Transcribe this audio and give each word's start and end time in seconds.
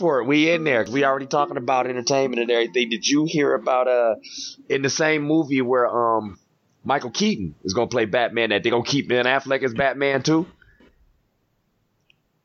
We 0.00 0.50
in 0.50 0.64
there. 0.64 0.84
We 0.90 1.04
already 1.04 1.26
talking 1.26 1.56
about 1.56 1.86
entertainment 1.86 2.42
and 2.42 2.50
everything. 2.50 2.90
Did 2.90 3.06
you 3.06 3.24
hear 3.26 3.54
about 3.54 3.88
uh 3.88 4.16
in 4.68 4.82
the 4.82 4.90
same 4.90 5.22
movie 5.22 5.62
where 5.62 5.86
um 5.88 6.38
Michael 6.84 7.10
Keaton 7.10 7.54
is 7.64 7.72
gonna 7.74 7.88
play 7.88 8.04
Batman 8.04 8.50
that 8.50 8.62
they 8.62 8.70
gonna 8.70 8.84
keep 8.84 9.08
Ben 9.08 9.24
Affleck 9.24 9.62
as 9.62 9.74
Batman 9.74 10.22
too? 10.22 10.46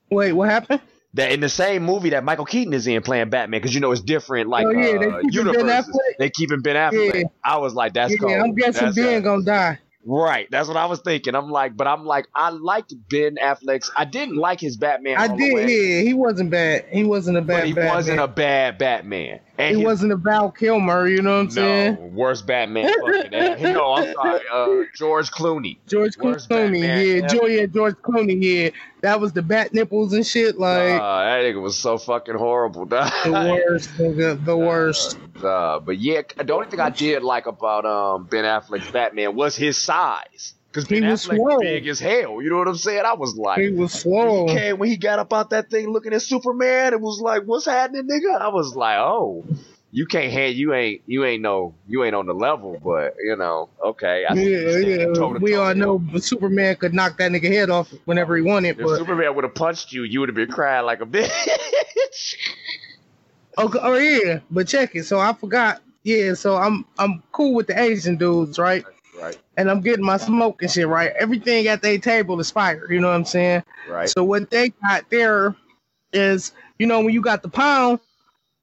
Wait, 0.09 0.33
what 0.33 0.49
happened? 0.49 0.81
That 1.15 1.31
in 1.31 1.39
the 1.39 1.49
same 1.49 1.83
movie 1.83 2.11
that 2.11 2.23
Michael 2.23 2.45
Keaton 2.45 2.73
is 2.73 2.85
in 2.85 3.01
playing 3.01 3.29
Batman, 3.31 3.59
because 3.59 3.73
you 3.73 3.81
know 3.81 3.91
it's 3.91 4.01
different 4.01 4.47
like 4.47 4.67
Oh, 4.67 4.71
yeah, 4.71 4.97
they 4.97 5.07
uh, 5.07 5.19
keeping 5.21 5.45
Ben 5.45 5.55
universes. 5.55 5.89
Affleck? 5.89 6.17
They 6.19 6.29
keeping 6.29 6.61
Ben 6.61 6.75
Affleck. 6.75 7.15
Yeah. 7.15 7.23
I 7.43 7.57
was 7.57 7.73
like, 7.73 7.93
that's 7.93 8.11
yeah, 8.11 8.17
cool. 8.19 8.29
I'm 8.29 8.53
guessing 8.53 8.85
That's 8.85 8.95
Ben 8.95 9.23
gonna 9.23 9.43
die. 9.43 9.79
Right, 10.05 10.47
that's 10.49 10.67
what 10.67 10.77
I 10.77 10.85
was 10.85 11.01
thinking. 11.01 11.35
I'm 11.35 11.49
like, 11.51 11.75
but 11.75 11.85
I'm 11.85 12.05
like, 12.05 12.27
I 12.33 12.49
liked 12.49 12.93
Ben 13.09 13.35
Affleck's. 13.35 13.91
I 13.97 14.05
didn't 14.05 14.37
like 14.37 14.59
his 14.59 14.77
Batman. 14.77 15.17
I 15.17 15.27
did. 15.27 15.69
Yeah, 15.69 16.01
he 16.01 16.13
wasn't 16.13 16.51
bad. 16.51 16.85
He 16.89 17.03
wasn't 17.03 17.37
a 17.37 17.41
bad. 17.41 17.59
but 17.59 17.67
he 17.67 17.73
Batman. 17.73 17.93
wasn't 17.93 18.19
a 18.21 18.27
bad 18.27 18.77
Batman. 18.77 19.41
And 19.59 19.75
He 19.75 19.81
his- 19.81 19.85
wasn't 19.85 20.13
a 20.13 20.15
Val 20.15 20.49
Kilmer. 20.51 21.07
You 21.07 21.21
know 21.21 21.33
what 21.33 21.39
I'm 21.39 21.45
no 21.47 21.51
saying? 21.51 22.15
worst 22.15 22.47
Batman. 22.47 22.91
fucking 23.01 23.31
no, 23.73 23.93
I'm 23.93 24.13
sorry, 24.13 24.41
uh, 24.51 24.83
George 24.95 25.29
Clooney. 25.31 25.77
George 25.85 26.17
Worst 26.17 26.49
Clooney. 26.49 26.81
Batman 26.81 27.07
Yeah, 27.07 27.13
ever. 27.25 27.27
Joy, 27.27 27.45
yeah, 27.47 27.65
George 27.65 27.95
Clooney. 27.95 28.37
Yeah, 28.41 28.69
that 29.01 29.19
was 29.19 29.33
the 29.33 29.41
bat 29.41 29.73
nipples 29.73 30.13
and 30.13 30.25
shit. 30.25 30.57
Like 30.57 30.93
Uh, 31.01 31.23
that 31.25 31.41
nigga 31.43 31.61
was 31.61 31.77
so 31.77 31.97
fucking 31.97 32.35
horrible. 32.35 32.85
the 32.85 33.11
worst. 33.67 33.89
nigga, 33.97 34.43
the 34.45 34.57
worst. 34.57 35.17
Uh, 35.43 35.79
but 35.79 35.99
yeah, 35.99 36.21
the 36.37 36.53
only 36.53 36.67
thing 36.67 36.79
I 36.79 36.89
did 36.89 37.21
like 37.23 37.45
about 37.45 37.85
um 37.85 38.23
Ben 38.25 38.45
Affleck's 38.45 38.89
Batman 38.91 39.35
was 39.35 39.55
his 39.57 39.77
size. 39.77 40.53
Cause 40.71 40.87
He 40.87 41.01
was 41.01 41.23
swole. 41.23 41.59
big 41.59 41.87
as 41.87 41.99
hell. 41.99 42.41
You 42.41 42.49
know 42.51 42.57
what 42.57 42.67
I'm 42.67 42.75
saying? 42.75 43.03
I 43.03 43.13
was 43.13 43.35
like, 43.35 43.59
He 43.59 43.71
was 43.71 43.91
slow. 43.91 44.47
He 44.47 44.53
came 44.53 44.77
when 44.77 44.89
he 44.89 44.97
got 44.97 45.17
up 45.17 45.33
out 45.33 45.49
that 45.49 45.71
thing 45.71 45.89
looking 45.89 46.13
at 46.13 46.21
Superman. 46.21 46.93
It 46.93 47.01
was 47.01 47.19
like, 47.19 47.43
what's 47.45 47.65
happening, 47.65 48.07
nigga? 48.07 48.39
I 48.39 48.49
was 48.49 48.75
like, 48.75 48.97
oh, 48.99 49.45
you 49.91 50.05
can't 50.05 50.31
hand, 50.31 50.55
you 50.55 50.73
ain't, 50.73 51.01
you 51.07 51.25
ain't 51.25 51.41
no, 51.41 51.73
you 51.87 52.03
ain't 52.03 52.13
on 52.13 52.27
the 52.27 52.33
level, 52.33 52.79
but 52.83 53.15
you 53.19 53.35
know, 53.35 53.69
okay. 53.83 54.25
I 54.29 54.33
Yeah, 54.33 54.77
yeah. 54.77 55.05
toe-to-toe 55.05 55.39
We 55.39 55.55
all 55.55 55.73
know 55.73 56.03
Superman 56.17 56.75
could 56.75 56.93
knock 56.93 57.17
that 57.17 57.31
nigga 57.31 57.51
head 57.51 57.71
off 57.71 57.91
whenever 58.05 58.35
he 58.35 58.43
wanted. 58.43 58.79
If 58.79 58.85
But 58.85 58.97
Superman 58.97 59.33
would 59.33 59.45
have 59.45 59.55
punched 59.55 59.91
you, 59.91 60.03
you 60.03 60.19
would 60.19 60.29
have 60.29 60.35
been 60.35 60.51
crying 60.51 60.85
like 60.85 61.01
a 61.01 61.05
bitch. 61.07 61.31
okay, 63.57 63.79
oh 63.81 63.95
yeah. 63.95 64.39
But 64.51 64.67
check 64.67 64.95
it. 64.95 65.05
So 65.05 65.19
I 65.19 65.33
forgot. 65.33 65.81
Yeah. 66.03 66.35
So 66.35 66.55
I'm 66.55 66.85
I'm 66.99 67.23
cool 67.31 67.55
with 67.55 67.65
the 67.65 67.79
Asian 67.79 68.17
dudes, 68.17 68.59
right? 68.59 68.85
Right, 69.21 69.37
And 69.57 69.69
I'm 69.69 69.81
getting 69.81 70.05
my 70.05 70.17
smoke 70.17 70.61
and 70.61 70.71
shit, 70.71 70.87
right? 70.87 71.11
Everything 71.19 71.67
at 71.67 71.81
their 71.81 71.97
table 71.97 72.39
is 72.39 72.49
fire. 72.51 72.91
You 72.91 72.99
know 72.99 73.09
what 73.09 73.15
I'm 73.15 73.25
saying? 73.25 73.63
right. 73.89 74.09
So 74.09 74.23
what 74.23 74.49
they 74.49 74.69
got 74.69 75.09
there 75.09 75.55
is, 76.13 76.53
you 76.77 76.87
know, 76.87 77.01
when 77.01 77.13
you 77.13 77.21
got 77.21 77.41
the 77.41 77.49
pound, 77.49 77.99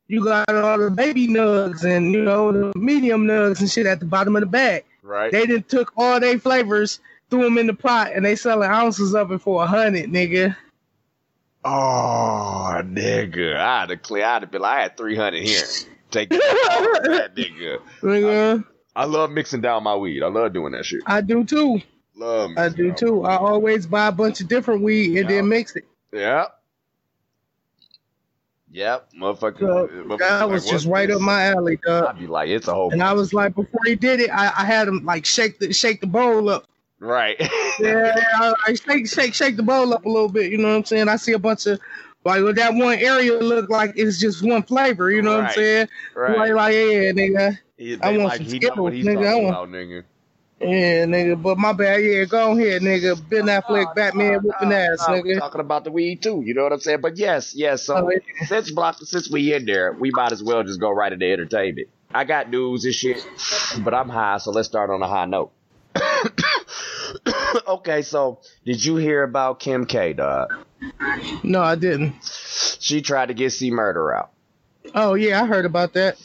you 0.08 0.24
got 0.24 0.48
all 0.48 0.78
the 0.78 0.90
baby 0.90 1.26
nugs 1.28 1.82
and 1.84 2.12
you 2.12 2.22
know 2.22 2.52
the 2.52 2.78
medium 2.78 3.24
nugs 3.26 3.60
and 3.60 3.70
shit 3.70 3.86
at 3.86 3.98
the 4.00 4.06
bottom 4.06 4.36
of 4.36 4.40
the 4.40 4.46
bag. 4.46 4.84
Right. 5.02 5.32
They 5.32 5.46
done 5.46 5.64
took 5.64 5.92
all 5.96 6.20
they 6.20 6.38
flavors, 6.38 7.00
threw 7.30 7.42
them 7.44 7.58
in 7.58 7.66
the 7.66 7.74
pot, 7.74 8.12
and 8.14 8.24
they 8.24 8.36
selling 8.36 8.68
ounces 8.70 9.14
of 9.14 9.32
it 9.32 9.38
for 9.40 9.62
a 9.64 9.66
hundred, 9.66 10.10
nigga. 10.10 10.56
oh, 11.64 12.80
nigga. 12.84 13.56
I'd 13.56 13.90
have 13.90 14.02
clear. 14.02 14.24
I'd 14.24 14.42
have 14.42 14.50
been 14.50 14.62
like, 14.62 14.78
I 14.78 14.82
had 14.82 14.96
300 14.96 15.42
here. 15.42 15.62
Take 16.10 16.28
that, 16.30 17.32
nigga. 17.36 17.80
Nigga, 18.00 18.64
I 18.64 18.64
love 19.04 19.30
mixing 19.30 19.60
down 19.60 19.82
my 19.82 19.94
weed. 19.94 20.22
I 20.22 20.28
love 20.28 20.52
doing 20.52 20.72
that 20.72 20.84
shit. 20.86 21.02
I 21.06 21.20
do 21.20 21.44
too. 21.44 21.80
Love 22.16 22.52
I 22.56 22.70
do 22.70 22.92
too. 22.92 23.24
I 23.24 23.36
always 23.36 23.86
buy 23.86 24.06
a 24.06 24.12
bunch 24.12 24.40
of 24.40 24.48
different 24.48 24.82
weed 24.82 25.18
and 25.18 25.28
Yeah. 25.30 25.36
then 25.36 25.48
mix 25.48 25.76
it. 25.76 25.84
Yeah. 26.12 26.46
Yep. 28.70 29.08
Motherfucker. 29.18 29.58
So 29.60 29.88
motherfucker 29.88 30.18
that 30.18 30.48
was 30.50 30.64
like, 30.64 30.72
just 30.72 30.86
right 30.86 31.08
this? 31.08 31.16
up 31.16 31.22
my 31.22 31.44
alley, 31.46 31.78
dog. 31.84 32.06
I'd 32.08 32.18
be 32.18 32.26
like, 32.26 32.48
it's 32.48 32.68
a 32.68 32.74
whole. 32.74 32.92
And 32.92 33.02
I 33.02 33.12
was 33.12 33.32
like, 33.32 33.54
before 33.54 33.80
he 33.84 33.94
did 33.94 34.20
it, 34.20 34.30
I, 34.30 34.46
I 34.46 34.64
had 34.64 34.88
him 34.88 35.04
like 35.04 35.24
shake 35.24 35.58
the 35.58 35.72
shake 35.72 36.00
the 36.00 36.06
bowl 36.06 36.48
up. 36.48 36.66
right. 36.98 37.36
Yeah, 37.78 38.14
I, 38.36 38.54
I 38.68 38.74
shake 38.74 39.06
shake 39.06 39.34
shake 39.34 39.56
the 39.56 39.62
bowl 39.62 39.92
up 39.92 40.06
a 40.06 40.08
little 40.08 40.30
bit. 40.30 40.50
You 40.50 40.56
know 40.56 40.68
what 40.68 40.76
I'm 40.76 40.84
saying? 40.86 41.10
I 41.10 41.16
see 41.16 41.32
a 41.32 41.38
bunch 41.38 41.66
of 41.66 41.78
like 42.24 42.42
well, 42.42 42.54
that 42.54 42.72
one 42.74 42.98
area 42.98 43.38
look 43.38 43.68
like 43.68 43.92
it's 43.96 44.18
just 44.18 44.42
one 44.42 44.62
flavor. 44.62 45.10
You 45.10 45.20
know 45.20 45.36
what 45.36 45.44
I'm 45.44 45.52
saying? 45.52 45.88
right. 46.14 46.38
Like 46.38 46.52
like 46.52 46.74
yeah, 46.74 47.12
nigga. 47.12 47.58
He, 47.76 47.98
I 48.00 48.10
want 48.16 48.22
like, 48.24 48.36
some 48.38 48.46
he 48.46 48.58
know 48.58 48.82
what 48.82 48.92
Skittles, 48.94 49.16
nigga. 49.16 49.20
I 49.20 49.24
talking 49.30 49.44
want- 49.44 49.56
about, 49.56 49.68
nigga. 49.70 50.04
Yeah, 50.58 51.04
nigga. 51.04 51.42
But 51.42 51.58
my 51.58 51.74
bad. 51.74 51.98
Yeah, 52.02 52.24
go 52.24 52.52
ahead, 52.52 52.80
nigga. 52.80 53.28
Ben 53.28 53.42
Affleck, 53.44 53.94
Batman, 53.94 54.40
whooping 54.42 54.72
ass, 54.72 55.04
Nah, 55.06 55.20
we 55.20 55.34
nigga. 55.34 55.38
Talking 55.40 55.60
about 55.60 55.84
the 55.84 55.90
weed 55.92 56.22
too, 56.22 56.42
you 56.46 56.54
know 56.54 56.62
what 56.62 56.72
I'm 56.72 56.80
saying? 56.80 57.02
But 57.02 57.18
yes, 57.18 57.54
yes. 57.54 57.82
So 57.82 57.96
Oh, 57.96 58.10
yeah. 58.10 58.46
since 58.46 58.70
block, 58.70 58.96
since 59.02 59.30
we 59.30 59.52
in 59.52 59.66
there, 59.66 59.92
we 59.92 60.10
might 60.12 60.32
as 60.32 60.42
well 60.42 60.62
just 60.64 60.80
go 60.80 60.90
right 60.90 61.12
into 61.12 61.30
entertainment. 61.30 61.88
I 62.14 62.24
got 62.24 62.48
news 62.48 62.86
and 62.86 62.94
shit, 62.94 63.26
but 63.84 63.92
I'm 63.92 64.08
high, 64.08 64.38
so 64.38 64.50
let's 64.50 64.66
start 64.68 64.88
on 64.88 65.02
a 65.02 65.08
high 65.08 65.26
note. 65.26 65.52
okay, 67.68 68.02
so 68.02 68.40
did 68.64 68.82
you 68.84 68.96
hear 68.96 69.22
about 69.22 69.60
Kim 69.60 69.84
K, 69.86 70.12
dog? 70.14 70.54
No, 71.42 71.60
I 71.62 71.74
didn't. 71.74 72.14
She 72.80 73.02
tried 73.02 73.26
to 73.26 73.34
get 73.34 73.50
C 73.52 73.70
Murder 73.70 74.14
out. 74.14 74.30
Oh 74.94 75.14
yeah, 75.14 75.42
I 75.42 75.46
heard 75.46 75.64
about 75.66 75.92
that. 75.94 76.16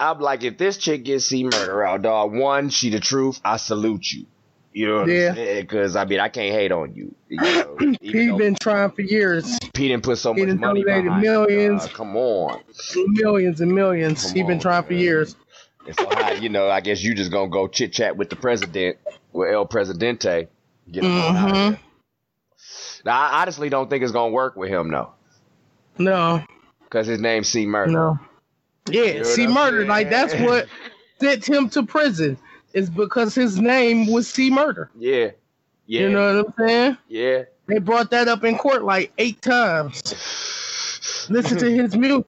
I'm 0.00 0.18
like, 0.18 0.42
if 0.42 0.56
this 0.56 0.78
chick 0.78 1.04
gets 1.04 1.26
C 1.26 1.44
Murder 1.44 1.84
out, 1.84 2.02
dog, 2.02 2.32
one, 2.34 2.70
she 2.70 2.88
the 2.90 3.00
truth, 3.00 3.40
I 3.44 3.58
salute 3.58 4.10
you. 4.10 4.26
You 4.72 4.86
know 4.86 5.00
what 5.00 5.08
Yeah. 5.10 5.28
I'm 5.30 5.34
saying? 5.34 5.62
Because, 5.62 5.94
I 5.96 6.04
mean, 6.06 6.20
I 6.20 6.28
can't 6.30 6.54
hate 6.54 6.72
on 6.72 6.94
you. 6.94 7.14
you 7.28 7.38
know, 7.40 7.76
He's 8.00 8.32
been 8.36 8.54
trying 8.54 8.90
for 8.92 9.02
years, 9.02 9.58
P 9.74 9.88
didn't 9.88 10.02
put 10.04 10.16
so 10.18 10.32
he 10.32 10.46
much 10.46 10.58
money 10.58 10.84
behind 10.84 11.20
millions. 11.20 11.86
Come 11.88 12.16
on. 12.16 12.62
millions 13.08 13.60
and 13.60 13.72
millions. 13.74 14.30
He's 14.30 14.46
been 14.46 14.58
trying 14.58 14.84
for 14.84 14.94
years. 14.94 15.36
And 15.86 15.94
so, 15.96 16.06
how, 16.08 16.32
you 16.32 16.48
know, 16.48 16.70
I 16.70 16.80
guess 16.80 17.02
you 17.02 17.14
just 17.14 17.30
gonna 17.30 17.50
go 17.50 17.68
chit 17.68 17.92
chat 17.92 18.16
with 18.16 18.30
the 18.30 18.36
president, 18.36 18.96
with 19.32 19.52
El 19.52 19.66
Presidente, 19.66 20.48
get 20.90 21.04
him 21.04 21.18
on 21.18 21.36
out 21.36 21.50
of 21.50 21.56
Mhm. 21.56 21.68
here. 21.70 21.78
Now, 23.04 23.18
I 23.20 23.42
honestly 23.42 23.68
don't 23.70 23.88
think 23.90 24.02
it's 24.02 24.12
gonna 24.12 24.32
work 24.32 24.56
with 24.56 24.68
him 24.70 24.90
though, 24.90 25.10
No, 25.98 26.42
because 26.84 27.06
his 27.06 27.18
name's 27.20 27.48
C 27.48 27.66
Murder. 27.66 27.90
no. 27.92 28.18
Yeah, 28.88 29.02
You 29.02 29.18
know 29.18 29.22
see, 29.24 29.46
what 29.46 29.48
I'm 29.48 29.54
murder. 29.74 29.84
Like 29.86 30.10
that's 30.10 30.34
what 30.34 30.68
sent 31.20 31.48
him 31.48 31.68
to 31.70 31.82
prison. 31.84 32.38
Is 32.72 32.88
because 32.88 33.34
his 33.34 33.58
name 33.58 34.06
was 34.06 34.28
C 34.28 34.48
Murder. 34.48 34.90
Yeah, 34.96 35.30
yeah, 35.86 36.00
You 36.02 36.08
know 36.10 36.36
what 36.36 36.46
I'm 36.46 36.68
saying? 36.68 36.96
yeah. 37.08 37.42
They 37.66 37.78
brought 37.78 38.10
that 38.12 38.28
up 38.28 38.44
in 38.44 38.56
court 38.58 38.84
like 38.84 39.12
eight 39.18 39.42
times. 39.42 40.00
Listen 41.28 41.58
to 41.58 41.70
his 41.70 41.96
music. 41.96 42.26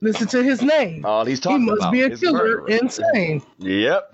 Listen 0.00 0.26
to 0.28 0.42
his 0.42 0.62
name. 0.62 1.04
All 1.04 1.24
he's 1.24 1.40
talking 1.40 1.60
He 1.60 1.66
must 1.66 1.80
about 1.80 1.92
be 1.92 2.02
a 2.02 2.16
killer. 2.16 2.60
murder. 2.62 2.66
Insane. 2.68 3.42
Yep. 3.58 4.12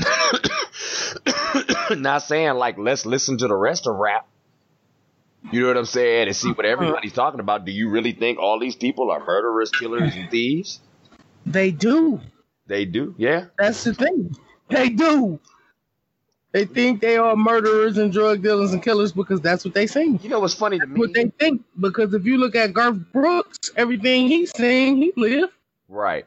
Not 1.99 2.23
saying 2.23 2.55
like 2.55 2.79
let's 2.79 3.05
listen 3.07 3.39
to 3.39 3.49
the 3.49 3.57
rest 3.57 3.87
of 3.87 3.97
rap. 3.97 4.27
You 5.51 5.63
know 5.63 5.69
what 5.69 5.77
I'm 5.79 5.85
saying? 5.87 6.29
And 6.29 6.37
see 6.37 6.53
what 6.53 6.67
everybody's 6.67 7.13
talking 7.15 7.41
about. 7.41 7.65
Do 7.65 7.73
you 7.73 7.89
really 7.89 8.13
think 8.13 8.39
all 8.39 8.61
these 8.61 8.77
people 8.77 9.11
are 9.11 9.25
murderers, 9.25 9.71
killers, 9.71 10.15
and 10.15 10.31
thieves? 10.31 10.81
They 11.53 11.71
do. 11.71 12.21
They 12.67 12.85
do. 12.85 13.15
Yeah. 13.19 13.47
That's 13.59 13.85
the 13.85 13.95
thing. 13.95 14.37
They 14.69 14.89
do. 14.91 15.41
They 16.53 16.65
think 16.65 17.01
they 17.01 17.17
are 17.17 17.37
murderers 17.37 17.97
and 17.99 18.13
drug 18.13 18.43
dealers 18.43 18.73
and 18.73 18.83
killers 18.83 19.13
because 19.13 19.41
that's 19.41 19.65
what 19.65 19.73
they 19.75 19.87
think. 19.87 20.25
You 20.25 20.31
know 20.31 20.41
what's 20.41 20.55
funny 20.55 20.79
to 20.81 20.87
me? 20.87 20.99
What 20.99 21.15
they 21.15 21.27
think 21.39 21.63
because 21.79 22.13
if 22.13 22.25
you 22.25 22.39
look 22.39 22.57
at 22.57 22.73
Garth 22.73 22.99
Brooks, 23.13 23.71
everything 23.77 24.27
he's 24.29 24.51
saying, 24.57 24.97
he 24.97 25.13
lived. 25.17 25.53
Right. 25.89 26.25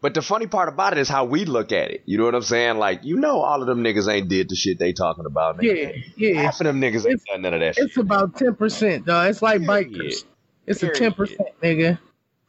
But 0.00 0.12
the 0.14 0.22
funny 0.22 0.46
part 0.46 0.68
about 0.68 0.92
it 0.92 0.98
is 0.98 1.08
how 1.08 1.24
we 1.24 1.44
look 1.44 1.72
at 1.72 1.90
it. 1.90 2.02
You 2.04 2.18
know 2.18 2.24
what 2.24 2.34
I'm 2.34 2.42
saying? 2.42 2.78
Like, 2.78 3.04
you 3.04 3.16
know, 3.16 3.40
all 3.40 3.60
of 3.62 3.66
them 3.66 3.82
niggas 3.82 4.12
ain't 4.12 4.28
did 4.28 4.48
the 4.50 4.54
shit 4.56 4.78
they 4.78 4.92
talking 4.92 5.24
about. 5.24 5.58
nigga. 5.58 6.02
Yeah, 6.16 6.28
yeah. 6.34 6.42
Half 6.42 6.60
of 6.60 6.66
them 6.66 6.80
niggas 6.80 7.06
ain't 7.06 7.14
It's- 7.14 7.24
done 7.32 7.42
none 7.42 7.54
of 7.54 7.60
that 7.60 7.76
shit. 7.76 7.86
It's 7.86 7.96
about 7.96 8.36
ten 8.36 8.54
percent, 8.54 9.06
though. 9.06 9.22
It's 9.22 9.40
like 9.40 9.64
Period. 9.64 9.90
bikers. 9.92 10.24
It's 10.66 10.82
a 10.82 10.88
ten 10.90 11.12
percent, 11.12 11.48
nigga. 11.62 11.98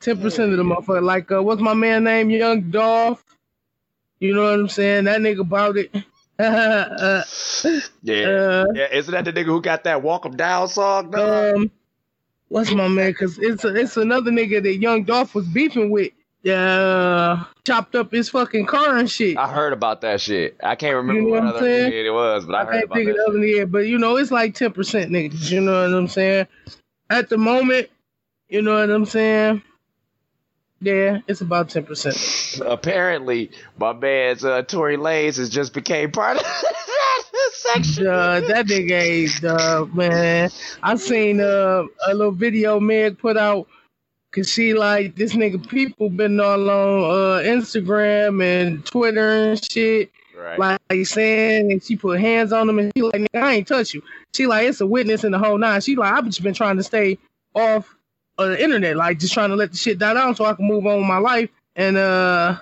Ten 0.06 0.22
percent 0.22 0.52
of 0.52 0.58
the 0.58 0.64
motherfucker. 0.64 1.02
Like, 1.02 1.32
uh, 1.32 1.42
what's 1.42 1.62
my 1.62 1.74
man 1.74 2.04
name? 2.04 2.30
Young 2.30 2.70
Dolph. 2.70 3.24
You 4.20 4.36
know 4.36 4.44
what 4.44 4.54
I'm 4.60 4.70
saying? 4.70 5.06
That 5.06 5.20
nigga 5.20 5.50
bought 5.50 5.78
it. 5.78 5.92
uh, 6.38 7.24
Yeah. 8.04 8.28
uh, 8.28 8.66
yeah. 8.76 8.88
Isn't 8.94 9.12
that 9.14 9.26
the 9.26 9.34
nigga 9.34 9.46
who 9.46 9.62
got 9.62 9.84
that 9.86 10.04
Walk 10.04 10.28
'em 10.28 10.36
Down 10.38 10.68
song? 10.68 11.10
dog? 11.10 11.56
um, 11.58 11.72
what's 12.50 12.72
my 12.72 12.88
man? 12.88 13.16
Cause 13.16 13.40
it's 13.40 13.64
a, 13.66 13.76
it's 13.76 13.98
another 13.98 14.30
nigga 14.30 14.62
that 14.62 14.76
Young 14.76 15.06
Dolph 15.06 15.34
was 15.34 15.48
beefing 15.48 15.90
with. 15.90 16.12
Yeah, 16.44 17.46
chopped 17.66 17.96
up 17.96 18.12
his 18.12 18.30
fucking 18.30 18.68
car 18.68 18.98
and 18.98 19.10
shit. 19.10 19.36
I 19.38 19.48
heard 19.48 19.74
about 19.74 20.02
that 20.02 20.22
shit. 20.22 20.56
I 20.62 20.76
can't 20.76 20.96
remember 20.98 21.22
You 21.24 21.28
know 21.30 21.34
what 21.34 21.44
what 21.46 21.50
I'm 21.50 21.56
other 21.56 21.66
saying? 21.66 21.92
nigga 21.92 22.06
it 22.06 22.12
was, 22.12 22.46
but 22.46 22.54
I, 22.54 22.62
I 22.62 22.66
heard 22.66 22.84
about 22.84 22.96
think 22.96 23.08
that 23.08 23.16
the 23.18 23.26
other 23.32 23.44
year, 23.44 23.66
but 23.66 23.88
you 23.88 23.98
know, 23.98 24.18
it's 24.18 24.30
like 24.30 24.54
ten 24.54 24.72
percent 24.72 25.10
niggas. 25.12 25.50
You 25.50 25.62
know 25.62 25.82
what 25.82 25.98
I'm 25.98 26.08
saying? 26.08 26.46
At 27.10 27.30
the 27.30 27.40
moment, 27.40 27.90
you 28.50 28.62
know 28.62 28.76
what 28.80 28.92
I'm 28.92 29.06
saying? 29.06 29.64
Yeah, 30.82 31.20
it's 31.28 31.42
about 31.42 31.70
ten 31.70 31.86
percent. 31.86 32.18
Apparently, 32.66 33.52
my 33.78 33.94
man's 33.94 34.44
uh, 34.44 34.62
Tory 34.64 34.98
Lanez 34.98 35.38
has 35.38 35.50
just 35.50 35.74
became 35.74 36.12
part 36.12 36.38
of 36.38 36.44
that 36.44 37.24
section. 37.54 38.08
Uh, 38.08 38.42
that 38.42 38.68
nigga 38.68 38.92
ain't 38.92 39.44
uh, 39.44 39.86
man. 39.94 40.50
I 40.84 40.96
seen 40.98 41.40
uh, 41.40 41.84
a 42.08 42.14
little 42.14 42.32
video 42.32 42.80
Meg 42.80 43.18
put 43.18 43.38
out 43.38 43.68
Cause 44.36 44.52
she 44.52 44.74
like 44.74 45.16
this 45.16 45.34
nigga 45.34 45.66
people 45.70 46.10
been 46.10 46.42
all 46.42 46.70
on 46.70 47.04
uh, 47.06 47.42
Instagram 47.44 48.44
and 48.44 48.86
Twitter 48.86 49.30
and 49.52 49.72
shit, 49.72 50.12
Right. 50.38 50.60
like 50.60 51.06
saying 51.06 51.72
and 51.72 51.82
she 51.82 51.96
put 51.96 52.20
hands 52.20 52.52
on 52.52 52.68
him 52.68 52.78
and 52.80 52.92
she 52.98 53.02
like 53.02 53.28
I 53.34 53.54
ain't 53.54 53.68
touch 53.70 53.94
you. 53.94 54.04
She 54.36 54.46
like 54.46 54.68
it's 54.68 54.82
a 54.82 54.86
witness 54.86 55.24
in 55.24 55.32
the 55.32 55.40
whole 55.40 55.58
nine. 55.58 55.80
She 55.80 55.96
like 55.96 56.12
I've 56.12 56.26
just 56.26 56.44
been 56.44 56.54
trying 56.54 56.76
to 56.76 56.84
stay 56.84 57.18
off 57.54 57.95
of 58.38 58.50
the 58.50 58.62
internet, 58.64 58.96
like 58.98 59.20
just 59.20 59.34
trying 59.34 59.50
to 59.50 59.56
let 59.56 59.72
the 59.72 59.78
shit 59.78 59.98
die 60.00 60.14
down 60.14 60.36
so 60.36 60.46
I 60.46 60.54
can 60.54 60.68
move 60.68 60.86
on 60.86 60.98
with 60.98 61.08
my 61.08 61.18
life. 61.18 61.50
And 61.76 61.98
uh, 61.98 62.58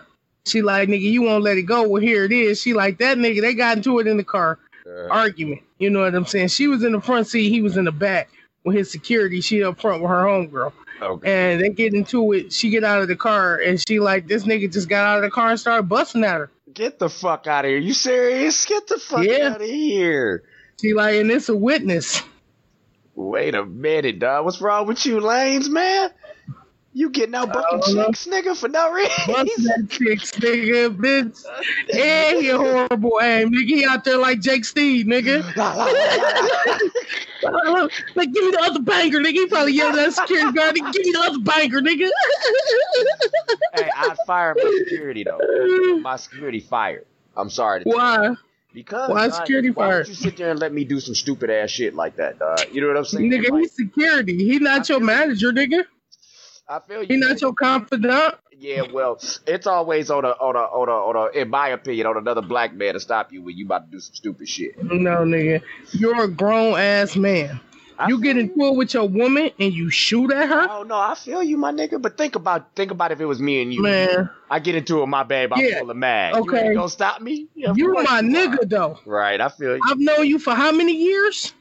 she 0.45 0.61
like 0.61 0.89
nigga, 0.89 1.01
you 1.01 1.21
won't 1.21 1.43
let 1.43 1.57
it 1.57 1.63
go. 1.63 1.87
Well, 1.87 2.01
here 2.01 2.23
it 2.25 2.31
is. 2.31 2.61
She 2.61 2.73
like 2.73 2.97
that 2.99 3.17
nigga. 3.17 3.41
They 3.41 3.53
got 3.53 3.77
into 3.77 3.99
it 3.99 4.07
in 4.07 4.17
the 4.17 4.23
car 4.23 4.59
Uh, 4.87 5.07
argument. 5.09 5.61
You 5.79 5.89
know 5.89 6.01
what 6.01 6.13
I'm 6.15 6.25
saying? 6.25 6.49
She 6.49 6.67
was 6.67 6.83
in 6.83 6.91
the 6.91 7.01
front 7.01 7.27
seat, 7.27 7.49
he 7.49 7.61
was 7.61 7.77
in 7.77 7.85
the 7.85 7.91
back 7.91 8.29
with 8.63 8.75
his 8.75 8.91
security. 8.91 9.41
She 9.41 9.63
up 9.63 9.79
front 9.79 10.01
with 10.01 10.09
her 10.09 10.23
homegirl, 10.23 10.71
okay. 11.01 11.51
and 11.53 11.61
they 11.61 11.69
get 11.69 11.93
into 11.93 12.31
it. 12.33 12.51
She 12.53 12.69
get 12.69 12.83
out 12.83 13.01
of 13.01 13.07
the 13.07 13.15
car, 13.15 13.57
and 13.57 13.81
she 13.87 13.99
like 13.99 14.27
this 14.27 14.43
nigga 14.45 14.71
just 14.71 14.87
got 14.89 15.05
out 15.05 15.17
of 15.17 15.23
the 15.23 15.31
car 15.31 15.49
and 15.51 15.59
started 15.59 15.83
busting 15.89 16.23
at 16.23 16.35
her. 16.35 16.51
Get 16.73 16.99
the 16.99 17.09
fuck 17.09 17.45
out 17.47 17.65
of 17.65 17.69
here. 17.69 17.77
You 17.79 17.93
serious? 17.93 18.65
Get 18.65 18.87
the 18.87 18.97
fuck 18.97 19.23
Yeah. 19.25 19.49
out 19.53 19.61
of 19.61 19.67
here. 19.67 20.43
She 20.81 20.93
like, 20.93 21.15
and 21.15 21.29
it's 21.31 21.49
a 21.49 21.55
witness. 21.55 22.21
Wait 23.15 23.53
a 23.55 23.65
minute, 23.65 24.19
dog. 24.19 24.45
What's 24.45 24.61
wrong 24.61 24.87
with 24.87 25.05
you, 25.05 25.19
Lanez, 25.19 25.69
man? 25.69 26.11
You 26.95 27.09
getting 27.09 27.33
out 27.33 27.51
bucking 27.51 27.95
know. 27.95 28.05
chicks, 28.05 28.27
nigga, 28.27 28.55
for 28.55 28.69
no 28.69 28.91
reason. 28.91 29.11
that 29.27 29.87
chicks, 29.89 30.31
nigga, 30.33 30.95
bitch. 30.95 31.43
And 31.91 32.39
he 32.39 32.49
a 32.49 32.57
horrible 32.57 33.19
aim, 33.21 33.51
nigga. 33.51 33.67
He 33.67 33.85
out 33.85 34.03
there 34.03 34.17
like 34.17 34.39
Jake 34.39 34.63
Steed, 34.63 35.07
nigga. 35.07 35.43
like, 38.15 38.31
give 38.31 38.43
me 38.45 38.51
the 38.51 38.61
other 38.61 38.81
banger, 38.81 39.19
nigga. 39.19 39.33
He 39.33 39.47
probably 39.47 39.73
yelled 39.73 39.95
at 39.95 40.13
security 40.13 40.51
guard, 40.51 40.75
nigga, 40.75 40.93
give 40.93 41.05
me 41.05 41.11
the 41.11 41.19
other 41.19 41.39
banger, 41.39 41.81
nigga. 41.81 42.09
hey, 43.73 43.89
I 43.95 44.15
fired 44.27 44.57
my 44.61 44.83
security 44.85 45.23
though. 45.23 45.97
My 45.99 46.15
security 46.17 46.59
fired. 46.59 47.05
I'm 47.35 47.49
sorry. 47.49 47.83
To 47.83 47.89
tell 47.89 47.93
you. 47.93 47.99
Why? 47.99 48.35
Because 48.73 49.09
Why 49.09 49.27
dog, 49.27 49.35
security 49.37 49.69
why 49.69 49.89
fired? 49.89 50.07
you 50.07 50.15
sit 50.15 50.37
there 50.37 50.49
and 50.49 50.59
let 50.59 50.73
me 50.73 50.83
do 50.83 50.99
some 50.99 51.15
stupid 51.15 51.49
ass 51.49 51.69
shit 51.69 51.93
like 51.93 52.15
that, 52.17 52.39
dog? 52.39 52.59
You 52.71 52.81
know 52.81 52.87
what 52.87 52.97
I'm 52.97 53.05
saying? 53.05 53.29
Nigga, 53.31 53.49
Like, 53.51 53.61
he's 53.61 53.75
security. 53.75 54.37
He 54.45 54.59
not 54.59 54.89
your 54.89 54.99
manager, 54.99 55.51
nigga. 55.51 55.83
I 56.67 56.79
feel 56.79 57.01
you. 57.01 57.07
He 57.07 57.17
not 57.17 57.39
your 57.41 57.53
confidant. 57.53 58.35
Yeah, 58.57 58.83
well, 58.93 59.19
it's 59.45 59.67
always 59.67 60.09
on 60.09 60.23
a 60.23 60.29
on 60.29 60.55
a 60.55 60.59
on 60.59 60.87
a 60.87 60.91
on 60.91 61.29
a 61.35 61.37
in 61.37 61.49
my 61.49 61.69
opinion 61.69 62.07
on 62.07 62.17
another 62.17 62.41
black 62.41 62.73
man 62.73 62.93
to 62.93 62.99
stop 62.99 63.33
you 63.33 63.41
when 63.41 63.57
you 63.57 63.65
about 63.65 63.85
to 63.85 63.91
do 63.91 63.99
some 63.99 64.15
stupid 64.15 64.47
shit. 64.47 64.81
No, 64.81 65.17
nigga. 65.25 65.61
You're 65.91 66.23
a 66.23 66.27
grown 66.29 66.79
ass 66.79 67.15
man. 67.17 67.59
You 68.07 68.21
get 68.21 68.37
into 68.37 68.65
it 68.67 68.75
with 68.75 68.93
your 68.93 69.07
woman 69.07 69.51
and 69.59 69.73
you 69.73 69.89
shoot 69.89 70.31
at 70.31 70.49
her? 70.49 70.67
Oh 70.69 70.83
no, 70.83 70.95
I 70.95 71.15
feel 71.15 71.43
you, 71.43 71.57
my 71.57 71.71
nigga. 71.71 72.01
But 72.01 72.17
think 72.17 72.35
about 72.35 72.75
think 72.75 72.91
about 72.91 73.11
if 73.11 73.21
it 73.21 73.25
was 73.25 73.39
me 73.39 73.61
and 73.61 73.73
you. 73.73 73.81
Man, 73.81 74.29
I 74.49 74.59
get 74.59 74.75
into 74.75 74.97
it, 74.97 75.01
with 75.01 75.09
my 75.09 75.23
babe. 75.23 75.53
I'm 75.53 75.63
Yeah, 75.63 75.79
full 75.79 75.91
of 75.91 75.97
mad. 75.97 76.35
You 76.35 76.41
okay. 76.41 76.65
ain't 76.67 76.75
gonna 76.75 76.89
stop 76.89 77.21
me. 77.21 77.47
Yeah, 77.55 77.73
you 77.75 77.93
my 77.93 78.19
you 78.19 78.29
nigga 78.29 78.63
are. 78.63 78.65
though. 78.65 78.99
Right, 79.05 79.39
I 79.39 79.49
feel 79.49 79.75
you. 79.75 79.81
I've 79.87 79.99
known 79.99 80.27
you 80.27 80.39
for 80.39 80.53
how 80.55 80.71
many 80.71 80.95
years? 80.95 81.53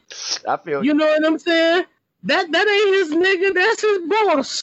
I 0.48 0.56
feel 0.56 0.82
You 0.84 0.92
You 0.92 0.94
know 0.94 1.06
what 1.06 1.26
I'm 1.26 1.38
saying? 1.38 1.84
That 2.24 2.52
that 2.52 2.68
ain't 2.68 2.94
his 2.94 3.10
nigga, 3.10 3.54
that's 3.54 3.82
his 3.82 3.98
boss. 4.08 4.62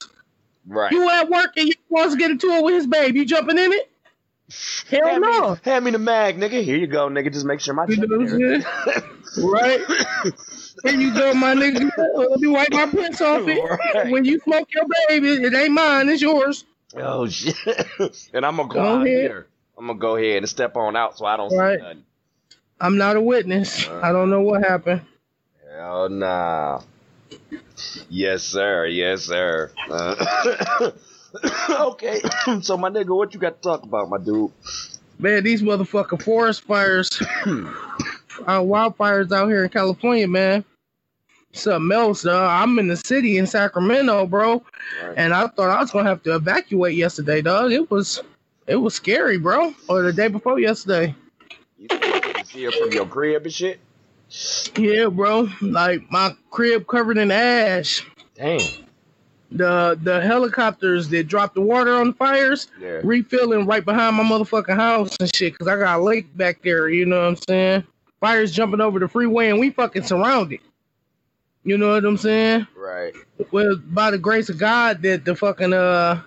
Right. 0.67 0.91
You 0.91 1.09
at 1.09 1.29
work 1.29 1.51
and 1.57 1.67
you 1.67 1.73
wants 1.89 2.13
to 2.13 2.19
get 2.19 2.31
into 2.31 2.47
it 2.51 2.63
with 2.63 2.75
his 2.75 2.87
babe. 2.87 3.15
You 3.15 3.25
jumping 3.25 3.57
in 3.57 3.73
it? 3.73 3.89
Hell 4.89 5.07
hand 5.07 5.21
no. 5.21 5.51
Me, 5.51 5.57
hand 5.63 5.85
me 5.85 5.91
the 5.91 5.99
mag, 5.99 6.37
nigga. 6.37 6.63
Here 6.63 6.77
you 6.77 6.87
go, 6.87 7.07
nigga. 7.09 7.31
Just 7.31 7.45
make 7.45 7.59
sure 7.59 7.73
my 7.73 7.85
You 7.87 7.97
know 7.97 8.17
what 8.17 8.31
I'm 8.31 8.39
there. 10.83 10.91
saying? 10.93 11.11
Right? 11.13 11.13
Here 11.13 11.13
you 11.13 11.33
go, 11.33 11.33
my 11.33 11.55
nigga. 11.55 11.89
Let 12.29 12.39
me 12.39 12.47
wipe 12.47 12.71
my 12.71 12.85
prints 12.87 13.21
off 13.21 13.47
it. 13.47 13.59
Right. 13.93 14.11
When 14.11 14.25
you 14.25 14.39
smoke 14.39 14.67
your 14.73 14.85
baby, 15.07 15.29
it 15.43 15.53
ain't 15.53 15.71
mine, 15.73 16.09
it's 16.09 16.21
yours. 16.21 16.65
Oh 16.95 17.27
shit! 17.27 17.55
and 18.33 18.45
I'm 18.45 18.57
gonna 18.57 18.67
go, 18.67 18.73
Go 18.73 18.81
out 18.81 19.05
ahead. 19.05 19.21
here. 19.21 19.47
I'm 19.77 19.87
gonna 19.87 19.99
go 19.99 20.15
ahead 20.15 20.37
and 20.37 20.49
step 20.49 20.75
on 20.75 20.95
out 20.95 21.17
so 21.17 21.25
I 21.25 21.37
don't 21.37 21.55
Right. 21.55 21.77
see 21.79 21.83
nothing. 21.83 22.03
I'm 22.81 22.97
not 22.97 23.15
a 23.15 23.21
witness. 23.21 23.87
I 23.87 24.11
don't 24.11 24.29
know 24.29 24.41
what 24.41 24.63
happened. 24.63 25.01
Hell 25.71 26.09
nah. 26.09 26.81
Yes, 28.09 28.43
sir. 28.43 28.85
Yes, 28.87 29.23
sir. 29.23 29.71
Uh, 29.89 30.91
okay. 31.69 32.21
so, 32.61 32.77
my 32.77 32.89
nigga, 32.89 33.15
what 33.15 33.33
you 33.33 33.39
got 33.39 33.61
to 33.61 33.61
talk 33.61 33.83
about, 33.83 34.09
my 34.09 34.17
dude? 34.17 34.51
Man, 35.19 35.43
these 35.43 35.61
motherfucking 35.61 36.23
forest 36.23 36.63
fires, 36.63 37.21
uh, 37.45 38.61
wildfires 38.61 39.31
out 39.31 39.47
here 39.49 39.63
in 39.65 39.69
California, 39.69 40.27
man. 40.27 40.63
Something 41.53 41.91
else, 41.97 42.25
uh, 42.25 42.45
I'm 42.45 42.77
in 42.77 42.87
the 42.87 42.95
city 42.97 43.37
in 43.37 43.47
Sacramento, 43.47 44.27
bro, 44.27 44.63
Right. 45.03 45.13
and 45.17 45.33
I 45.33 45.47
thought 45.47 45.69
I 45.69 45.81
was 45.81 45.89
gonna 45.91 46.07
have 46.07 46.21
to 46.23 46.35
evacuate 46.35 46.95
yesterday, 46.95 47.41
dog. 47.41 47.71
It 47.71 47.89
was, 47.89 48.21
it 48.67 48.75
was 48.75 48.93
scary, 48.93 49.37
bro. 49.37 49.73
Or 49.87 50.03
the 50.03 50.13
day 50.13 50.27
before 50.27 50.59
yesterday. 50.59 51.15
You 51.79 51.87
think 51.87 52.05
you 52.05 52.21
can 52.33 52.45
see 52.45 52.69
from 52.69 52.91
your 52.91 53.05
crib 53.07 53.43
and 53.45 53.53
shit? 53.53 53.79
Yeah, 54.77 55.07
bro. 55.07 55.47
Like 55.61 56.03
my 56.11 56.35
crib 56.51 56.85
covered 56.87 57.17
in 57.17 57.31
ash. 57.31 58.05
Damn. 58.35 58.59
The 59.51 59.97
the 60.03 60.21
helicopters 60.21 61.09
that 61.09 61.23
dropped 61.27 61.55
the 61.55 61.61
water 61.61 61.95
on 61.95 62.07
the 62.07 62.13
fires, 62.13 62.67
Yeah. 62.79 62.99
refilling 63.03 63.65
right 63.65 63.83
behind 63.83 64.15
my 64.17 64.23
motherfucking 64.23 64.75
house 64.75 65.17
and 65.19 65.33
shit, 65.35 65.57
cause 65.57 65.67
I 65.67 65.75
got 65.77 65.99
a 65.99 66.03
lake 66.03 66.27
back 66.37 66.61
there, 66.61 66.89
you 66.89 67.07
know 67.07 67.21
what 67.21 67.27
I'm 67.29 67.35
saying? 67.47 67.83
Fires 68.19 68.51
jumping 68.51 68.81
over 68.81 68.99
the 68.99 69.07
freeway 69.07 69.49
and 69.49 69.59
we 69.59 69.71
fucking 69.71 70.03
surrounded. 70.03 70.59
You 71.63 71.77
know 71.77 71.89
what 71.89 72.05
I'm 72.05 72.17
saying? 72.17 72.67
Right. 72.75 73.13
Well, 73.51 73.75
by 73.77 74.11
the 74.11 74.17
grace 74.17 74.49
of 74.49 74.57
God 74.57 75.01
that 75.01 75.25
the 75.25 75.35
fucking 75.35 75.73
uh 75.73 76.21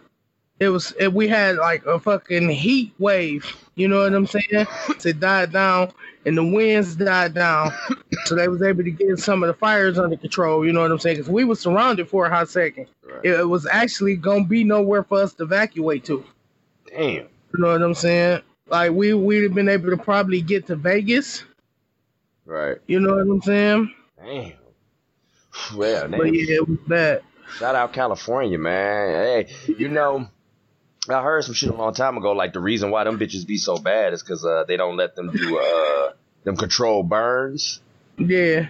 it 0.60 0.68
was 0.68 0.94
it, 0.98 1.12
we 1.12 1.26
had 1.26 1.56
like 1.56 1.84
a 1.86 1.98
fucking 1.98 2.48
heat 2.50 2.92
wave, 2.98 3.44
you 3.74 3.88
know 3.88 4.02
what 4.02 4.14
I'm 4.14 4.26
saying? 4.26 4.66
It 5.04 5.18
died 5.18 5.52
down 5.52 5.92
and 6.24 6.36
the 6.36 6.44
winds 6.44 6.94
died 6.94 7.34
down. 7.34 7.72
so 8.26 8.36
they 8.36 8.46
was 8.46 8.62
able 8.62 8.84
to 8.84 8.90
get 8.90 9.18
some 9.18 9.42
of 9.42 9.48
the 9.48 9.54
fires 9.54 9.98
under 9.98 10.16
control, 10.16 10.64
you 10.64 10.72
know 10.72 10.82
what 10.82 10.92
I'm 10.92 10.98
saying? 10.98 11.16
Cuz 11.16 11.28
we 11.28 11.44
was 11.44 11.58
surrounded 11.60 12.08
for 12.08 12.26
a 12.26 12.30
hot 12.30 12.48
second. 12.48 12.86
Right. 13.02 13.24
It, 13.24 13.40
it 13.40 13.48
was 13.48 13.66
actually 13.66 14.16
going 14.16 14.44
to 14.44 14.48
be 14.48 14.64
nowhere 14.64 15.02
for 15.02 15.20
us 15.20 15.34
to 15.34 15.44
evacuate 15.44 16.04
to. 16.04 16.24
Damn. 16.86 17.14
You 17.14 17.58
know 17.58 17.72
what 17.72 17.82
I'm 17.82 17.94
saying? 17.94 18.42
Like 18.68 18.92
we 18.92 19.14
we'd 19.14 19.42
have 19.42 19.54
been 19.54 19.68
able 19.68 19.90
to 19.90 19.96
probably 19.96 20.40
get 20.42 20.66
to 20.68 20.76
Vegas. 20.76 21.44
Right. 22.46 22.78
You 22.86 23.00
know 23.00 23.14
what 23.14 23.22
I'm 23.22 23.42
saying? 23.42 23.94
Damn. 24.22 24.52
Well, 25.74 26.08
But 26.08 26.34
yeah, 26.34 26.56
it 26.56 26.68
was 26.68 26.78
bad. 26.86 27.22
Shout 27.58 27.74
out 27.74 27.92
California, 27.92 28.58
man. 28.58 29.46
Hey, 29.46 29.74
you 29.78 29.88
know, 29.88 30.28
I 31.08 31.22
heard 31.22 31.44
some 31.44 31.54
shit 31.54 31.70
a 31.70 31.74
long 31.74 31.94
time 31.94 32.16
ago. 32.16 32.32
Like 32.32 32.52
the 32.52 32.60
reason 32.60 32.90
why 32.90 33.04
them 33.04 33.18
bitches 33.18 33.46
be 33.46 33.58
so 33.58 33.76
bad 33.76 34.12
is 34.12 34.22
because 34.22 34.44
uh, 34.44 34.64
they 34.66 34.76
don't 34.76 34.96
let 34.96 35.14
them 35.16 35.30
do 35.30 35.58
uh 35.58 36.12
them 36.44 36.56
control 36.56 37.02
burns. 37.02 37.80
Yeah. 38.16 38.68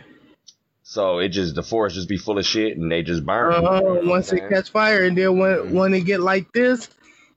So 0.83 1.19
it 1.19 1.29
just 1.29 1.55
the 1.55 1.63
forest 1.63 1.95
just 1.97 2.09
be 2.09 2.17
full 2.17 2.39
of 2.39 2.45
shit 2.45 2.77
and 2.77 2.91
they 2.91 3.03
just 3.03 3.25
burn. 3.25 3.53
Uh, 3.53 3.81
know 3.81 4.01
once 4.05 4.33
it 4.33 4.49
catch 4.49 4.71
fire, 4.71 5.05
and 5.05 5.17
then 5.17 5.39
when 5.39 5.73
when 5.73 5.95
it 5.95 6.03
get 6.03 6.21
like 6.21 6.53
this, 6.53 6.89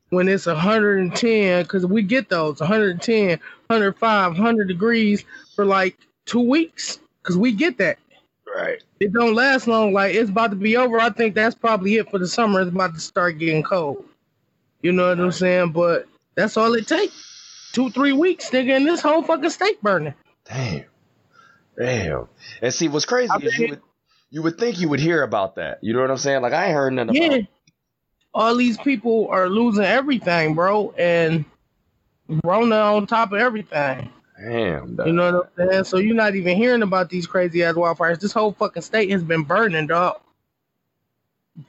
when 0.10 0.28
it's 0.28 0.46
110, 0.46 1.64
because 1.64 1.86
we 1.86 2.02
get 2.02 2.30
those 2.30 2.60
110, 2.60 3.40
105, 3.68 4.32
100 4.32 4.68
degrees 4.68 5.24
for 5.56 5.66
like 5.66 5.98
two 6.26 6.42
weeks, 6.42 7.00
because 7.22 7.38
we 7.38 7.52
get 7.52 7.78
that. 7.78 8.00
Right. 8.56 8.84
It 9.00 9.14
don't 9.14 9.36
last 9.36 9.68
long. 9.68 9.94
Like 9.94 10.16
it's 10.16 10.30
about 10.30 10.52
to 10.52 10.56
be 10.56 10.78
over. 10.78 11.00
I 11.00 11.10
think 11.10 11.36
that's 11.36 11.56
probably 11.56 11.96
it 11.96 12.10
for 12.10 12.20
the 12.20 12.28
summer. 12.28 12.62
It's 12.62 12.72
about 12.72 12.94
to 12.94 13.00
start 13.00 13.38
getting 13.38 13.64
cold. 13.64 14.06
You 14.82 14.92
know 14.92 15.10
what 15.10 15.20
I'm 15.20 15.32
saying? 15.32 15.72
But 15.72 16.08
that's 16.36 16.58
all 16.58 16.74
it 16.76 16.88
takes. 16.88 17.70
Two, 17.74 17.90
three 17.90 18.14
weeks, 18.14 18.50
nigga, 18.52 18.76
and 18.78 18.86
this 18.86 19.02
whole 19.02 19.24
fucking 19.24 19.50
state 19.50 19.82
burning. 19.82 20.14
Damn. 20.46 20.86
Damn. 21.78 22.28
And 22.62 22.74
see, 22.74 22.88
what's 22.88 23.06
crazy 23.06 23.34
I 23.34 23.38
is 23.38 23.58
you 23.58 23.68
would 23.70 23.82
you 24.32 24.42
would 24.44 24.58
think 24.58 24.80
you 24.80 24.90
would 24.90 25.00
hear 25.00 25.24
about 25.24 25.56
that. 25.56 25.80
You 25.82 25.94
know 25.94 26.02
what 26.02 26.12
I'm 26.12 26.18
saying? 26.18 26.42
Like 26.42 26.54
I 26.54 26.68
ain't 26.68 26.76
heard 26.76 26.94
nothing 26.94 27.16
Yeah. 27.16 27.28
about. 27.28 27.48
All 28.34 28.56
these 28.56 28.78
people 28.78 29.28
are 29.30 29.50
losing 29.50 29.86
everything, 29.86 30.56
bro, 30.56 30.94
and 30.98 31.46
Rona 32.44 32.76
on 32.76 33.08
top 33.08 33.32
of 33.32 33.40
everything. 33.40 34.12
Damn. 34.40 34.96
dog. 34.96 35.08
You 35.08 35.14
know 35.14 35.34
what 35.34 35.52
I'm 35.58 35.70
saying? 35.70 35.84
So 35.86 35.98
you're 35.98 36.16
not 36.16 36.36
even 36.36 36.58
hearing 36.58 36.82
about 36.82 37.10
these 37.10 37.28
crazy 37.28 37.64
ass 37.64 37.76
wildfires. 37.76 38.20
This 38.20 38.34
whole 38.34 38.52
fucking 38.52 38.82
state 38.82 39.10
has 39.12 39.24
been 39.24 39.44
burning, 39.44 39.88
dog. 39.88 40.20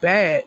Bad, 0.00 0.44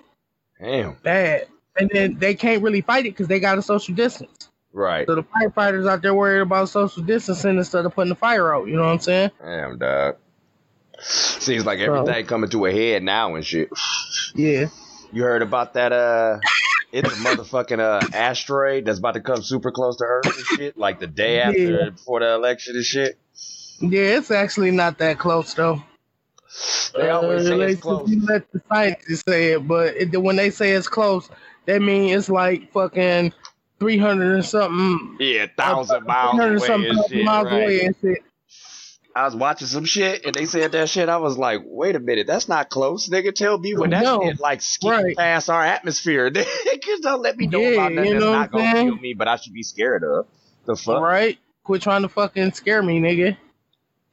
Damn. 0.59 0.93
bad. 1.03 1.47
And 1.77 1.89
then 1.93 2.19
they 2.19 2.35
can't 2.35 2.61
really 2.61 2.81
fight 2.81 3.05
it 3.05 3.11
because 3.11 3.27
they 3.27 3.39
got 3.39 3.57
a 3.57 3.61
social 3.61 3.95
distance. 3.95 4.49
Right. 4.73 5.07
So 5.07 5.15
the 5.15 5.23
firefighters 5.23 5.89
out 5.89 6.01
there 6.01 6.13
worried 6.13 6.41
about 6.41 6.69
social 6.69 7.03
distancing 7.03 7.57
instead 7.57 7.85
of 7.85 7.95
putting 7.95 8.09
the 8.09 8.15
fire 8.15 8.53
out. 8.53 8.67
You 8.67 8.75
know 8.75 8.83
what 8.83 8.91
I'm 8.91 8.99
saying? 8.99 9.31
Damn, 9.41 9.77
dog. 9.77 10.17
Seems 10.99 11.65
like 11.65 11.79
everything 11.79 12.25
coming 12.25 12.49
to 12.49 12.65
a 12.65 12.71
head 12.71 13.03
now 13.03 13.35
and 13.35 13.45
shit. 13.45 13.69
Yeah. 14.35 14.67
You 15.11 15.23
heard 15.23 15.41
about 15.41 15.73
that? 15.73 15.93
Uh, 15.93 16.39
it's 16.91 17.07
a 17.11 17.15
motherfucking 17.17 17.79
uh 17.79 18.07
asteroid 18.13 18.85
that's 18.85 18.99
about 18.99 19.13
to 19.13 19.21
come 19.21 19.41
super 19.43 19.71
close 19.71 19.97
to 19.97 20.03
Earth 20.05 20.25
and 20.25 20.45
shit. 20.59 20.77
Like 20.77 20.99
the 20.99 21.07
day 21.07 21.41
after 21.41 21.59
Yeah. 21.83 21.89
before 21.89 22.19
the 22.19 22.33
election 22.33 22.75
and 22.75 22.85
shit. 22.85 23.17
Yeah, 23.81 24.17
it's 24.17 24.31
actually 24.31 24.71
not 24.71 24.97
that 24.97 25.19
close 25.19 25.53
though. 25.53 25.81
They 26.95 27.09
always 27.09 27.45
Uh, 27.45 27.57
say 27.57 27.71
it's 27.71 27.81
close. 27.81 28.09
you 28.09 28.25
let 28.25 28.51
the 28.51 28.61
scientists 28.69 29.23
say 29.27 29.53
it, 29.53 29.67
but 29.67 29.95
it, 29.95 30.17
when 30.21 30.35
they 30.35 30.49
say 30.49 30.71
it's 30.71 30.87
close, 30.87 31.29
that 31.65 31.81
means 31.81 32.17
it's 32.17 32.29
like 32.29 32.71
fucking 32.73 33.31
three 33.79 33.97
hundred 33.97 34.33
and 34.33 34.43
something, 34.45 35.15
Yeah, 35.19 35.45
thousand 35.57 36.05
miles 36.05 36.31
300 36.35 36.57
away 36.57 36.67
something 36.67 36.89
and 36.89 37.05
shit. 37.09 37.23
miles 37.25 37.45
right. 37.45 37.53
away 37.63 37.85
and 37.85 37.95
shit. 38.01 38.23
I 39.15 39.25
was 39.25 39.35
watching 39.35 39.67
some 39.67 39.85
shit 39.85 40.25
and 40.25 40.33
they 40.35 40.45
said 40.45 40.71
that 40.73 40.87
shit. 40.89 41.09
I 41.09 41.17
was 41.17 41.37
like, 41.37 41.61
wait 41.65 41.95
a 41.95 41.99
minute, 41.99 42.27
that's 42.27 42.47
not 42.47 42.69
close. 42.69 43.09
Nigga, 43.09 43.33
tell 43.33 43.57
me 43.57 43.73
when 43.75 43.89
that 43.89 44.03
No, 44.03 44.21
shit 44.21 44.39
like 44.39 44.61
skipped 44.61 44.91
right. 44.91 45.17
past 45.17 45.49
our 45.49 45.63
atmosphere. 45.63 46.29
Niggas 46.31 47.01
don't 47.01 47.21
let 47.21 47.35
me 47.37 47.47
know 47.47 47.59
Yeah, 47.59 47.69
about 47.73 47.91
nothing 47.93 48.11
you 48.13 48.19
that's 48.19 48.25
not 48.25 48.51
gonna 48.51 48.71
saying? 48.75 48.87
kill 48.87 48.97
me, 48.97 49.13
but 49.15 49.27
I 49.27 49.35
should 49.37 49.53
be 49.53 49.63
scared 49.63 50.03
of. 50.03 50.27
The 50.65 50.75
fuck? 50.75 51.01
Right? 51.01 51.37
Quit 51.63 51.81
trying 51.81 52.03
to 52.03 52.09
fucking 52.09 52.51
scare 52.53 52.81
me, 52.83 52.99
nigga. 52.99 53.35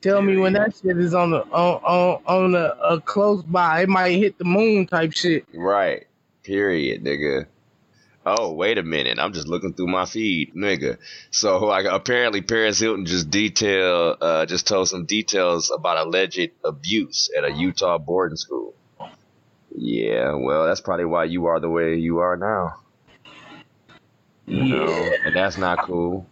Tell 0.01 0.21
me 0.23 0.37
when 0.37 0.53
that 0.55 0.75
shit 0.77 0.99
is 0.99 1.15
on 1.15 1.31
the 1.31 1.43
on 1.45 1.81
on, 1.83 2.23
on 2.27 2.55
a, 2.55 2.59
a 2.59 2.71
uh, 2.97 3.01
close 3.01 3.43
by. 3.43 3.83
It 3.83 3.89
might 3.89 4.17
hit 4.17 4.39
the 4.39 4.45
moon 4.45 4.87
type 4.87 5.13
shit. 5.13 5.47
Right. 5.55 6.07
Period, 6.43 7.03
nigga. 7.03 7.47
Oh, 8.29 8.53
wait 8.55 8.77
a 8.77 8.83
minute. 8.83 9.21
I'm 9.21 9.33
just 9.33 9.47
looking 9.47 9.73
through 9.73 9.87
my 9.87 10.05
feed, 10.05 10.53
nigga. 10.55 10.99
So 11.31 11.59
like 11.67 11.87
apparently 11.87 12.43
Paris 12.43 12.81
Hilton 12.81 13.07
just 13.07 13.31
detail 13.31 14.17
uh 14.21 14.47
just 14.47 14.67
told 14.67 14.89
some 14.89 15.07
details 15.07 15.71
about 15.71 16.05
alleged 16.05 16.51
abuse 16.65 17.31
at 17.39 17.45
a 17.45 17.53
Utah 17.53 17.99
boarding 17.99 18.37
school. 18.37 18.75
Yeah, 19.79 20.35
well, 20.35 20.67
that's 20.67 20.81
probably 20.81 21.05
why 21.05 21.25
you 21.25 21.47
are 21.47 21.61
the 21.61 21.69
way 21.71 21.97
you 21.97 22.19
are 22.19 22.37
now. 22.37 22.81
You 24.47 24.65
know, 24.65 25.11
and 25.25 25.37
that's 25.37 25.59
not 25.59 25.79
cool. 25.83 26.27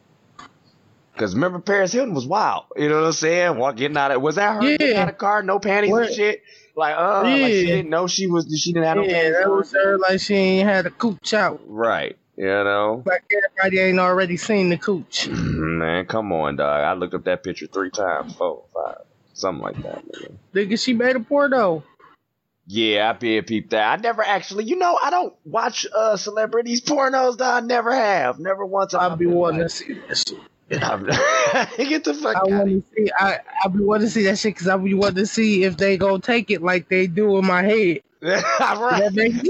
Cause 1.16 1.34
remember 1.34 1.60
Paris 1.60 1.92
Hilton 1.92 2.14
was 2.14 2.26
wild. 2.26 2.64
You 2.76 2.88
know 2.88 2.96
what 3.00 3.06
I'm 3.06 3.12
saying? 3.12 3.58
Getting 3.76 3.96
out 3.96 4.10
of 4.10 4.20
was 4.20 4.34
that 4.34 4.54
her 4.54 4.76
getting 4.76 4.96
out 4.96 5.08
of 5.08 5.18
car, 5.18 5.42
no 5.44 5.60
panties 5.60 5.92
What? 5.92 6.06
and 6.06 6.14
shit? 6.14 6.42
Like, 6.76 6.96
uh, 6.96 7.22
like 7.22 7.52
she 7.52 7.66
Yeah. 7.66 7.76
didn't 7.76 7.90
know 7.90 8.06
she 8.06 8.26
was 8.26 8.46
she 8.60 8.72
didn't 8.72 8.86
have 8.86 8.96
no 8.96 9.04
Yeah, 9.04 9.30
that 9.30 9.48
was 9.50 9.72
her 9.72 9.98
like 9.98 10.20
she 10.20 10.34
ain't 10.34 10.68
had 10.68 10.86
a 10.86 10.90
cooch 10.90 11.32
out. 11.34 11.60
Right. 11.66 12.16
You 12.36 12.46
know? 12.46 13.02
Like 13.06 13.22
everybody 13.32 13.80
ain't 13.80 14.00
already 14.00 14.36
seen 14.36 14.70
the 14.70 14.76
cooch. 14.78 15.28
Man, 15.28 16.06
come 16.06 16.32
on, 16.32 16.56
dog. 16.56 16.82
I 16.82 16.94
looked 16.94 17.14
up 17.14 17.24
that 17.24 17.44
picture 17.44 17.66
three 17.68 17.90
times, 17.90 18.34
four, 18.34 18.64
five, 18.74 19.02
something 19.34 19.62
like 19.62 19.76
that. 19.82 20.02
Nigga. 20.04 20.36
Nigga, 20.52 20.82
she 20.82 20.94
made 20.94 21.14
a 21.14 21.20
porno. 21.20 21.84
Yeah, 22.66 23.10
I 23.10 23.12
be 23.12 23.36
a 23.36 23.42
peep 23.42 23.70
that. 23.70 23.98
I 23.98 24.00
never 24.00 24.22
actually, 24.22 24.64
you 24.64 24.76
know, 24.76 24.98
I 25.02 25.10
don't 25.10 25.34
watch 25.44 25.86
uh 25.94 26.16
celebrities 26.16 26.80
pornos. 26.80 27.36
That 27.38 27.62
I 27.62 27.66
never 27.66 27.94
have, 27.94 28.38
never 28.38 28.64
once. 28.64 28.94
I 28.94 29.06
I've 29.06 29.18
be 29.18 29.26
wanting 29.26 29.60
to 29.60 29.68
see 29.68 29.92
that 29.92 30.16
shit. 30.16 30.38
Get 30.70 32.04
the 32.04 32.14
fuck 32.14 32.36
I 32.36 32.40
out. 32.40 32.50
want 32.50 32.68
to 32.68 32.82
see. 32.96 33.10
I 33.18 33.38
I 33.64 33.68
be 33.68 33.80
wanting 33.80 34.06
to 34.06 34.10
see 34.10 34.22
that 34.24 34.38
shit 34.38 34.54
because 34.54 34.68
I 34.68 34.76
be 34.76 34.94
wanting 34.94 35.16
to 35.16 35.26
see 35.26 35.64
if 35.64 35.76
they 35.76 35.96
gonna 35.98 36.20
take 36.20 36.50
it 36.50 36.62
like 36.62 36.88
they 36.88 37.06
do 37.06 37.36
in 37.38 37.46
my 37.46 37.62
head. 37.62 38.00
right. 38.22 39.12
Makes- 39.12 39.42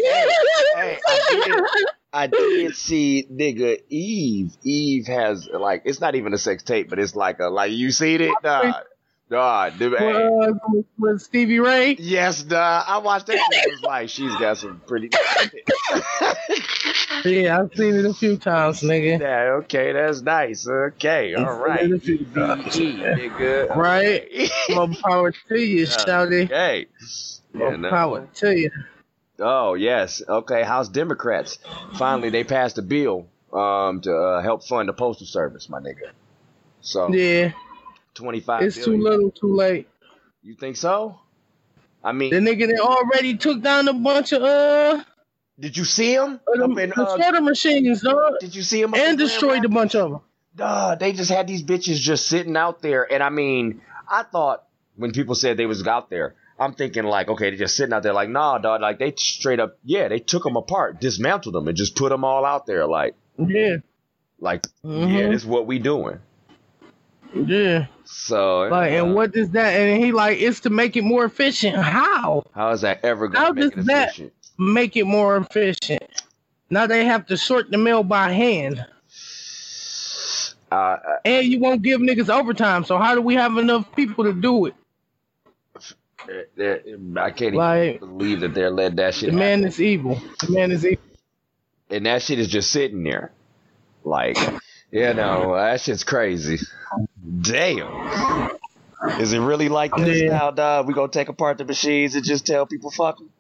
Hey, 0.75 0.99
I 1.07 1.29
did, 1.31 1.65
I 2.13 2.27
did 2.27 2.75
see 2.77 3.27
nigga 3.31 3.81
Eve. 3.89 4.57
Eve 4.65 5.07
has 5.07 5.49
like 5.49 5.83
it's 5.85 6.01
not 6.01 6.17
even 6.17 6.35
a 6.35 6.39
sex 6.39 6.63
tape, 6.65 6.91
but 6.91 6.99
it's 6.99 7.15
like 7.15 7.39
a 7.39 7.47
like 7.49 7.71
you 7.73 7.93
seen 7.93 8.21
it, 8.21 8.33
dog. 8.43 8.75
Dog, 9.31 9.79
dude, 9.79 9.99
hey. 9.99 10.13
Uh, 10.13 10.53
with, 10.99 11.23
Stevie 11.23 11.59
J. 11.59 11.97
Yes, 11.99 12.43
dog. 12.43 12.85
I 12.87 12.99
watched 12.99 13.27
that. 13.27 13.39
Shit. 13.39 13.67
It 13.67 13.71
was 13.71 13.83
like 13.83 14.09
she's 14.09 14.35
got 14.37 14.59
some 14.59 14.81
pretty. 14.87 15.11
Yeah, 17.25 17.61
I've 17.61 17.75
seen 17.75 17.95
it 17.95 18.05
a 18.05 18.13
few 18.13 18.37
times, 18.37 18.83
nigga. 18.83 19.19
yeah, 19.19 19.61
okay, 19.63 19.93
that's 19.93 20.21
nice. 20.21 20.69
Okay, 20.69 21.35
all 21.35 21.59
right. 21.59 21.91
It's 21.91 22.05
a 22.05 22.07
few 22.07 22.19
BG, 22.19 22.99
nigga. 22.99 23.75
Right? 23.75 24.51
More 24.71 24.89
power 25.03 25.33
to 25.49 25.59
you, 25.59 25.87
shouty. 25.87 26.45
Okay. 26.45 26.87
More 27.55 27.77
know. 27.79 27.89
power 27.89 28.29
to 28.35 28.59
you. 28.59 28.71
Oh 29.39 29.75
yes. 29.75 30.23
Okay. 30.29 30.63
House 30.63 30.89
Democrats 30.89 31.59
finally 31.95 32.31
they 32.31 32.45
passed 32.45 32.79
a 32.79 32.83
bill 32.83 33.27
um 33.53 34.01
to 34.03 34.15
uh, 34.15 34.43
help 34.43 34.65
fund 34.65 34.89
the 34.89 34.93
postal 34.93 35.27
service, 35.27 35.69
my 35.69 35.81
nigga. 35.81 36.11
So 36.81 37.13
Yeah, 37.13 37.53
twenty 38.15 38.41
five. 38.41 38.63
it's 38.63 38.83
too 38.83 38.97
little, 38.97 39.31
too 39.31 39.55
late. 39.55 39.89
You 40.43 40.55
think 40.55 40.77
so? 40.77 41.19
I 42.03 42.13
mean, 42.13 42.31
The 42.31 42.39
nigga 42.41 42.67
that 42.69 42.81
already 42.81 43.37
took 43.37 43.63
down 43.63 43.89
a 43.89 43.95
bunch 43.95 44.33
of 44.33 44.43
uh, 44.43 45.03
did 45.59 45.77
you 45.77 45.85
see 45.85 46.13
him? 46.15 46.41
of 46.47 46.61
Up 46.71 46.79
in, 46.79 46.91
the 46.91 47.37
uh, 47.37 47.41
machines, 47.41 48.03
dog, 48.03 48.35
did 48.41 48.55
you 48.55 48.63
see 48.63 48.83
him? 48.83 48.93
and 48.95 49.17
destroyed 49.17 49.65
a 49.65 49.69
bunch 49.69 49.95
of 49.95 50.11
them. 50.11 50.21
Duh, 50.57 50.95
they 50.97 51.13
just 51.13 51.31
had 51.31 51.47
these 51.47 51.63
bitches 51.63 51.97
just 51.97 52.27
sitting 52.27 52.57
out 52.57 52.83
there, 52.83 53.11
and 53.11 53.23
I 53.23 53.31
mean, 53.31 53.81
I 54.09 54.23
thought 54.25 54.65
when 54.97 55.13
people 55.13 55.35
said 55.35 55.57
they 55.57 55.67
was 55.67 55.87
out 55.87 56.11
there, 56.11 56.35
I'm 56.59 56.75
thinking 56.75 57.05
like, 57.05 57.29
okay, 57.29 57.51
they're 57.51 57.59
just 57.59 57.77
sitting 57.77 57.93
out 57.93 58.03
there, 58.05 58.13
like, 58.13 58.29
nah, 58.29 58.59
dog, 58.59 58.81
like 58.81 58.99
they 58.99 59.13
straight 59.17 59.59
up, 59.59 59.79
yeah, 59.83 60.07
they 60.09 60.19
took 60.21 60.45
them 60.45 60.57
apart, 60.57 61.01
dismantled 61.01 61.55
them, 61.55 61.67
and 61.67 61.77
just 61.77 61.97
put 61.97 62.11
them 62.11 62.25
all 62.25 62.45
out 62.45 62.67
there, 62.67 62.87
like, 62.87 63.15
Yeah, 63.39 63.77
like, 64.39 64.67
yeah, 64.85 64.91
Mhm. 64.91 65.31
this 65.33 65.43
is 65.43 65.47
what 65.47 65.67
we 65.67 65.79
doing. 65.81 66.19
yeah. 67.35 67.87
So, 68.05 68.61
Like, 68.69 68.93
uh, 68.93 68.97
and 68.97 69.15
what 69.15 69.35
is 69.35 69.51
that? 69.51 69.71
And 69.75 70.03
he 70.05 70.13
like, 70.13 70.39
it's 70.39 70.61
to 70.61 70.71
make 70.71 70.97
it 70.97 71.03
more 71.05 71.25
efficient. 71.25 71.77
How? 71.77 72.45
how 72.55 72.71
is 72.71 72.83
that 72.83 73.05
ever 73.05 73.29
gonna 73.29 73.45
How 73.47 73.53
make 73.53 73.65
it 73.67 73.77
does 73.77 73.87
that- 73.87 74.09
efficient? 74.09 74.33
Make 74.59 74.97
it 74.97 75.05
more 75.05 75.37
efficient. 75.37 76.03
Now 76.71 76.87
they 76.87 77.05
have 77.05 77.27
to 77.27 77.37
sort 77.37 77.71
the 77.71 77.79
mail 77.79 78.03
by 78.05 78.31
hand, 78.33 78.85
Uh, 80.71 80.75
uh, 80.75 80.99
and 81.25 81.47
you 81.47 81.59
won't 81.61 81.83
give 81.83 82.01
niggas 82.01 82.29
overtime. 82.29 82.85
So 82.85 82.99
how 82.99 83.15
do 83.15 83.21
we 83.21 83.35
have 83.35 83.57
enough 83.59 83.95
people 83.97 84.25
to 84.25 84.33
do 84.33 84.67
it? 84.67 84.75
uh, 85.79 87.21
I 87.21 87.31
can't 87.33 87.55
Like- 87.55 87.97
even 87.97 88.17
believe 88.17 88.41
that 88.41 88.55
they're 88.55 88.71
letting 88.71 88.97
that 88.97 89.15
shit 89.15 89.31
The 89.33 89.37
happen. 89.39 89.61
man 89.61 89.65
is 89.69 89.81
evil. 89.81 90.21
The 90.41 90.53
man 90.53 90.71
is 90.73 90.85
evil. 90.87 91.05
and 91.91 92.07
that 92.07 92.23
shit 92.23 92.39
is 92.39 92.49
just 92.49 92.71
sitting 92.71 93.03
there. 93.05 93.31
Like, 94.05 94.39
you 94.91 95.13
know, 95.15 95.55
that 95.55 95.81
shit's 95.81 96.03
crazy. 96.05 96.59
Damn. 97.41 98.51
Is 99.19 99.33
it 99.33 99.39
really 99.39 99.69
like 99.69 99.95
this 99.97 100.21
Yeah. 100.23 100.29
now, 100.31 100.51
dog? 100.51 100.87
We 100.87 100.95
gonna 100.95 101.09
take 101.09 101.29
apart 101.29 101.59
the 101.59 101.65
machines 101.65 102.15
and 102.15 102.25
just 102.25 102.47
tell 102.47 102.67
people 102.67 102.91
fuck 102.91 103.19
them? 103.19 103.31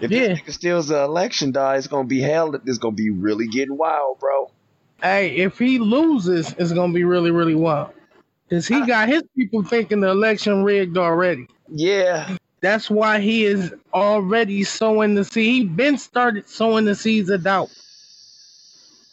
If 0.00 0.10
Yeah. 0.10 0.28
this 0.28 0.40
nigga 0.40 0.52
steals 0.52 0.88
the 0.88 1.02
election, 1.02 1.52
dog, 1.52 1.78
it's 1.78 1.86
gonna 1.86 2.06
be 2.08 2.20
hell. 2.20 2.54
It's 2.66 2.78
gonna 2.78 2.94
be 2.94 3.10
really 3.10 3.48
getting 3.48 3.76
wild, 3.76 4.18
bro. 4.20 4.50
Hey, 5.02 5.36
if 5.36 5.58
he 5.58 5.78
loses, 5.78 6.54
it's 6.58 6.72
gonna 6.72 6.92
be 6.92 7.04
really, 7.04 7.30
really 7.30 7.54
wild. 7.54 7.90
Cause 8.50 8.66
he 8.66 8.80
got 8.86 9.08
his 9.08 9.22
people 9.36 9.62
thinking 9.62 10.00
the 10.00 10.08
election 10.08 10.64
rigged 10.64 10.96
already. 10.96 11.46
Yeah. 11.70 12.36
That's 12.62 12.88
why 12.88 13.20
he 13.20 13.44
is 13.44 13.72
already 13.92 14.64
sowing 14.64 15.14
the 15.14 15.24
seed. 15.24 15.62
He 15.62 15.64
been 15.64 15.98
started 15.98 16.48
sowing 16.48 16.86
the 16.86 16.94
seeds 16.94 17.28
of 17.28 17.44
doubt. 17.44 17.68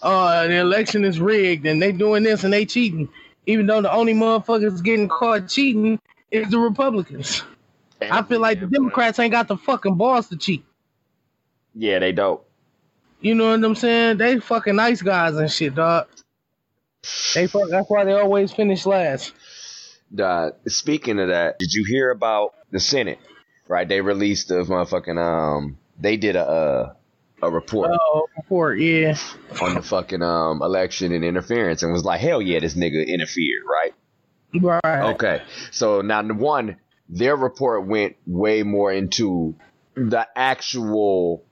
Uh, 0.02 0.48
the 0.48 0.56
election 0.58 1.04
is 1.04 1.20
rigged 1.20 1.66
and 1.66 1.82
they 1.82 1.92
doing 1.92 2.24
this 2.24 2.44
and 2.44 2.54
they 2.54 2.66
cheating. 2.66 3.10
Even 3.46 3.68
though 3.68 3.82
the 3.82 3.92
only 3.92 4.14
motherfuckers 4.14 4.84
getting 4.84 5.08
caught 5.08 5.48
cheating 5.50 6.00
is 6.32 6.50
the 6.50 6.60
Republicans. 6.60 7.44
I 8.02 8.24
feel 8.24 8.40
like 8.40 8.60
the 8.60 8.68
Democrats 8.68 9.20
ain't 9.20 9.32
got 9.32 9.48
the 9.48 9.58
fucking 9.58 9.96
balls 9.96 10.30
to 10.30 10.38
cheat. 10.38 10.66
Yeah, 11.74 12.00
they 12.00 12.12
don't. 12.12 12.42
You 13.22 13.36
know 13.36 13.50
what 13.50 13.64
I'm 13.64 13.76
saying? 13.76 14.18
They 14.18 14.40
fucking 14.40 14.76
nice 14.76 15.02
guys 15.02 15.36
and 15.36 15.52
shit, 15.52 15.76
dog. 15.76 16.08
They 17.34 17.48
fuck, 17.48 17.70
that's 17.70 17.90
why 17.90 18.04
they 18.04 18.14
always 18.14 18.52
finish 18.52 18.86
last. 18.86 19.34
Uh, 20.18 20.52
speaking 20.68 21.20
of 21.20 21.30
that, 21.30 21.58
did 21.60 21.74
you 21.74 21.84
hear 21.84 22.12
about 22.12 22.54
the 22.72 22.80
Senate? 22.80 23.20
Right, 23.68 23.88
they 23.88 24.02
released 24.02 24.50
the 24.50 24.64
motherfucking 24.64 25.18
um. 25.18 25.78
They 26.00 26.18
did 26.18 26.36
a 26.36 26.48
uh, 26.48 26.94
a 27.42 27.50
report 27.52 27.92
Oh, 27.94 28.28
report, 28.38 28.80
yeah. 28.80 29.18
on 29.62 29.76
the 29.76 29.82
fucking 29.82 30.22
um 30.22 30.62
election 30.62 31.12
and 31.12 31.24
interference, 31.24 31.84
and 31.84 31.92
was 31.92 32.04
like, 32.06 32.20
hell 32.22 32.42
yeah, 32.42 32.60
this 32.60 32.76
nigga 32.76 33.06
interfered, 33.08 33.64
right? 33.70 33.94
Right. 34.84 35.14
Okay, 35.16 35.42
so 35.72 36.02
now 36.02 36.24
one, 36.24 36.78
their 37.10 37.36
report 37.36 37.86
went 37.88 38.16
way 38.26 38.64
more 38.64 38.92
into 38.94 39.56
the 39.96 40.26
actual 40.36 41.44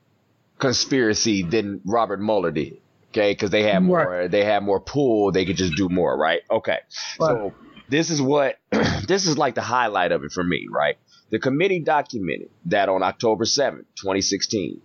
conspiracy 0.59 1.43
than 1.43 1.81
Robert 1.85 2.21
Mueller 2.21 2.51
did. 2.51 2.77
Okay, 3.09 3.31
because 3.31 3.51
they 3.51 3.63
had 3.63 3.83
more, 3.83 4.27
they 4.27 4.43
had 4.43 4.63
more 4.63 4.79
pull. 4.79 5.31
They 5.31 5.45
could 5.45 5.57
just 5.57 5.75
do 5.75 5.87
more, 5.89 6.17
right? 6.17 6.41
Okay, 6.49 6.79
so 6.89 7.53
this 7.89 8.09
is 8.09 8.21
what 8.21 8.57
this 9.07 9.27
is 9.27 9.37
like 9.37 9.53
the 9.55 9.61
highlight 9.61 10.11
of 10.11 10.23
it 10.23 10.31
for 10.31 10.43
me, 10.43 10.67
right? 10.71 10.97
The 11.29 11.39
committee 11.39 11.79
documented 11.79 12.49
that 12.65 12.89
on 12.89 13.03
October 13.03 13.45
7th, 13.45 13.85
2016, 13.97 14.81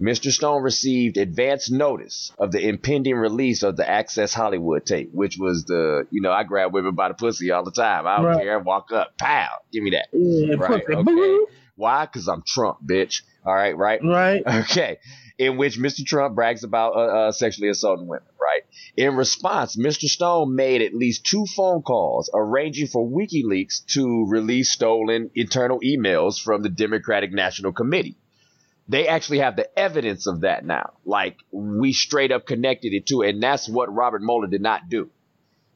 Mr. 0.00 0.30
Stone 0.30 0.62
received 0.62 1.16
advance 1.18 1.70
notice 1.70 2.32
of 2.38 2.52
the 2.52 2.66
impending 2.66 3.16
release 3.16 3.62
of 3.62 3.76
the 3.76 3.88
Access 3.88 4.32
Hollywood 4.32 4.86
tape, 4.86 5.10
which 5.12 5.36
was 5.38 5.64
the, 5.66 6.06
you 6.10 6.22
know, 6.22 6.32
I 6.32 6.44
grab 6.44 6.72
women 6.72 6.94
by 6.94 7.08
the 7.08 7.14
pussy 7.14 7.50
all 7.50 7.64
the 7.64 7.70
time. 7.70 8.06
I 8.06 8.16
don't 8.16 8.24
Right. 8.26 8.42
care. 8.42 8.58
Walk 8.58 8.92
up, 8.92 9.18
pow, 9.18 9.48
give 9.72 9.82
me 9.82 9.90
that. 9.90 10.06
Yeah, 10.12 10.54
Right, 10.56 10.84
pussy. 10.86 10.96
okay. 10.96 11.38
Why? 11.76 12.06
Because 12.06 12.28
I'm 12.28 12.42
Trump, 12.46 12.78
bitch. 12.84 13.22
All 13.44 13.54
right, 13.54 13.76
right? 13.76 14.00
Right. 14.02 14.42
Okay. 14.46 14.98
In 15.38 15.56
which 15.56 15.78
Mr. 15.78 16.04
Trump 16.04 16.34
brags 16.34 16.64
about 16.64 16.94
uh, 16.94 16.98
uh, 17.28 17.32
sexually 17.32 17.70
assaulting 17.70 18.06
women, 18.06 18.26
right? 18.38 18.60
In 18.94 19.16
response, 19.16 19.74
Mr. 19.74 20.04
Stone 20.04 20.54
made 20.54 20.82
at 20.82 20.92
least 20.94 21.24
two 21.24 21.46
phone 21.46 21.80
calls 21.80 22.28
arranging 22.34 22.88
for 22.88 23.08
WikiLeaks 23.08 23.86
to 23.94 24.26
release 24.28 24.68
stolen 24.68 25.30
internal 25.34 25.80
emails 25.80 26.38
from 26.38 26.62
the 26.62 26.68
Democratic 26.68 27.32
National 27.32 27.72
Committee. 27.72 28.16
They 28.90 29.06
actually 29.06 29.38
have 29.38 29.54
the 29.54 29.78
evidence 29.78 30.26
of 30.26 30.40
that 30.40 30.64
now. 30.64 30.94
Like 31.04 31.36
we 31.52 31.92
straight 31.92 32.32
up 32.32 32.44
connected 32.44 32.92
it 32.92 33.06
to, 33.06 33.22
it, 33.22 33.30
and 33.30 33.42
that's 33.42 33.68
what 33.68 33.94
Robert 33.94 34.20
Mueller 34.20 34.48
did 34.48 34.62
not 34.62 34.88
do. 34.88 35.10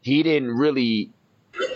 He 0.00 0.22
didn't 0.22 0.50
really 0.50 1.12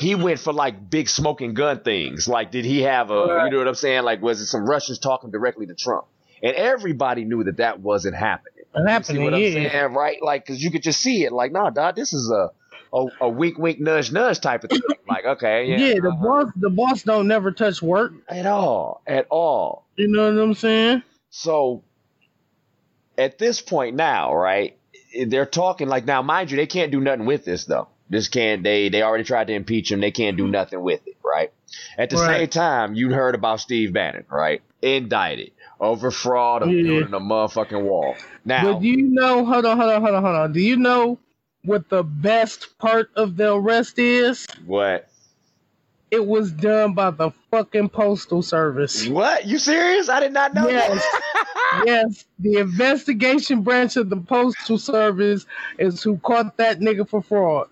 he 0.01 0.15
went 0.15 0.41
for 0.41 0.53
like 0.53 0.91
big 0.91 1.09
smoking 1.09 1.55
gun 1.55 1.81
things. 1.81 2.27
Like, 2.29 2.51
did 2.51 2.65
he 2.65 2.83
have 2.83 3.11
a, 3.11 3.45
you 3.45 3.51
know 3.51 3.59
what 3.59 3.69
I'm 3.69 3.75
saying? 3.75 4.03
Like, 4.03 4.21
was 4.21 4.41
it 4.41 4.47
some 4.47 4.69
Russians 4.69 4.99
talking 4.99 5.31
directly 5.31 5.67
to 5.67 5.75
Trump? 5.75 6.07
And 6.43 6.55
everybody 6.55 7.25
knew 7.25 7.45
that 7.45 7.59
that 7.59 7.81
wasn't 7.81 8.17
happening. 8.17 8.65
Happening, 8.75 9.25
what 9.25 9.35
I'm 9.35 9.41
yeah. 9.41 9.71
saying, 9.71 9.95
right? 9.95 10.19
Like, 10.23 10.47
cause 10.47 10.61
you 10.61 10.71
could 10.71 10.83
just 10.83 11.01
see 11.01 11.25
it. 11.25 11.33
Like, 11.33 11.53
nah, 11.53 11.71
dog, 11.71 11.97
this 11.97 12.13
is 12.13 12.31
a, 12.31 12.51
a, 12.93 13.07
a 13.23 13.29
wink, 13.29 13.59
wink, 13.59 13.81
nudge, 13.81 14.13
nudge 14.13 14.41
type 14.41 14.65
of 14.65 14.71
thing. 14.71 14.81
like, 15.09 15.25
okay, 15.25 15.67
yeah, 15.67 15.77
Yeah, 15.77 15.95
the 16.01 16.11
uh-huh. 16.11 16.25
boss, 16.25 16.53
the 16.57 16.71
boss 16.71 17.03
don't 17.03 17.27
never 17.27 17.51
touch 17.51 17.83
work. 17.83 18.13
at 18.29 18.47
all, 18.47 19.03
at 19.07 19.27
all. 19.31 19.85
You 19.97 20.09
know 20.09 20.33
what 20.33 20.43
I'm 20.43 20.55
saying? 20.55 21.03
So 21.31 21.85
at 23.17 23.39
this 23.39 23.61
point 23.61 23.97
now, 23.97 24.35
right? 24.35 24.77
They're 25.27 25.47
talking 25.47 25.89
like 25.89 26.05
now, 26.05 26.23
mind 26.23 26.51
you, 26.51 26.57
they 26.57 26.67
can't 26.67 26.93
do 26.93 27.01
nothing 27.01 27.27
with 27.27 27.45
this 27.45 27.65
though. 27.65 27.89
This 28.11 28.29
can't 28.29 28.63
they 28.63 28.89
they 28.89 29.03
already 29.03 29.25
tried 29.25 29.49
to 29.49 29.53
impeach 29.55 29.91
him. 29.93 30.01
They 30.01 30.11
can't 30.11 30.37
do 30.37 30.45
mm-hmm. 30.45 30.53
nothing 30.53 30.83
with 30.83 31.07
it, 31.07 31.17
right? 31.25 31.53
At 31.99 32.11
the 32.11 32.17
Right. 32.17 32.39
same 32.41 32.49
time, 32.49 32.95
you 32.95 33.11
heard 33.11 33.35
about 33.35 33.61
Steve 33.61 33.93
Bannon, 33.93 34.25
right? 34.31 34.63
Indicted 34.81 35.53
over 35.81 36.11
fraud 36.11 36.63
of 36.63 36.71
Yeah. 36.71 36.83
building 36.83 37.15
a 37.15 37.21
motherfucking 37.21 37.83
wall. 37.83 38.17
Now, 38.45 38.73
But 38.75 38.81
do 38.81 38.89
you 38.89 39.03
know? 39.03 39.45
Hold 39.45 39.67
on, 39.67 39.79
hold 39.79 39.91
on, 39.93 40.03
hold 40.03 40.15
on, 40.15 40.23
hold 40.23 40.37
on. 40.37 40.53
Do 40.53 40.61
you 40.61 40.77
know 40.77 41.19
what 41.65 41.89
the 41.89 42.03
best 42.03 42.79
part 42.79 43.11
of 43.15 43.37
the 43.37 43.53
arrest 43.55 43.99
is? 43.99 44.47
what? 44.65 45.08
It 46.11 46.27
was 46.27 46.53
done 46.53 46.95
by 46.95 47.11
the 47.11 47.31
fucking 47.51 47.91
postal 47.91 48.43
service. 48.43 49.07
What? 49.09 49.47
You 49.47 49.59
serious? 49.59 50.09
I 50.09 50.21
did 50.21 50.33
not 50.33 50.55
know 50.55 50.69
Yes. 50.69 50.91
that. 50.91 51.83
yes, 51.87 52.25
the 52.39 52.59
investigation 52.59 53.63
branch 53.63 53.97
of 53.97 54.09
the 54.11 54.17
postal 54.17 54.79
service 54.79 55.47
is 55.79 56.03
who 56.03 56.17
caught 56.19 56.57
that 56.59 56.81
nigga 56.81 57.09
for 57.09 57.23
fraud. 57.23 57.69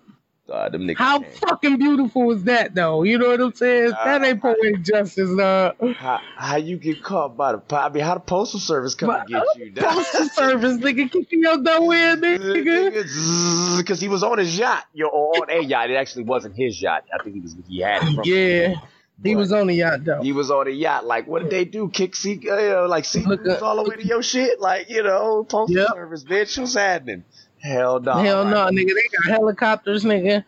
God, 0.47 0.71
them 0.71 0.83
niggas 0.87 0.95
How 0.97 1.19
can't. 1.19 1.33
fucking 1.39 1.77
beautiful 1.77 2.31
is 2.31 2.43
that, 2.45 2.73
though? 2.73 3.03
You 3.03 3.17
know 3.17 3.27
what 3.29 3.41
I'm 3.41 3.53
saying? 3.53 3.89
that 3.89 4.23
ain't 4.23 4.41
poetic 4.41 4.81
justice, 4.81 5.29
dog. 5.35 5.75
how, 5.97 6.21
how 6.35 6.55
you 6.55 6.77
get 6.77 7.03
caught 7.03 7.35
by 7.35 7.51
the 7.51 7.75
I 7.75 7.89
mean, 7.89 8.03
how 8.03 8.13
the 8.13 8.21
postal 8.21 8.59
service 8.61 8.95
come 8.95 9.09
to 9.09 9.25
get 9.27 9.43
you? 9.57 9.71
dog? 9.71 9.93
Postal 9.93 10.25
service, 10.29 10.77
nigga, 10.77 11.11
kicking 11.11 11.41
your 11.41 11.57
door 11.61 11.93
in, 11.93 12.21
nigga. 12.21 13.77
because 13.77 13.99
he 13.99 14.07
was 14.07 14.23
on 14.23 14.37
his 14.37 14.57
yacht, 14.57 14.85
yo, 14.93 15.07
or 15.07 15.43
on 15.43 15.49
a 15.51 15.61
yacht. 15.61 15.89
It 15.89 15.95
actually 15.95 16.23
wasn't 16.23 16.55
his 16.55 16.81
yacht. 16.81 17.03
I 17.13 17.21
think 17.23 17.35
he 17.35 17.41
was 17.41 17.55
he 17.67 17.79
had 17.81 18.03
it 18.03 18.15
from. 18.15 18.23
Yeah, 18.25 18.75
he 19.21 19.33
But 19.33 19.39
was 19.39 19.51
on 19.51 19.67
the 19.67 19.73
yacht, 19.75 20.05
though. 20.05 20.21
He 20.21 20.31
was 20.31 20.49
on 20.49 20.67
a 20.67 20.71
yacht. 20.71 21.05
Like, 21.05 21.27
what 21.27 21.39
did 21.41 21.49
they 21.49 21.65
do? 21.65 21.89
Kick 21.89 22.15
sea, 22.15 22.39
uh, 22.49 22.57
you 22.57 22.69
know, 22.69 22.85
like 22.85 23.03
sea 23.03 23.25
all 23.61 23.83
the 23.83 23.89
way 23.89 23.97
to 23.97 24.05
your 24.05 24.23
shit? 24.23 24.61
Like, 24.61 24.89
you 24.89 25.03
know, 25.03 25.43
postal 25.43 25.75
Yep. 25.77 25.87
service, 25.93 26.23
bitch. 26.23 26.57
What's 26.57 26.75
happening? 26.75 27.25
Hell 27.61 27.99
no. 27.99 28.13
Hell 28.13 28.45
no, 28.45 28.67
nigga. 28.67 28.93
They 28.93 29.07
got 29.17 29.31
helicopters, 29.31 30.03
nigga. 30.03 30.45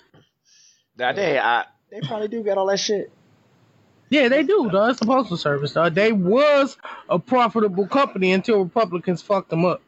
Now 0.97 1.13
they, 1.13 1.39
I, 1.39 1.65
they 1.89 2.01
probably 2.01 2.27
do 2.27 2.43
got 2.43 2.57
all 2.57 2.67
that 2.67 2.79
shit. 2.79 3.11
Yeah, 4.09 4.27
they 4.27 4.43
do, 4.43 4.69
dog. 4.71 4.91
It's 4.91 4.99
the 4.99 5.05
postal 5.05 5.37
service, 5.37 5.73
dog. 5.73 5.93
They 5.93 6.11
was 6.11 6.77
a 7.07 7.19
profitable 7.19 7.87
company 7.87 8.31
until 8.31 8.63
Republicans 8.63 9.21
fucked 9.21 9.49
them 9.49 9.65
up. 9.65 9.81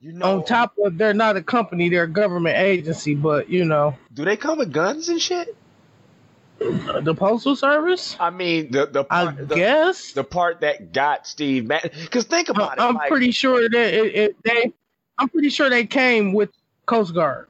You 0.00 0.12
know, 0.12 0.38
On 0.38 0.44
top 0.44 0.74
of 0.84 0.96
they're 0.98 1.14
not 1.14 1.36
a 1.36 1.42
company, 1.42 1.88
they're 1.88 2.04
a 2.04 2.08
government 2.08 2.56
agency, 2.56 3.14
but 3.14 3.48
you 3.48 3.64
know, 3.64 3.96
do 4.12 4.24
they 4.24 4.36
come 4.36 4.58
with 4.58 4.72
guns 4.72 5.08
and 5.08 5.20
shit? 5.20 5.56
the 6.58 7.14
postal 7.14 7.56
service. 7.56 8.16
I 8.18 8.30
mean, 8.30 8.70
the 8.70 8.86
the 8.86 9.04
I 9.10 9.30
the, 9.30 9.54
guess. 9.54 10.12
the 10.12 10.24
part 10.24 10.60
that 10.60 10.92
got 10.92 11.26
Steve 11.26 11.68
Bannon. 11.68 11.90
Because 12.00 12.24
think 12.24 12.48
about 12.48 12.78
it. 12.78 12.80
I'm 12.80 12.94
like- 12.94 13.10
pretty 13.10 13.30
sure 13.30 13.68
that 13.68 13.94
it, 13.94 14.14
it, 14.14 14.36
they. 14.42 14.72
I'm 15.18 15.28
pretty 15.28 15.50
sure 15.50 15.70
they 15.70 15.86
came 15.86 16.32
with 16.32 16.50
Coast 16.86 17.14
Guard. 17.14 17.48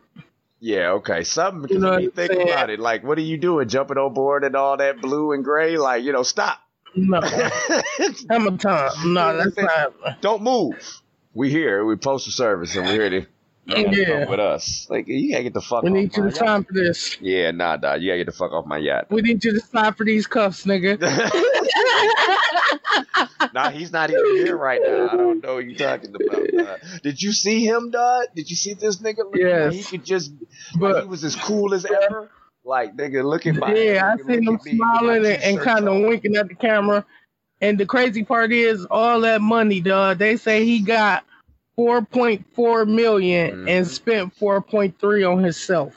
Yeah, 0.61 0.93
okay. 0.93 1.23
Something 1.25 1.63
because 1.63 1.75
You 1.77 1.81
know 1.83 1.91
when 1.91 2.01
you 2.01 2.07
what 2.09 2.15
think 2.17 2.33
saying? 2.33 2.49
about 2.49 2.71
it, 2.71 2.81
like 2.81 3.05
what 3.05 3.19
are 3.19 3.23
you 3.23 3.37
doing? 3.37 3.69
Jumping 3.69 3.99
on 3.99 4.15
board 4.15 4.43
and 4.45 4.57
all 4.57 4.77
that 4.79 5.01
blue 5.01 5.33
and 5.33 5.45
gray? 5.45 5.77
Like, 5.77 6.03
you 6.03 6.13
know, 6.13 6.23
stop. 6.23 6.59
No, 6.95 7.21
hammer 8.31 8.57
time. 8.57 8.91
No, 9.13 9.37
that's 9.37 9.57
not. 9.59 10.21
Don't 10.23 10.43
move. 10.43 11.01
We 11.35 11.51
here. 11.51 11.85
We 11.85 11.97
postal 11.97 12.33
service 12.33 12.75
and 12.75 12.87
we're 12.87 12.93
here 12.93 13.11
to 13.11 13.27
Yeah. 13.67 14.31
with 14.31 14.41
us. 14.41 14.87
Like 14.89 15.07
you 15.09 15.31
gotta 15.33 15.43
get 15.43 15.53
the 15.55 15.61
fuck 15.61 15.83
We 15.83 15.91
need 15.91 16.17
you 16.17 16.23
to 16.23 16.29
yacht. 16.31 16.37
sign 16.39 16.65
for 16.65 16.73
this. 16.73 17.19
Yeah, 17.21 17.51
nah, 17.51 17.77
dog. 17.77 18.01
You 18.01 18.09
gotta 18.11 18.19
get 18.21 18.27
the 18.27 18.33
fuck 18.33 18.53
off 18.53 18.65
my 18.65 18.79
yacht. 18.79 19.09
We 19.11 19.21
need 19.21 19.45
you 19.45 19.53
to 19.53 19.61
sign 19.61 19.93
for 19.93 20.05
these 20.05 20.27
cuffs, 20.27 20.65
nigga. 20.65 20.97
nah, 23.55 23.71
he's 23.71 23.93
not 23.93 24.11
even 24.11 24.37
here 24.37 24.57
right 24.57 24.81
now. 24.85 25.09
I 25.09 25.17
don't 25.17 25.43
know 25.43 25.55
what 25.55 25.65
you're 25.67 25.79
talking 25.79 26.15
about. 26.15 26.47
dog. 26.83 27.03
Did 27.03 27.23
you 27.23 27.33
see 27.33 27.65
him, 27.65 27.91
dog? 27.91 28.27
Did 28.35 28.51
you 28.51 28.57
see 28.57 28.75
this 28.75 28.97
nigga? 28.99 29.19
Look, 29.19 29.37
Yes. 29.37 29.75
He 29.75 29.83
could 29.83 30.05
just 30.05 30.33
But- 30.79 30.95
like, 30.95 31.03
he 31.05 31.09
was 31.09 31.25
as 31.25 31.37
cool 31.37 31.75
as 31.75 31.85
ever. 31.87 32.31
Like 32.65 32.97
nigga, 32.97 33.25
look 33.25 33.47
at 33.47 33.55
my 33.55 33.73
Yeah, 33.75 34.13
I 34.13 34.17
nigga, 34.21 34.27
seen 34.27 34.45
look 34.45 34.67
him 34.67 34.77
smiling 34.77 35.25
and, 35.25 35.43
and 35.43 35.61
kind 35.61 35.89
of 35.89 36.03
winking 36.03 36.35
at 36.37 36.49
the 36.49 36.55
camera. 36.57 37.05
And 37.61 37.79
the 37.79 37.87
crazy 37.87 38.25
part 38.25 38.53
is, 38.53 38.85
all 38.91 39.21
that 39.21 39.41
money, 39.41 39.81
dog. 39.81 40.19
They 40.19 40.37
say 40.37 40.65
he 40.65 40.81
got 40.81 41.25
four 41.77 42.03
point 42.03 42.45
four 42.55 42.85
million 42.85 43.65
Mhm. 43.67 43.71
and 43.71 43.87
spent 43.87 44.35
four 44.35 44.61
point 44.61 44.99
three 44.99 45.23
on 45.23 45.45
himself. 45.45 45.95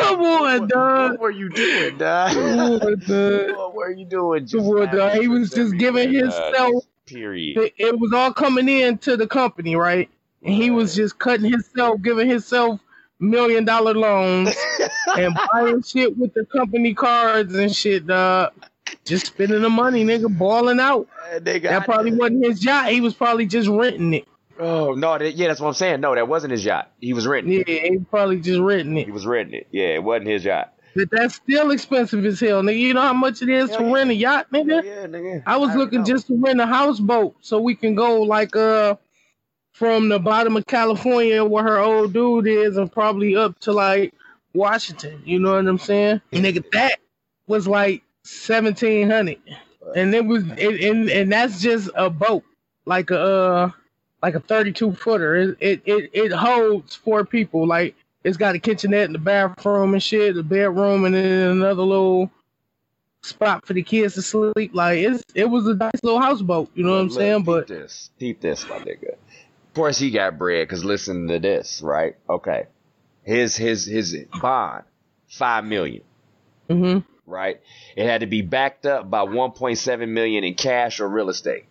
Come 0.00 0.20
on, 0.20 0.60
What, 0.60 0.68
dog. 0.68 1.10
what 1.12 1.20
were 1.20 1.30
you 1.30 1.48
doing, 1.50 1.98
dog? 1.98 2.36
On, 2.36 2.78
dog. 2.78 3.56
what 3.56 3.74
were 3.74 3.90
you 3.90 4.04
doing? 4.04 4.46
Come 4.46 4.60
on, 4.60 4.94
dog. 4.94 5.18
He 5.18 5.28
was 5.28 5.50
just 5.50 5.76
giving 5.76 6.12
himself. 6.12 6.84
Period. 7.06 7.72
It, 7.76 7.98
was 7.98 8.12
all 8.12 8.32
coming 8.32 8.68
in 8.68 8.98
to 8.98 9.16
the 9.16 9.26
company, 9.26 9.76
right? 9.76 10.08
And 10.42 10.54
he 10.54 10.70
was 10.70 10.94
just 10.94 11.18
cutting 11.18 11.50
himself, 11.50 12.00
giving 12.02 12.28
himself 12.28 12.80
million 13.20 13.64
dollar 13.64 13.94
loans 13.94 14.56
and 15.16 15.36
buying 15.52 15.82
shit 15.82 16.16
with 16.16 16.34
the 16.34 16.44
company 16.46 16.94
cards 16.94 17.54
and 17.54 17.74
shit, 17.74 18.06
dog. 18.06 18.52
Just 19.04 19.26
spending 19.26 19.62
the 19.62 19.70
money, 19.70 20.04
nigga, 20.04 20.36
balling 20.36 20.80
out. 20.80 21.08
Got 21.32 21.44
That 21.44 21.84
probably 21.84 22.12
wasn't 22.12 22.44
his 22.44 22.60
job. 22.60 22.86
He 22.86 23.00
was 23.00 23.14
probably 23.14 23.46
just 23.46 23.68
renting 23.68 24.14
it. 24.14 24.28
Oh 24.58 24.94
no, 24.94 25.18
that, 25.18 25.34
yeah, 25.34 25.48
that's 25.48 25.60
what 25.60 25.68
I'm 25.68 25.74
saying. 25.74 26.00
No, 26.00 26.14
that 26.14 26.28
wasn't 26.28 26.52
his 26.52 26.64
yacht. 26.64 26.90
He 27.00 27.12
was 27.12 27.26
renting. 27.26 27.52
Yeah, 27.52 27.64
it. 27.66 27.92
he 27.92 27.98
probably 27.98 28.40
just 28.40 28.60
renting 28.60 28.96
it. 28.98 29.06
He 29.06 29.12
was 29.12 29.26
renting 29.26 29.60
it. 29.60 29.68
Yeah, 29.70 29.94
it 29.94 30.02
wasn't 30.02 30.28
his 30.28 30.44
yacht. 30.44 30.72
But 30.94 31.10
that's 31.10 31.36
still 31.36 31.70
expensive 31.70 32.24
as 32.24 32.38
hell, 32.38 32.62
nigga. 32.62 32.78
You 32.78 32.94
know 32.94 33.00
how 33.00 33.14
much 33.14 33.40
it 33.40 33.48
is 33.48 33.70
Hell 33.70 33.78
to 33.78 33.84
yeah. 33.86 33.92
rent 33.92 34.10
a 34.10 34.14
yacht, 34.14 34.46
nigga? 34.52 34.84
Yeah, 34.84 35.06
nigga. 35.06 35.42
I 35.46 35.56
was 35.56 35.70
already 35.70 35.78
looking 35.80 35.98
know. 36.00 36.06
just 36.06 36.26
to 36.26 36.36
rent 36.36 36.60
a 36.60 36.66
houseboat 36.66 37.36
so 37.40 37.60
we 37.60 37.74
can 37.74 37.94
go 37.94 38.22
like 38.22 38.54
uh 38.54 38.96
from 39.72 40.10
the 40.10 40.18
bottom 40.18 40.56
of 40.56 40.66
California 40.66 41.44
where 41.44 41.64
her 41.64 41.78
old 41.78 42.12
dude 42.12 42.46
is 42.46 42.76
and 42.76 42.92
probably 42.92 43.36
up 43.36 43.58
to 43.60 43.72
like 43.72 44.12
Washington. 44.54 45.22
You 45.24 45.38
know 45.38 45.54
what 45.54 45.66
I'm 45.66 45.78
saying? 45.78 46.20
Nigga, 46.32 46.70
that 46.72 46.98
was 47.46 47.66
like 47.66 48.02
seventeen 48.24 49.10
hundred. 49.10 49.38
And 49.96 50.14
it 50.14 50.26
was 50.26 50.44
it, 50.58 50.84
and 50.84 51.08
and 51.08 51.32
that's 51.32 51.60
just 51.60 51.90
a 51.94 52.10
boat. 52.10 52.44
Like 52.84 53.10
a 53.10 53.18
uh 53.18 53.70
like 54.22 54.34
a 54.34 54.40
thirty 54.40 54.72
two 54.72 54.92
footer. 54.94 55.36
It, 55.36 55.58
it 55.60 55.82
it 55.86 56.10
it 56.14 56.32
holds 56.32 56.94
four 56.96 57.24
people. 57.24 57.66
Like 57.66 57.94
it's 58.24 58.36
got 58.36 58.54
a 58.54 58.58
kitchenette 58.58 59.06
and 59.06 59.14
the 59.14 59.18
bathroom 59.20 59.94
and 59.94 60.02
shit, 60.02 60.34
the 60.34 60.42
bedroom 60.42 61.04
and 61.04 61.14
then 61.14 61.50
another 61.50 61.82
little 61.82 62.30
spot 63.22 63.66
for 63.66 63.74
the 63.74 63.82
kids 63.82 64.14
to 64.14 64.22
sleep. 64.22 64.72
Like 64.74 64.98
it's 64.98 65.24
it 65.34 65.46
was 65.46 65.66
a 65.66 65.74
nice 65.74 66.02
little 66.02 66.20
houseboat, 66.20 66.70
you 66.74 66.84
know 66.84 66.92
what 66.92 67.00
I'm 67.00 67.08
Look, 67.08 67.18
saying? 67.18 67.44
But 67.44 67.68
this, 67.68 68.10
peep 68.18 68.40
this, 68.40 68.68
my 68.68 68.78
nigga. 68.78 69.12
Of 69.14 69.74
course, 69.74 69.98
he 69.98 70.10
got 70.10 70.38
bread 70.38 70.68
because 70.68 70.84
listen 70.84 71.28
to 71.28 71.38
this, 71.38 71.82
right? 71.82 72.16
Okay, 72.28 72.66
his 73.24 73.56
his 73.56 73.86
his 73.86 74.16
bond, 74.40 74.84
five 75.28 75.64
million, 75.64 76.02
hmm 76.68 76.98
right? 77.26 77.60
It 77.96 78.06
had 78.06 78.20
to 78.22 78.26
be 78.26 78.42
backed 78.42 78.86
up 78.86 79.10
by 79.10 79.20
1.7 79.20 80.08
million 80.08 80.44
in 80.44 80.54
cash 80.54 81.00
or 81.00 81.08
real 81.08 81.30
estate. 81.30 81.66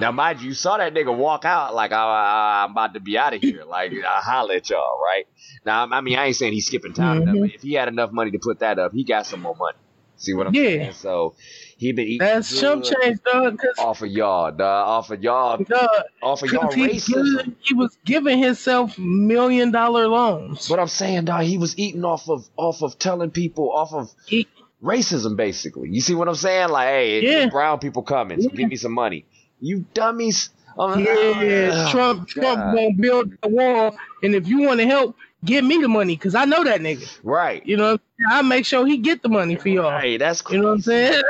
Now, 0.00 0.10
mind 0.10 0.40
you, 0.40 0.48
you 0.48 0.54
saw 0.54 0.78
that 0.78 0.94
nigga 0.94 1.14
walk 1.16 1.44
out 1.44 1.74
like 1.74 1.92
I, 1.92 2.64
I'm 2.64 2.72
about 2.72 2.94
to 2.94 3.00
be 3.00 3.16
out 3.18 3.34
of 3.34 3.40
here. 3.42 3.64
Like 3.72 3.92
I 3.92 4.20
holler 4.20 4.54
at 4.54 4.68
y'all, 4.68 4.98
right? 5.02 5.24
Now, 5.64 5.86
I 5.90 6.00
mean, 6.00 6.18
I 6.18 6.26
ain't 6.26 6.36
saying 6.36 6.52
he's 6.52 6.66
skipping 6.66 6.92
time. 6.92 7.22
Mhm. 7.24 7.40
but 7.40 7.50
If 7.54 7.62
he 7.62 7.74
had 7.74 7.88
enough 7.88 8.12
money 8.12 8.30
to 8.32 8.38
put 8.38 8.58
that 8.60 8.78
up, 8.78 8.92
he 8.92 9.04
got 9.04 9.26
some 9.26 9.40
more 9.40 9.54
money. 9.56 9.78
See 10.16 10.34
what 10.34 10.46
I'm 10.46 10.54
Yeah. 10.54 10.62
saying? 10.62 10.92
So 10.92 11.34
he 11.78 11.92
been 11.92 12.06
eating 12.06 12.18
that's 12.26 12.60
chump 12.60 12.84
change, 12.84 13.18
dog. 13.24 13.58
Off 13.78 14.02
of 14.02 14.08
y'all, 14.10 14.50
dog. 14.52 14.88
Off 14.88 15.10
of 15.10 15.22
y'all, 15.22 15.56
dog, 15.58 15.88
off 16.22 16.42
of 16.42 16.52
y'all 16.52 16.70
he, 16.72 16.82
racism. 16.86 17.54
he 17.60 17.74
was 17.74 17.96
giving 18.04 18.38
himself 18.38 18.98
million 18.98 19.70
dollar 19.70 20.06
loans. 20.08 20.68
But 20.68 20.78
I'm 20.78 20.86
saying, 20.88 21.24
dog, 21.26 21.42
he 21.44 21.58
was 21.58 21.78
eating 21.78 22.04
off 22.04 22.28
of 22.28 22.44
off 22.56 22.82
of 22.82 22.98
telling 22.98 23.30
people 23.30 23.70
off 23.72 23.92
of 23.94 24.10
He- 24.26 24.46
racism, 24.82 25.36
basically. 25.36 25.88
You 25.90 26.00
see 26.00 26.14
what 26.14 26.28
I'm 26.28 26.34
saying? 26.34 26.68
Like, 26.68 26.88
hey, 26.88 27.20
Yeah. 27.22 27.48
brown 27.48 27.78
people 27.78 28.02
coming, 28.02 28.40
so 28.42 28.48
Yeah. 28.50 28.56
give 28.56 28.68
me 28.68 28.76
some 28.76 28.92
money. 28.92 29.24
You 29.62 29.86
dummies. 29.94 30.50
Oh, 30.76 30.98
yeah, 30.98 31.86
oh, 31.86 31.92
Trump, 31.92 32.28
Trump 32.28 32.58
God. 32.58 32.74
won't 32.74 33.00
build 33.00 33.32
a 33.44 33.48
wall, 33.48 33.96
and 34.22 34.34
if 34.34 34.48
you 34.48 34.62
want 34.62 34.80
to 34.80 34.86
help, 34.86 35.16
give 35.44 35.64
me 35.64 35.80
the 35.80 35.86
money 35.86 36.16
because 36.16 36.34
I 36.34 36.46
know 36.46 36.64
that 36.64 36.80
nigga. 36.80 37.08
Right. 37.22 37.64
You 37.64 37.76
know, 37.76 37.98
I 38.28 38.42
make 38.42 38.66
sure 38.66 38.84
he 38.86 38.98
get 38.98 39.22
the 39.22 39.28
money 39.28 39.54
for 39.54 39.68
y'all. 39.68 40.00
Hey, 40.00 40.16
that's 40.16 40.42
crazy. 40.42 40.56
You 40.56 40.62
know 40.62 40.68
what 40.70 40.74
I'm 40.74 40.80
saying? 40.82 41.22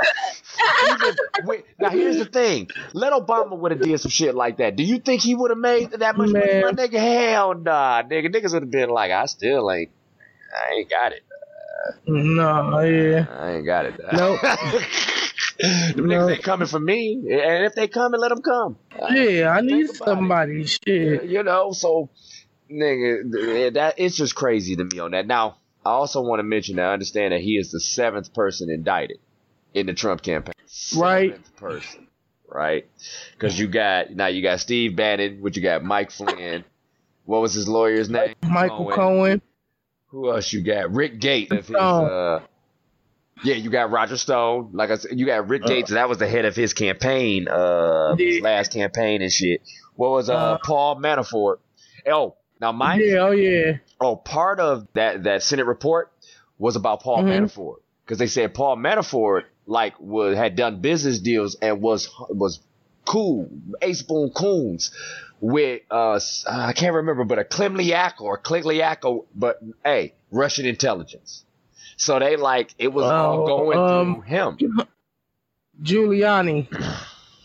Even, 0.88 1.16
wait, 1.44 1.64
now 1.78 1.90
here's 1.90 2.16
the 2.16 2.24
thing: 2.24 2.70
let 2.94 3.12
Obama 3.12 3.58
would 3.58 3.72
have 3.72 3.82
did 3.82 4.00
some 4.00 4.10
shit 4.10 4.34
like 4.34 4.58
that. 4.58 4.76
Do 4.76 4.82
you 4.82 4.98
think 4.98 5.20
he 5.20 5.34
would 5.34 5.50
have 5.50 5.58
made 5.58 5.90
that 5.90 6.16
much 6.16 6.30
Man. 6.30 6.62
money, 6.62 6.76
my 6.76 6.86
nigga? 6.86 7.00
Hell 7.00 7.54
nah, 7.54 8.02
nigga. 8.02 8.34
Niggas 8.34 8.54
would 8.54 8.62
have 8.62 8.70
been 8.70 8.88
like, 8.88 9.10
I 9.10 9.26
still 9.26 9.70
ain't, 9.70 9.90
I 10.54 10.74
ain't 10.76 10.88
got 10.88 11.12
it. 11.12 11.22
No, 12.06 12.80
yeah, 12.80 13.26
I 13.28 13.50
ain't 13.52 13.66
got 13.66 13.86
it. 13.86 14.00
Nope. 14.12 14.40
niggas 15.60 16.32
ain't 16.32 16.42
coming 16.42 16.66
for 16.66 16.80
me, 16.80 17.14
and 17.14 17.64
if 17.64 17.74
they 17.74 17.88
come, 17.88 18.12
let 18.12 18.28
them 18.28 18.42
come. 18.42 18.78
Yeah, 19.10 19.54
I 19.56 19.60
need 19.60 19.88
somebody. 19.90 20.62
It. 20.62 20.78
Shit, 20.84 21.24
you 21.24 21.42
know. 21.42 21.72
So, 21.72 22.08
nigga, 22.70 23.74
that 23.74 23.94
it's 23.98 24.16
just 24.16 24.34
crazy 24.34 24.76
to 24.76 24.84
me 24.84 24.98
on 24.98 25.12
that. 25.12 25.26
Now, 25.26 25.56
I 25.84 25.90
also 25.90 26.22
want 26.22 26.40
to 26.40 26.44
mention 26.44 26.76
that 26.76 26.86
I 26.86 26.92
understand 26.92 27.32
that 27.32 27.40
he 27.40 27.56
is 27.56 27.70
the 27.70 27.80
seventh 27.80 28.32
person 28.34 28.70
indicted 28.70 29.18
in 29.74 29.86
the 29.86 29.94
Trump 29.94 30.22
campaign. 30.22 30.54
Right. 30.96 31.32
Seventh 31.32 31.56
person. 31.56 32.08
Right. 32.48 32.86
Because 33.32 33.58
you 33.58 33.66
got 33.66 34.10
now 34.10 34.26
you 34.26 34.42
got 34.42 34.60
Steve 34.60 34.94
Bannon, 34.94 35.40
which 35.40 35.56
you 35.56 35.62
got 35.62 35.82
Mike 35.82 36.10
Flynn. 36.10 36.64
What 37.24 37.40
was 37.40 37.54
his 37.54 37.68
lawyer's 37.68 38.10
name? 38.10 38.34
Michael 38.42 38.90
Cohen. 38.90 38.94
Cohen. 38.94 39.42
Who 40.08 40.30
else 40.30 40.52
you 40.52 40.60
got? 40.60 40.92
Rick 40.92 41.20
Gates. 41.20 41.50
His, 41.50 41.70
uh, 41.70 42.40
yeah, 43.42 43.54
you 43.54 43.70
got 43.70 43.90
Roger 43.90 44.16
Stone. 44.16 44.70
Like 44.72 44.90
I 44.90 44.96
said, 44.96 45.18
you 45.18 45.26
got 45.26 45.48
Rick 45.48 45.64
Gates. 45.64 45.90
Uh, 45.90 45.94
that 45.94 46.08
was 46.08 46.18
the 46.18 46.28
head 46.28 46.44
of 46.44 46.54
his 46.54 46.74
campaign, 46.74 47.48
uh, 47.48 48.14
his 48.16 48.40
last 48.40 48.72
campaign 48.72 49.22
and 49.22 49.32
shit. 49.32 49.62
What 49.96 50.10
was 50.10 50.30
uh, 50.30 50.34
uh 50.34 50.58
Paul 50.64 50.96
Manafort? 50.96 51.58
Oh, 52.06 52.36
now 52.60 52.72
my 52.72 52.96
yeah, 52.96 53.18
oh 53.18 53.30
yeah. 53.32 53.78
Oh, 54.00 54.16
part 54.16 54.60
of 54.60 54.86
that 54.94 55.24
that 55.24 55.42
Senate 55.42 55.66
report 55.66 56.12
was 56.58 56.76
about 56.76 57.02
Paul 57.02 57.18
mm-hmm. 57.18 57.44
Manafort 57.44 57.76
because 58.04 58.18
they 58.18 58.26
said 58.26 58.54
Paul 58.54 58.76
Manafort 58.76 59.44
like 59.66 59.98
was 60.00 60.36
had 60.36 60.56
done 60.56 60.80
business 60.80 61.18
deals 61.18 61.56
and 61.56 61.80
was 61.80 62.08
was 62.28 62.60
cool, 63.04 63.50
ace 63.80 64.02
boon 64.02 64.30
coons 64.30 64.92
with 65.40 65.82
uh 65.90 66.20
I 66.48 66.72
can't 66.72 66.94
remember, 66.94 67.24
but 67.24 67.38
a 67.38 67.44
Klimliak 67.44 68.20
or 68.20 68.38
Kligliak, 68.38 69.24
but 69.34 69.60
hey, 69.84 70.14
Russian 70.30 70.66
intelligence. 70.66 71.44
So 72.02 72.18
they 72.18 72.34
like 72.34 72.74
it 72.78 72.92
was 72.92 73.04
all 73.04 73.46
going 73.46 73.78
um, 73.78 74.14
through 74.14 74.22
him. 74.22 74.58
Giuliani. 75.80 76.66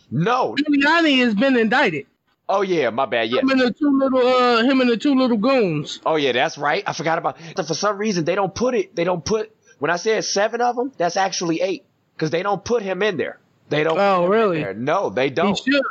no, 0.09 0.55
Giuliani 0.55 1.19
has 1.19 1.35
been 1.35 1.55
indicted. 1.55 2.07
Oh 2.49 2.63
yeah, 2.63 2.89
my 2.89 3.05
bad. 3.05 3.29
Yeah, 3.29 3.41
him 3.41 3.51
and 3.51 3.61
the 3.61 3.71
two 3.71 3.99
little, 3.99 4.19
uh, 4.19 4.63
him 4.63 4.81
and 4.81 4.89
the 4.89 4.97
two 4.97 5.13
little 5.13 5.37
goons. 5.37 5.99
Oh 6.07 6.15
yeah, 6.15 6.31
that's 6.31 6.57
right. 6.57 6.83
I 6.87 6.93
forgot 6.93 7.19
about. 7.19 7.37
For 7.55 7.75
some 7.75 7.99
reason, 7.99 8.25
they 8.25 8.33
don't 8.33 8.53
put 8.53 8.73
it. 8.73 8.95
They 8.95 9.03
don't 9.03 9.23
put. 9.23 9.55
When 9.77 9.91
I 9.91 9.97
said 9.97 10.25
seven 10.25 10.59
of 10.59 10.75
them, 10.75 10.91
that's 10.97 11.17
actually 11.17 11.61
eight 11.61 11.85
because 12.15 12.31
they 12.31 12.41
don't 12.41 12.65
put 12.65 12.81
him 12.81 13.03
in 13.03 13.17
there. 13.17 13.37
They 13.69 13.83
don't. 13.83 13.99
Oh 13.99 14.25
really? 14.25 14.73
No, 14.73 15.11
they 15.11 15.29
don't. 15.29 15.55
He 15.59 15.71
should. 15.71 15.83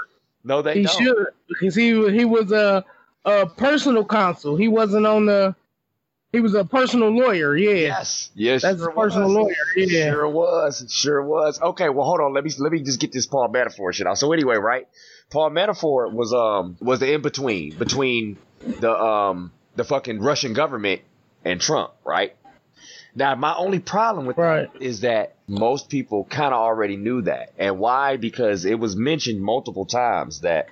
No, 0.42 0.62
they 0.62 0.74
he 0.74 0.82
don't. 0.82 1.02
should 1.04 1.26
because 1.48 1.76
he 1.76 2.10
he 2.10 2.24
was 2.24 2.50
a 2.50 2.84
a 3.24 3.46
personal 3.46 4.04
counsel. 4.04 4.56
He 4.56 4.66
wasn't 4.66 5.06
on 5.06 5.26
the. 5.26 5.54
He 6.36 6.42
was 6.42 6.54
a 6.54 6.66
personal 6.66 7.08
lawyer. 7.08 7.56
Yeah. 7.56 7.70
Yes. 7.70 8.30
Yes. 8.34 8.60
That's 8.60 8.78
sure 8.78 8.90
a 8.90 8.94
personal 8.94 9.28
was. 9.28 9.36
lawyer. 9.36 9.54
Yeah. 9.74 10.10
Sure 10.10 10.28
was. 10.28 10.84
Sure 10.90 11.24
was. 11.24 11.58
Okay. 11.58 11.88
Well, 11.88 12.04
hold 12.04 12.20
on. 12.20 12.34
Let 12.34 12.44
me 12.44 12.50
let 12.58 12.72
me 12.72 12.80
just 12.82 13.00
get 13.00 13.10
this 13.10 13.26
Paul 13.26 13.48
Manafort 13.48 13.94
shit 13.94 14.06
out. 14.06 14.18
So 14.18 14.30
anyway, 14.32 14.56
right? 14.56 14.86
Paul 15.30 15.50
Manafort 15.50 16.12
was 16.12 16.34
um 16.34 16.76
was 16.78 17.00
the 17.00 17.10
in 17.10 17.22
between 17.22 17.74
between 17.78 18.36
the 18.60 18.94
um 18.94 19.50
the 19.76 19.84
fucking 19.84 20.20
Russian 20.20 20.52
government 20.52 21.00
and 21.42 21.58
Trump, 21.58 21.92
right? 22.04 22.36
Now, 23.14 23.34
my 23.34 23.54
only 23.56 23.78
problem 23.78 24.26
with 24.26 24.36
right. 24.36 24.70
that 24.70 24.82
is 24.82 25.00
that 25.00 25.36
most 25.48 25.88
people 25.88 26.24
kind 26.24 26.52
of 26.52 26.60
already 26.60 26.98
knew 26.98 27.22
that, 27.22 27.54
and 27.56 27.78
why? 27.78 28.18
Because 28.18 28.66
it 28.66 28.78
was 28.78 28.94
mentioned 28.94 29.40
multiple 29.40 29.86
times 29.86 30.42
that 30.42 30.66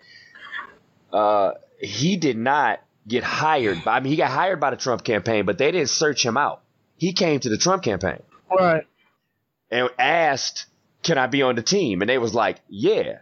uh, 1.11 1.53
he 1.81 2.16
did 2.16 2.37
not 2.37 2.81
get 3.07 3.25
hired. 3.25 3.85
By, 3.85 3.97
I 3.97 4.01
mean, 4.01 4.11
he 4.11 4.17
got 4.17 4.31
hired 4.31 4.61
by 4.61 4.71
the 4.71 4.77
Trump 4.77 5.05
campaign, 5.05 5.45
but 5.47 5.59
they 5.59 5.71
didn't 5.73 5.90
search 5.90 6.25
him 6.25 6.37
out. 6.37 6.62
He 6.97 7.12
came 7.12 7.40
to 7.40 7.49
the 7.49 7.59
Trump 7.59 7.83
campaign, 7.83 8.23
right, 8.51 8.87
and 9.71 9.90
asked, 9.99 10.67
"Can 11.03 11.19
I 11.19 11.27
be 11.27 11.43
on 11.43 11.57
the 11.57 11.62
team?" 11.62 12.03
And 12.03 12.09
they 12.09 12.19
was 12.19 12.35
like, 12.35 12.61
"Yeah." 12.69 13.19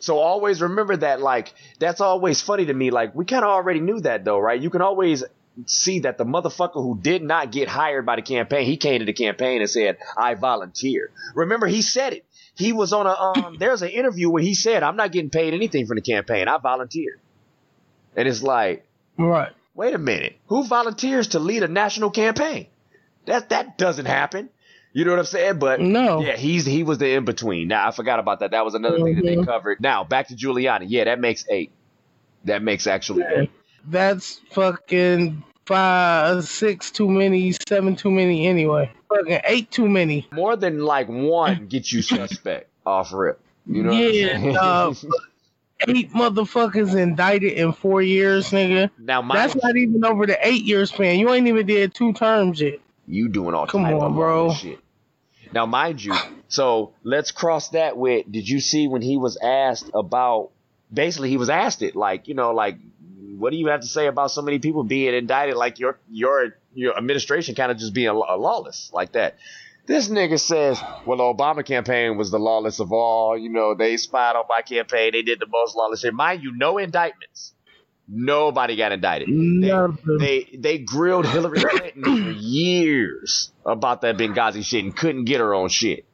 So 0.00 0.18
always 0.18 0.60
remember 0.60 0.96
that, 0.98 1.20
like, 1.20 1.54
that's 1.78 2.00
always 2.00 2.40
funny 2.40 2.66
to 2.66 2.74
me. 2.74 2.90
Like, 2.90 3.14
we 3.14 3.24
kind 3.24 3.44
of 3.44 3.50
already 3.50 3.80
knew 3.80 4.00
that, 4.00 4.24
though, 4.24 4.38
right? 4.38 4.60
You 4.60 4.68
can 4.68 4.82
always 4.82 5.24
see 5.66 6.00
that 6.00 6.18
the 6.18 6.24
motherfucker 6.24 6.82
who 6.82 6.98
did 7.00 7.22
not 7.22 7.52
get 7.52 7.68
hired 7.68 8.04
by 8.04 8.16
the 8.16 8.22
campaign, 8.22 8.66
he 8.66 8.76
came 8.76 8.98
to 9.00 9.04
the 9.04 9.12
campaign 9.12 9.60
and 9.60 9.70
said, 9.70 9.98
I 10.16 10.34
volunteer. 10.34 11.10
Remember, 11.34 11.66
he 11.66 11.82
said 11.82 12.12
it. 12.12 12.24
He 12.56 12.72
was 12.72 12.92
on 12.92 13.06
a, 13.06 13.10
um, 13.10 13.56
there's 13.58 13.82
an 13.82 13.90
interview 13.90 14.30
where 14.30 14.42
he 14.42 14.54
said, 14.54 14.82
I'm 14.82 14.96
not 14.96 15.12
getting 15.12 15.30
paid 15.30 15.54
anything 15.54 15.86
from 15.86 15.96
the 15.96 16.02
campaign. 16.02 16.48
I 16.48 16.58
volunteer. 16.58 17.18
And 18.16 18.28
it's 18.28 18.42
like, 18.42 18.84
right. 19.18 19.52
Wait 19.74 19.94
a 19.94 19.98
minute. 19.98 20.38
Who 20.46 20.64
volunteers 20.64 21.28
to 21.28 21.38
lead 21.38 21.62
a 21.62 21.68
national 21.68 22.10
campaign? 22.10 22.66
That, 23.26 23.48
that 23.48 23.78
doesn't 23.78 24.06
happen. 24.06 24.50
You 24.92 25.04
know 25.04 25.10
what 25.10 25.20
I'm 25.20 25.26
saying? 25.26 25.58
But 25.58 25.80
no, 25.80 26.20
yeah, 26.20 26.36
he's 26.36 26.64
he 26.64 26.84
was 26.84 26.98
the 26.98 27.14
in 27.14 27.24
between. 27.24 27.66
Now 27.66 27.88
I 27.88 27.90
forgot 27.90 28.20
about 28.20 28.38
that. 28.40 28.52
That 28.52 28.64
was 28.64 28.74
another 28.74 28.98
mm-hmm. 28.98 29.04
thing 29.06 29.16
that 29.16 29.24
they 29.24 29.34
mm-hmm. 29.34 29.44
covered. 29.44 29.80
Now 29.80 30.04
back 30.04 30.28
to 30.28 30.36
Giuliani. 30.36 30.86
Yeah, 30.88 31.04
that 31.04 31.18
makes 31.18 31.44
eight. 31.50 31.72
That 32.44 32.62
makes 32.62 32.86
actually 32.86 33.22
yeah. 33.22 33.40
eight 33.40 33.50
that's 33.86 34.40
fucking 34.50 35.42
five, 35.66 36.44
six 36.44 36.90
too 36.90 37.08
many, 37.08 37.54
seven 37.68 37.96
too 37.96 38.10
many 38.10 38.46
anyway. 38.46 38.90
Fucking 39.08 39.40
eight 39.44 39.70
too 39.70 39.88
many. 39.88 40.26
More 40.32 40.56
than 40.56 40.80
like 40.80 41.08
one 41.08 41.66
gets 41.66 41.92
you 41.92 42.02
suspect 42.02 42.70
off 42.86 43.12
rip. 43.12 43.40
You 43.66 43.82
know 43.82 43.92
yeah, 43.92 44.92
eight 45.88 46.12
motherfuckers 46.12 46.94
indicted 46.96 47.52
in 47.52 47.72
four 47.72 48.02
years, 48.02 48.50
nigga. 48.50 48.90
Now 48.98 49.22
that's 49.22 49.56
not 49.56 49.76
even 49.76 50.04
over 50.04 50.26
the 50.26 50.38
eight 50.46 50.64
year 50.64 50.86
span. 50.86 51.18
You 51.18 51.32
ain't 51.32 51.46
even 51.46 51.66
did 51.66 51.94
two 51.94 52.12
terms 52.12 52.60
yet. 52.60 52.80
You 53.06 53.28
doing 53.28 53.54
all 53.54 53.66
come 53.66 53.84
on, 53.84 54.14
bro? 54.14 54.52
Shit. 54.52 54.78
Now, 55.52 55.66
mind 55.66 56.02
you, 56.02 56.16
so 56.48 56.94
let's 57.04 57.30
cross 57.30 57.68
that 57.70 57.96
with. 57.96 58.30
Did 58.30 58.48
you 58.48 58.60
see 58.60 58.88
when 58.88 59.02
he 59.02 59.16
was 59.16 59.36
asked 59.40 59.90
about? 59.94 60.50
Basically, 60.92 61.28
he 61.28 61.36
was 61.36 61.48
asked 61.48 61.82
it 61.82 61.96
like, 61.96 62.28
you 62.28 62.34
know, 62.34 62.52
like 62.52 62.76
what 63.38 63.50
do 63.50 63.56
you 63.56 63.68
have 63.68 63.80
to 63.80 63.86
say 63.86 64.06
about 64.06 64.30
so 64.30 64.42
many 64.42 64.58
people 64.58 64.84
being 64.84 65.14
indicted 65.14 65.56
like 65.56 65.78
your 65.78 65.98
your 66.10 66.56
your 66.72 66.96
administration 66.96 67.54
kind 67.54 67.70
of 67.70 67.78
just 67.78 67.94
being 67.94 68.12
lawless 68.12 68.90
like 68.92 69.12
that? 69.12 69.36
This 69.86 70.08
nigga 70.08 70.40
says, 70.40 70.80
well, 71.04 71.18
the 71.18 71.24
Obama 71.24 71.64
campaign 71.64 72.16
was 72.16 72.30
the 72.30 72.38
lawless 72.38 72.80
of 72.80 72.90
all. 72.92 73.36
You 73.36 73.50
know, 73.50 73.74
they 73.74 73.98
spied 73.98 74.34
on 74.34 74.44
my 74.48 74.62
campaign. 74.62 75.12
They 75.12 75.22
did 75.22 75.40
the 75.40 75.46
most 75.46 75.76
lawless 75.76 76.00
shit. 76.00 76.14
Mind 76.14 76.42
you, 76.42 76.52
no 76.56 76.78
indictments. 76.78 77.52
Nobody 78.08 78.76
got 78.76 78.92
indicted. 78.92 79.28
They, 79.28 79.68
they, 80.18 80.56
they 80.56 80.78
grilled 80.78 81.26
Hillary 81.26 81.60
Clinton 81.60 82.02
for 82.02 82.30
years 82.32 83.52
about 83.64 84.02
that 84.02 84.16
Benghazi 84.16 84.64
shit 84.64 84.84
and 84.84 84.96
couldn't 84.96 85.24
get 85.24 85.40
her 85.40 85.54
own 85.54 85.68
shit. 85.68 86.06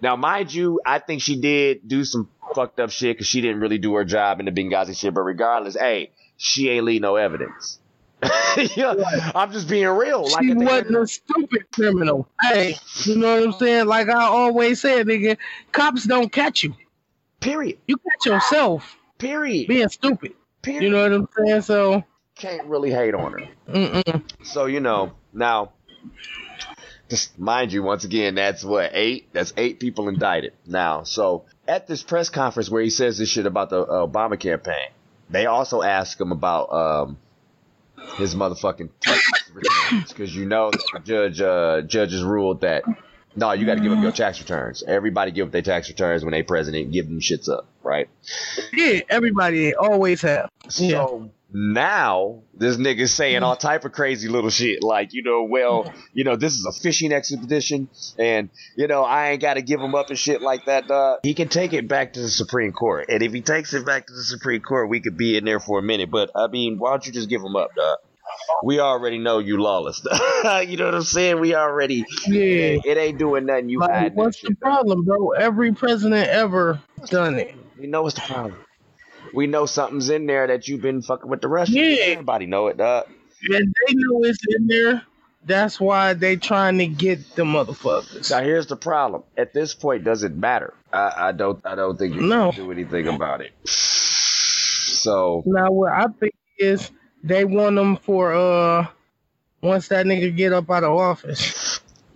Now, 0.00 0.16
mind 0.16 0.52
you, 0.52 0.80
I 0.84 0.98
think 0.98 1.22
she 1.22 1.40
did 1.40 1.86
do 1.86 2.04
some 2.04 2.28
fucked 2.54 2.80
up 2.80 2.90
shit 2.90 3.16
because 3.16 3.26
she 3.26 3.40
didn't 3.40 3.60
really 3.60 3.78
do 3.78 3.94
her 3.94 4.04
job 4.04 4.40
in 4.40 4.46
the 4.46 4.52
Benghazi 4.52 4.96
shit. 4.96 5.14
But 5.14 5.22
regardless, 5.22 5.76
hey, 5.76 6.10
she 6.36 6.68
ain't 6.68 6.84
leave 6.84 7.00
no 7.00 7.16
evidence. 7.16 7.80
yeah, 8.76 9.32
I'm 9.34 9.52
just 9.52 9.68
being 9.68 9.88
real. 9.88 10.28
She 10.28 10.54
like 10.54 10.68
wasn't 10.68 10.96
a 10.96 11.06
stupid 11.06 11.70
criminal. 11.72 12.28
Hey, 12.40 12.76
you 13.04 13.16
know 13.16 13.34
what 13.34 13.44
I'm 13.44 13.52
saying? 13.52 13.86
Like 13.86 14.08
I 14.08 14.24
always 14.24 14.80
said, 14.80 15.06
nigga, 15.06 15.36
cops 15.72 16.04
don't 16.04 16.30
catch 16.32 16.62
you. 16.62 16.74
Period. 17.40 17.78
You 17.86 17.96
catch 17.96 18.26
yourself. 18.26 18.96
Period. 19.18 19.68
Being 19.68 19.88
stupid. 19.88 20.34
Period. 20.62 20.82
You 20.82 20.90
know 20.90 21.02
what 21.02 21.12
I'm 21.12 21.28
saying? 21.36 21.62
So 21.62 22.04
can't 22.34 22.66
really 22.66 22.90
hate 22.90 23.14
on 23.14 23.32
her. 23.32 23.48
Mm-mm. 23.68 24.22
So 24.44 24.66
you 24.66 24.80
know 24.80 25.12
now. 25.32 25.72
Just 27.08 27.38
mind 27.38 27.72
you, 27.72 27.84
once 27.84 28.02
again, 28.02 28.34
that's 28.34 28.64
what 28.64 28.90
eight. 28.92 29.28
That's 29.32 29.52
eight 29.56 29.78
people 29.78 30.08
indicted 30.08 30.54
now. 30.66 31.04
So 31.04 31.44
at 31.68 31.86
this 31.86 32.02
press 32.02 32.30
conference 32.30 32.68
where 32.68 32.82
he 32.82 32.90
says 32.90 33.16
this 33.16 33.28
shit 33.28 33.46
about 33.46 33.70
the 33.70 33.82
uh, 33.82 34.06
Obama 34.06 34.38
campaign, 34.38 34.88
they 35.30 35.46
also 35.46 35.82
ask 35.82 36.20
him 36.20 36.32
about 36.32 36.72
um, 36.72 37.18
his 38.16 38.34
motherfucking 38.34 38.90
tax 39.00 39.50
returns 39.52 40.12
because 40.12 40.34
you 40.34 40.46
know 40.46 40.70
the 40.70 41.00
judge 41.04 41.40
uh, 41.40 41.82
judges 41.82 42.22
ruled 42.22 42.62
that 42.62 42.84
no, 43.36 43.52
you 43.52 43.66
got 43.66 43.74
to 43.74 43.80
give 43.80 43.92
up 43.92 44.02
your 44.02 44.12
tax 44.12 44.40
returns. 44.40 44.82
Everybody 44.82 45.30
give 45.30 45.48
up 45.48 45.52
their 45.52 45.62
tax 45.62 45.88
returns 45.88 46.24
when 46.24 46.32
they 46.32 46.42
president. 46.42 46.90
Give 46.90 47.06
them 47.06 47.20
shits 47.20 47.50
up, 47.50 47.68
right? 47.82 48.08
Yeah, 48.72 49.00
everybody 49.10 49.74
always 49.74 50.22
have. 50.22 50.50
So 50.68 51.30
now 51.52 52.42
this 52.54 52.76
nigga's 52.76 53.14
saying 53.14 53.42
all 53.42 53.54
type 53.56 53.84
of 53.84 53.92
crazy 53.92 54.28
little 54.28 54.50
shit 54.50 54.82
like 54.82 55.12
you 55.12 55.22
know 55.22 55.44
well 55.48 55.92
you 56.12 56.24
know 56.24 56.34
this 56.36 56.54
is 56.54 56.66
a 56.66 56.72
fishing 56.82 57.12
expedition 57.12 57.88
and 58.18 58.50
you 58.76 58.86
know 58.88 59.02
i 59.04 59.30
ain't 59.30 59.40
gotta 59.40 59.62
give 59.62 59.80
him 59.80 59.94
up 59.94 60.08
and 60.10 60.18
shit 60.18 60.42
like 60.42 60.64
that 60.66 60.88
dog. 60.88 61.20
he 61.22 61.34
can 61.34 61.48
take 61.48 61.72
it 61.72 61.86
back 61.86 62.12
to 62.14 62.20
the 62.20 62.28
supreme 62.28 62.72
court 62.72 63.06
and 63.08 63.22
if 63.22 63.32
he 63.32 63.40
takes 63.42 63.72
it 63.74 63.86
back 63.86 64.06
to 64.06 64.12
the 64.12 64.22
supreme 64.24 64.60
court 64.60 64.88
we 64.88 65.00
could 65.00 65.16
be 65.16 65.36
in 65.36 65.44
there 65.44 65.60
for 65.60 65.78
a 65.78 65.82
minute 65.82 66.10
but 66.10 66.30
i 66.34 66.48
mean 66.48 66.78
why 66.78 66.90
don't 66.90 67.06
you 67.06 67.12
just 67.12 67.28
give 67.28 67.40
him 67.40 67.54
up 67.54 67.74
dog? 67.76 67.96
we 68.64 68.80
already 68.80 69.18
know 69.18 69.38
you 69.38 69.56
lawless 69.62 70.02
you 70.68 70.76
know 70.76 70.86
what 70.86 70.94
i'm 70.96 71.02
saying 71.02 71.38
we 71.40 71.54
already 71.54 72.04
Yeah. 72.26 72.76
it 72.84 72.98
ain't 72.98 73.18
doing 73.18 73.46
nothing 73.46 73.68
you 73.68 73.78
Like, 73.78 73.90
hiding 73.90 74.16
that 74.16 74.22
what's 74.24 74.40
the 74.40 74.48
shit, 74.48 74.60
dog. 74.60 74.72
problem, 74.72 75.04
bro? 75.04 75.30
Every 75.30 75.72
president 75.72 76.28
ever 76.28 76.80
done 77.06 77.36
it. 77.36 77.54
we 77.78 77.86
know 77.86 78.02
what's 78.02 78.16
the 78.16 78.22
problem 78.22 78.56
we 79.36 79.46
know 79.46 79.66
something's 79.66 80.08
in 80.10 80.26
there 80.26 80.46
that 80.48 80.66
you've 80.66 80.80
been 80.80 81.02
fucking 81.02 81.28
with 81.30 81.42
the 81.42 81.48
Russians. 81.48 81.76
Yeah. 81.76 81.96
Everybody 82.06 82.46
know 82.46 82.68
it, 82.68 82.78
dog. 82.78 83.06
And 83.50 83.74
they 83.86 83.94
know 83.94 84.22
it's 84.24 84.38
in 84.48 84.66
there. 84.66 85.02
That's 85.44 85.78
why 85.78 86.14
they 86.14 86.34
trying 86.36 86.78
to 86.78 86.88
get 86.88 87.36
the 87.36 87.42
motherfuckers. 87.44 88.30
Now 88.32 88.40
here's 88.42 88.66
the 88.66 88.76
problem. 88.76 89.22
At 89.36 89.52
this 89.52 89.74
point, 89.74 90.02
does 90.02 90.24
it 90.24 90.34
matter? 90.34 90.74
I, 90.92 91.12
I 91.28 91.32
don't. 91.32 91.64
I 91.64 91.76
don't 91.76 91.96
think 91.96 92.14
you 92.16 92.22
No. 92.22 92.50
can 92.50 92.64
do 92.64 92.72
anything 92.72 93.06
about 93.06 93.42
it. 93.42 93.52
So 93.68 95.42
Now 95.46 95.70
what 95.70 95.92
I 95.92 96.06
think 96.18 96.34
is 96.58 96.90
they 97.22 97.44
want 97.44 97.76
them 97.76 97.96
for 97.96 98.32
uh 98.34 98.86
once 99.62 99.88
that 99.88 100.06
nigga 100.06 100.34
get 100.36 100.52
up 100.52 100.68
out 100.70 100.82
of 100.84 100.92
office. 100.96 101.65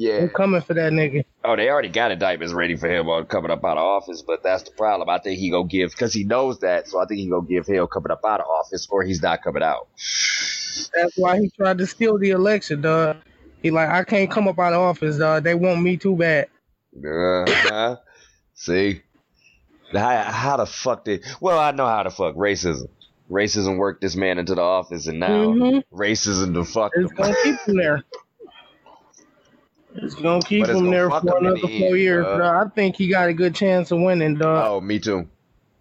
Yeah. 0.00 0.20
They're 0.20 0.28
coming 0.30 0.62
for 0.62 0.72
that 0.72 0.92
nigga. 0.94 1.26
Oh, 1.44 1.56
they 1.56 1.68
already 1.68 1.90
got 1.90 2.10
indictments 2.10 2.54
ready 2.54 2.74
for 2.74 2.88
him 2.88 3.06
on 3.10 3.26
coming 3.26 3.50
up 3.50 3.62
out 3.62 3.76
of 3.76 3.82
office, 3.84 4.22
but 4.22 4.42
that's 4.42 4.62
the 4.62 4.70
problem. 4.70 5.10
I 5.10 5.18
think 5.18 5.38
he 5.38 5.50
gonna 5.50 5.68
give 5.68 5.90
because 5.90 6.14
he 6.14 6.24
knows 6.24 6.60
that, 6.60 6.88
so 6.88 6.98
I 6.98 7.04
think 7.04 7.20
he 7.20 7.28
gonna 7.28 7.46
give 7.46 7.66
hell 7.66 7.86
coming 7.86 8.10
up 8.10 8.24
out 8.26 8.40
of 8.40 8.46
office, 8.46 8.88
or 8.90 9.02
he's 9.04 9.20
not 9.22 9.42
coming 9.42 9.62
out. 9.62 9.88
That's 10.94 11.16
why 11.16 11.38
he 11.38 11.50
tried 11.50 11.76
to 11.78 11.86
steal 11.86 12.16
the 12.18 12.30
election, 12.30 12.80
dog. 12.80 13.18
He 13.62 13.70
like, 13.70 13.90
I 13.90 14.02
can't 14.04 14.30
come 14.30 14.48
up 14.48 14.58
out 14.58 14.72
of 14.72 14.80
office, 14.80 15.18
dog. 15.18 15.44
They 15.44 15.54
want 15.54 15.82
me 15.82 15.98
too 15.98 16.16
bad. 16.16 16.48
Uh-huh. 16.96 17.96
See, 18.54 19.02
how 19.92 20.22
how 20.22 20.56
the 20.56 20.66
fuck 20.66 21.04
did? 21.04 21.24
Well, 21.42 21.58
I 21.58 21.72
know 21.72 21.86
how 21.86 22.04
the 22.04 22.10
fuck 22.10 22.36
racism. 22.36 22.88
Racism 23.30 23.76
worked 23.76 24.00
this 24.00 24.16
man 24.16 24.38
into 24.38 24.54
the 24.54 24.62
office, 24.62 25.06
and 25.08 25.20
now 25.20 25.44
Mhm. 25.52 25.84
racism 25.92 26.54
the 26.54 26.64
fuck. 26.64 26.92
It's 26.94 27.12
gonna 27.16 27.36
keep 27.42 27.60
him 27.66 27.76
there. 27.76 28.02
It's 29.94 30.14
gonna 30.14 30.42
keep 30.42 30.62
it's 30.62 30.70
him 30.70 30.84
gonna 30.84 30.90
there 30.90 31.10
for 31.10 31.36
another 31.38 31.56
the 31.56 31.78
four 31.78 31.96
end, 31.96 31.98
years. 31.98 32.24
dawg. 32.26 32.66
I 32.66 32.68
think 32.70 32.96
he 32.96 33.08
got 33.08 33.28
a 33.28 33.34
good 33.34 33.54
chance 33.54 33.90
of 33.90 34.00
winning, 34.00 34.36
dog. 34.36 34.64
Oh, 34.66 34.80
me 34.80 34.98
too. 34.98 35.28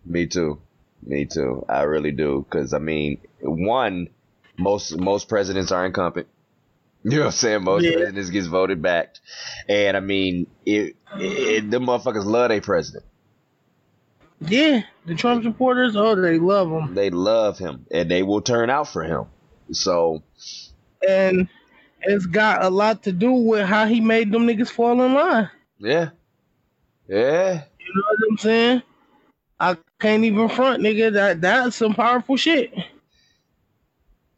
Me 0.06 0.26
too. 0.26 0.62
Me 1.04 1.26
too. 1.26 1.66
I 1.70 1.84
really 1.84 2.12
do. 2.12 2.46
Because 2.48 2.74
I 2.74 2.80
mean, 2.80 3.22
one, 3.42 4.10
most 4.58 4.98
most 4.98 5.30
presidents 5.30 5.72
are 5.72 5.86
incumbent. 5.86 6.28
You 7.02 7.12
know 7.12 7.20
what 7.20 7.26
I'm 7.28 7.32
saying? 7.32 7.64
Most 7.64 7.86
Yeah. 7.86 7.94
presidents 7.94 8.30
gets 8.30 8.48
voted 8.48 8.82
back, 8.82 9.16
and 9.70 9.96
I 9.96 10.02
mean, 10.02 10.48
it, 10.66 10.98
it 11.16 11.72
them 11.72 11.86
motherfuckers 11.86 12.26
love 12.26 12.50
their 12.50 12.60
president. 12.60 13.06
Yeah, 14.42 14.82
the 15.06 15.16
Trump 15.16 15.44
supporters, 15.44 15.96
oh, 15.96 16.16
they 16.16 16.40
love 16.40 16.70
him. 16.70 16.96
They 16.96 17.10
love 17.10 17.58
him, 17.58 17.86
and 17.90 18.12
they 18.12 18.22
will 18.22 18.42
turn 18.42 18.70
out 18.70 18.90
for 18.90 19.04
him. 19.04 19.28
So 19.72 20.24
and 21.08 21.48
it's 22.04 22.26
got 22.26 22.64
a 22.64 22.70
lot 22.70 23.04
to 23.04 23.12
do 23.12 23.32
with 23.32 23.66
how 23.66 23.86
he 23.86 24.02
made 24.02 24.32
them 24.32 24.48
niggas 24.48 24.70
fall 24.70 25.02
in 25.02 25.14
line. 25.14 25.50
yeah, 25.80 26.10
yeah. 27.08 27.64
You 27.80 27.96
know 27.96 28.04
what 28.10 28.32
I'm 28.32 28.38
saying? 28.38 28.84
I 29.60 29.78
can't 30.00 30.24
even 30.24 30.48
front, 30.50 30.82
nigga. 30.82 31.12
That 31.14 31.42
that's 31.42 31.76
some 31.76 31.94
powerful 31.94 32.38
shit. 32.38 32.74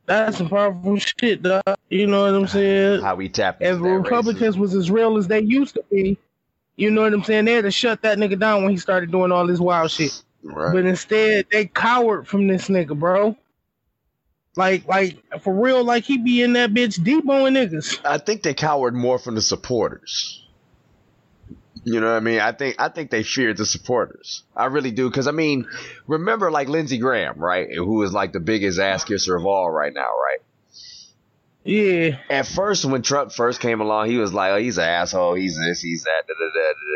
That's 0.06 0.38
some 0.38 0.50
powerful 0.50 0.98
shit, 0.98 1.44
dog. 1.44 1.64
You 1.90 2.08
know 2.08 2.24
what 2.24 2.34
I'm 2.34 2.48
saying? 2.48 3.02
How 3.02 3.16
we 3.16 3.30
tap 3.30 3.58
If 3.62 3.80
Republicans 3.80 4.58
was 4.58 4.74
as 4.76 4.90
real 4.90 5.18
as 5.18 5.28
they 5.28 5.42
used 5.42 5.76
to 5.76 5.84
be, 5.92 6.18
you 6.76 6.90
know 6.90 7.02
what 7.02 7.14
I'm 7.14 7.24
saying? 7.24 7.46
They 7.46 7.54
had 7.54 7.66
to 7.66 7.72
shut 7.72 8.02
that 8.02 8.18
nigga 8.18 8.40
down 8.40 8.64
when 8.64 8.72
he 8.72 8.78
started 8.78 9.12
doing 9.12 9.32
all 9.32 9.46
this 9.46 9.60
wild 9.60 9.92
shit. 9.92 10.24
right? 10.44 10.74
But 10.74 10.86
instead, 10.86 11.46
they 11.52 11.68
cowered 11.68 12.28
from 12.28 12.48
this 12.48 12.68
nigga, 12.68 12.98
bro. 12.98 13.38
Like, 14.56 14.88
like 14.88 15.18
for 15.42 15.54
real, 15.54 15.84
like 15.84 16.04
he 16.04 16.18
be 16.18 16.42
in 16.42 16.54
that 16.54 16.72
bitch 16.72 17.00
deboing 17.00 17.56
niggas. 17.56 18.00
I 18.04 18.18
think 18.18 18.44
they 18.44 18.54
cowered 18.54 18.94
more 18.94 19.18
from 19.18 19.36
the 19.36 19.42
supporters. 19.42 20.46
You 21.84 22.00
know 22.00 22.08
what 22.08 22.18
I 22.18 22.20
mean? 22.20 22.40
I 22.40 22.52
think 22.52 22.76
I 22.78 22.90
think 22.90 23.10
they 23.10 23.24
feared 23.24 23.58
the 23.58 23.66
supporters. 23.66 24.44
I 24.56 24.66
really 24.66 24.92
do 24.92 25.10
because 25.10 25.28
I 25.28 25.32
mean, 25.32 25.68
remember 26.06 26.52
like 26.52 26.68
Lindsey 26.68 27.00
Graham, 27.00 27.40
right? 27.40 27.68
Who 27.74 28.04
is 28.04 28.14
like 28.14 28.34
the 28.34 28.40
biggest 28.40 28.78
ass 28.78 29.04
kisser 29.04 29.36
of 29.36 29.46
all 29.46 29.72
right 29.72 29.94
now, 29.94 30.02
right? 30.02 30.40
Yeah, 31.64 32.18
At 32.30 32.48
first, 32.48 32.86
when 32.86 33.04
Trump 33.04 33.32
first 33.32 33.60
came 33.62 33.82
along, 33.82 34.10
he 34.10 34.18
was 34.18 34.34
like, 34.34 34.52
"Oh, 34.52 34.58
he's 34.58 34.80
an 34.80 34.84
asshole. 34.84 35.36
He's 35.36 35.60
this. 35.60 35.80
He's 35.80 36.04
that." 36.04 36.24
Da, 36.28 36.34
da, 36.34 36.50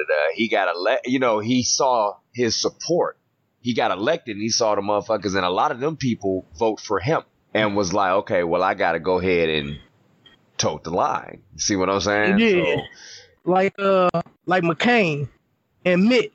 da. 0.08 0.22
He 0.34 0.50
got 0.50 0.76
elected. 0.76 1.14
You 1.14 1.20
know, 1.20 1.38
he 1.40 1.62
saw 1.62 2.18
his 2.34 2.60
support. 2.60 3.18
He 3.62 3.76
got 3.76 3.92
elected, 3.92 4.36
and 4.36 4.42
he 4.42 4.50
saw 4.50 4.74
the 4.74 4.82
motherfuckers, 4.82 5.36
and 5.36 5.46
a 5.46 5.52
lot 5.52 5.72
of 5.72 5.80
them 5.80 5.98
people 5.98 6.48
vote 6.58 6.80
for 6.80 7.00
him, 7.00 7.22
and 7.56 7.76
was 7.76 7.94
like, 7.94 8.12
"Okay, 8.12 8.44
well, 8.44 8.62
I 8.62 8.74
got 8.74 8.92
to 8.92 9.00
go 9.00 9.20
ahead 9.20 9.50
and 9.50 9.80
tote 10.58 10.84
the 10.84 10.92
line." 10.92 11.42
See 11.56 11.78
what 11.78 11.90
I'm 11.90 12.02
saying? 12.02 12.38
Yeah. 12.38 12.82
like 13.46 13.74
uh, 13.80 14.10
like 14.46 14.64
McCain 14.64 15.30
and 15.86 16.04
Mitt. 16.04 16.34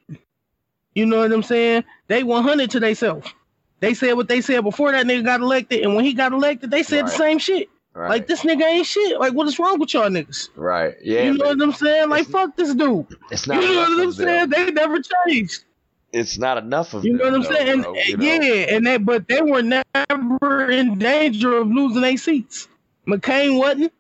You 0.95 1.07
know 1.07 1.19
what 1.19 1.31
I'm 1.31 1.43
saying? 1.43 1.85
They 2.09 2.25
100 2.25 2.71
to 2.71 2.81
themselves. 2.81 3.33
They 3.79 3.95
said 3.95 4.15
what 4.15 4.29
they 4.29 4.41
said 4.41 4.63
before 4.63 4.93
that 4.93 5.07
nigga 5.07 5.25
got 5.25 5.41
elected, 5.41 5.83
and 5.83 5.95
when 5.95 6.05
he 6.05 6.15
got 6.15 6.33
elected, 6.33 6.71
they 6.71 6.83
said 6.83 7.07
the 7.07 7.11
same 7.11 7.39
shit. 7.39 7.69
right, 7.95 8.09
Like 8.09 8.27
this 8.27 8.43
nigga 8.43 8.63
ain't 8.63 8.87
shit. 8.87 9.21
Like 9.21 9.35
what 9.35 9.47
is 9.47 9.59
wrong 9.59 9.79
with 9.79 9.95
y'all 9.95 10.09
niggas? 10.09 10.49
right, 10.57 10.95
yeah. 11.03 11.23
you 11.23 11.35
know 11.35 11.47
what 11.47 11.63
I'm 11.63 11.73
saying? 11.73 12.09
Like 12.09 12.27
fuck 12.27 12.57
this 12.57 12.75
dude. 12.75 13.07
it's 13.31 13.47
not. 13.47 13.63
You 13.63 13.75
know 13.75 13.81
what 13.81 14.01
I'm 14.01 14.13
saying? 14.13 14.51
They 14.51 14.71
never 14.71 14.99
changed. 15.27 15.65
It's 16.13 16.39
not 16.39 16.59
enough 16.59 16.95
of 16.95 17.05
You 17.05 17.13
know 17.15 17.25
what 17.25 17.35
I'm 17.35 17.43
though, 17.43 17.51
saying? 17.51 17.83
bro, 17.83 17.95
And, 17.95 18.07
you 18.09 18.17
know? 18.17 18.25
yeah, 18.25 18.75
and 18.77 18.87
they 18.87 18.97
but 18.99 19.29
they 19.29 19.41
were 19.43 19.63
never 19.63 20.71
in 20.71 20.99
danger 20.99 21.57
of 21.57 21.69
losing 21.69 22.03
their 22.03 22.17
seats. 22.17 22.69
McCain 23.07 23.59
wasn't. 23.59 23.93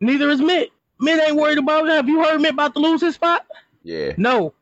Neither 0.00 0.30
is 0.30 0.40
Mitt. 0.40 0.70
Mitt 1.00 1.22
ain't 1.26 1.36
worried 1.36 1.58
about 1.58 1.86
it. 1.86 1.90
Have 1.92 2.08
you 2.08 2.22
heard 2.22 2.40
Mitt 2.40 2.52
about 2.52 2.74
to 2.74 2.80
lose 2.80 3.00
his 3.00 3.14
spot? 3.14 3.46
yeah. 3.82 4.12
No. 4.16 4.52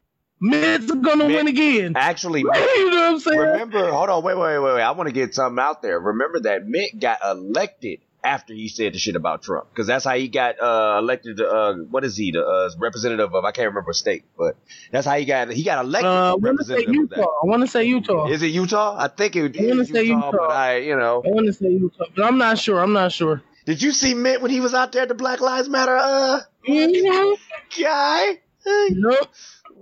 Mitt's 0.41 0.91
gonna 0.91 1.27
Mitt- 1.29 1.37
win 1.37 1.49
again. 1.49 1.93
Actually, 1.97 2.41
you 2.41 2.47
know 2.47 2.51
what 2.97 3.11
I'm 3.13 3.19
saying? 3.21 3.39
remember, 3.39 3.91
hold 3.91 4.11
on, 4.11 4.23
wait, 4.23 4.37
wait, 4.37 4.59
wait, 4.59 4.75
wait. 4.75 4.83
I 4.83 4.91
want 4.91 5.09
to 5.09 5.13
get 5.15 5.35
something 5.35 5.63
out 5.63 5.81
there. 5.81 5.99
Remember 5.99 6.41
that 6.41 6.67
Mitt 6.67 6.99
got 7.01 7.19
elected 7.25 8.01
after 8.25 8.55
he 8.55 8.69
said 8.69 8.95
the 8.95 8.99
shit 8.99 9.17
about 9.17 9.43
Trump, 9.43 9.69
because 9.71 9.87
that's 9.87 10.05
how 10.05 10.15
he 10.15 10.29
got 10.29 10.61
uh, 10.61 10.99
elected. 10.99 11.37
To, 11.37 11.49
uh, 11.49 11.75
what 11.91 12.05
is 12.05 12.17
he, 12.17 12.33
the 12.33 12.45
uh, 12.45 12.71
representative 12.79 13.35
of? 13.35 13.45
I 13.45 13.53
can't 13.53 13.69
remember 13.69 13.91
a 13.91 13.95
state, 13.95 14.25
but 14.37 14.57
that's 14.91 15.07
how 15.07 15.17
he 15.17 15.25
got. 15.25 15.51
He 15.51 15.63
got 15.63 15.85
elected. 15.85 16.11
Uh, 16.11 16.33
I 16.33 16.35
want 16.37 16.59
to 16.59 16.65
say 16.65 16.87
Utah. 16.89 17.21
I 17.21 17.47
want 17.47 17.63
to 17.63 17.67
say. 17.67 17.85
Utah. 17.85 18.29
Is 18.29 18.43
it 18.43 18.49
Utah? 18.49 18.97
I 18.99 19.09
think 19.09 19.37
it 19.37 19.57
is 19.57 19.89
say 19.89 20.05
Utah, 20.05 20.27
Utah. 20.27 20.31
but 20.33 20.51
I, 20.51 20.79
you 20.79 20.97
know, 20.97 21.23
I 21.25 21.29
want 21.29 21.47
to 21.47 21.53
say 21.53 21.69
Utah, 21.69 22.05
but 22.17 22.25
I'm 22.25 22.39
not 22.39 22.59
sure. 22.59 22.81
I'm 22.81 22.93
not 22.93 23.13
sure. 23.13 23.43
did 23.67 23.83
you 23.83 23.93
see 23.93 24.15
Mitt 24.15 24.41
when 24.41 24.51
he 24.51 24.61
was 24.61 24.75
out 24.75 24.93
there 24.93 25.03
at 25.03 25.09
the 25.09 25.15
Black 25.15 25.41
Lives 25.41 25.69
Matter 25.69 25.97
uh 25.97 26.41
You 26.65 27.37
guy? 27.81 28.41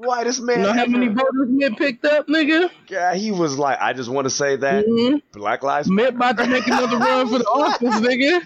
Know, 0.03 0.09
Whitest 0.09 0.43
man. 0.43 0.59
you 0.59 0.63
know 0.65 0.73
how 0.75 0.87
many 0.87 1.09
voters 1.09 1.49
Mitt 1.49 1.77
picked 1.77 2.05
up, 2.05 2.27
nigga? 2.29 2.71
Yeah, 2.89 3.15
he 3.15 3.31
was 3.33 3.59
like, 3.59 3.79
I 3.81 3.93
just 3.93 4.11
want 4.11 4.27
to 4.27 4.31
say 4.31 4.57
that 4.57 4.85
hmm 4.85 5.17
Black 5.33 5.63
Lives 5.63 5.89
Mitt 5.91 6.15
about 6.15 6.37
to 6.39 6.47
make 6.47 6.67
another 6.67 6.97
run 6.99 7.29
for 7.29 7.39
the 7.39 7.45
office, 7.45 8.01
nigga. 8.01 8.43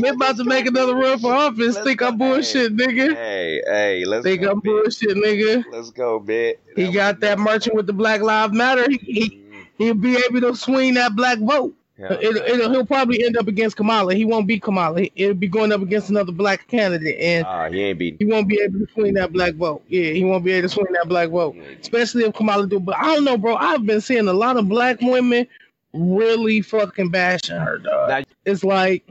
Mitt 0.00 0.14
about 0.14 0.36
to 0.36 0.44
make 0.44 0.66
another 0.66 0.94
run 0.94 1.18
for 1.18 1.32
office. 1.32 1.76
Let's 1.76 1.86
Think 1.86 2.00
go. 2.00 2.08
I'm 2.08 2.18
bullshit, 2.18 2.76
nigga. 2.76 3.14
Hey, 3.14 3.62
hey, 3.66 4.04
let's 4.04 4.24
Think 4.24 4.42
go, 4.42 4.50
I'm 4.50 4.60
bitch. 4.60 4.64
bullshit, 4.64 5.16
nigga. 5.16 5.64
Let's 5.72 5.90
go, 5.90 6.20
bitch. 6.20 6.56
He 6.76 6.92
got 6.92 7.20
that 7.20 7.38
marching 7.38 7.74
with 7.74 7.86
the 7.86 7.92
Black 7.92 8.20
Lives 8.20 8.52
Matter. 8.52 8.86
He, 8.90 8.98
he 8.98 9.42
he'll 9.78 9.94
be 9.94 10.16
able 10.16 10.40
to 10.42 10.56
swing 10.56 10.94
that 10.94 11.14
black 11.16 11.38
vote. 11.38 11.74
Yeah. 11.98 12.12
It, 12.12 12.36
it, 12.36 12.70
he'll 12.70 12.86
probably 12.86 13.24
end 13.24 13.36
up 13.36 13.48
against 13.48 13.76
Kamala. 13.76 14.14
He 14.14 14.24
won't 14.24 14.46
beat 14.46 14.62
Kamala. 14.62 15.08
Will 15.18 15.34
be 15.34 15.48
going 15.48 15.72
up 15.72 15.82
against 15.82 16.10
another 16.10 16.30
black 16.30 16.68
candidate, 16.68 17.16
and 17.18 17.44
Ah, 17.44 17.68
he 17.68 17.82
ain't 17.82 17.98
beating. 17.98 18.18
he 18.24 18.32
won't 18.32 18.46
be 18.48 18.60
able 18.60 18.78
to 18.78 18.92
swing 18.94 19.14
that 19.14 19.32
black 19.32 19.54
vote. 19.54 19.82
Yeah, 19.88 20.10
he 20.12 20.22
won't 20.22 20.44
be 20.44 20.52
able 20.52 20.68
to 20.68 20.74
swing 20.74 20.92
that 20.92 21.08
black 21.08 21.30
vote, 21.30 21.56
especially 21.80 22.22
if 22.24 22.34
Kamala 22.34 22.68
do. 22.68 22.78
But 22.78 22.96
I 22.98 23.14
don't 23.16 23.24
know, 23.24 23.36
bro. 23.36 23.56
I've 23.56 23.84
been 23.84 24.00
seeing 24.00 24.28
a 24.28 24.32
lot 24.32 24.56
of 24.56 24.68
black 24.68 25.00
women 25.00 25.48
really 25.92 26.60
fucking 26.60 27.08
bashing 27.10 27.56
her, 27.56 27.78
dog. 27.78 28.08
Now- 28.10 28.22
It's 28.44 28.62
like 28.62 29.04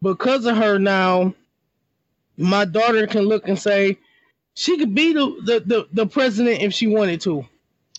because 0.00 0.46
of 0.46 0.56
her 0.56 0.78
now, 0.78 1.34
my 2.38 2.64
daughter 2.64 3.06
can 3.06 3.24
look 3.24 3.48
and 3.48 3.58
say 3.58 3.98
she 4.54 4.78
could 4.78 4.94
be 4.94 5.12
the 5.12 5.26
the, 5.44 5.60
the, 5.66 5.88
the 5.92 6.06
president 6.06 6.62
if 6.62 6.72
she 6.72 6.86
wanted 6.86 7.20
to. 7.22 7.44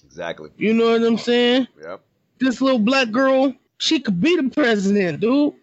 Exactly. 0.03 0.49
You 0.57 0.73
know 0.73 0.91
what 0.93 1.03
I'm 1.03 1.17
saying? 1.19 1.67
Yep. 1.79 2.01
This 2.39 2.59
little 2.59 2.79
black 2.79 3.11
girl, 3.11 3.53
she 3.81 3.99
could 3.99 4.21
be 4.21 4.35
the 4.35 4.49
president, 4.49 5.19
dude. 5.19 5.53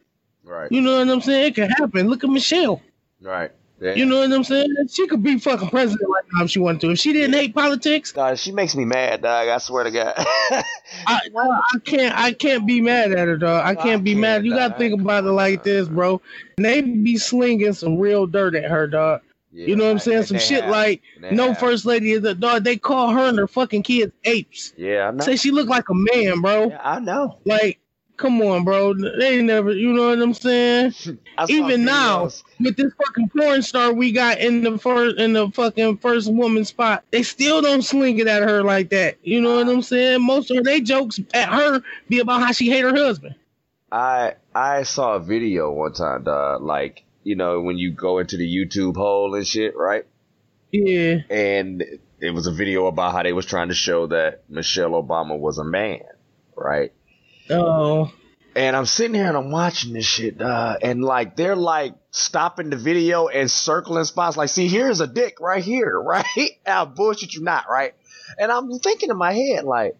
Right. 0.45 0.71
You 0.73 0.81
know 0.81 0.99
what 0.99 1.09
I'm 1.09 1.21
saying? 1.21 1.47
It 1.47 1.55
could 1.55 1.71
happen. 1.71 2.09
Look 2.09 2.25
at 2.25 2.31
Michelle. 2.31 2.83
Right. 3.21 3.53
Yeah. 3.81 3.95
You 3.95 4.07
know 4.07 4.19
what 4.19 4.33
I'm 4.33 4.43
saying? 4.43 4.75
She 4.91 5.07
could 5.07 5.23
be 5.23 5.39
fucking 5.39 5.69
president 5.69 6.11
right 6.11 6.25
now 6.35 6.45
if 6.45 6.51
she 6.51 6.59
wanted 6.59 6.81
to. 6.81 6.91
If 6.91 6.99
she 6.99 7.13
didn't 7.13 7.35
hate 7.35 7.55
politics, 7.55 8.11
dog, 8.11 8.37
she 8.37 8.51
makes 8.51 8.75
me 8.75 8.85
mad, 8.85 9.23
dog. 9.23 9.47
I 9.47 9.59
swear 9.59 9.85
to 9.85 9.93
God. 9.93 10.15
I, 10.17 10.65
I 11.37 11.79
can't 11.85 12.19
I 12.19 12.33
can't 12.33 12.67
be 12.67 12.81
mad 12.81 13.13
at 13.13 13.29
her, 13.29 13.37
dog. 13.37 13.65
I 13.65 13.77
can't 13.77 14.01
I 14.01 14.03
be 14.03 14.13
can't, 14.13 14.21
mad. 14.21 14.45
You 14.45 14.55
gotta 14.57 14.77
think 14.77 15.01
about 15.01 15.25
it 15.25 15.31
like 15.31 15.63
this, 15.63 15.87
bro. 15.87 16.21
they 16.57 16.81
be 16.81 17.19
slinging 17.19 17.73
some 17.73 17.99
real 17.99 18.27
dirt 18.27 18.57
at 18.57 18.69
her, 18.69 18.89
dog. 18.89 19.21
Yeah, 19.53 19.67
you 19.67 19.77
know 19.77 19.85
what 19.85 19.93
I'm 19.93 19.99
saying? 20.01 20.25
Some 20.25 20.41
shit 20.41 20.63
have, 20.63 20.73
like 20.73 21.01
no 21.31 21.49
have. 21.49 21.61
first 21.61 21.87
lady 21.87 22.11
is 22.13 22.25
a 22.25 22.35
dog. 22.35 22.65
They 22.65 22.77
call 22.77 23.11
her 23.11 23.29
and 23.29 23.39
her 23.39 23.47
fucking 23.47 23.85
kids 23.85 24.13
apes. 24.25 24.73
Yeah, 24.77 25.07
I 25.07 25.11
know. 25.13 25.25
Say 25.25 25.37
she 25.37 25.53
look 25.53 25.69
like 25.69 25.89
a 25.89 25.95
man, 25.95 26.41
bro. 26.41 26.71
Yeah, 26.71 26.81
I 26.83 26.99
know. 26.99 27.39
Like 27.45 27.79
Come 28.19 28.43
on, 28.43 28.65
bro. 28.65 28.95
They 28.95 29.41
never, 29.41 29.73
you 29.73 29.93
know 29.93 30.09
what 30.09 30.21
I'm 30.21 30.35
saying? 30.35 30.93
Even 31.49 31.85
now, 31.85 32.25
with 32.59 32.77
this 32.77 32.93
fucking 32.95 33.31
porn 33.31 33.63
star 33.63 33.93
we 33.93 34.11
got 34.11 34.39
in 34.39 34.63
the 34.63 34.77
first 34.77 35.19
in 35.19 35.33
the 35.33 35.49
fucking 35.53 35.99
first 35.99 36.31
woman 36.31 36.65
spot, 36.65 37.05
they 37.13 37.23
still 37.23 37.63
don't 37.63 37.83
sling 37.83 38.19
it 38.19 38.27
at 38.27 38.43
her 38.43 38.65
like 38.65 38.91
that. 38.91 39.19
You 39.23 39.41
know 39.41 39.57
what 39.57 39.69
I'm 39.69 39.83
saying? 39.83 40.21
Most 40.21 40.51
of 40.51 40.65
their 40.65 40.81
jokes 40.81 41.21
at 41.33 41.49
her 41.49 41.81
be 42.09 42.19
about 42.19 42.41
how 42.41 42.51
she 42.51 42.69
hate 42.69 42.83
her 42.83 42.95
husband. 42.95 43.37
I 43.91 44.35
I 44.53 44.83
saw 44.83 45.15
a 45.15 45.21
video 45.21 45.71
one 45.71 45.93
time, 45.93 46.25
dog, 46.25 46.61
like, 46.61 47.05
you 47.23 47.37
know, 47.37 47.61
when 47.61 47.79
you 47.79 47.93
go 47.93 48.19
into 48.19 48.37
the 48.37 48.47
YouTube 48.47 48.97
hole 48.97 49.37
and 49.37 49.47
shit, 49.47 49.77
right? 49.77 50.05
Yeah. 50.73 51.19
And 51.31 51.85
it 52.21 52.31
was 52.35 52.49
a 52.49 52.53
video 52.53 52.87
about 52.87 53.13
how 53.13 53.23
they 53.23 53.33
was 53.33 53.47
trying 53.47 53.69
to 53.69 53.75
show 53.75 54.09
that 54.09 54.43
Michelle 54.49 54.91
Obama 54.91 55.39
was 55.39 55.59
a 55.59 55.65
man, 55.65 56.03
right? 56.57 56.93
Oh. 57.51 58.13
And 58.55 58.75
I'm 58.75 58.87
sitting 58.87 59.15
here 59.15 59.29
and 59.29 59.37
I'm 59.37 59.51
watching 59.51 59.93
this 59.93 60.05
shit, 60.05 60.41
uh, 60.43 60.77
and 60.83 61.05
like 61.05 61.37
they're 61.37 61.55
like 61.55 61.95
stopping 62.11 62.71
the 62.71 62.77
video 62.77 63.29
and 63.29 63.49
circling 63.49 64.05
spots. 64.05 64.37
Like, 64.37 64.49
see, 64.49 64.67
here's 64.67 65.01
a 65.01 65.07
dick 65.07 65.39
right 65.41 65.63
here, 65.63 65.97
right? 66.01 66.51
I'll 66.67 66.87
bullshit 66.87 67.35
you 67.35 67.43
not, 67.43 67.67
right? 67.71 67.95
And 68.37 68.51
I'm 68.51 68.79
thinking 68.81 69.11
in 69.11 69.17
my 69.17 69.33
head, 69.33 69.65
like, 69.65 69.97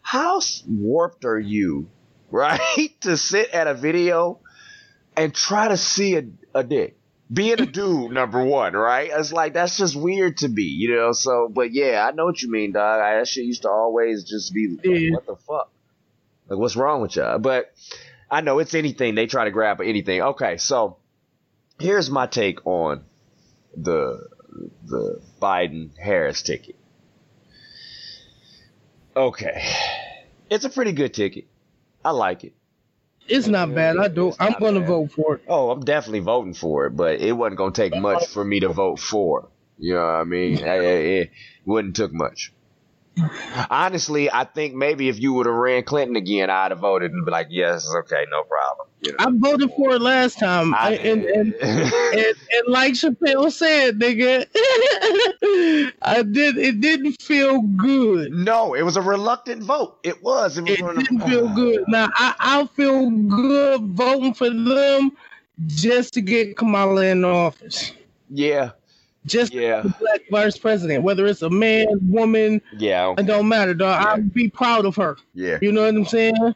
how 0.00 0.40
warped 0.66 1.24
are 1.24 1.38
you, 1.38 1.90
right? 2.30 2.60
to 3.02 3.16
sit 3.16 3.50
at 3.50 3.66
a 3.66 3.74
video 3.74 4.40
and 5.16 5.34
try 5.34 5.68
to 5.68 5.76
see 5.76 6.16
a, 6.16 6.24
a 6.54 6.64
dick. 6.64 6.96
Being 7.30 7.60
a 7.60 7.66
dude, 7.66 8.12
number 8.12 8.44
one, 8.44 8.74
right? 8.74 9.10
It's 9.12 9.32
like 9.32 9.54
that's 9.54 9.76
just 9.76 9.96
weird 9.96 10.38
to 10.38 10.48
me, 10.48 10.62
you 10.62 10.96
know. 10.96 11.12
So, 11.12 11.50
but 11.52 11.72
yeah, 11.72 12.06
I 12.06 12.14
know 12.14 12.26
what 12.26 12.40
you 12.42 12.50
mean, 12.50 12.72
dog. 12.72 13.00
I, 13.00 13.16
that 13.16 13.28
shit 13.28 13.44
used 13.44 13.62
to 13.62 13.70
always 13.70 14.24
just 14.24 14.52
be, 14.52 14.68
like, 14.68 15.12
what 15.12 15.26
the 15.26 15.36
fuck? 15.36 15.70
Like, 16.52 16.58
what's 16.58 16.76
wrong 16.76 17.00
with 17.00 17.16
y'all? 17.16 17.38
But 17.38 17.72
I 18.30 18.42
know 18.42 18.58
it's 18.58 18.74
anything. 18.74 19.14
They 19.14 19.26
try 19.26 19.46
to 19.46 19.50
grab 19.50 19.80
anything. 19.80 20.20
Okay, 20.20 20.58
so 20.58 20.98
here's 21.80 22.10
my 22.10 22.26
take 22.26 22.66
on 22.66 23.04
the 23.74 24.28
the 24.84 25.22
Biden 25.40 25.96
Harris 25.96 26.42
ticket. 26.42 26.76
Okay, 29.16 29.66
it's 30.50 30.66
a 30.66 30.68
pretty 30.68 30.92
good 30.92 31.14
ticket. 31.14 31.46
I 32.04 32.10
like 32.10 32.44
it. 32.44 32.52
It's 33.26 33.46
not 33.46 33.74
bad. 33.74 33.96
I 33.96 34.08
do. 34.08 34.34
I'm 34.38 34.56
going 34.60 34.74
to 34.74 34.82
vote 34.82 35.12
for 35.12 35.36
it. 35.36 35.44
Oh, 35.48 35.70
I'm 35.70 35.80
definitely 35.80 36.20
voting 36.20 36.52
for 36.52 36.84
it, 36.84 36.90
but 36.90 37.18
it 37.22 37.32
wasn't 37.32 37.56
going 37.56 37.72
to 37.72 37.80
take 37.80 37.98
much 37.98 38.26
for 38.26 38.44
me 38.44 38.60
to 38.60 38.68
vote 38.68 38.98
for. 38.98 39.48
You 39.78 39.94
know 39.94 40.04
what 40.04 40.16
I 40.16 40.24
mean? 40.24 40.58
it, 40.58 40.84
it 40.84 41.30
wouldn't 41.64 41.96
took 41.96 42.12
much. 42.12 42.52
Honestly, 43.70 44.30
I 44.30 44.44
think 44.44 44.74
maybe 44.74 45.08
if 45.08 45.20
you 45.20 45.32
would 45.34 45.46
have 45.46 45.54
ran 45.54 45.82
Clinton 45.82 46.16
again, 46.16 46.48
I'd 46.48 46.70
have 46.70 46.80
voted 46.80 47.12
and 47.12 47.24
be 47.24 47.30
like, 47.30 47.48
yes, 47.50 47.92
okay, 47.94 48.24
no 48.30 48.42
problem. 48.44 48.88
You 49.02 49.12
know? 49.12 49.16
I 49.18 49.26
voted 49.32 49.70
for 49.76 49.90
it 49.90 50.00
last 50.00 50.38
time. 50.38 50.74
I, 50.74 50.92
and, 50.94 51.24
and, 51.24 51.54
and, 51.62 51.94
and, 52.14 52.68
like 52.68 52.94
Chappelle 52.94 53.50
said, 53.52 53.98
nigga, 53.98 54.46
I 56.02 56.22
did. 56.22 56.56
It 56.56 56.80
didn't 56.80 57.20
feel 57.20 57.60
good. 57.60 58.32
No, 58.32 58.74
it 58.74 58.82
was 58.82 58.96
a 58.96 59.02
reluctant 59.02 59.62
vote. 59.62 59.98
It 60.02 60.22
was. 60.22 60.56
It, 60.56 60.62
was 60.62 60.96
it 60.96 61.04
didn't 61.04 61.28
feel 61.28 61.48
oh. 61.48 61.54
good. 61.54 61.84
Now 61.88 62.08
I, 62.14 62.34
I 62.38 62.66
feel 62.68 63.10
good 63.10 63.82
voting 63.82 64.34
for 64.34 64.48
them 64.48 65.12
just 65.66 66.14
to 66.14 66.20
get 66.20 66.56
Kamala 66.56 67.06
in 67.06 67.24
office. 67.24 67.92
Yeah, 68.30 68.70
just 69.26 69.52
yeah. 69.52 69.82
the 69.82 69.88
black 70.00 70.20
vice 70.30 70.58
president, 70.58 71.04
whether 71.04 71.26
it's 71.26 71.42
a 71.42 71.50
man, 71.50 71.86
woman, 72.02 72.60
yeah, 72.76 73.14
it 73.16 73.26
don't 73.26 73.48
matter, 73.48 73.74
dog. 73.74 74.02
Yeah. 74.02 74.08
I'll 74.08 74.20
be 74.22 74.48
proud 74.48 74.84
of 74.84 74.96
her. 74.96 75.16
Yeah, 75.34 75.58
you 75.62 75.72
know 75.72 75.82
what 75.82 75.94
I'm 75.94 76.04
saying. 76.04 76.54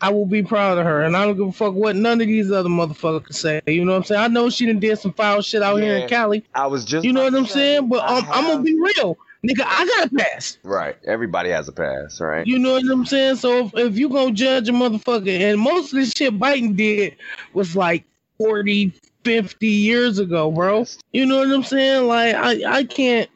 I 0.00 0.10
will 0.10 0.26
be 0.26 0.42
proud 0.42 0.76
of 0.76 0.84
her, 0.84 1.02
and 1.02 1.16
I 1.16 1.24
don't 1.24 1.36
give 1.36 1.48
a 1.48 1.52
fuck 1.52 1.72
what 1.72 1.96
none 1.96 2.20
of 2.20 2.26
these 2.26 2.52
other 2.52 2.68
motherfuckers 2.68 3.34
say. 3.34 3.62
You 3.66 3.84
know 3.84 3.92
what 3.92 3.98
I'm 3.98 4.04
saying? 4.04 4.20
I 4.20 4.28
know 4.28 4.50
she 4.50 4.66
done 4.66 4.78
did 4.78 4.98
some 4.98 5.14
foul 5.14 5.40
shit 5.40 5.62
out 5.62 5.76
yeah. 5.76 5.84
here 5.84 5.96
in 5.96 6.08
Cali. 6.08 6.44
I 6.54 6.66
was 6.66 6.84
just, 6.84 7.04
you 7.04 7.14
know 7.14 7.24
what 7.24 7.34
I'm 7.34 7.46
saying? 7.46 7.88
But 7.88 8.08
um, 8.08 8.26
I'm 8.30 8.44
gonna 8.44 8.62
be 8.62 8.78
real, 8.78 9.16
nigga. 9.44 9.64
I 9.64 9.86
got 9.86 10.12
a 10.12 10.14
pass. 10.14 10.58
Right. 10.62 10.96
Everybody 11.06 11.48
has 11.48 11.66
a 11.68 11.72
pass, 11.72 12.20
right? 12.20 12.46
You 12.46 12.58
know 12.58 12.72
what 12.72 12.84
I'm 12.90 13.06
saying? 13.06 13.36
So 13.36 13.66
if, 13.66 13.74
if 13.74 13.98
you 13.98 14.10
gonna 14.10 14.32
judge 14.32 14.68
a 14.68 14.72
motherfucker, 14.72 15.40
and 15.40 15.58
most 15.58 15.94
of 15.94 15.98
the 16.00 16.06
shit 16.06 16.38
Biden 16.38 16.76
did 16.76 17.16
was 17.54 17.74
like 17.74 18.04
40, 18.36 18.92
50 19.26 19.66
years 19.66 20.20
ago, 20.20 20.52
bro. 20.52 20.86
You 21.12 21.26
know 21.26 21.38
what 21.38 21.50
I'm 21.50 21.64
saying? 21.64 22.06
Like 22.06 22.36
I, 22.36 22.78
I 22.78 22.84
can't 22.84 23.28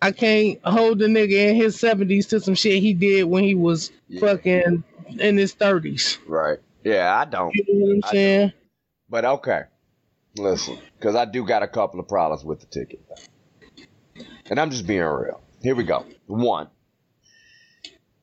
I 0.00 0.12
can't 0.12 0.60
hold 0.64 1.00
the 1.00 1.06
nigga 1.06 1.50
in 1.50 1.56
his 1.56 1.76
70s 1.76 2.28
to 2.28 2.38
some 2.38 2.54
shit 2.54 2.80
he 2.80 2.94
did 2.94 3.24
when 3.24 3.42
he 3.42 3.56
was 3.56 3.90
yeah. 4.06 4.20
fucking 4.20 4.84
in 5.18 5.36
his 5.36 5.54
30s. 5.54 6.18
Right. 6.26 6.58
Yeah, 6.84 7.16
I 7.16 7.24
don't. 7.24 7.52
You 7.54 7.64
know 7.68 7.86
what 7.86 8.06
I'm 8.06 8.12
saying? 8.12 8.52
But 9.10 9.24
okay. 9.24 9.62
Listen, 10.38 10.78
because 10.98 11.16
I 11.16 11.24
do 11.24 11.44
got 11.44 11.64
a 11.64 11.68
couple 11.68 11.98
of 11.98 12.06
problems 12.06 12.44
with 12.44 12.60
the 12.60 12.66
ticket. 12.66 13.00
And 14.46 14.60
I'm 14.60 14.70
just 14.70 14.86
being 14.86 15.02
real. 15.02 15.40
Here 15.62 15.74
we 15.74 15.82
go. 15.82 16.06
One, 16.26 16.68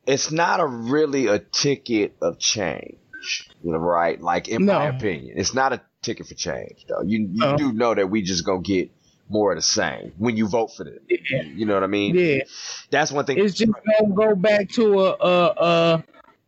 it's 0.07 0.31
not 0.31 0.61
a 0.61 0.65
really 0.65 1.27
a 1.27 1.39
ticket 1.39 2.15
of 2.21 2.39
change. 2.39 2.95
Right? 3.63 4.19
Like 4.21 4.47
in 4.47 4.65
no. 4.65 4.79
my 4.79 4.85
opinion, 4.87 5.37
it's 5.37 5.53
not 5.53 5.73
a 5.73 5.81
ticket 6.01 6.27
for 6.27 6.33
change, 6.33 6.85
though. 6.87 7.01
You 7.01 7.29
you 7.31 7.45
uh, 7.45 7.57
do 7.57 7.71
know 7.71 7.93
that 7.93 8.09
we 8.09 8.21
just 8.21 8.45
gonna 8.45 8.61
get 8.61 8.91
more 9.29 9.51
of 9.51 9.57
the 9.57 9.63
same 9.63 10.13
when 10.17 10.35
you 10.37 10.47
vote 10.47 10.75
for 10.75 10.83
them. 10.83 10.99
Yeah. 11.09 11.43
You 11.43 11.65
know 11.65 11.75
what 11.75 11.83
I 11.83 11.87
mean? 11.87 12.15
Yeah. 12.15 12.43
That's 12.89 13.11
one 13.11 13.25
thing. 13.25 13.37
It's 13.37 13.55
just 13.55 13.71
gonna 13.71 14.13
go 14.13 14.35
back 14.35 14.69
to 14.71 14.99
a 15.01 15.09
a 15.19 15.45
a, 15.57 16.03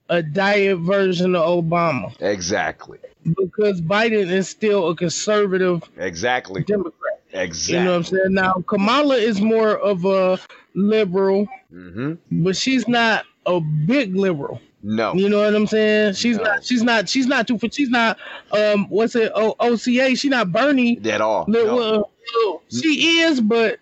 a 0.09 0.23
diet 0.23 0.79
version 0.79 1.35
of 1.35 1.43
Obama. 1.43 2.13
Exactly. 2.21 2.99
Because 3.23 3.81
Biden 3.81 4.31
is 4.31 4.49
still 4.49 4.89
a 4.89 4.95
conservative. 4.95 5.83
Exactly. 5.97 6.63
Democrat. 6.63 7.21
Exactly. 7.33 7.77
You 7.77 7.83
know 7.85 7.91
what 7.91 7.97
I'm 7.97 8.03
saying? 8.03 8.33
Now 8.33 8.53
Kamala 8.67 9.15
is 9.15 9.39
more 9.39 9.77
of 9.77 10.05
a 10.05 10.39
liberal, 10.73 11.47
mm-hmm. 11.71 12.43
but 12.43 12.55
she's 12.57 12.87
not 12.87 13.25
a 13.45 13.59
big 13.59 14.15
liberal. 14.15 14.59
No. 14.83 15.13
You 15.13 15.29
know 15.29 15.39
what 15.39 15.55
I'm 15.55 15.67
saying? 15.67 16.13
She's 16.13 16.37
no. 16.37 16.43
not. 16.43 16.65
She's 16.65 16.83
not. 16.83 17.09
She's 17.09 17.27
not 17.27 17.47
too. 17.47 17.59
She's 17.71 17.89
not. 17.89 18.17
Um. 18.51 18.87
What's 18.89 19.15
it? 19.15 19.31
O- 19.35 19.55
OCA. 19.59 20.15
She's 20.15 20.25
not 20.25 20.51
Bernie 20.51 20.99
at 21.05 21.21
all. 21.21 21.45
No. 21.47 21.79
Uh, 21.79 22.03
she 22.69 23.19
is, 23.19 23.41
but 23.41 23.79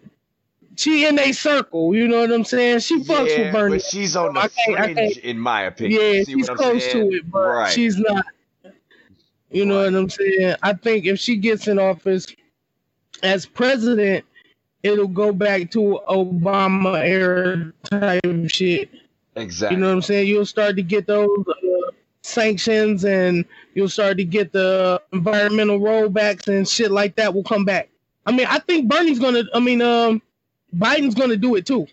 she 0.76 1.06
in 1.06 1.20
a 1.20 1.32
circle. 1.32 1.94
You 1.96 2.08
know 2.08 2.22
what 2.22 2.32
I'm 2.32 2.46
saying? 2.46 2.80
She 2.80 3.00
fucks 3.04 3.30
yeah, 3.30 3.44
with 3.44 3.54
Bernie. 3.54 3.76
But 3.76 3.84
she's 3.84 4.16
on 4.16 4.34
the 4.34 4.50
fringe, 4.66 5.18
in 5.18 5.38
my 5.38 5.64
opinion. 5.64 6.02
Yeah, 6.02 6.24
See 6.24 6.34
she's 6.34 6.50
close 6.50 6.84
saying? 6.84 7.12
to 7.12 7.18
it, 7.18 7.32
but 7.32 7.48
right. 7.48 7.72
she's 7.72 7.98
not. 7.98 8.26
You 9.52 9.66
know 9.66 9.84
right. 9.84 9.92
what 9.92 10.00
I'm 10.00 10.10
saying? 10.10 10.56
I 10.62 10.74
think 10.74 11.06
if 11.06 11.19
she 11.19 11.38
gets 11.38 11.67
in 11.67 11.80
office 11.80 12.28
as 13.23 13.46
president, 13.46 14.26
it'll 14.84 15.08
go 15.08 15.32
back 15.32 15.71
to 15.71 16.00
Obama 16.10 17.00
era 17.00 17.71
type 17.84 18.50
shit. 18.50 18.90
Exactly. 19.36 19.75
You 19.75 19.82
know 19.82 19.88
what 19.88 19.96
I'm 19.96 20.02
saying? 20.02 20.27
You'll 20.27 20.46
start 20.46 20.75
to 20.75 20.84
get 20.84 21.08
those 21.08 21.30
uh, 21.48 21.92
sanctions 22.21 23.06
and 23.06 23.46
you'll 23.73 23.90
start 23.90 24.17
to 24.17 24.25
get 24.25 24.52
the 24.52 25.02
environmental 25.13 25.80
rollbacks 25.80 26.48
and 26.48 26.67
shit 26.67 26.92
like 26.92 27.15
that 27.15 27.34
will 27.34 27.44
come 27.44 27.65
back. 27.65 27.90
I 28.25 28.32
mean, 28.32 28.48
I 28.48 28.60
think 28.60 28.90
Bernie's 28.90 29.19
gonna. 29.19 29.44
I 29.54 29.60
mean, 29.60 29.82
um, 29.82 30.21
Biden's 30.75 31.15
gonna 31.15 31.38
do 31.38 31.56
it 31.56 31.65
too. 31.65 31.88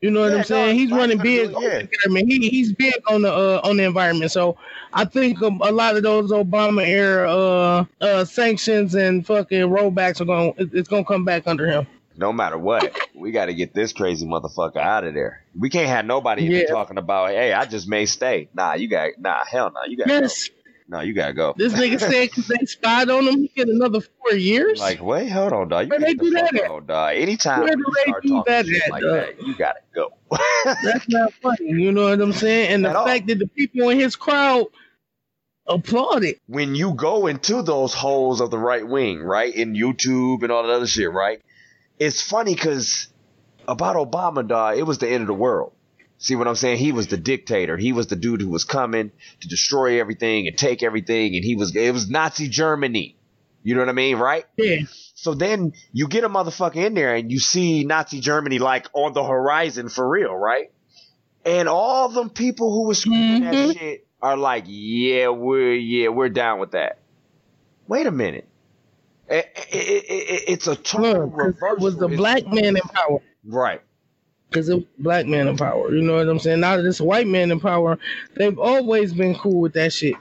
You 0.00 0.10
know 0.10 0.20
what 0.20 0.32
yeah, 0.32 0.38
I'm 0.38 0.44
saying? 0.44 0.68
No, 0.68 0.80
he's 0.80 0.90
Biden's 0.90 0.98
running 0.98 1.18
big. 1.18 1.50
It, 1.50 1.56
yeah. 1.60 1.98
I 2.04 2.08
mean, 2.08 2.26
he, 2.26 2.48
he's 2.48 2.72
big 2.72 2.94
on 3.08 3.22
the 3.22 3.32
uh, 3.32 3.60
on 3.64 3.76
the 3.76 3.84
environment. 3.84 4.30
So 4.30 4.56
I 4.92 5.04
think 5.04 5.40
a, 5.42 5.46
a 5.46 5.72
lot 5.72 5.96
of 5.96 6.02
those 6.02 6.30
Obama 6.30 6.86
era 6.86 7.30
uh, 7.30 7.84
uh, 8.00 8.24
sanctions 8.24 8.94
and 8.94 9.26
fucking 9.26 9.62
rollbacks 9.62 10.20
are 10.20 10.24
going. 10.24 10.54
It's 10.56 10.88
gonna 10.88 11.04
come 11.04 11.24
back 11.24 11.46
under 11.46 11.66
him 11.66 11.86
no 12.16 12.32
matter 12.32 12.58
what, 12.58 12.96
we 13.14 13.30
got 13.30 13.46
to 13.46 13.54
get 13.54 13.74
this 13.74 13.92
crazy 13.92 14.26
motherfucker 14.26 14.76
out 14.76 15.04
of 15.04 15.14
there. 15.14 15.44
We 15.58 15.70
can't 15.70 15.88
have 15.88 16.04
nobody 16.04 16.44
yeah. 16.44 16.66
talking 16.66 16.98
about, 16.98 17.30
hey, 17.30 17.52
I 17.52 17.64
just 17.66 17.88
may 17.88 18.06
stay. 18.06 18.48
Nah, 18.54 18.74
you 18.74 18.88
got, 18.88 19.10
nah, 19.18 19.44
hell 19.44 19.70
no, 19.72 19.80
you 19.88 19.96
got. 19.96 20.08
Yes. 20.08 20.48
Go. 20.48 20.54
No, 20.88 21.00
you 21.00 21.14
gotta 21.14 21.32
go. 21.32 21.54
This 21.56 21.72
nigga 21.72 21.98
said 21.98 22.28
because 22.28 22.48
they 22.48 22.66
spied 22.66 23.08
on 23.08 23.26
him, 23.26 23.38
he 23.40 23.48
get 23.48 23.68
another 23.68 24.00
four 24.00 24.32
years. 24.32 24.78
Like, 24.78 25.02
wait, 25.02 25.30
hold 25.30 25.54
on, 25.54 25.68
dog. 25.68 25.84
You 25.84 25.90
Where 25.90 26.00
they 26.00 26.12
do 26.12 26.30
that 26.32 26.54
at? 26.54 26.70
On, 26.70 26.84
dog. 26.84 27.14
Anytime 27.16 27.62
Where 27.62 27.76
do 27.76 27.84
they 28.04 28.12
do 28.20 28.42
that 28.46 28.68
at, 28.68 28.90
like 28.90 29.02
that, 29.02 29.42
you 29.42 29.56
gotta 29.56 29.80
go. 29.94 30.12
That's 30.84 31.08
not 31.08 31.32
funny. 31.34 31.70
You 31.70 31.92
know 31.92 32.10
what 32.10 32.20
I'm 32.20 32.34
saying? 32.34 32.72
And 32.74 32.84
the 32.84 32.92
fact 32.92 33.26
that 33.28 33.38
the 33.38 33.46
people 33.46 33.88
in 33.88 34.00
his 34.00 34.16
crowd 34.16 34.66
applaud 35.66 36.24
it. 36.24 36.40
When 36.46 36.74
you 36.74 36.92
go 36.92 37.26
into 37.26 37.62
those 37.62 37.94
holes 37.94 38.40
of 38.40 38.50
the 38.50 38.58
right 38.58 38.86
wing, 38.86 39.20
right, 39.20 39.54
in 39.54 39.74
YouTube 39.74 40.42
and 40.42 40.52
all 40.52 40.64
that 40.64 40.72
other 40.72 40.86
shit, 40.86 41.10
right? 41.10 41.40
It's 42.06 42.20
funny 42.22 42.54
because 42.54 43.08
about 43.68 43.96
Obama, 43.96 44.46
dog, 44.46 44.78
it 44.78 44.82
was 44.84 44.98
the 44.98 45.08
end 45.08 45.22
of 45.22 45.26
the 45.28 45.34
world. 45.34 45.72
See 46.18 46.36
what 46.36 46.46
I'm 46.46 46.54
saying? 46.54 46.78
He 46.78 46.92
was 46.92 47.08
the 47.08 47.16
dictator. 47.16 47.76
He 47.76 47.92
was 47.92 48.06
the 48.06 48.16
dude 48.16 48.40
who 48.40 48.48
was 48.48 48.64
coming 48.64 49.10
to 49.40 49.48
destroy 49.48 50.00
everything 50.00 50.46
and 50.46 50.56
take 50.56 50.82
everything, 50.82 51.34
and 51.36 51.44
he 51.44 51.56
was 51.56 51.74
it 51.74 51.92
was 51.92 52.08
Nazi 52.08 52.48
Germany. 52.48 53.16
You 53.64 53.74
know 53.74 53.80
what 53.80 53.88
I 53.88 53.92
mean, 53.92 54.16
right? 54.16 54.44
Yeah. 54.56 54.78
So 55.14 55.34
then 55.34 55.72
you 55.92 56.08
get 56.08 56.24
a 56.24 56.28
motherfucker 56.28 56.76
in 56.84 56.94
there 56.94 57.14
and 57.14 57.30
you 57.30 57.38
see 57.38 57.84
Nazi 57.84 58.18
Germany 58.20 58.58
like 58.58 58.88
on 58.92 59.12
the 59.12 59.22
horizon 59.22 59.88
for 59.88 60.08
real, 60.08 60.34
right? 60.34 60.72
And 61.44 61.68
all 61.68 62.08
them 62.08 62.30
people 62.30 62.72
who 62.72 62.86
were 62.88 62.94
screaming 62.94 63.42
Mhm. 63.42 63.52
that 63.52 63.76
shit 63.78 64.06
are 64.20 64.36
like, 64.36 64.64
yeah, 64.66 65.28
we're 65.28 65.74
yeah, 65.74 66.08
we're 66.08 66.28
down 66.28 66.58
with 66.60 66.72
that. 66.72 66.98
Wait 67.86 68.06
a 68.06 68.10
minute. 68.10 68.48
It, 69.28 69.46
it, 69.56 69.74
it, 69.74 70.04
it- 70.10 70.44
it's 70.48 70.66
a 70.66 70.76
total 70.76 71.30
'cause 71.30 71.46
reversal. 71.46 71.76
it 71.76 71.80
was 71.80 71.96
the 71.96 72.06
It's- 72.06 72.18
black 72.18 72.46
man 72.48 72.76
in 72.76 72.82
power. 72.82 73.18
right? 73.46 73.80
Because 74.50 74.68
it 74.68 74.74
was 74.74 74.84
black 74.98 75.26
man 75.26 75.48
in 75.48 75.56
power. 75.56 75.94
You 75.94 76.02
know 76.02 76.16
what 76.16 76.28
I'm 76.28 76.38
saying? 76.38 76.60
Now 76.60 76.76
that 76.76 76.84
it's 76.84 77.00
white 77.00 77.26
man 77.26 77.50
in 77.50 77.58
power, 77.60 77.98
they've 78.36 78.58
always 78.58 79.14
been 79.14 79.34
cool 79.34 79.60
with 79.60 79.72
that 79.74 79.92
shit. 79.94 80.14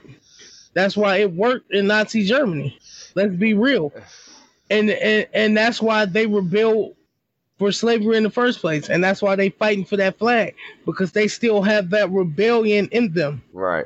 That's 0.74 0.95
why 0.95 1.18
it 1.18 1.34
worked 1.34 1.72
in 1.74 1.88
Nazi 1.88 2.24
Germany. 2.26 2.78
Let's 3.16 3.36
be 3.36 3.54
real. 3.54 3.91
And 4.70 4.89
and, 4.89 5.28
and 5.34 5.58
that's 5.58 5.82
why 5.82 6.06
they 6.06 6.28
rebelled 6.28 6.95
for 7.60 7.74
slavery 7.74 8.16
in 8.16 8.24
the 8.24 8.30
first 8.30 8.62
place. 8.62 8.89
And 8.89 9.04
that's 9.04 9.22
why 9.22 9.36
they 9.36 9.49
fighting 9.49 9.84
for 9.84 9.97
that 9.97 10.18
flag. 10.18 10.56
Because 10.86 11.12
they 11.12 11.28
still 11.28 11.62
have 11.62 11.89
that 11.89 12.10
rebellion 12.10 12.88
in 12.93 13.12
them. 13.12 13.43
Right. 13.52 13.86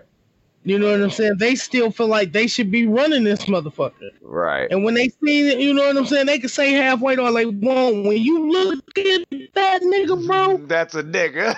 You 0.66 0.80
know 0.80 0.92
what 0.92 1.02
I'm 1.02 1.12
saying? 1.12 1.38
They 1.38 1.54
still 1.56 1.92
feel 1.92 2.08
like 2.08 2.32
they 2.32 2.48
should 2.48 2.72
be 2.72 2.88
running 2.88 3.24
this 3.24 3.46
motherfucker. 3.46 4.10
Right. 4.22 4.68
And 4.72 4.84
when 4.84 4.96
they 4.96 5.10
see 5.24 5.50
it, 5.50 5.60
you 5.60 5.74
know 5.74 5.86
what 5.86 5.96
I'm 5.96 6.08
saying? 6.08 6.26
They 6.26 6.40
can 6.40 6.50
say 6.50 6.72
halfway 6.74 7.16
all 7.18 7.32
they 7.34 7.46
want. 7.46 8.06
When 8.06 8.18
you 8.18 8.52
look 8.52 8.80
at 8.98 9.26
that 9.54 9.82
nigga, 9.84 10.26
bro, 10.26 10.58
That's 10.66 10.96
a 10.96 11.04
nigga. 11.04 11.56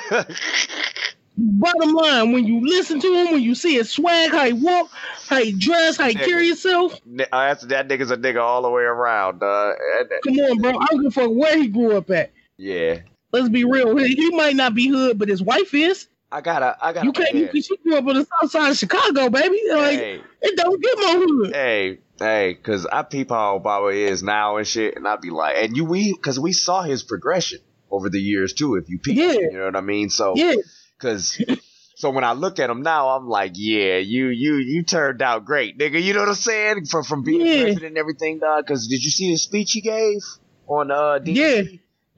bottom 1.37 1.93
line, 1.93 2.31
when 2.33 2.45
you 2.45 2.59
listen 2.67 2.99
to 2.99 3.07
him, 3.13 3.31
when 3.31 3.41
you 3.41 3.55
see 3.55 3.75
his 3.75 3.89
swag, 3.89 4.31
how 4.31 4.45
he 4.45 4.53
walk, 4.53 4.89
how 5.29 5.37
he 5.37 5.51
dress, 5.53 5.97
how 5.97 6.07
he 6.07 6.15
Nigga. 6.15 6.25
carry 6.25 6.47
himself, 6.47 6.93
uh, 6.93 7.25
that's, 7.31 7.63
that 7.65 7.87
nigga's 7.87 8.11
a 8.11 8.17
nigga 8.17 8.41
all 8.41 8.61
the 8.61 8.69
way 8.69 8.83
around. 8.83 9.41
Uh, 9.41 9.73
come 10.23 10.35
on, 10.37 10.57
bro. 10.57 10.71
I 10.77 10.85
don't 10.87 11.03
give 11.03 11.07
a 11.07 11.11
fuck 11.11 11.31
where 11.31 11.57
he 11.57 11.67
grew 11.67 11.95
up 11.95 12.09
at. 12.09 12.31
yeah. 12.57 12.99
Let's 13.33 13.49
be 13.49 13.65
real. 13.65 13.95
He 13.97 14.31
might 14.31 14.55
not 14.55 14.73
be 14.73 14.87
hood, 14.87 15.19
but 15.19 15.27
his 15.27 15.43
wife 15.43 15.73
is. 15.73 16.07
I 16.31 16.41
gotta, 16.41 16.77
I 16.81 16.91
gotta. 16.93 17.05
You 17.05 17.13
can't. 17.13 17.53
You, 17.53 17.61
she 17.61 17.77
grew 17.77 17.95
up 17.97 18.05
on 18.05 18.15
the 18.15 18.27
south 18.41 18.51
side 18.51 18.71
of 18.71 18.77
Chicago, 18.77 19.29
baby. 19.29 19.61
Like 19.71 19.97
hey, 19.99 20.21
it 20.41 20.57
don't 20.57 20.81
get 20.83 20.97
more 20.99 21.25
hood. 21.25 21.53
hey, 21.55 21.99
hey, 22.19 22.53
because 22.53 22.85
I 22.85 23.03
peep 23.03 23.29
how 23.29 23.57
Obama 23.59 23.93
is 23.95 24.23
now 24.23 24.57
and 24.57 24.67
shit, 24.67 24.97
and 24.97 25.07
I'd 25.07 25.21
be 25.21 25.29
like, 25.29 25.55
and 25.57 25.77
you, 25.77 25.85
we, 25.85 26.11
because 26.13 26.37
we 26.39 26.51
saw 26.51 26.81
his 26.81 27.01
progression 27.03 27.59
over 27.89 28.09
the 28.09 28.19
years 28.19 28.51
too. 28.53 28.75
If 28.75 28.89
you 28.89 28.99
peep, 28.99 29.15
Yeah. 29.17 29.31
you 29.33 29.51
know 29.53 29.65
what 29.65 29.75
I 29.77 29.81
mean. 29.81 30.09
So, 30.09 30.33
Yeah, 30.35 30.55
because. 30.99 31.41
So 31.99 32.11
when 32.11 32.23
I 32.23 32.33
look 32.33 32.59
at 32.59 32.69
him 32.69 32.83
now, 32.83 33.09
I'm 33.09 33.27
like, 33.27 33.53
yeah, 33.55 33.97
you 33.97 34.27
you 34.27 34.57
you 34.57 34.83
turned 34.83 35.19
out 35.23 35.45
great, 35.45 35.79
nigga. 35.79 35.99
You 35.99 36.13
know 36.13 36.19
what 36.19 36.29
I'm 36.29 36.35
saying? 36.35 36.85
From 36.85 37.03
from 37.03 37.23
being 37.23 37.41
Yeah. 37.43 37.61
president 37.63 37.85
and 37.85 37.97
everything, 37.97 38.37
dog. 38.37 38.67
Because 38.67 38.85
did 38.87 39.03
you 39.03 39.09
see 39.09 39.31
his 39.31 39.41
speech 39.41 39.71
he 39.71 39.81
gave 39.81 40.19
on 40.67 40.91
uh 40.91 41.17
DC? 41.17 41.35
Yeah. 41.35 41.61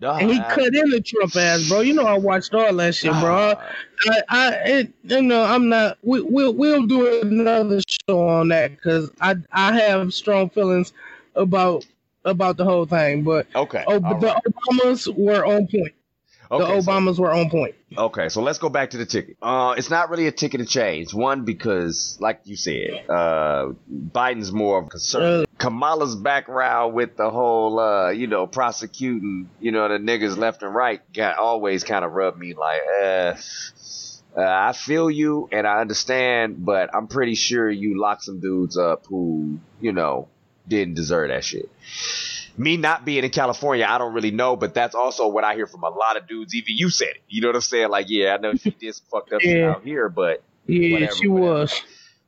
And 0.02 0.32
he 0.32 0.40
I- 0.40 0.56
cut 0.56 0.74
in 0.74 0.90
the 0.90 1.02
Trump 1.02 1.36
ass, 1.36 1.68
bro. 1.68 1.82
You 1.82 1.94
know 1.94 2.06
I 2.06 2.18
watched 2.18 2.54
all 2.54 2.74
that 2.74 2.96
shit, 2.96 3.12
bro. 3.20 3.56
I, 4.10 4.22
I, 4.30 4.52
it, 4.66 4.94
you 5.04 5.22
know, 5.22 5.44
I'm 5.44 5.68
not. 5.70 5.98
We, 6.04 6.22
we'll, 6.22 6.54
we'll 6.54 6.86
do 6.86 7.22
another 7.22 7.82
show 8.08 8.28
on 8.28 8.48
that 8.50 8.72
because 8.72 9.12
I, 9.20 9.36
I 9.52 9.74
have 9.78 10.14
strong 10.14 10.50
feelings 10.50 10.94
about, 11.36 11.86
about 12.24 12.58
the 12.58 12.64
whole 12.64 12.86
thing. 12.86 13.24
But 13.24 13.48
Okay. 13.56 13.84
oh, 13.88 14.00
but 14.00 14.20
the 14.22 14.28
right. 14.28 14.44
Obamas 14.46 15.14
were 15.18 15.46
on 15.46 15.68
point. 15.68 15.94
Okay, 16.52 16.76
the 16.78 16.82
so- 16.82 16.92
Obamas 16.92 17.20
were 17.20 17.32
on 17.32 17.50
point. 17.50 17.76
Okay, 17.98 18.30
so 18.30 18.42
let's 18.42 18.60
go 18.60 18.70
back 18.70 18.92
to 18.92 18.98
the 18.98 19.06
ticket. 19.06 19.38
Uh, 19.42 19.76
it's 19.78 19.90
not 19.90 20.10
really 20.10 20.28
a 20.28 20.32
ticket 20.32 20.60
to 20.62 20.66
change. 20.66 21.14
One, 21.14 21.44
because, 21.44 22.18
like 22.20 22.42
you 22.46 22.56
said, 22.56 23.06
uh, 23.10 23.74
Biden's 23.92 24.52
more 24.52 24.80
of 24.80 24.88
a 24.88 24.90
concern. 24.90 25.42
Uh, 25.42 25.46
Kamala's 25.58 26.16
background 26.16 26.94
with 26.94 27.18
the 27.18 27.30
whole, 27.30 27.80
uh, 27.80 28.10
you 28.10 28.28
know, 28.28 28.48
prosecuting, 28.48 29.50
you 29.60 29.72
know, 29.72 29.88
the 29.88 29.98
niggas 29.98 30.38
left 30.38 30.64
and 30.64 30.74
right 30.74 31.02
got 31.14 31.38
always 31.38 31.84
kind 31.84 32.06
of 32.06 32.14
rubbed 32.14 32.38
me 32.38 32.54
like, 32.54 32.82
uh, 33.02 33.36
uh, 34.38 34.42
I 34.42 34.74
feel 34.74 35.10
you 35.10 35.50
and 35.52 35.68
I 35.68 35.82
understand, 35.82 36.64
but 36.64 36.94
I'm 36.96 37.08
pretty 37.08 37.36
sure 37.36 37.70
you 37.70 38.00
locked 38.00 38.24
some 38.24 38.40
dudes 38.40 38.78
up 38.78 39.06
who, 39.08 39.60
you 39.82 39.92
know, 39.92 40.28
didn't 40.68 40.94
deserve 40.94 41.30
that 41.30 41.44
shit. 41.44 41.70
Me 42.60 42.76
not 42.78 43.06
being 43.06 43.24
in 43.24 43.30
California, 43.30 43.86
I 43.90 43.98
don't 43.98 44.14
really 44.14 44.32
know, 44.32 44.56
but 44.56 44.74
that's 44.74 44.94
also 44.94 45.28
what 45.30 45.44
I 45.46 45.56
hear 45.56 45.66
from 45.66 45.84
a 45.84 45.90
lot 45.90 46.18
of 46.18 46.28
dudes. 46.28 46.54
Even 46.54 46.76
you 46.76 46.90
said 46.90 47.08
it. 47.10 47.22
You 47.30 47.42
know 47.42 47.48
what 47.48 47.56
I'm 47.56 47.62
saying? 47.62 47.90
Like, 47.90 48.08
yeah, 48.10 48.36
I 48.36 48.38
know 48.38 48.54
she 48.54 48.72
did 48.72 48.94
some 48.96 49.06
fucked 49.10 49.32
up 49.34 49.42
shit 49.42 49.64
out 49.64 49.84
here, 49.84 50.10
but 50.10 50.44
Yeah, 50.68 50.92
Whatever, 50.94 51.16
she 51.16 51.28
whatever. 51.28 51.50
was. 51.62 51.82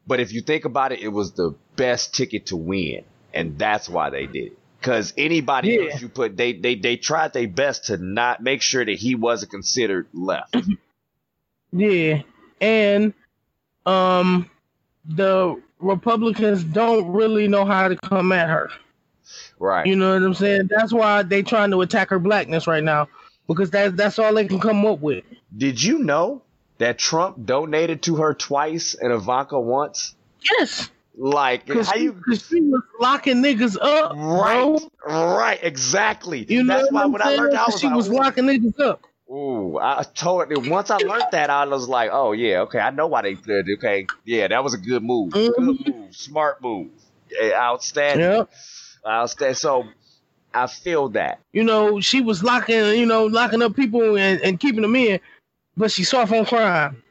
but 0.08 0.20
if 0.22 0.32
you 0.34 0.42
think 0.42 0.66
about 0.66 0.92
it, 0.94 1.00
it 1.02 1.10
was 1.10 1.34
the 1.34 1.54
best 1.76 2.16
ticket 2.16 2.46
to 2.48 2.56
win, 2.56 3.04
and 3.34 3.58
that's 3.60 3.90
why 3.90 4.10
they 4.10 4.26
did 4.26 4.54
it. 4.54 4.58
Because 4.80 5.14
anybody 5.18 5.74
Yeah. 5.74 5.92
else 5.92 6.02
you 6.02 6.10
put, 6.10 6.38
they 6.38 6.54
they 6.54 6.76
they 6.76 6.96
tried 6.98 7.34
their 7.34 7.48
best 7.48 7.86
to 7.88 7.98
not 7.98 8.42
make 8.42 8.62
sure 8.64 8.84
that 8.84 8.98
he 8.98 9.14
wasn't 9.16 9.52
considered 9.52 10.08
left. 10.14 10.56
Yeah, 11.74 12.22
and 12.60 13.14
um, 13.86 14.50
the 15.06 15.62
Republicans 15.80 16.64
don't 16.64 17.12
really 17.12 17.48
know 17.48 17.66
how 17.66 17.88
to 17.90 17.96
come 17.96 18.32
at 18.32 18.50
her. 18.50 18.70
Right. 19.62 19.88
You 19.88 19.96
know 19.96 20.14
what 20.14 20.24
I'm 20.24 20.34
saying? 20.34 20.70
That's 20.70 20.92
why 20.94 21.24
they 21.24 21.44
trying 21.44 21.72
to 21.72 21.82
attack 21.82 22.10
her 22.10 22.20
blackness 22.20 22.68
right 22.68 22.84
now 22.84 23.08
because 23.48 23.70
that's 23.72 23.96
that's 23.96 24.20
all 24.20 24.34
they 24.34 24.48
can 24.48 24.60
come 24.60 24.86
up 24.86 25.00
with. 25.00 25.24
Did 25.56 25.82
you 25.82 26.00
know 26.00 26.42
that 26.80 26.98
Trump 26.98 27.46
donated 27.46 28.04
to 28.04 28.18
her 28.18 28.34
twice 28.34 28.96
and 29.00 29.12
Ivanka 29.14 29.60
once? 29.60 30.16
Yes, 30.58 30.90
Like 31.16 31.66
because 31.66 31.88
how 31.88 31.96
she, 31.98 32.04
you 32.06 32.14
'cause 32.14 32.46
she 32.48 32.62
was 32.62 32.82
locking 33.00 33.44
niggas 33.44 33.78
up, 33.80 34.14
right, 34.16 34.80
bro. 35.06 35.36
right, 35.38 35.60
exactly. 35.62 36.46
You 36.48 36.64
know 36.64 36.78
That's 36.78 36.92
why 36.92 37.04
I'm 37.04 37.12
when 37.12 37.22
I 37.22 37.30
learned, 37.30 37.56
I 37.56 37.66
'Cause 37.66 37.74
was 37.74 37.82
she 37.82 37.88
like, 37.88 37.96
was 37.96 38.10
locking 38.10 38.46
niggas 38.46 38.80
up. 38.80 39.06
Ooh, 39.30 39.78
I 39.78 40.04
told 40.04 40.52
it 40.52 40.62
once 40.62 40.90
I 40.90 40.98
learned 40.98 41.26
that 41.32 41.50
I 41.50 41.66
was 41.66 41.88
like, 41.88 42.10
oh 42.12 42.32
yeah, 42.34 42.62
okay, 42.62 42.80
I 42.80 42.90
know 42.90 43.08
why 43.08 43.22
they 43.22 43.34
did. 43.36 43.68
it. 43.68 43.78
Okay, 43.78 44.08
yeah, 44.26 44.48
that 44.48 44.64
was 44.64 44.74
a 44.74 44.78
good 44.78 45.04
move, 45.04 45.32
Mhm. 45.32 45.56
good 45.56 45.86
move, 45.86 46.16
smart 46.16 46.62
move, 46.62 46.90
outstanding, 47.54 48.46
Yeah, 49.06 49.22
outstanding. 49.22 49.56
So 49.56 49.86
I 50.54 50.68
feel 50.68 51.10
that. 51.10 51.40
you 51.54 51.64
know 51.64 52.00
she 52.02 52.22
was 52.22 52.44
locking, 52.44 52.98
you 53.00 53.06
know, 53.06 53.26
locking 53.26 53.62
up 53.62 53.76
people 53.76 54.18
and, 54.18 54.42
and 54.42 54.60
keeping 54.60 54.82
them 54.82 54.96
in, 54.96 55.20
but 55.78 55.92
she 55.92 56.04
soft 56.04 56.32
on 56.32 56.46
crime. 56.46 57.02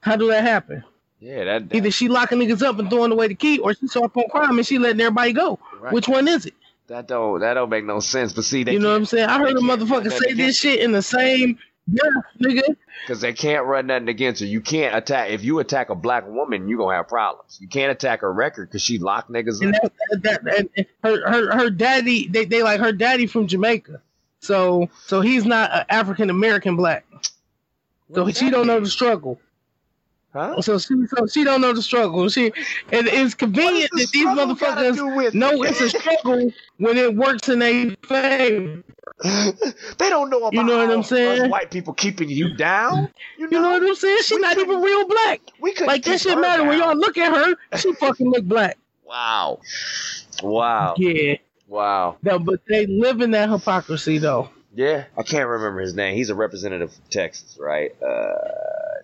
How 0.00 0.16
do 0.16 0.28
that 0.28 0.44
happen? 0.44 0.84
Yeah, 1.20 1.44
that. 1.44 1.68
that 1.68 1.76
Either 1.76 1.90
she 1.90 2.08
locking 2.08 2.38
niggas 2.38 2.62
up 2.62 2.78
and 2.78 2.88
throwing 2.88 3.12
away 3.12 3.28
the 3.28 3.34
key, 3.34 3.58
or 3.58 3.74
she 3.74 3.88
soft 3.88 4.16
on 4.16 4.28
crime 4.30 4.56
and 4.56 4.66
she 4.66 4.78
letting 4.78 5.00
everybody 5.00 5.32
go. 5.32 5.58
right. 5.80 5.92
Which 5.92 6.08
one 6.08 6.28
is 6.28 6.46
it? 6.46 6.54
that 6.88 7.06
don't 7.06 7.40
that 7.40 7.54
don't 7.54 7.68
make 7.68 7.84
no 7.84 8.00
sense. 8.00 8.32
But 8.32 8.44
see, 8.44 8.60
you 8.60 8.78
know 8.78 8.90
what 8.90 8.96
I'm 8.96 9.04
saying? 9.04 9.28
I 9.28 9.38
heard 9.38 9.56
a 9.56 9.60
motherfucker 9.60 10.10
say 10.10 10.32
this 10.32 10.58
shit 10.58 10.80
in 10.80 10.92
the 10.92 11.02
same 11.02 11.58
breath, 11.88 12.24
nigga. 12.40 12.76
because 13.06 13.20
they 13.20 13.32
can't 13.32 13.66
run 13.66 13.86
nothing 13.88 14.08
against 14.08 14.40
her. 14.40 14.46
You 14.46 14.60
can't 14.60 14.94
attack 14.96 15.30
if 15.30 15.42
you 15.44 15.58
attack 15.60 15.90
a 15.90 15.94
black 15.94 16.26
woman, 16.28 16.68
you're 16.68 16.78
gonna 16.78 16.96
have 16.96 17.08
problems. 17.08 17.58
You 17.60 17.68
can't 17.68 17.90
attack 17.92 18.20
her 18.20 18.32
record 18.32 18.68
because 18.68 18.82
she 18.82 18.98
locked 18.98 19.30
niggas 19.30 19.62
And 19.62 19.74
up. 19.76 19.92
that, 20.10 20.22
that, 20.22 20.44
that 20.44 20.68
and 20.76 20.86
her, 21.02 21.30
her 21.30 21.58
her 21.58 21.70
daddy, 21.70 22.28
they, 22.28 22.44
they 22.44 22.62
like 22.62 22.80
her 22.80 22.92
daddy 22.92 23.26
from 23.26 23.46
Jamaica, 23.46 24.00
so 24.40 24.88
so 25.06 25.20
he's 25.20 25.44
not 25.44 25.72
an 25.72 25.86
African 25.88 26.30
American 26.30 26.76
black, 26.76 27.04
so 28.14 28.24
What 28.24 28.36
she 28.36 28.50
don't 28.50 28.66
know 28.66 28.80
the 28.80 28.86
struggle. 28.90 29.40
Huh? 30.34 30.60
So 30.60 30.78
she 30.78 30.94
so 31.06 31.26
she 31.26 31.42
don't 31.42 31.62
know 31.62 31.72
the 31.72 31.82
struggle. 31.82 32.28
She 32.28 32.46
and 32.92 33.08
it's 33.08 33.34
convenient 33.34 33.90
What 33.92 34.00
that 34.02 34.10
these 34.12 34.26
motherfuckers 34.26 35.16
with 35.16 35.34
know 35.34 35.62
it's 35.62 35.80
a 35.80 35.88
struggle 35.88 36.52
when 36.76 36.98
it 36.98 37.16
works 37.16 37.48
in 37.48 37.60
their 37.60 37.90
favor. 38.06 38.84
They 39.24 40.08
don't 40.10 40.30
know 40.30 40.38
about 40.44 40.54
You 40.54 40.64
know 40.64 40.78
what 40.78 40.90
I'm 40.90 41.02
saying? 41.02 41.50
white 41.50 41.70
people 41.70 41.92
keeping 41.94 42.28
you 42.28 42.54
down. 42.54 43.08
You 43.36 43.48
know, 43.48 43.56
You 43.56 43.62
know 43.62 43.70
what 43.70 43.82
I'm 43.82 43.94
saying? 43.94 44.18
She's 44.22 44.38
not 44.40 44.56
even 44.58 44.80
real 44.80 45.06
black. 45.08 45.40
we 45.60 45.72
could 45.72 45.86
Like 45.86 46.04
that 46.04 46.20
shit 46.20 46.38
matter 46.38 46.64
when 46.64 46.78
y'all 46.78 46.96
look 46.96 47.18
at 47.18 47.32
her. 47.32 47.78
She 47.78 47.92
fucking 48.00 48.28
look 48.30 48.44
black. 48.44 48.78
Wow, 49.04 49.60
wow, 50.42 50.94
Yeah. 50.98 51.36
wow. 51.66 52.16
No, 52.22 52.38
but 52.38 52.60
they 52.68 52.86
live 52.86 53.20
in 53.22 53.30
that 53.32 53.48
hypocrisy 53.48 54.18
though. 54.18 54.50
Yeah, 54.74 55.04
I 55.16 55.22
can't 55.22 55.48
remember 55.48 55.80
his 55.80 55.94
name. 55.94 56.14
He's 56.14 56.30
a 56.30 56.34
representative 56.34 56.92
from 56.92 57.04
Texas, 57.10 57.56
right? 57.60 57.90
Uh, 58.02 58.34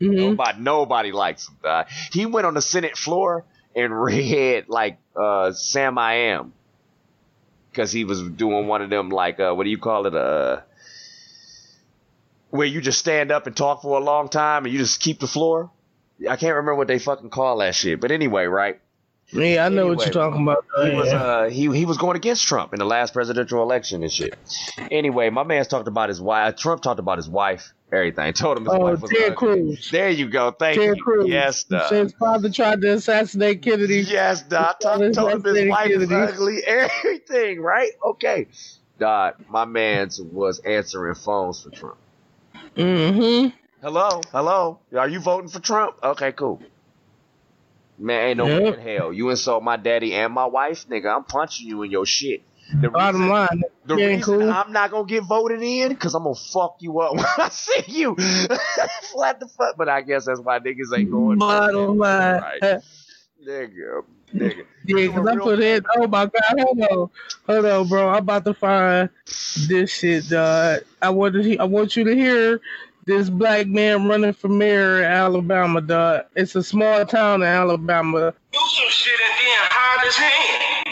Mhm. 0.01 0.17
Nobody, 0.17 0.61
nobody 0.61 1.13
likes 1.13 1.49
him. 1.49 1.57
Uh, 1.65 1.85
he 2.13 2.27
went 2.27 2.47
on 2.47 2.55
the 2.55 2.61
Senate 2.61 2.99
floor 2.99 3.45
and 3.75 3.99
read 4.05 4.69
like 4.69 4.99
uh, 5.17 5.53
Sam 5.53 5.97
I 5.99 6.15
Am 6.15 6.53
because 7.75 7.91
he 7.91 8.05
was 8.05 8.23
doing 8.23 8.69
one 8.69 8.83
of 8.83 8.91
them 8.91 9.11
like 9.11 9.41
uh, 9.41 9.53
what 9.53 9.65
do 9.65 9.71
you 9.71 9.79
call 9.79 10.07
it? 10.07 10.15
Uh, 10.15 10.61
where 12.51 12.67
you 12.67 12.81
just 12.81 13.01
stand 13.01 13.33
up 13.33 13.49
and 13.49 13.57
talk 13.57 13.83
for 13.83 13.99
a 13.99 14.03
long 14.03 14.29
time 14.29 14.65
and 14.65 14.73
you 14.73 14.79
just 14.79 15.01
keep 15.01 15.19
the 15.19 15.27
floor. 15.27 15.71
I 16.21 16.37
can't 16.37 16.55
remember 16.55 16.77
what 16.77 16.87
they 16.87 17.01
fucking 17.01 17.31
call 17.31 17.59
that 17.59 17.75
shit. 17.75 18.01
But 18.01 18.13
anyway, 18.13 18.45
right? 18.45 18.81
Yeah, 19.33 19.67
I 19.67 19.69
know 19.71 19.89
anyway, 19.89 19.97
what 19.97 20.05
you're 20.05 20.13
talking 20.13 20.43
about. 20.43 20.65
He 20.85 20.95
was 20.95 21.13
uh 21.13 21.49
he 21.51 21.77
he 21.77 21.85
was 21.85 21.99
going 21.99 22.17
against 22.17 22.47
Trump 22.47 22.73
in 22.73 22.79
the 22.79 22.85
last 22.85 23.13
presidential 23.13 23.63
election 23.63 24.03
and 24.03 24.13
shit. 24.13 24.39
Anyway, 24.91 25.31
my 25.31 25.43
man's 25.43 25.67
talked 25.67 25.89
about 25.89 26.09
his 26.09 26.21
wife. 26.21 26.57
Trump 26.57 26.83
talked 26.83 27.01
about 27.01 27.19
his 27.19 27.29
wife. 27.29 27.73
Everything. 27.95 28.33
Told 28.33 28.59
him 28.59 28.65
his 28.65 28.75
oh, 28.75 28.79
wife 28.79 29.01
was 29.01 29.11
Ted. 29.11 29.37
Cruz. 29.37 29.91
There 29.91 30.11
you 30.11 30.29
go. 30.29 30.51
Thank 30.51 30.79
Ted 30.79 30.97
you. 30.97 31.03
Cruz. 31.03 31.29
Yes, 31.29 31.65
dog. 31.65 31.91
his 31.91 32.13
father 32.15 32.51
tried 32.51 32.81
to 32.81 32.95
assassinate 32.95 33.63
Kennedy. 33.63 34.01
Yes, 34.01 34.43
dog. 34.43 34.77
Told, 34.81 35.15
told 35.15 35.33
him 35.33 35.55
his 35.55 35.69
wife 35.69 35.89
Kennedy. 35.89 36.15
was 36.15 36.33
ugly. 36.33 36.63
Everything. 36.67 37.61
Right? 37.61 37.91
Okay. 38.05 38.49
Dog. 38.99 39.37
My 39.49 39.65
man's 39.65 40.21
was 40.21 40.59
answering 40.61 41.15
phones 41.15 41.63
for 41.63 41.71
Trump. 41.71 41.99
Mm-hmm. 42.77 43.57
Hello, 43.81 44.23
hello. 44.33 44.79
Are 44.97 45.09
you 45.09 45.21
voting 45.21 45.49
for 45.49 45.61
Trump? 45.61 45.97
Okay, 46.03 46.33
cool. 46.33 46.63
Man, 47.99 48.29
ain't 48.29 48.39
no 48.39 48.47
yep. 48.47 48.63
way 48.63 48.69
in 48.69 48.97
hell. 48.97 49.13
You 49.13 49.31
insult 49.31 49.63
my 49.63 49.77
daddy 49.77 50.15
and 50.15 50.33
my 50.33 50.47
wife, 50.47 50.89
nigga. 50.89 51.15
I'm 51.15 51.25
punching 51.25 51.69
you 51.69 51.83
in 51.83 51.91
your 51.91 52.07
shit. 52.07 52.43
The 52.73 52.91
Bottom 52.91 53.23
reason, 53.23 53.29
line, 53.29 53.63
the 53.85 53.97
reason 53.97 54.23
cool. 54.23 54.51
I'm 54.51 54.73
not 54.73 54.91
gonna 54.91 55.07
get 55.07 55.25
voted 55.25 55.63
in 55.63 55.91
because 55.91 56.15
I'm 56.15 56.25
gonna 56.25 56.35
fuck 56.35 56.77
you 56.81 56.99
up 57.01 57.13
when 57.17 57.25
I 57.39 57.49
see 57.51 57.85
you. 57.87 58.17
Flat 59.13 59.39
the 59.41 59.49
fuck, 59.57 59.77
but 59.77 59.89
I 59.89 60.01
guess 60.01 60.25
that's 60.25 60.41
why 60.41 60.59
niggas 60.59 60.97
ain't 60.97 61.11
going. 61.11 61.39
Bottom 61.39 61.99
line, 61.99 62.41
right. 62.41 62.63
nigga, 63.47 64.05
nigga. 64.35 64.65
Yeah, 64.87 65.07
because 65.07 65.27
I 65.27 65.37
put 65.37 65.61
in. 65.61 65.85
Oh 65.97 66.07
my 66.07 66.27
god, 66.27 66.33
hold 66.59 66.81
on, 66.81 67.11
hold 67.47 67.67
on, 67.67 67.89
bro. 67.89 68.09
I'm 68.09 68.19
about 68.19 68.45
to 68.47 68.55
find 68.55 69.11
this 69.69 69.91
shit, 69.91 70.29
dog. 70.29 70.81
I 71.03 71.11
want 71.11 71.35
to. 71.35 71.59
I 71.59 71.65
want 71.65 71.97
you 71.97 72.05
to 72.05 72.15
hear 72.15 72.61
this 73.07 73.29
black 73.29 73.67
man 73.67 74.09
running 74.09 74.33
for 74.33 74.49
mayor 74.49 75.01
in 75.01 75.05
Alabama, 75.05 75.81
dog. 75.81 76.25
It's 76.35 76.55
a 76.57 76.63
small 76.63 77.05
town 77.05 77.43
in 77.43 77.49
Alabama. 77.49 78.33
Do 78.53 78.59
some 78.59 78.89
shit 78.89 79.21
and 79.21 79.47
then 79.47 79.69
hide 79.71 80.07
his 80.07 80.17
hand. 80.17 80.84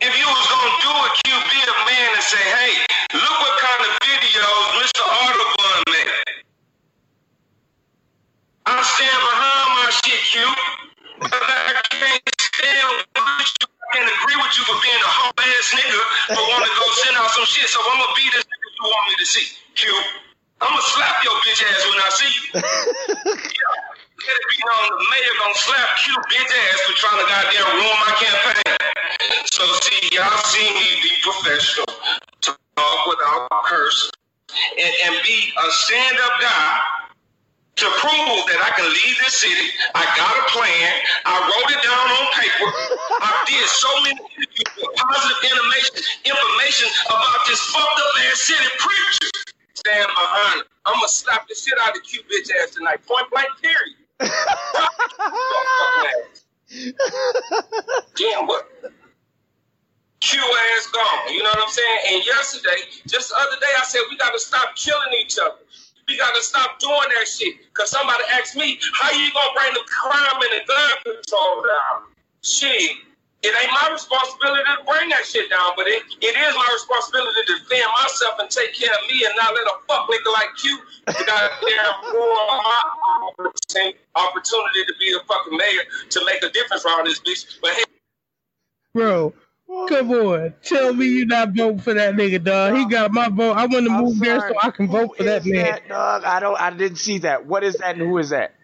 If 0.00 0.12
you 0.14 0.26
was 0.28 0.46
gonna 0.46 0.76
do 0.84 0.92
it, 0.94 1.12
Q, 1.24 1.34
be 1.50 1.58
a 1.64 1.76
man 1.90 2.10
and 2.14 2.22
say, 2.22 2.38
hey, 2.38 2.72
look 3.18 3.36
what 3.42 3.56
kind 3.58 3.82
of 3.82 3.92
videos 4.06 4.66
Mr. 4.78 5.02
Audubon 5.02 5.78
made. 5.90 6.12
I 8.66 8.78
stand 8.84 9.20
behind 9.26 9.68
my 9.74 9.88
shit, 10.04 10.22
Q. 10.30 10.44
But 11.18 11.32
I 11.34 11.82
can't 11.90 12.22
stand 12.38 12.88
with 12.94 13.08
you. 13.18 13.66
I 13.66 13.86
can't 13.96 14.10
agree 14.20 14.36
with 14.36 14.54
you 14.54 14.64
for 14.68 14.78
being 14.84 15.02
a 15.02 15.12
whole 15.16 15.34
ass 15.34 15.68
nigga 15.74 16.00
want 16.36 16.64
to 16.64 16.72
go 16.76 16.86
send 17.04 17.16
out 17.16 17.30
some 17.32 17.46
shit. 17.46 17.68
So 17.68 17.80
I'm 17.80 17.98
gonna 17.98 18.16
be 18.16 18.28
this 18.36 18.44
nigga 18.44 18.68
you 18.76 18.84
want 18.86 19.04
me 19.10 19.14
to 19.18 19.26
see, 19.26 19.48
Q. 19.76 19.90
I'm 20.60 20.70
gonna 20.70 20.82
slap 20.92 21.24
your 21.24 21.36
bitch 21.42 21.62
ass 21.64 21.82
when 21.90 21.98
I 22.04 22.10
see 22.12 22.30
you. 22.36 22.44
yeah. 22.54 23.92
It 24.18 24.42
be 24.50 24.56
known 24.64 24.88
the 24.96 25.04
mayor 25.12 25.34
gonna 25.40 25.54
slap 25.54 25.88
Q 26.00 26.14
bitch 26.32 26.48
ass 26.48 26.80
for 26.88 26.94
trying 26.96 27.20
to 27.20 27.26
goddamn 27.28 27.68
ruin 27.76 27.98
my 28.00 28.12
campaign. 28.16 28.76
So 29.52 29.62
see, 29.84 30.16
y'all 30.16 30.40
see 30.48 30.68
me 30.72 30.88
be 31.04 31.12
professional, 31.22 31.86
talk 32.40 33.00
without 33.06 33.48
curse, 33.64 34.10
and, 34.50 34.94
and 35.04 35.14
be 35.22 35.52
a 35.52 35.66
stand-up 35.70 36.34
guy 36.40 36.80
to 37.76 37.86
prove 38.00 38.40
that 38.48 38.60
I 38.64 38.72
can 38.72 38.88
lead 38.88 39.14
this 39.20 39.36
city. 39.36 39.68
I 39.94 40.08
got 40.16 40.32
a 40.32 40.44
plan. 40.48 40.88
I 41.28 41.36
wrote 41.36 41.70
it 41.76 41.80
down 41.84 42.06
on 42.08 42.26
paper. 42.40 42.68
I 43.20 43.32
did 43.52 43.68
so 43.68 43.92
many 44.00 44.16
positive 44.96 45.40
information, 45.44 45.92
information 46.24 46.88
about 47.04 47.44
this 47.46 47.60
fucked 47.68 48.00
up 48.00 48.12
ass 48.32 48.40
city 48.48 48.70
preacher 48.80 49.30
stand 49.76 50.08
behind 50.08 50.60
him. 50.60 50.66
I'm 50.86 50.94
gonna 50.96 51.08
slap 51.08 51.46
the 51.48 51.54
shit 51.54 51.76
out 51.82 51.96
of 51.96 52.02
Q 52.02 52.22
bitch 52.32 52.48
ass 52.62 52.74
tonight. 52.74 53.04
Point 53.06 53.28
blank, 53.30 53.48
period. 53.60 54.05
Damn, 58.16 58.46
what? 58.46 58.68
Q 60.20 60.40
ass 60.40 60.86
gone. 60.92 61.34
You 61.34 61.42
know 61.42 61.50
what 61.50 61.62
I'm 61.64 61.68
saying? 61.70 61.98
And 62.14 62.24
yesterday, 62.26 62.82
just 63.06 63.28
the 63.30 63.36
other 63.36 63.60
day, 63.60 63.72
I 63.78 63.84
said 63.84 64.00
we 64.10 64.16
gotta 64.16 64.38
stop 64.38 64.74
killing 64.76 65.12
each 65.20 65.38
other. 65.38 65.58
We 66.08 66.16
gotta 66.18 66.42
stop 66.42 66.78
doing 66.78 67.08
that 67.16 67.28
shit. 67.28 67.54
Cause 67.74 67.90
somebody 67.90 68.24
asked 68.32 68.56
me, 68.56 68.78
how 68.94 69.10
you 69.12 69.32
gonna 69.32 69.52
bring 69.54 69.74
the 69.74 69.84
crime 69.86 70.42
and 70.42 70.52
the 70.60 70.66
gun 70.66 71.16
control 71.16 71.62
down? 71.62 72.10
Shit. 72.42 72.96
It 73.42 73.54
ain't 73.54 73.70
my 73.70 73.90
responsibility 73.92 74.64
to 74.64 74.84
bring 74.84 75.08
that 75.10 75.24
shit 75.24 75.50
down, 75.50 75.72
but 75.76 75.86
it, 75.86 76.02
it 76.20 76.34
is 76.34 76.54
my 76.56 76.68
responsibility 76.72 77.40
to 77.46 77.52
defend 77.60 77.86
myself 78.02 78.34
and 78.40 78.50
take 78.50 78.74
care 78.74 78.90
of 78.90 79.02
me 79.06 79.24
and 79.24 79.34
not 79.36 79.54
let 79.54 79.66
a 79.66 79.76
fuck 79.86 80.08
nigga 80.10 80.32
like 80.32 80.50
you 80.64 80.78
goddamn 81.06 81.94
ruin 82.12 82.46
my 82.58 83.92
opportunity 84.16 84.84
to 84.86 84.94
be 84.98 85.12
the 85.12 85.20
fucking 85.28 85.56
mayor 85.56 85.84
to 86.10 86.24
make 86.24 86.42
a 86.42 86.50
difference 86.50 86.84
around 86.84 87.06
this 87.06 87.20
bitch. 87.20 87.60
But 87.60 87.72
hey, 87.72 87.84
bro. 88.94 89.32
Come 89.88 90.12
on, 90.12 90.54
tell 90.62 90.94
me 90.94 91.06
you 91.06 91.26
not 91.26 91.50
voting 91.50 91.80
for 91.80 91.92
that 91.92 92.14
nigga, 92.14 92.42
dog. 92.42 92.76
He 92.76 92.86
got 92.86 93.12
my 93.12 93.28
vote. 93.28 93.56
I 93.56 93.66
want 93.66 93.86
to 93.86 93.90
move 93.90 94.18
there 94.20 94.40
so 94.40 94.54
I 94.62 94.70
can 94.70 94.86
vote 94.86 95.16
for 95.16 95.24
that 95.24 95.44
man. 95.44 95.64
That, 95.64 95.88
dog? 95.88 96.24
I 96.24 96.38
don't. 96.38 96.58
I 96.60 96.70
didn't 96.70 96.98
see 96.98 97.18
that. 97.18 97.46
What 97.46 97.64
is 97.64 97.74
that? 97.78 97.96
and 97.96 98.08
Who 98.08 98.16
is 98.18 98.30
that? 98.30 98.54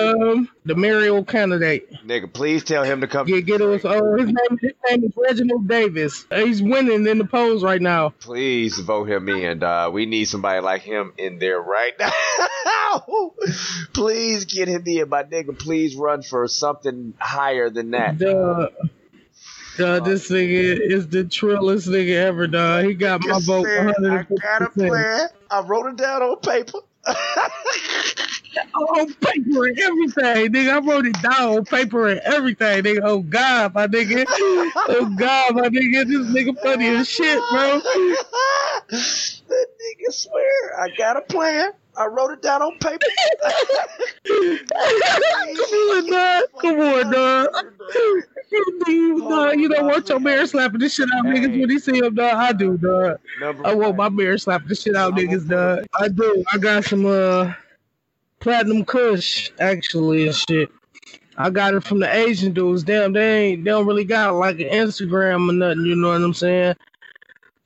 Um 0.00 0.48
the 0.64 0.74
mayoral 0.74 1.24
candidate. 1.24 1.92
Nigga, 2.06 2.32
please 2.32 2.64
tell 2.64 2.82
him 2.82 3.00
to 3.00 3.06
come. 3.06 3.28
Yeah, 3.28 3.40
get 3.40 3.60
us. 3.60 3.82
Oh, 3.84 4.16
his 4.16 4.26
name, 4.26 4.58
his 4.60 4.72
name 4.88 5.04
is 5.04 5.12
Reginald 5.16 5.68
Davis. 5.68 6.24
He's 6.30 6.62
winning 6.62 7.06
in 7.06 7.18
the 7.18 7.24
polls 7.24 7.62
right 7.62 7.80
now. 7.80 8.10
Please 8.20 8.78
vote 8.78 9.08
him 9.08 9.28
in. 9.28 9.62
Uh, 9.62 9.90
we 9.90 10.06
need 10.06 10.24
somebody 10.26 10.60
like 10.60 10.82
him 10.82 11.12
in 11.18 11.38
there 11.38 11.60
right 11.60 11.92
now. 11.98 12.12
please 13.94 14.44
get 14.44 14.68
him 14.68 14.82
in, 14.86 15.08
my 15.08 15.24
nigga. 15.24 15.58
Please 15.58 15.96
run 15.96 16.22
for 16.22 16.46
something 16.48 17.14
higher 17.18 17.70
than 17.70 17.92
that. 17.92 18.18
Duh. 18.18 18.68
Duh, 19.78 20.00
this 20.00 20.30
nigga 20.30 20.78
is 20.78 21.08
the 21.08 21.24
trillest 21.24 21.88
nigga 21.88 22.14
ever, 22.14 22.46
dog. 22.46 22.84
He 22.84 22.94
got 22.94 23.22
my 23.24 23.40
vote. 23.40 23.66
I 23.66 24.24
got 24.40 24.62
a 24.62 24.70
plan. 24.70 25.28
I 25.50 25.60
wrote 25.62 25.86
it 25.86 25.96
down 25.96 26.22
on 26.22 26.40
paper. 26.40 26.78
on 28.74 29.14
paper 29.14 29.66
and 29.66 29.78
everything, 29.78 30.52
nigga. 30.52 30.70
I 30.70 30.78
wrote 30.86 31.06
it 31.06 31.20
down 31.22 31.58
on 31.58 31.64
paper 31.64 32.08
and 32.08 32.20
everything, 32.20 32.82
nigga. 32.82 33.00
Oh 33.02 33.20
God, 33.20 33.74
my 33.74 33.86
nigga. 33.86 34.24
Oh 34.28 35.14
God, 35.18 35.54
my 35.54 35.68
nigga. 35.68 36.06
This 36.06 36.26
nigga 36.28 36.60
funny 36.60 36.88
as 36.88 37.08
shit, 37.08 37.40
bro. 37.50 37.80
that 37.80 39.66
nigga 39.80 40.12
swear 40.12 40.80
I 40.80 40.88
got 40.96 41.16
a 41.16 41.22
plan. 41.22 41.72
I 41.96 42.06
wrote 42.06 42.30
it 42.30 42.40
down 42.40 42.62
on 42.62 42.78
paper. 42.78 43.06
Come 44.26 45.60
on, 45.90 46.10
dog. 46.10 46.44
Come 46.60 46.80
on, 46.80 47.12
dog. 47.12 47.48
You, 48.50 49.52
you 49.56 49.68
don't 49.68 49.86
want 49.86 50.08
your 50.08 50.20
mayor 50.20 50.46
slapping 50.46 50.80
the 50.80 50.88
shit 50.88 51.08
out 51.14 51.26
hey. 51.26 51.32
niggas 51.32 51.60
when 51.60 51.70
he 51.70 51.78
see 51.78 51.98
him, 51.98 52.14
dog. 52.14 52.34
I 52.34 52.52
do, 52.52 52.78
dog. 52.78 53.18
I 53.64 53.74
want 53.74 53.96
my 53.96 54.08
mayor 54.08 54.38
slapping 54.38 54.68
the 54.68 54.74
shit 54.74 54.96
out 54.96 55.14
niggas, 55.14 55.48
dog. 55.48 55.84
I 55.98 56.08
do. 56.08 56.44
I 56.52 56.58
got 56.58 56.84
some 56.84 57.04
uh 57.04 57.52
platinum 58.42 58.84
kush 58.84 59.50
actually 59.60 60.26
and 60.26 60.34
shit. 60.34 60.70
I 61.38 61.48
got 61.48 61.74
it 61.74 61.84
from 61.84 62.00
the 62.00 62.14
Asian 62.14 62.52
dudes. 62.52 62.82
Damn, 62.82 63.12
they 63.12 63.44
ain't 63.44 63.64
they 63.64 63.70
don't 63.70 63.86
really 63.86 64.04
got 64.04 64.34
like 64.34 64.58
an 64.60 64.68
Instagram 64.68 65.48
or 65.48 65.52
nothing, 65.52 65.86
you 65.86 65.94
know 65.94 66.08
what 66.08 66.20
I'm 66.20 66.34
saying? 66.34 66.74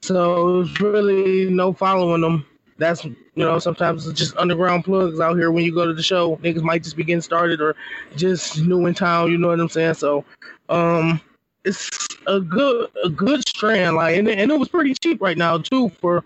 So 0.02 0.60
it's 0.60 0.80
really 0.80 1.50
no 1.50 1.72
following 1.72 2.20
them. 2.20 2.46
That's 2.78 3.04
you 3.04 3.16
know, 3.34 3.58
sometimes 3.58 4.06
it's 4.06 4.18
just 4.18 4.36
underground 4.36 4.84
plugs 4.84 5.18
out 5.18 5.36
here 5.36 5.50
when 5.50 5.64
you 5.64 5.74
go 5.74 5.86
to 5.86 5.94
the 5.94 6.02
show. 6.02 6.36
Niggas 6.36 6.62
might 6.62 6.82
just 6.82 6.96
be 6.96 7.04
getting 7.04 7.22
started 7.22 7.60
or 7.60 7.74
just 8.14 8.60
new 8.60 8.84
in 8.86 8.94
town, 8.94 9.30
you 9.30 9.38
know 9.38 9.48
what 9.48 9.58
I'm 9.58 9.68
saying? 9.70 9.94
So 9.94 10.24
um 10.68 11.20
it's 11.64 11.88
a 12.26 12.38
good 12.38 12.90
a 13.02 13.08
good 13.08 13.48
strand, 13.48 13.96
like 13.96 14.16
and, 14.18 14.28
and 14.28 14.52
it 14.52 14.58
was 14.58 14.68
pretty 14.68 14.94
cheap 14.94 15.22
right 15.22 15.38
now 15.38 15.56
too 15.58 15.88
for 16.00 16.22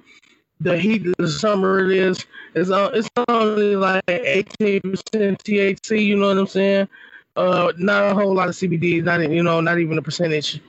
the 0.60 0.78
heat 0.78 1.06
of 1.06 1.14
the 1.18 1.28
summer 1.28 1.84
it 1.90 1.96
is. 1.96 2.26
It's 2.54 2.70
uh, 2.70 2.90
it's 2.94 3.08
only 3.28 3.76
like 3.76 4.02
eighteen 4.08 4.80
percent 4.80 5.42
THC. 5.44 6.04
You 6.04 6.16
know 6.16 6.28
what 6.28 6.38
I'm 6.38 6.46
saying? 6.46 6.88
Uh, 7.36 7.72
not 7.78 8.10
a 8.10 8.14
whole 8.14 8.34
lot 8.34 8.48
of 8.48 8.54
CBD. 8.54 9.02
Not 9.02 9.28
you 9.30 9.42
know, 9.42 9.60
not 9.60 9.78
even 9.78 9.98
a 9.98 10.02
percentage. 10.02 10.60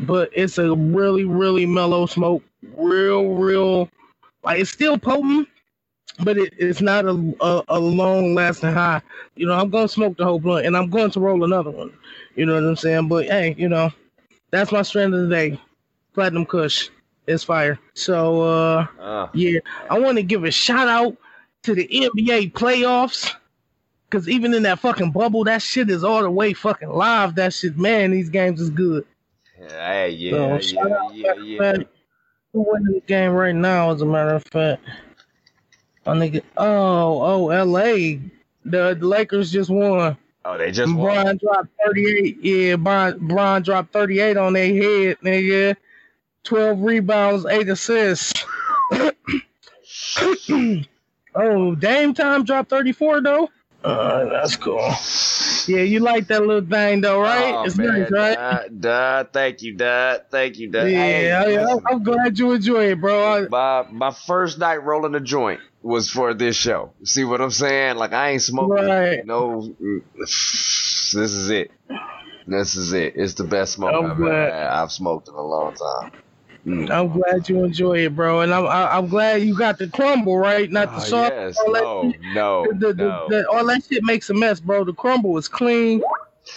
But 0.00 0.30
it's 0.34 0.58
a 0.58 0.74
really 0.74 1.24
really 1.24 1.66
mellow 1.66 2.06
smoke. 2.06 2.42
Real 2.76 3.30
real, 3.34 3.88
like 4.44 4.60
it's 4.60 4.70
still 4.70 4.98
potent, 4.98 5.48
but 6.22 6.36
it, 6.36 6.52
it's 6.58 6.82
not 6.82 7.06
a, 7.06 7.34
a, 7.40 7.62
a 7.68 7.80
long 7.80 8.34
lasting 8.34 8.72
high. 8.72 9.00
You 9.36 9.46
know, 9.46 9.54
I'm 9.54 9.70
gonna 9.70 9.88
smoke 9.88 10.16
the 10.18 10.24
whole 10.24 10.38
blunt, 10.38 10.66
and 10.66 10.76
I'm 10.76 10.90
going 10.90 11.10
to 11.12 11.20
roll 11.20 11.44
another 11.44 11.70
one. 11.70 11.92
You 12.36 12.46
know 12.46 12.54
what 12.54 12.64
I'm 12.64 12.76
saying? 12.76 13.08
But 13.08 13.26
hey, 13.26 13.54
you 13.58 13.68
know, 13.68 13.90
that's 14.50 14.72
my 14.72 14.82
strand 14.82 15.14
of 15.14 15.28
the 15.28 15.34
day. 15.34 15.60
Platinum 16.14 16.46
Kush. 16.46 16.90
It's 17.30 17.44
fire. 17.44 17.78
So 17.94 18.42
uh, 18.42 18.86
uh 18.98 19.28
yeah, 19.32 19.60
I 19.88 19.98
want 19.98 20.18
to 20.18 20.22
give 20.22 20.44
a 20.44 20.50
shout 20.50 20.88
out 20.88 21.16
to 21.62 21.74
the 21.74 21.86
NBA 21.86 22.52
playoffs. 22.52 23.32
Cause 24.10 24.28
even 24.28 24.52
in 24.54 24.64
that 24.64 24.80
fucking 24.80 25.12
bubble, 25.12 25.44
that 25.44 25.62
shit 25.62 25.88
is 25.88 26.02
all 26.02 26.22
the 26.22 26.30
way 26.30 26.52
fucking 26.52 26.88
live. 26.88 27.36
That 27.36 27.54
shit, 27.54 27.78
man, 27.78 28.10
these 28.10 28.28
games 28.28 28.60
is 28.60 28.68
good. 28.68 29.06
Yeah, 29.60 30.06
yeah, 30.06 30.58
so, 30.58 30.76
yeah, 31.12 31.12
yeah, 31.12 31.34
yeah. 31.42 31.72
Who 32.52 32.66
winning 32.66 32.94
the 32.94 33.02
game 33.06 33.30
right 33.30 33.54
now? 33.54 33.92
As 33.92 34.02
a 34.02 34.06
matter 34.06 34.34
of 34.34 34.44
fact, 34.44 34.82
I 36.06 36.12
nigga, 36.12 36.42
oh, 36.56 37.22
oh, 37.22 37.48
L.A. 37.50 38.20
The, 38.64 38.96
the 38.98 39.06
Lakers 39.06 39.52
just 39.52 39.70
won. 39.70 40.16
Oh, 40.44 40.58
they 40.58 40.72
just 40.72 40.92
won. 40.92 41.22
Bron 41.22 41.36
dropped 41.36 41.68
38. 41.86 42.38
Yeah, 42.42 42.76
Bron, 42.76 43.28
Bron 43.28 43.62
dropped 43.62 43.92
38 43.92 44.36
on 44.36 44.54
their 44.54 44.66
head, 44.66 45.18
nigga. 45.22 45.76
12 46.44 46.80
rebounds, 46.82 47.46
8 47.46 47.68
assists. 47.68 48.44
oh, 51.34 51.74
Dame 51.74 52.14
time 52.14 52.44
dropped 52.44 52.70
34 52.70 53.22
though. 53.22 53.48
Uh, 53.82 54.28
that's 54.28 54.56
cool. 54.56 54.92
Yeah, 55.66 55.82
you 55.82 56.00
like 56.00 56.26
that 56.26 56.44
little 56.44 56.68
thing 56.68 57.00
though, 57.00 57.20
right? 57.20 57.54
Oh, 57.54 57.64
it's 57.64 57.76
man, 57.78 58.02
nice, 58.02 58.10
right? 58.10 58.36
Duh, 58.36 59.22
duh, 59.22 59.24
thank 59.32 59.62
you, 59.62 59.74
duh, 59.74 60.18
thank 60.30 60.58
you, 60.58 60.70
duh. 60.70 60.84
yeah, 60.84 60.86
Hey, 60.86 61.32
I, 61.32 61.46
listen, 61.46 61.82
I'm 61.86 62.02
glad 62.02 62.38
you 62.38 62.52
enjoy 62.52 62.90
it, 62.90 63.00
bro. 63.00 63.48
My 63.48 63.86
my 63.90 64.10
first 64.10 64.58
night 64.58 64.82
rolling 64.82 65.14
a 65.14 65.20
joint 65.20 65.60
was 65.82 66.10
for 66.10 66.34
this 66.34 66.56
show. 66.56 66.92
See 67.04 67.24
what 67.24 67.40
I'm 67.40 67.50
saying? 67.50 67.96
Like 67.96 68.12
I 68.12 68.30
ain't 68.30 68.42
smoking. 68.42 68.84
Right. 68.84 69.24
No, 69.24 69.74
this 70.14 71.14
is 71.14 71.48
it. 71.48 71.70
This 72.46 72.76
is 72.76 72.92
it. 72.92 73.14
It's 73.16 73.34
the 73.34 73.44
best 73.44 73.74
smoke 73.74 73.94
I'm 73.94 74.10
I've 74.10 74.18
had. 74.18 74.52
I've 74.52 74.92
smoked 74.92 75.28
in 75.28 75.34
a 75.34 75.42
long 75.42 75.74
time. 75.74 76.12
Mm. 76.70 76.90
I'm 76.90 77.08
glad 77.08 77.48
you 77.48 77.64
enjoy 77.64 78.04
it, 78.06 78.14
bro, 78.14 78.40
and 78.40 78.52
I'm 78.54 78.66
I, 78.66 78.96
I'm 78.96 79.08
glad 79.08 79.42
you 79.42 79.56
got 79.56 79.78
the 79.78 79.88
crumble 79.88 80.38
right, 80.38 80.70
not 80.70 80.90
the 80.90 80.96
Oh, 80.96 81.00
soft. 81.00 81.32
yes, 81.34 81.58
all 81.58 81.72
that 81.72 81.82
no, 81.82 82.12
shit. 82.12 82.20
no, 82.34 82.66
the, 82.72 82.92
the, 82.92 83.04
no. 83.04 83.26
the, 83.28 83.48
all 83.50 83.66
that 83.66 83.82
shit 83.84 84.04
makes 84.04 84.30
a 84.30 84.34
mess, 84.34 84.60
bro. 84.60 84.84
The 84.84 84.92
crumble 84.92 85.36
is 85.38 85.48
clean. 85.48 86.02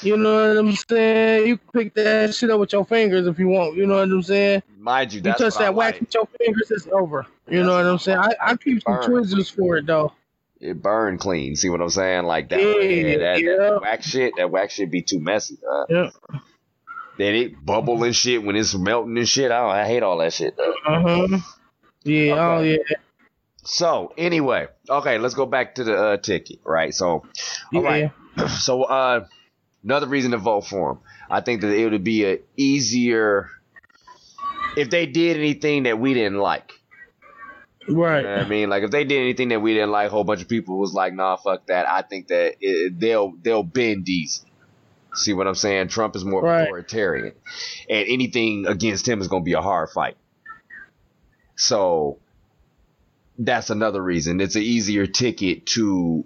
You 0.02 0.18
know 0.18 0.50
what 0.50 0.58
I'm 0.58 0.72
saying? 0.76 1.48
You 1.48 1.58
can 1.58 1.68
pick 1.72 1.94
that 1.96 2.34
shit 2.34 2.50
up 2.50 2.60
with 2.60 2.74
your 2.74 2.86
fingers 2.86 3.28
if 3.28 3.38
you 3.38 3.48
want. 3.48 3.76
You 3.76 3.86
know 3.86 3.96
what 3.96 4.04
I'm 4.10 4.24
saying? 4.24 4.64
Mind 4.80 5.14
you, 5.14 5.18
You 5.20 5.32
touch 5.32 5.40
what 5.42 5.58
I 5.58 5.64
that 5.66 5.76
wax 5.76 5.94
like. 5.96 6.02
with 6.02 6.14
your 6.14 6.28
fingers, 6.40 6.72
it's 6.72 6.88
over. 6.88 7.28
You 7.50 7.58
That's 7.60 7.68
know 7.68 7.76
what 7.78 7.86
I'm 7.86 8.00
saying? 8.00 8.18
I, 8.20 8.30
I 8.42 8.56
keep 8.56 8.82
some. 8.84 8.94
Twizzlers 8.96 9.52
for 9.56 9.78
it 9.78 9.86
though. 9.86 10.14
It 10.60 10.82
burned 10.82 11.20
clean. 11.20 11.56
See 11.58 11.70
what 11.70 11.82
I'm 11.82 11.90
saying? 11.90 12.24
Like 12.26 12.50
that. 12.50 12.60
Yeah, 12.60 12.80
yeah, 12.82 13.18
that, 13.18 13.42
yeah. 13.42 13.56
that 13.58 13.82
wax 13.82 14.08
shit. 14.08 14.34
That 14.38 14.50
wax 14.50 14.74
shit 14.74 14.90
be 14.90 15.02
too 15.02 15.20
messy. 15.20 15.58
Uh, 15.70 15.86
Yeah. 15.90 16.10
Then 17.18 17.36
it 17.36 17.66
bubble 17.66 18.04
and 18.04 18.16
shit 18.16 18.44
when 18.44 18.56
it's 18.56 18.74
melting 18.76 19.18
and 19.18 19.28
shit. 19.30 19.52
I, 19.52 19.60
don't, 19.60 19.70
I 19.70 19.86
hate 19.86 20.04
all 20.04 20.18
that 20.20 20.34
shit. 20.34 20.56
Though. 20.58 20.74
Uh 20.86 21.02
huh. 21.28 21.38
Yeah. 22.04 22.34
Oh 22.58 22.62
yeah. 22.62 22.78
So 23.64 24.14
anyway, 24.18 24.68
okay, 24.90 25.18
let's 25.20 25.36
go 25.36 25.46
back 25.46 25.76
to 25.76 25.84
the 25.86 25.96
uh, 25.96 26.18
ticket, 26.18 26.60
right? 26.66 26.94
So, 26.94 27.08
all 27.08 27.24
Yeah. 27.72 27.82
right. 27.82 28.12
So 28.50 28.84
uh, 28.84 29.26
another 29.84 30.08
reason 30.08 30.32
to 30.32 30.38
vote 30.38 30.62
for 30.66 30.92
him. 30.94 31.00
I 31.30 31.42
think 31.42 31.62
that 31.62 31.72
it 31.72 31.90
would 31.90 32.04
be 32.04 32.26
a 32.26 32.40
easier 32.58 33.50
if 34.76 34.90
they 34.90 35.06
did 35.06 35.38
anything 35.38 35.84
that 35.84 36.00
we 36.00 36.14
didn't 36.14 36.40
like. 36.40 36.72
Right. 37.88 38.20
You 38.22 38.24
know 38.28 38.36
I 38.36 38.48
mean, 38.48 38.70
like 38.70 38.84
if 38.84 38.92
they 38.92 39.04
did 39.04 39.20
anything 39.22 39.50
that 39.50 39.62
we 39.62 39.74
didn't 39.74 39.92
like, 39.92 40.08
a 40.08 40.10
whole 40.10 40.24
bunch 40.24 40.42
of 40.42 40.48
people 40.50 40.78
was 40.80 40.94
like, 40.94 41.14
"Nah, 41.14 41.36
fuck 41.38 41.68
that." 41.68 41.88
I 41.88 42.02
think 42.02 42.28
that 42.30 42.56
it, 42.60 43.00
they'll 43.00 43.34
they'll 43.42 43.64
bend 43.64 44.08
easy. 44.10 44.42
See 45.16 45.34
what 45.34 45.48
I'm 45.48 45.56
saying? 45.56 45.90
Trump 45.90 46.16
is 46.16 46.26
more 46.26 46.44
Right. 46.44 46.64
authoritarian, 46.64 47.34
and 47.90 48.06
anything 48.10 48.66
against 48.68 49.08
him 49.08 49.22
is 49.22 49.28
going 49.28 49.44
to 49.44 49.46
be 49.46 49.54
a 49.54 49.62
hard 49.62 49.90
fight. 49.90 50.18
So 51.56 52.20
that's 53.38 53.70
another 53.70 54.02
reason. 54.02 54.42
It's 54.42 54.56
an 54.56 54.64
easier 54.64 55.06
ticket 55.08 55.66
to. 55.68 56.26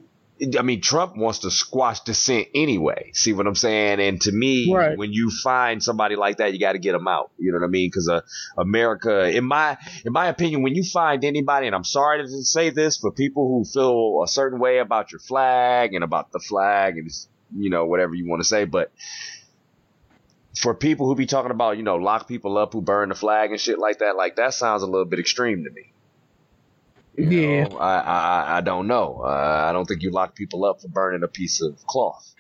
I 0.58 0.62
mean, 0.62 0.82
Trump 0.82 1.18
wants 1.18 1.40
to 1.40 1.50
squash 1.50 2.02
dissent 2.02 2.50
anyway. 2.54 3.10
See 3.16 3.34
what 3.34 3.48
I'm 3.48 3.56
saying? 3.56 4.00
And 4.00 4.22
to 4.22 4.32
me, 4.32 4.72
Right. 4.72 4.96
when 4.96 5.12
you 5.12 5.32
find 5.32 5.82
somebody 5.82 6.16
like 6.16 6.38
that, 6.38 6.54
you 6.54 6.60
got 6.60 6.74
to 6.74 6.78
get 6.80 6.92
them 6.92 7.08
out. 7.08 7.32
You 7.40 7.52
know 7.52 7.58
what 7.58 7.66
I 7.66 7.70
mean? 7.70 7.88
Because 7.88 8.08
uh, 8.08 8.22
America, 8.56 9.28
in 9.36 9.46
my 9.46 9.78
in 10.06 10.14
my 10.14 10.28
opinion, 10.28 10.62
when 10.62 10.76
you 10.76 10.84
find 10.84 11.26
anybody, 11.26 11.66
and 11.66 11.76
I'm 11.76 11.84
sorry 11.84 12.22
to 12.22 12.44
say 12.44 12.70
this, 12.70 12.98
for 12.98 13.12
people 13.12 13.48
who 13.48 13.66
feel 13.66 14.22
a 14.24 14.28
certain 14.28 14.60
way 14.60 14.78
about 14.78 15.12
your 15.12 15.20
flag 15.20 15.96
and 15.96 16.04
about 16.04 16.32
the 16.32 16.40
flag, 16.40 16.98
and 16.98 17.10
you 17.56 17.70
know 17.70 17.86
whatever 17.86 18.14
you 18.16 18.28
want 18.30 18.42
to 18.42 18.48
say, 18.48 18.66
but 18.66 18.92
for 20.60 20.74
people 20.74 21.08
who 21.08 21.16
be 21.16 21.26
talking 21.26 21.52
about 21.52 21.78
you 21.78 21.84
know 21.84 21.96
lock 21.98 22.28
people 22.28 22.58
up 22.58 22.74
who 22.74 22.82
burn 22.82 23.10
the 23.10 23.16
flag 23.16 23.52
and 23.52 23.60
shit 23.60 23.80
like 23.80 24.00
that, 24.00 24.16
like 24.16 24.36
that 24.38 24.54
sounds 24.54 24.84
a 24.84 24.88
little 24.88 25.06
bit 25.06 25.20
extreme 25.20 25.64
to 25.64 25.70
me. 25.72 25.94
You 27.18 27.32
Yeah. 27.32 27.68
know, 27.72 27.78
I, 27.78 27.98
I 28.00 28.58
I 28.58 28.62
don't 28.62 28.88
know. 28.88 29.22
Uh, 29.24 29.66
I 29.70 29.74
don't 29.74 29.86
think 29.86 30.02
you 30.04 30.12
lock 30.12 30.36
people 30.36 30.66
up 30.66 30.82
for 30.82 30.88
burning 30.90 31.24
a 31.24 31.28
piece 31.28 31.62
of 31.62 31.78
cloth. 31.88 32.34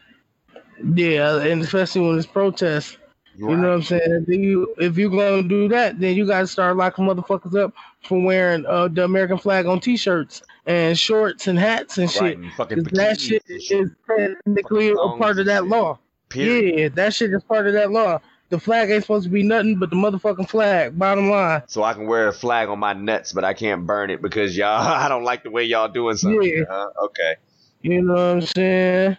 Yeah, 0.96 1.42
and 1.42 1.62
especially 1.62 2.02
when 2.08 2.18
it's 2.18 2.28
protests. 2.28 2.98
You 3.38 3.56
know 3.56 3.70
what 3.70 3.76
I'm 3.76 3.84
saying? 3.84 4.26
Then 4.28 4.44
you, 4.44 4.74
if 4.80 4.98
you're 4.98 5.12
gonna 5.12 5.44
do 5.44 5.68
that, 5.70 6.00
then 6.00 6.16
you 6.16 6.26
gotta 6.26 6.48
start 6.48 6.76
locking 6.76 7.06
motherfuckers 7.06 7.56
up 7.56 7.72
for 8.04 8.20
wearing 8.20 8.66
uh, 8.66 8.88
the 8.88 9.04
American 9.04 9.38
flag 9.38 9.68
on 9.68 9.80
T-shirts 9.80 10.42
and 10.66 10.98
shorts 10.98 11.46
and 11.46 11.60
hats 11.60 12.00
and 12.00 12.10
right? 12.20 12.38
shit. 12.58 12.72
And 12.72 12.86
that 12.88 13.22
shit 13.22 13.44
is 13.48 13.92
technically 14.08 14.90
a 14.90 14.96
part 15.18 15.38
of 15.38 15.46
that 15.46 15.68
law. 15.68 16.00
Period. 16.30 16.80
Yeah, 16.80 16.90
that 16.96 17.14
shit 17.14 17.32
is 17.32 17.44
part 17.44 17.68
of 17.68 17.74
that 17.74 17.92
law. 17.92 18.20
The 18.50 18.60
flag 18.60 18.90
ain't 18.90 19.04
supposed 19.04 19.26
to 19.26 19.30
be 19.30 19.44
nothing 19.44 19.78
but 19.78 19.92
the 19.92 19.96
motherfucking 19.96 20.50
flag. 20.50 20.98
Bottom 20.98 21.30
line. 21.30 21.62
So 21.68 21.84
I 21.84 21.94
can 21.94 22.08
wear 22.08 22.30
a 22.30 22.34
flag 22.34 22.70
on 22.70 22.80
my 22.80 22.94
nuts, 22.94 23.34
but 23.34 23.44
I 23.44 23.54
can't 23.54 23.86
burn 23.86 24.10
it 24.10 24.22
because 24.22 24.58
y'all. 24.58 24.82
I 24.82 25.08
don't 25.10 25.24
like 25.24 25.44
the 25.44 25.52
way 25.52 25.64
y'all 25.64 25.90
doing 25.90 26.18
something. 26.18 26.42
Yeah. 26.42 26.64
Uh, 26.64 26.88
okay. 27.06 27.36
You 27.84 28.02
know 28.02 28.14
what 28.14 28.20
I'm 28.20 28.42
saying? 28.42 29.18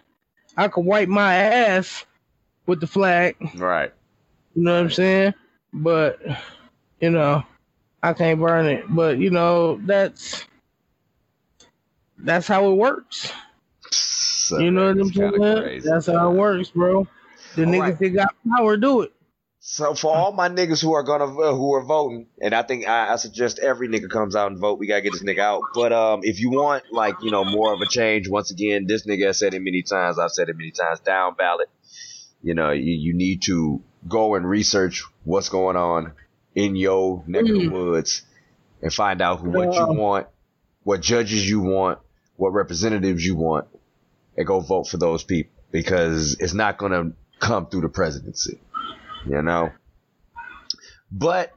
I 0.57 0.67
could 0.67 0.83
wipe 0.83 1.07
my 1.07 1.35
ass 1.35 2.05
with 2.65 2.81
the 2.81 2.87
flag. 2.87 3.37
Right. 3.55 3.93
You 4.55 4.63
know 4.63 4.73
what 4.73 4.83
I'm 4.83 4.91
saying? 4.91 5.33
But 5.73 6.19
you 6.99 7.09
know, 7.09 7.43
I 8.01 8.13
can't 8.13 8.39
burn 8.39 8.65
it. 8.65 8.85
But 8.89 9.17
you 9.19 9.29
know, 9.29 9.79
that's 9.85 10.45
that's 12.17 12.47
how 12.47 12.71
it 12.71 12.75
works. 12.75 13.31
So 13.91 14.59
you 14.59 14.71
know 14.71 14.87
what 14.87 14.99
I'm 14.99 15.13
saying? 15.13 15.61
crazy. 15.61 15.89
That's 15.89 16.07
how 16.07 16.31
it 16.31 16.35
works, 16.35 16.69
bro. 16.69 17.07
The 17.55 17.65
All 17.65 17.71
niggas 17.71 17.79
right. 17.81 17.99
that 17.99 18.09
got 18.09 18.35
power 18.55 18.77
do 18.77 19.01
it. 19.01 19.13
So 19.61 19.93
for 19.93 20.15
all 20.15 20.31
my 20.31 20.49
niggas 20.49 20.81
who 20.81 20.93
are 20.93 21.03
gonna 21.03 21.25
uh, 21.25 21.53
who 21.53 21.73
are 21.73 21.83
voting, 21.83 22.27
and 22.41 22.55
I 22.55 22.63
think 22.63 22.87
I, 22.87 23.13
I 23.13 23.15
suggest 23.17 23.59
every 23.59 23.89
nigga 23.89 24.09
comes 24.09 24.35
out 24.35 24.49
and 24.51 24.59
vote. 24.59 24.79
We 24.79 24.87
gotta 24.87 25.01
get 25.01 25.13
this 25.13 25.23
nigga 25.23 25.39
out. 25.39 25.61
But 25.75 25.91
um, 25.93 26.21
if 26.23 26.39
you 26.39 26.49
want 26.49 26.85
like 26.91 27.15
you 27.21 27.29
know 27.29 27.43
more 27.43 27.73
of 27.73 27.81
a 27.81 27.85
change, 27.85 28.29
once 28.29 28.51
again, 28.51 28.85
this 28.87 29.05
nigga 29.05 29.27
has 29.27 29.37
said 29.37 29.53
it 29.53 29.59
many 29.59 29.83
times. 29.83 30.17
I've 30.17 30.31
said 30.31 30.49
it 30.49 30.57
many 30.57 30.71
times. 30.71 31.01
Down 31.01 31.35
ballot. 31.35 31.69
You 32.41 32.55
know, 32.55 32.71
you, 32.71 32.93
you 32.93 33.13
need 33.13 33.41
to 33.43 33.83
go 34.07 34.35
and 34.35 34.47
research 34.47 35.03
what's 35.23 35.49
going 35.49 35.75
on 35.75 36.13
in 36.55 36.75
your 36.75 37.23
neck 37.27 37.41
of 37.43 37.47
the 37.49 37.67
Mm. 37.67 37.71
woods 37.71 38.23
and 38.81 38.93
find 38.93 39.21
out 39.21 39.39
who, 39.39 39.49
what 39.49 39.75
you 39.75 39.87
want, 39.87 40.27
what 40.83 41.01
judges 41.01 41.47
you 41.49 41.59
want, 41.59 41.99
what 42.37 42.49
representatives 42.53 43.25
you 43.25 43.35
want, 43.35 43.67
and 44.37 44.47
go 44.47 44.59
vote 44.61 44.87
for 44.87 44.97
those 44.97 45.23
people 45.23 45.51
because 45.71 46.37
it's 46.39 46.53
not 46.53 46.77
gonna 46.77 47.11
come 47.39 47.67
through 47.67 47.81
the 47.81 47.89
presidency 47.89 48.59
you 49.25 49.41
know. 49.41 49.71
But 51.11 51.51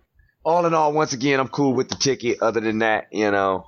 all 0.45 0.67
in 0.67 0.75
all, 0.75 0.93
once 0.93 1.13
again, 1.13 1.39
I'm 1.41 1.49
cool 1.49 1.75
with 1.75 1.89
the 1.89 1.95
ticket. 1.95 2.39
Other 2.43 2.61
than 2.61 2.79
that, 2.81 3.09
you 3.13 3.31
know, 3.31 3.67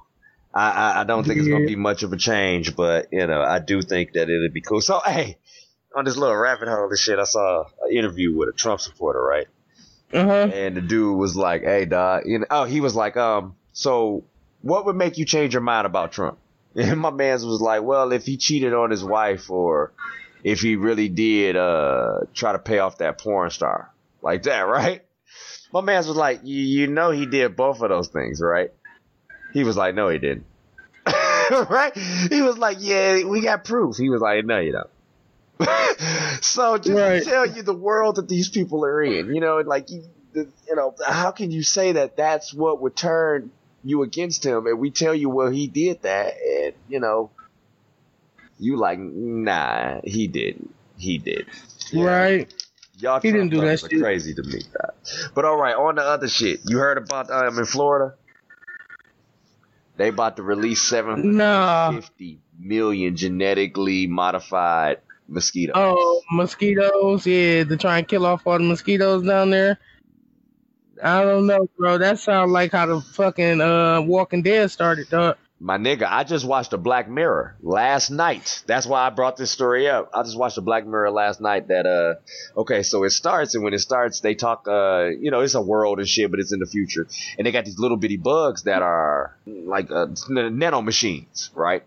I 0.53 0.70
I, 0.70 1.01
I 1.01 1.05
don't 1.05 1.25
think 1.25 1.39
it's 1.39 1.49
gonna 1.49 1.66
be 1.66 1.77
much 1.77 2.03
of 2.03 2.12
a 2.12 2.16
change, 2.16 2.75
but 2.75 3.09
you 3.12 3.27
know, 3.27 3.41
I 3.43 3.59
do 3.59 3.83
think 3.83 4.12
that 4.14 4.22
it'd 4.22 4.53
be 4.53 4.61
cool. 4.61 4.81
So 4.81 5.01
hey, 5.05 5.39
on 5.95 6.05
this 6.05 6.16
little 6.16 6.36
rabbit 6.36 6.68
hole 6.68 6.88
and 6.88 6.99
shit, 6.99 7.18
I 7.18 7.24
saw 7.24 7.64
an 7.82 7.97
interview 7.97 8.36
with 8.36 8.49
a 8.49 8.53
Trump 8.53 8.80
supporter, 8.80 9.22
right? 9.22 9.47
Huh. 10.12 10.51
And 10.53 10.76
the 10.76 10.80
dude 10.80 11.18
was 11.18 11.36
like, 11.36 11.62
"Hey, 11.62 11.86
dog," 11.86 12.22
you 12.26 12.40
know, 12.40 12.47
oh, 12.51 12.64
he 12.64 12.80
was 12.80 12.95
like, 12.95 13.16
um, 13.16 13.57
so 13.72 14.24
what 14.62 14.86
would 14.86 14.97
make 14.97 15.18
you 15.18 15.24
change 15.24 15.53
your 15.53 15.62
mind 15.62 15.86
about 15.86 16.12
Trump? 16.12 16.38
And 16.76 16.99
my 16.99 17.11
man's 17.11 17.47
was 17.47 17.61
like, 17.61 17.84
well, 17.84 18.11
if 18.11 18.24
he 18.24 18.36
cheated 18.36 18.74
on 18.74 18.90
his 18.90 19.05
wife 19.05 19.49
or 19.49 19.92
if 20.42 20.61
he 20.61 20.74
really 20.74 21.09
did 21.09 21.55
uh 21.55 22.20
try 22.34 22.51
to 22.51 22.59
pay 22.59 22.80
off 22.80 22.99
that 22.99 23.18
porn 23.18 23.51
star 23.51 23.92
like 24.22 24.42
that, 24.45 24.61
right? 24.66 25.03
My 25.72 25.80
man's 25.82 26.09
was 26.09 26.16
like, 26.16 26.40
you, 26.42 26.61
you 26.61 26.86
know 26.88 27.11
he 27.11 27.26
did 27.26 27.55
both 27.55 27.80
of 27.80 27.90
those 27.90 28.09
things, 28.09 28.40
right? 28.40 28.72
He 29.53 29.62
was 29.62 29.76
like, 29.76 29.95
no, 29.95 30.09
he 30.09 30.18
didn't. 30.18 30.47
right? 31.70 31.97
He 31.97 32.42
was 32.42 32.59
like, 32.59 32.78
yeah, 32.80 33.24
we 33.24 33.40
got 33.40 33.64
proof. 33.64 33.97
He 33.97 34.09
was 34.09 34.20
like, 34.20 34.45
no, 34.45 34.59
you 34.59 34.72
don't. 34.72 34.90
So 36.40 36.78
just 36.78 36.88
Right. 36.88 37.22
to 37.22 37.30
tell 37.30 37.46
you 37.46 37.62
the 37.62 37.74
world 37.74 38.16
that 38.16 38.28
these 38.28 38.48
people 38.48 38.84
are 38.84 39.02
in, 39.02 39.34
you 39.34 39.40
know, 39.40 39.59
and 39.59 39.68
like 39.68 39.90
you, 39.90 40.05
the, 40.32 40.48
you 40.68 40.74
know, 40.76 40.94
how 41.07 41.30
can 41.30 41.50
you 41.50 41.62
say 41.62 41.92
that 41.92 42.16
that's 42.16 42.52
what 42.52 42.80
would 42.82 42.96
turn 42.96 43.50
you 43.84 44.02
against 44.02 44.44
him? 44.44 44.66
And 44.66 44.78
we 44.78 44.90
tell 44.90 45.14
you, 45.14 45.28
well, 45.30 45.50
he 45.50 45.66
did 45.68 46.02
that, 46.02 46.34
and 46.36 46.74
you 46.88 47.00
know, 47.00 47.30
you 48.59 48.76
like, 48.76 48.98
nah, 48.98 50.00
he 50.05 50.26
didn't. 50.26 50.74
He 50.96 51.18
did. 51.18 51.46
Right. 51.92 52.52
Y'all 52.98 53.20
He 53.20 53.32
didn't 53.32 53.48
do 53.50 53.61
that 53.61 53.80
shit. 53.80 54.00
crazy 54.00 54.34
to 54.34 54.42
me. 54.42 54.61
But 55.34 55.44
all 55.44 55.57
right, 55.57 55.74
on 55.74 55.96
the 55.96 56.02
other 56.02 56.28
shit, 56.28 56.61
you 56.64 56.78
heard 56.78 56.98
about 56.98 57.30
um 57.30 57.59
in 57.59 57.64
Florida? 57.64 58.14
They 59.96 60.09
about 60.09 60.36
to 60.36 60.42
release 60.42 60.82
seven 60.82 61.34
Nah. 61.36 61.92
fifty 61.92 62.40
million 62.59 63.16
genetically 63.16 64.07
modified 64.07 64.98
mosquitoes. 65.29 65.75
Oh, 65.77 66.22
mosquitoes. 66.31 67.27
Yeah, 67.27 67.64
to 67.64 67.77
try 67.77 67.99
and 67.99 68.09
kill 68.09 68.27
off 68.27 68.47
all 68.47 68.59
the 68.59 68.64
mosquitoes 68.64 69.27
down 69.27 69.51
there. 69.51 69.79
I 71.03 71.22
don't 71.22 71.47
know, 71.47 71.68
bro. 71.77 71.99
That 71.99 72.18
sounds 72.20 72.51
like 72.53 72.72
how 72.72 72.87
the 72.87 73.01
fucking 73.01 73.61
uh 73.61 74.01
Walking 74.03 74.43
Dead 74.43 74.70
started, 74.70 75.09
dog. 75.11 75.37
my 75.61 75.77
nigga, 75.77 76.07
I 76.09 76.25
just 76.25 76.45
watched 76.47 76.72
a 76.72 76.79
Black 76.79 77.09
Mirror 77.09 77.57
last 77.62 78.11
night. 78.11 78.62
That's 78.66 78.87
why 78.87 79.07
I 79.07 79.11
brought 79.11 79.37
this 79.37 79.51
story 79.51 79.89
up. 79.89 80.11
I 80.14 80.22
just 80.22 80.39
watched 80.39 80.57
a 80.57 80.61
Black 80.61 80.87
Mirror 80.87 81.11
last 81.11 81.41
night 81.41 81.68
that 81.68 81.87
uh 81.87 82.61
okay, 82.61 82.83
so 82.85 83.03
it 83.05 83.11
starts 83.11 83.55
and 83.55 83.64
when 83.64 83.75
it 83.75 83.81
starts 83.81 84.20
they 84.20 84.35
talk 84.35 84.66
uh 84.68 85.07
you 85.07 85.31
know, 85.31 85.41
it's 85.41 85.55
a 85.55 85.61
world 85.61 85.99
and 85.99 86.09
shit, 86.09 86.31
but 86.31 86.39
it's 86.39 86.53
in 86.53 86.61
the 86.61 86.66
future. 86.66 87.07
And 87.37 87.47
they 87.47 87.51
got 87.53 87.64
these 87.64 87.79
little 87.79 87.97
bitty 87.97 88.18
bugs 88.18 88.62
that 88.64 88.83
are 88.83 89.37
like 89.47 89.91
uh, 89.91 90.07
nano 90.29 90.81
machines, 90.81 91.51
right? 91.55 91.83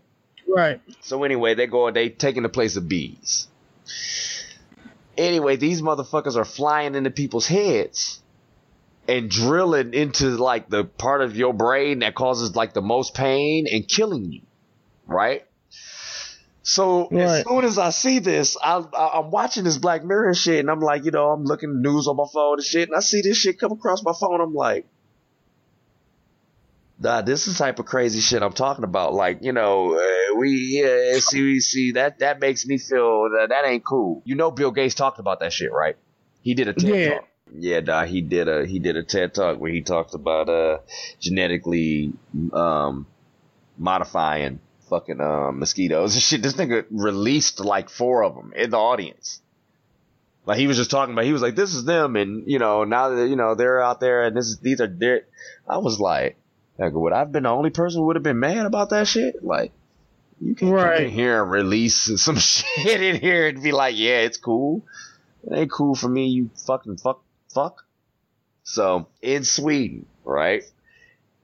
Right. 0.48 0.82
So 1.02 1.24
anyway, 1.24 1.56
they 1.56 1.68
go 1.68 1.92
they 1.92 2.10
taking 2.10 2.44
the 2.44 2.50
place 2.50 2.76
of 2.76 2.88
bees. 2.88 3.48
Anyway, 5.18 5.56
these 5.56 5.82
motherfuckers 5.82 6.36
are 6.36 6.46
flying 6.46 6.96
into 6.96 7.10
people's 7.10 7.48
heads 7.48 8.22
and 9.08 9.30
drilling 9.30 9.94
into 9.94 10.30
like 10.30 10.70
the 10.70 10.84
part 10.84 11.22
of 11.22 11.36
your 11.36 11.54
brain 11.54 12.00
that 12.00 12.14
causes 12.14 12.56
like 12.56 12.74
the 12.74 12.82
most 12.82 13.16
pain 13.16 13.66
and 13.72 13.88
killing 13.88 14.32
you, 14.32 14.42
right? 15.06 15.44
So 16.62 17.08
right. 17.10 17.22
as 17.22 17.46
soon 17.48 17.64
as 17.64 17.78
I 17.78 17.92
see 17.92 18.20
this, 18.20 18.58
I, 18.62 18.80
I, 18.80 19.20
am 19.20 19.32
watching 19.32 19.64
this 19.64 19.78
Black 19.78 20.04
Mirror 20.04 20.34
shit, 20.34 20.60
and 20.60 20.70
I'm 20.70 20.82
like, 20.82 21.06
you 21.06 21.12
know, 21.12 21.32
I'm 21.32 21.46
looking 21.46 21.82
news 21.82 22.08
on 22.08 22.18
my 22.18 22.26
phone 22.32 22.56
and 22.56 22.64
shit, 22.66 22.90
and 22.90 22.98
I 22.98 23.00
see 23.00 23.22
this 23.22 23.38
shit 23.38 23.58
come 23.58 23.72
across 23.72 24.04
my 24.04 24.12
phone. 24.20 24.42
I'm 24.42 24.54
like, 24.54 24.86
Nah, 27.00 27.22
this 27.22 27.48
is 27.48 27.58
type 27.58 27.78
of 27.78 27.86
crazy 27.86 28.22
shit 28.22 28.42
I'm 28.42 28.54
talking 28.54 28.84
about. 28.84 29.14
Like, 29.14 29.40
you 29.42 29.52
know, 29.52 29.94
uh, 29.94 30.36
we 30.36 30.82
yeah, 30.82 31.20
see, 31.20 31.44
we 31.44 31.60
see 31.60 31.92
that 31.92 32.20
that 32.20 32.40
makes 32.40 32.66
me 32.66 32.80
feel 32.80 33.30
that 33.32 33.50
that 33.50 33.66
ain't 33.66 33.86
cool. 33.86 34.24
You 34.26 34.36
know, 34.36 34.50
Bill 34.50 34.72
Gates 34.72 34.96
talked 34.96 35.20
about 35.20 35.40
that 35.42 35.54
shit, 35.54 35.72
right? 35.72 35.96
He 36.42 36.56
did 36.56 36.68
a 36.68 36.74
TED 36.74 36.90
yeah. 36.90 37.10
talk. 37.10 37.28
Yeah, 37.56 37.80
nah, 37.82 38.06
he 38.06 38.22
did 38.22 38.48
a 38.48 38.66
he 38.66 38.80
did 38.80 38.96
a 38.96 39.04
TED 39.04 39.34
talk 39.34 39.60
where 39.60 39.72
he 39.72 39.82
talked 39.82 40.16
about 40.16 40.50
uh 40.50 40.80
genetically 41.20 42.14
um 42.52 43.06
modifying 43.78 44.60
fucking 44.90 45.22
um 45.22 45.60
mosquitoes 45.60 46.16
and 46.16 46.24
shit. 46.24 46.42
This 46.42 46.54
nigga 46.54 46.86
released 46.90 47.60
like 47.60 47.90
four 47.90 48.24
of 48.24 48.36
them 48.36 48.54
in 48.56 48.72
the 48.72 48.78
audience. 48.78 49.42
Like 50.46 50.58
he 50.58 50.68
was 50.68 50.78
just 50.78 50.90
talking 50.90 51.14
about, 51.14 51.26
he 51.26 51.34
was 51.34 51.42
like, 51.42 51.56
"This 51.56 51.76
is 51.76 51.84
them," 51.84 52.16
and 52.16 52.50
you 52.50 52.58
know, 52.58 52.86
now 52.86 53.10
that 53.10 53.28
you 53.28 53.36
know 53.36 53.54
they're 53.54 53.84
out 53.84 54.00
there, 54.00 54.24
and 54.24 54.36
this 54.36 54.48
is 54.48 54.60
these 54.60 54.80
are 54.82 54.88
their. 54.88 55.24
I 55.68 55.78
was 55.78 56.00
like, 56.00 56.38
like, 56.78 56.94
would 56.94 57.14
I've 57.14 57.32
been 57.32 57.44
the 57.44 57.50
only 57.50 57.70
person 57.70 58.02
who 58.02 58.08
would 58.08 58.16
have 58.16 58.24
been 58.24 58.40
mad 58.40 58.66
about 58.66 58.92
that 58.92 59.08
shit? 59.08 59.44
Like, 59.44 59.72
you 60.40 60.56
can 60.56 60.70
right. 60.70 60.98
come 60.98 61.06
in 61.06 61.12
here 61.12 61.42
and 61.42 61.52
release 61.52 61.96
some 62.22 62.38
shit 62.38 63.02
in 63.02 63.20
here 63.20 63.48
and 63.48 63.62
be 63.62 63.72
like, 63.72 63.98
yeah, 63.98 64.20
it's 64.20 64.38
cool. 64.38 64.84
It 65.44 65.58
ain't 65.58 65.72
cool 65.72 65.96
for 65.96 66.10
me, 66.10 66.28
you 66.28 66.50
fucking 66.66 66.98
fuck 66.98 67.22
fuck. 67.54 67.86
So 68.64 69.08
in 69.22 69.44
Sweden, 69.44 70.06
right? 70.26 70.64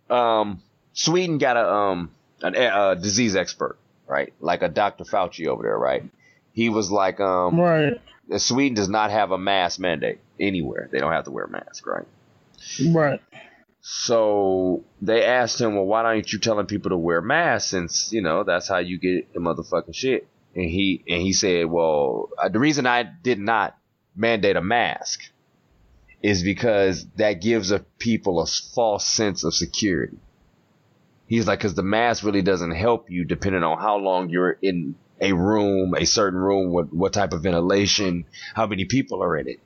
Um, 0.10 0.62
Sweden 0.94 1.38
got 1.38 1.58
a 1.58 1.72
um 1.72 2.12
an, 2.42 2.56
a 2.56 2.96
disease 2.96 3.36
expert, 3.36 3.78
right? 4.08 4.34
Like 4.40 4.62
a 4.62 4.68
Dr. 4.68 5.06
Fauci 5.06 5.48
over 5.48 5.64
there, 5.64 5.78
right? 5.78 6.04
He 6.52 6.70
was 6.70 6.92
like, 6.92 7.20
um, 7.20 7.60
right. 7.60 8.00
Sweden 8.38 8.76
does 8.76 8.90
not 8.90 9.12
have 9.12 9.32
a 9.32 9.38
mask 9.38 9.80
mandate 9.80 10.20
anywhere. 10.40 10.90
They 10.92 11.00
don't 11.00 11.12
have 11.12 11.26
to 11.26 11.32
wear 11.32 11.46
a 11.46 11.50
mask, 11.50 11.88
right? 11.88 12.06
Right. 12.88 13.22
So 13.86 14.86
they 15.02 15.26
asked 15.26 15.60
him, 15.60 15.76
well, 15.76 15.84
why 15.84 16.04
aren't 16.04 16.32
you 16.32 16.40
telling 16.40 16.68
people 16.68 16.92
to 16.92 16.98
wear 16.98 17.20
masks 17.20 17.70
since, 17.70 18.14
you 18.14 18.22
know, 18.22 18.46
that's 18.46 18.70
how 18.70 18.78
you 18.78 18.98
get 18.98 19.34
the 19.34 19.42
motherfucking 19.42 19.94
shit. 19.94 20.26
And 20.56 20.70
he, 20.70 21.04
and 21.06 21.22
he 21.22 21.34
said, 21.34 21.66
well, 21.66 22.30
uh, 22.42 22.48
the 22.48 22.60
reason 22.60 22.88
I 22.88 23.04
did 23.04 23.40
not 23.40 23.78
mandate 24.16 24.56
a 24.56 24.62
mask 24.62 25.20
is 26.22 26.44
because 26.44 27.06
that 27.18 27.42
gives 27.42 27.72
a 27.72 27.80
people 27.80 28.40
a 28.40 28.46
false 28.46 29.06
sense 29.06 29.44
of 29.44 29.54
security. 29.54 30.18
He's 31.28 31.46
like, 31.46 31.60
cause 31.60 31.76
the 31.76 31.84
mask 31.84 32.24
really 32.24 32.42
doesn't 32.42 32.72
help 32.72 33.12
you 33.12 33.26
depending 33.26 33.64
on 33.64 33.80
how 33.80 33.98
long 33.98 34.30
you're 34.30 34.58
in 34.62 34.96
a 35.24 35.32
room, 35.32 35.96
a 35.96 36.06
certain 36.06 36.38
room, 36.38 36.74
what, 36.74 36.94
what 36.94 37.14
type 37.14 37.32
of 37.32 37.44
ventilation, 37.44 38.26
how 38.54 38.68
many 38.68 38.84
people 38.84 39.24
are 39.24 39.38
in 39.38 39.48
it. 39.48 39.60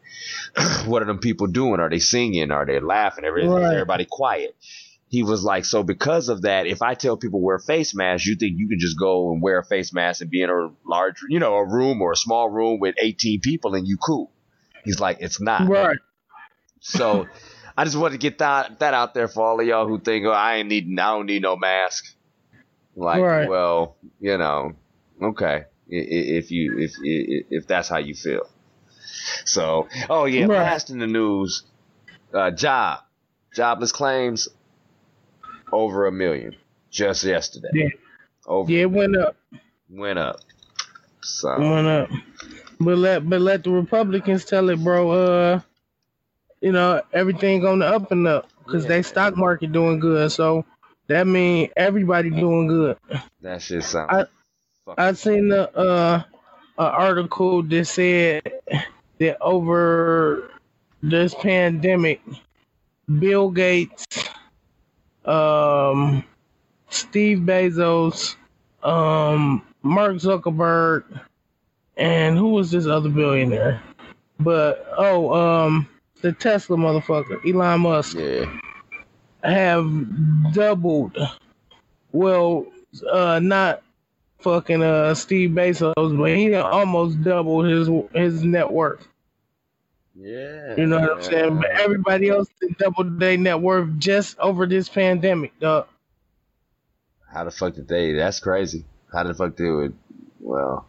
what 0.85 1.01
are 1.01 1.05
them 1.05 1.17
people 1.17 1.47
doing? 1.47 1.79
Are 1.79 1.89
they 1.89 1.99
singing? 1.99 2.51
Are 2.51 2.65
they 2.65 2.79
laughing? 2.79 3.25
Everything, 3.25 3.49
right. 3.49 3.73
everybody 3.73 4.05
quiet. 4.09 4.55
He 5.09 5.23
was 5.23 5.43
like, 5.43 5.65
so 5.65 5.83
because 5.83 6.29
of 6.29 6.43
that, 6.43 6.67
if 6.67 6.81
I 6.81 6.93
tell 6.93 7.17
people 7.17 7.41
wear 7.41 7.57
face 7.57 7.95
masks, 7.95 8.27
you 8.27 8.35
think 8.35 8.57
you 8.57 8.67
can 8.67 8.77
just 8.77 8.99
go 8.99 9.31
and 9.31 9.41
wear 9.41 9.59
a 9.59 9.65
face 9.65 9.93
mask 9.93 10.21
and 10.21 10.29
be 10.29 10.43
in 10.43 10.49
a 10.49 10.69
large, 10.85 11.15
you 11.27 11.39
know, 11.39 11.55
a 11.55 11.65
room 11.65 12.01
or 12.01 12.11
a 12.11 12.15
small 12.15 12.49
room 12.49 12.79
with 12.79 12.93
18 13.01 13.39
people 13.39 13.73
and 13.73 13.87
you 13.87 13.97
cool. 13.97 14.31
He's 14.83 14.99
like, 14.99 15.17
it's 15.21 15.41
not. 15.41 15.67
Right. 15.67 15.97
So 16.81 17.25
I 17.75 17.83
just 17.83 17.97
wanted 17.97 18.13
to 18.13 18.19
get 18.19 18.37
that 18.39 18.79
that 18.79 18.93
out 18.93 19.13
there 19.13 19.27
for 19.27 19.43
all 19.43 19.59
of 19.59 19.65
y'all 19.65 19.87
who 19.87 19.99
think, 19.99 20.25
oh, 20.25 20.31
I 20.31 20.57
ain't 20.57 20.69
need, 20.69 20.87
I 20.99 21.15
don't 21.15 21.25
need 21.25 21.41
no 21.41 21.55
mask. 21.55 22.05
Like, 22.95 23.21
right. 23.21 23.47
well, 23.47 23.95
you 24.19 24.37
know, 24.37 24.73
okay, 25.21 25.65
if 25.87 26.51
you 26.51 26.77
if 26.79 26.93
if 27.01 27.67
that's 27.67 27.89
how 27.89 27.97
you 27.97 28.13
feel. 28.13 28.47
So, 29.45 29.87
oh 30.09 30.25
yeah, 30.25 30.41
right. 30.41 30.49
last 30.49 30.89
in 30.89 30.99
the 30.99 31.07
news, 31.07 31.63
uh, 32.33 32.51
job, 32.51 32.99
jobless 33.55 33.91
claims 33.91 34.47
over 35.71 36.07
a 36.07 36.11
million 36.11 36.55
just 36.91 37.23
yesterday. 37.23 37.69
Yeah, 37.73 37.89
over 38.45 38.71
yeah, 38.71 38.81
it 38.81 38.91
went 38.91 39.17
up. 39.17 39.35
Went 39.89 40.19
up. 40.19 40.39
So 41.21 41.59
went 41.59 41.87
up. 41.87 42.09
But 42.79 42.97
let 42.97 43.29
but 43.29 43.41
let 43.41 43.63
the 43.63 43.71
Republicans 43.71 44.45
tell 44.45 44.69
it, 44.69 44.83
bro. 44.83 45.11
Uh, 45.11 45.61
you 46.61 46.71
know 46.71 47.01
everything 47.13 47.65
on 47.65 47.79
the 47.79 47.85
up 47.85 48.11
and 48.11 48.27
up 48.27 48.49
because 48.65 48.83
yeah, 48.83 48.89
they 48.89 49.01
stock 49.01 49.37
market 49.37 49.71
doing 49.71 49.99
good. 49.99 50.31
So 50.31 50.65
that 51.07 51.25
mean 51.25 51.69
everybody 51.77 52.29
doing 52.29 52.67
good. 52.67 52.97
That 53.41 53.61
shit 53.61 53.83
sounds. 53.83 54.09
I 54.11 54.25
I 54.97 55.13
seen 55.13 55.49
the 55.49 55.75
uh, 55.75 56.23
article 56.77 57.63
that 57.63 57.85
said 57.85 58.43
that 59.19 59.37
over 59.41 60.51
this 61.01 61.33
pandemic, 61.35 62.21
Bill 63.19 63.49
Gates, 63.49 64.05
um, 65.25 66.23
Steve 66.89 67.39
Bezos, 67.39 68.35
um, 68.83 69.63
Mark 69.81 70.15
Zuckerberg, 70.17 71.03
and 71.97 72.37
who 72.37 72.49
was 72.49 72.71
this 72.71 72.85
other 72.85 73.09
billionaire? 73.09 73.81
But 74.39 74.87
oh, 74.97 75.33
um, 75.33 75.89
the 76.21 76.31
Tesla 76.31 76.77
motherfucker, 76.77 77.39
Elon 77.45 77.81
Musk, 77.81 78.17
yeah. 78.17 78.45
have 79.43 80.53
doubled. 80.53 81.17
Well, 82.11 82.67
uh, 83.11 83.39
not 83.39 83.83
fucking 84.47 84.81
uh 84.81 85.13
Steve 85.13 85.49
Bezos, 85.51 86.17
but 86.17 86.31
he 86.31 86.55
almost 86.55 87.21
doubled 87.21 87.65
his 87.65 87.89
his 88.13 88.43
net 88.43 88.71
worth. 88.71 89.05
Yeah. 90.15 90.75
You 90.77 90.85
know 90.87 90.99
what 90.99 91.11
I'm 91.11 91.23
saying? 91.23 91.57
But 91.57 91.71
everybody 91.71 92.29
else 92.29 92.47
doubled 92.79 93.19
their 93.19 93.37
net 93.37 93.59
worth 93.59 93.99
just 93.99 94.39
over 94.39 94.65
this 94.65 94.87
pandemic, 94.87 95.59
dog. 95.59 95.87
How 97.31 97.43
the 97.43 97.51
fuck 97.51 97.75
did 97.75 97.87
they? 97.87 98.13
That's 98.13 98.39
crazy. 98.39 98.85
How 99.11 99.23
the 99.23 99.33
fuck 99.33 99.57
they 99.57 99.69
would? 99.69 99.95
Well, 100.39 100.87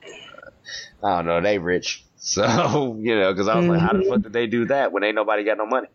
I 1.03 1.17
don't 1.17 1.27
know. 1.27 1.41
They 1.41 1.59
rich, 1.59 2.05
so 2.17 2.97
you 3.01 3.19
know. 3.19 3.33
Because 3.33 3.49
I 3.49 3.57
was 3.57 3.65
mm-hmm. 3.65 3.73
like, 3.73 3.81
how 3.81 3.93
the 3.93 4.05
fuck 4.05 4.13
mm-hmm. 4.13 4.23
did 4.23 4.33
they 4.33 4.47
do 4.47 4.67
that 4.67 4.93
when 4.93 5.03
ain't 5.03 5.17
nobody 5.17 5.45
got 5.45 5.59
no 5.59 5.67
money? 5.67 5.89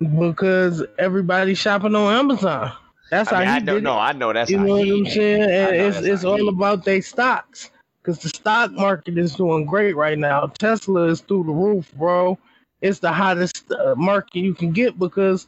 Because 0.00 0.82
everybody's 0.98 1.58
shopping 1.58 1.94
on 1.94 2.12
Amazon. 2.12 2.72
That's 3.10 3.32
I 3.32 3.44
how 3.44 3.54
mean, 3.54 3.66
he 3.66 3.72
I 3.72 3.80
know. 3.80 3.98
I 3.98 4.12
know 4.12 4.32
that's 4.32 4.50
you 4.50 4.58
know 4.58 4.76
what 4.76 4.88
I'm 4.88 5.06
saying. 5.06 5.42
And 5.42 5.76
it's 5.76 5.98
it's 5.98 6.24
all 6.24 6.48
about 6.48 6.84
their 6.84 7.02
stocks 7.02 7.70
because 8.02 8.20
the 8.20 8.28
stock 8.28 8.70
market 8.72 9.18
is 9.18 9.34
doing 9.34 9.66
great 9.66 9.96
right 9.96 10.18
now. 10.18 10.46
Tesla 10.46 11.06
is 11.06 11.20
through 11.20 11.44
the 11.44 11.52
roof, 11.52 11.92
bro. 11.96 12.38
It's 12.80 13.00
the 13.00 13.12
hottest 13.12 13.70
uh, 13.72 13.94
market 13.96 14.36
you 14.36 14.54
can 14.54 14.72
get 14.72 14.98
because 14.98 15.46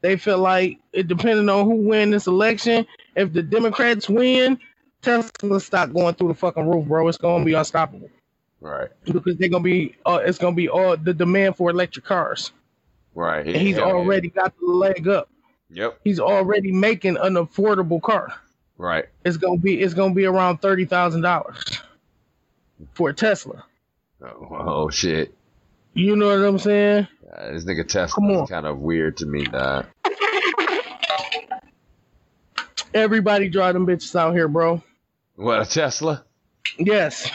they 0.00 0.16
feel 0.16 0.38
like 0.38 0.78
it 0.92 1.08
depending 1.08 1.48
on 1.48 1.64
who 1.64 1.76
win 1.76 2.10
this 2.10 2.26
election. 2.26 2.86
If 3.16 3.32
the 3.32 3.42
Democrats 3.42 4.08
win, 4.08 4.58
Tesla 5.00 5.60
stock 5.60 5.92
going 5.92 6.14
through 6.14 6.28
the 6.28 6.34
fucking 6.34 6.68
roof, 6.68 6.86
bro. 6.86 7.06
It's 7.08 7.16
gonna 7.16 7.44
be 7.44 7.54
unstoppable. 7.54 8.10
Right. 8.60 8.88
Because 9.04 9.36
they're 9.36 9.48
gonna 9.48 9.62
be, 9.62 9.94
uh, 10.04 10.20
it's 10.24 10.38
gonna 10.38 10.56
be 10.56 10.68
all 10.68 10.96
the 10.96 11.14
demand 11.14 11.56
for 11.56 11.70
electric 11.70 12.04
cars. 12.04 12.52
Right. 13.14 13.46
And 13.46 13.56
he's 13.56 13.78
already 13.78 14.32
yeah. 14.34 14.42
got 14.42 14.58
the 14.58 14.66
leg 14.66 15.06
up. 15.06 15.28
Yep. 15.74 16.00
He's 16.04 16.20
already 16.20 16.70
making 16.70 17.16
an 17.16 17.34
affordable 17.34 18.00
car. 18.00 18.32
Right. 18.78 19.06
It's 19.24 19.36
gonna 19.36 19.58
be 19.58 19.80
it's 19.80 19.94
gonna 19.94 20.14
be 20.14 20.24
around 20.24 20.58
thirty 20.58 20.84
thousand 20.84 21.22
dollars 21.22 21.80
for 22.92 23.10
a 23.10 23.14
Tesla. 23.14 23.64
Oh, 24.22 24.48
oh 24.50 24.90
shit. 24.90 25.34
You 25.92 26.16
know 26.16 26.28
what 26.28 26.48
I'm 26.48 26.58
saying? 26.58 27.08
Uh, 27.32 27.52
this 27.52 27.64
nigga 27.64 27.86
Tesla 27.86 28.42
is 28.42 28.50
kind 28.50 28.66
of 28.66 28.78
weird 28.78 29.16
to 29.18 29.26
me, 29.26 29.44
dog. 29.44 29.86
Everybody 32.94 33.48
drive 33.48 33.74
them 33.74 33.86
bitches 33.86 34.14
out 34.14 34.32
here, 34.32 34.46
bro. 34.46 34.80
What 35.34 35.60
a 35.60 35.66
Tesla? 35.66 36.24
Yes. 36.78 37.28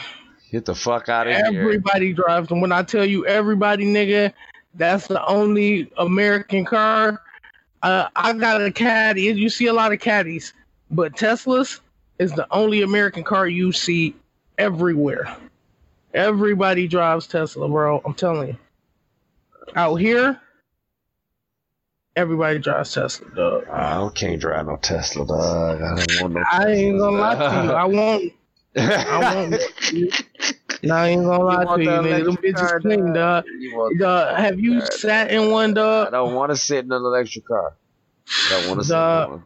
Get 0.50 0.64
the 0.64 0.74
fuck 0.74 1.10
out 1.10 1.26
of 1.26 1.34
everybody 1.34 1.54
here. 1.54 1.62
Everybody 1.62 2.12
drives 2.14 2.48
them. 2.48 2.62
When 2.62 2.72
I 2.72 2.82
tell 2.82 3.04
you 3.04 3.26
everybody, 3.26 3.84
nigga, 3.84 4.32
that's 4.74 5.06
the 5.06 5.24
only 5.26 5.90
American 5.98 6.64
car 6.64 7.20
uh, 7.82 8.08
I 8.16 8.32
got 8.34 8.62
a 8.62 8.70
caddy. 8.72 9.22
You 9.22 9.48
see 9.50 9.66
a 9.66 9.72
lot 9.72 9.92
of 9.92 10.00
caddies. 10.00 10.52
but 10.90 11.14
Teslas 11.14 11.80
is 12.18 12.32
the 12.32 12.46
only 12.52 12.82
American 12.82 13.24
car 13.24 13.46
you 13.48 13.72
see 13.72 14.14
everywhere. 14.58 15.36
Everybody 16.12 16.88
drives 16.88 17.26
Tesla, 17.26 17.68
bro. 17.68 18.02
I'm 18.04 18.14
telling 18.14 18.48
you. 18.48 18.56
Out 19.76 19.96
here, 19.96 20.40
everybody 22.16 22.58
drives 22.58 22.92
Tesla, 22.92 23.28
dog. 23.34 23.68
I 23.68 24.08
can't 24.14 24.40
drive 24.40 24.66
no 24.66 24.76
Tesla, 24.76 25.24
dog. 25.26 25.82
I 25.82 25.94
don't 25.94 26.20
want 26.20 26.34
no. 26.34 26.42
Tesla. 26.44 26.66
I 26.66 26.72
ain't 26.72 26.98
gonna 26.98 27.16
lie 27.16 27.34
to 27.36 27.64
you. 27.64 27.72
I 27.72 27.84
won't. 27.84 28.32
I 28.76 29.34
won't. 29.34 29.62
No, 30.82 30.94
I 30.94 31.08
ain't 31.08 31.24
gonna 31.24 31.44
lie 31.44 31.64
to 31.64 31.82
you, 31.82 31.88
nigga. 31.90 32.24
Them 32.24 32.36
bitches 32.36 32.80
clean, 32.80 33.12
dog. 33.12 33.44
Dog, 33.98 34.36
have 34.36 34.58
you 34.60 34.80
sat 34.80 35.30
in 35.30 35.50
one, 35.50 35.74
dog? 35.74 36.08
I 36.08 36.10
don't 36.10 36.34
want 36.34 36.50
to 36.50 36.56
sit 36.56 36.84
in 36.84 36.92
an 36.92 37.02
electric 37.02 37.46
car. 37.46 37.74
I 38.46 38.48
don't 38.50 38.66
want 38.68 38.80
to 38.80 38.84
sit 38.84 38.94
in 38.94 39.00
Dog. 39.00 39.30
one. 39.30 39.44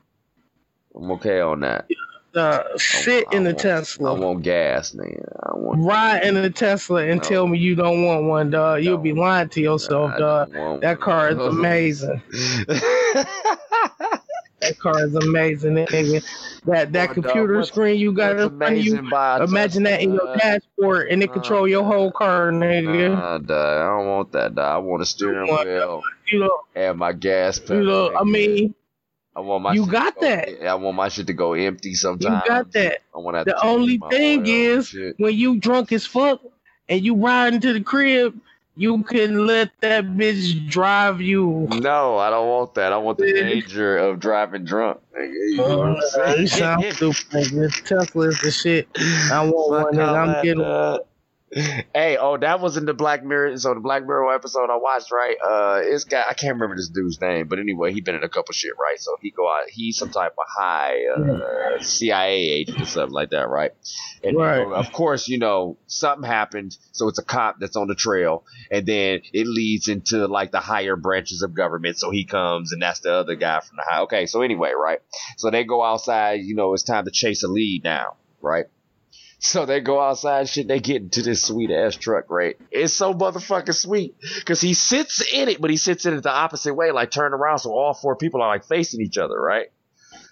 I'm 0.97 1.11
okay 1.13 1.41
on 1.41 1.61
that. 1.61 1.89
Dog, 2.33 2.81
sit 2.81 3.27
in 3.33 3.45
the 3.45 3.55
Tesla. 3.55 4.15
I 4.15 4.19
want 4.19 4.43
gas, 4.43 4.95
man. 4.95 5.25
I 5.43 5.57
want. 5.57 5.81
Ride 5.81 6.25
in 6.25 6.37
a 6.37 6.51
Tesla 6.51 7.05
and 7.05 7.21
No. 7.21 7.29
tell 7.29 7.47
me 7.47 7.59
you 7.59 7.75
don't 7.75 8.05
want 8.05 8.25
one, 8.25 8.51
dog. 8.51 8.83
You'll 8.83 8.99
be 8.99 9.13
lying 9.13 9.49
to 9.51 9.61
yourself, 9.61 10.13
I 10.15 10.19
dog. 10.19 10.81
That 10.83 11.01
car 11.01 11.31
is 11.31 11.39
amazing. 11.47 12.23
That 14.65 14.79
car 14.79 15.05
is 15.05 15.15
amazing, 15.15 15.75
nigga. 15.75 16.25
That 16.65 16.93
that 16.93 17.07
dog, 17.09 17.15
computer 17.15 17.63
screen 17.65 17.99
you 17.99 18.13
got 18.13 18.33
in 18.33 18.49
front 18.59 18.63
of 18.79 18.85
you. 18.85 18.93
amazing 18.95 19.11
by 19.11 19.39
a 19.39 19.45
Imagine 19.45 19.83
that 19.85 20.01
in 20.01 20.15
your 20.15 20.37
dashboard 20.37 21.09
and 21.09 21.23
it 21.23 21.33
control 21.33 21.69
your 21.69 21.85
whole 21.85 22.11
car, 22.11 22.51
nigga. 22.51 23.13
Nah, 23.13 23.39
dog, 23.39 23.51
I 23.51 23.99
don't 23.99 24.09
want 24.09 24.33
that. 24.33 24.55
Dog. 24.55 24.65
I 24.65 24.79
want 24.79 25.03
a 25.03 25.07
steering 25.07 25.49
want- 25.49 25.69
wheel 25.69 26.03
You 26.31 26.41
know, 26.41 26.61
and 26.75 26.99
my 26.99 27.13
gas 27.13 27.59
pedal. 27.59 27.79
you 27.83 27.87
know. 27.89 28.13
I 28.19 28.25
mean, 28.25 28.75
I 29.37 29.41
want 29.41 29.63
my 29.65 29.73
you 29.75 29.87
got 29.87 30.15
go- 30.15 30.21
that. 30.23 30.67
I 30.67 30.75
want 30.77 30.97
my 30.97 31.09
shit 31.09 31.27
to 31.27 31.33
go 31.35 31.53
empty 31.55 31.95
sometimes. 31.95 32.43
you 32.45 32.49
got 32.49 32.73
that. 32.73 33.01
I 33.15 33.19
want 33.19 33.37
to 33.37 33.45
The 33.45 33.63
only 33.65 34.01
thing 34.11 34.47
is, 34.47 34.95
when 35.19 35.35
you 35.35 35.59
drunk 35.59 35.93
as 35.93 36.07
fuck 36.07 36.41
and 36.89 37.01
you 37.03 37.15
ride 37.17 37.53
into 37.55 37.73
the 37.73 37.81
crib, 37.81 38.39
you 38.77 39.03
can 39.05 39.47
let 39.47 39.71
that 39.81 40.05
bitch 40.05 40.69
drive 40.69 41.21
you. 41.21 41.67
No, 41.71 42.19
I 42.19 42.31
don't 42.31 42.49
want 42.49 42.75
that. 42.75 42.93
I 42.93 42.97
want 42.97 43.19
the 43.19 43.33
danger 43.33 43.97
of 43.97 44.19
driving 44.21 44.65
drunk. 44.65 45.01
You 45.17 45.57
know 45.59 45.79
what 45.79 46.15
I'm 46.17 46.31
Uh, 46.33 46.35
you 46.37 46.47
sound 46.49 46.85
stupid, 46.95 47.17
nigga. 47.31 47.85
Tesla 47.85 48.29
is 48.29 48.41
the 48.41 48.51
shit. 48.51 48.89
I 49.31 49.45
want 49.45 49.77
Fuck 49.79 49.85
one, 49.87 49.95
nigga. 49.95 50.09
all 50.09 50.17
I'm 50.17 50.29
that, 50.29 50.43
getting 50.45 50.63
uh, 50.63 50.99
Hey, 51.95 52.17
oh, 52.17 52.37
that 52.37 52.61
was 52.61 52.77
in 52.77 52.85
the 52.85 52.95
Black 52.95 53.25
Mirror. 53.25 53.57
So 53.59 53.75
the 53.75 53.81
Black 53.81 54.05
Mirror 54.05 54.35
episode 54.35 54.71
I 54.71 54.77
watched, 54.77 55.13
right? 55.13 55.37
Uh, 55.45 55.81
it's 55.85 56.05
got 56.05 56.27
I 56.29 56.35
can't 56.35 56.55
remember 56.55 56.75
this 56.77 56.89
dude's 56.89 57.21
name, 57.21 57.47
but 57.47 57.61
anyway, 57.61 57.93
he 57.93 58.01
been 58.01 58.17
in 58.17 58.25
a 58.25 58.29
couple 58.29 58.53
shit, 58.53 58.73
right? 58.81 58.99
So 58.99 59.17
he 59.21 59.31
go 59.31 59.49
out, 59.49 59.69
he's 59.69 59.97
some 59.97 60.11
type 60.11 60.33
of 60.33 60.47
high 60.49 60.97
uh, 61.17 61.81
CIA 61.81 62.35
agent 62.51 62.81
or 62.81 62.87
something 62.87 63.13
like 63.13 63.31
that, 63.31 63.49
right? 63.49 63.71
And 64.25 64.37
Right. 64.37 64.67
of 64.67 64.91
course, 64.91 65.29
you 65.29 65.39
know 65.39 65.79
something 65.87 66.29
happened, 66.29 66.77
so 66.93 67.09
it's 67.09 67.19
a 67.19 67.25
cop 67.25 67.61
that's 67.61 67.77
on 67.77 67.87
the 67.87 67.95
trail, 67.95 68.45
and 68.71 68.85
then 68.85 69.21
it 69.33 69.47
leads 69.47 69.87
into 69.87 70.27
like 70.27 70.51
the 70.51 70.61
higher 70.61 70.97
branches 70.97 71.43
of 71.43 71.55
government. 71.55 71.99
So 71.99 72.11
he 72.11 72.25
comes, 72.25 72.73
and 72.73 72.83
that's 72.83 73.01
the 73.01 73.13
other 73.15 73.37
guy 73.37 73.61
from 73.61 73.77
the 73.77 73.85
high. 73.89 74.01
Okay, 74.03 74.27
so 74.27 74.43
anyway, 74.43 74.73
right? 74.73 74.99
So 75.37 75.51
they 75.51 75.63
go 75.63 75.85
outside. 75.85 76.41
You 76.41 76.57
know, 76.57 76.75
it's 76.75 76.83
time 76.83 77.05
to 77.05 77.13
chase 77.13 77.45
a 77.45 77.49
lead 77.49 77.85
now, 77.85 78.17
right? 78.41 78.65
So 79.45 79.67
they 79.67 79.81
go 79.81 80.01
outside, 80.01 80.49
shit. 80.49 80.69
They 80.69 80.81
get 80.81 81.03
into 81.03 81.21
this 81.21 81.43
sweet 81.43 81.71
ass 81.71 81.97
truck, 81.97 82.31
right? 82.31 82.57
It's 82.71 82.95
so 82.95 83.13
motherfucking 83.13 83.75
sweet 83.75 84.15
because 84.37 84.63
he 84.63 84.73
sits 84.73 85.21
in 85.35 85.51
it, 85.51 85.61
but 85.61 85.69
he 85.71 85.77
sits 85.77 86.07
in 86.07 86.15
it 86.15 86.23
the 86.23 86.33
opposite 86.33 86.73
way, 86.73 86.93
like 86.93 87.11
turned 87.11 87.35
around, 87.35 87.59
so 87.59 87.71
all 87.71 87.93
four 87.93 88.17
people 88.17 88.41
are 88.41 88.49
like 88.49 88.65
facing 88.65 89.03
each 89.03 89.19
other, 89.19 89.39
right? 89.39 89.67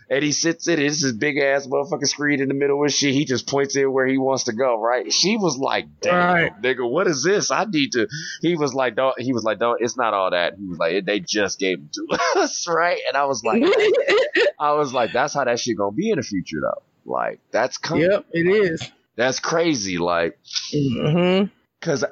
And 0.09 0.25
he 0.25 0.33
sits 0.33 0.67
in 0.67 0.79
it. 0.81 0.87
It's 0.87 1.03
this 1.03 1.13
big 1.13 1.37
ass 1.39 1.67
motherfucking 1.67 2.09
screen 2.09 2.41
in 2.41 2.49
the 2.49 2.55
middle 2.55 2.83
of 2.83 2.91
shit. 2.91 3.13
He 3.13 3.27
just 3.27 3.47
points 3.47 3.77
in 3.77 3.93
where 3.93 4.07
he 4.07 4.17
wants 4.17 4.45
to 4.45 4.55
go, 4.55 4.81
right? 4.81 5.13
She 5.13 5.37
was 5.37 5.59
like, 5.59 5.87
"Damn, 6.01 6.15
Right. 6.35 6.63
nigga, 6.63 6.91
what 6.91 7.07
is 7.07 7.23
this? 7.23 7.51
I 7.51 7.67
need 7.67 7.93
to." 7.93 8.09
He 8.41 8.57
was 8.57 8.73
like, 8.73 8.95
"Don't." 8.97 9.19
He 9.21 9.35
was 9.35 9.45
like, 9.45 9.59
"Don't." 9.59 9.81
It's 9.83 9.97
not 9.99 10.15
all 10.15 10.31
that. 10.31 10.55
He 10.59 10.65
was 10.67 10.79
like, 10.79 11.05
"They 11.05 11.21
just 11.21 11.59
gave 11.59 11.79
them 11.79 11.91
to 11.93 12.19
us, 12.41 12.67
right?" 12.67 12.99
And 13.09 13.17
I 13.17 13.27
was 13.27 13.45
like, 13.45 13.63
I 14.59 14.73
was 14.73 14.93
like, 14.95 15.13
"That's 15.13 15.35
how 15.35 15.45
that 15.45 15.61
shit 15.61 15.77
gonna 15.77 15.93
be 15.93 16.09
in 16.11 16.17
the 16.17 16.23
future, 16.23 16.61
though." 16.63 16.83
Like, 17.05 17.41
that's 17.51 17.77
coming. 17.79 18.05
Yep, 18.11 18.27
it 18.33 18.47
is. 18.47 18.91
That's 19.17 19.41
crazy. 19.41 19.99
Like, 19.99 20.39
Mm-hmm. 20.73 21.47
because 21.81 22.05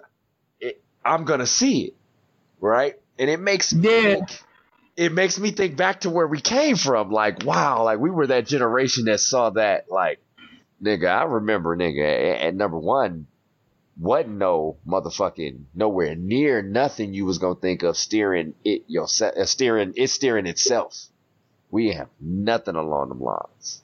I'm 1.04 1.24
gonna 1.24 1.46
see 1.46 1.86
it, 1.86 1.94
right? 2.60 2.96
And 3.18 3.30
it 3.30 3.40
makes 3.40 3.74
me 3.74 3.80
Yeah. 3.82 4.14
think, 4.16 4.44
it 4.96 5.12
makes 5.12 5.38
me 5.38 5.50
think 5.52 5.76
back 5.76 6.00
to 6.02 6.10
where 6.10 6.26
we 6.26 6.40
came 6.40 6.76
from. 6.76 7.10
Like, 7.10 7.44
wow, 7.44 7.84
like 7.84 7.98
we 7.98 8.10
were 8.10 8.26
that 8.28 8.46
generation 8.46 9.04
that 9.06 9.20
saw 9.20 9.50
that. 9.50 9.90
Like, 9.90 10.20
nigga, 10.82 11.08
I 11.08 11.24
remember, 11.24 11.76
nigga, 11.76 12.04
at, 12.34 12.40
at 12.48 12.54
number 12.54 12.78
one, 12.78 13.26
wasn't 13.98 14.36
no 14.38 14.78
motherfucking 14.86 15.64
nowhere 15.74 16.14
near 16.14 16.62
nothing 16.62 17.14
you 17.14 17.24
was 17.26 17.38
gonna 17.38 17.54
think 17.56 17.82
of 17.82 17.96
steering 17.96 18.54
it 18.64 18.84
yourself, 18.88 19.34
uh, 19.36 19.44
steering 19.44 19.92
it 19.96 20.08
steering 20.10 20.46
itself. 20.46 20.96
We 21.70 21.92
have 21.92 22.08
nothing 22.20 22.76
along 22.76 23.08
them 23.10 23.20
lines. 23.20 23.82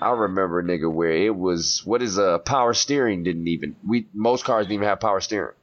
I 0.00 0.10
remember, 0.12 0.62
nigga, 0.62 0.90
where 0.92 1.12
it 1.12 1.34
was 1.34 1.82
what 1.84 2.02
is 2.02 2.18
a 2.18 2.32
uh, 2.34 2.38
power 2.38 2.74
steering 2.74 3.22
didn't 3.22 3.48
even 3.48 3.76
we 3.86 4.06
most 4.14 4.44
cars 4.44 4.66
didn't 4.66 4.74
even 4.74 4.88
have 4.88 5.00
power 5.00 5.20
steering. 5.20 5.54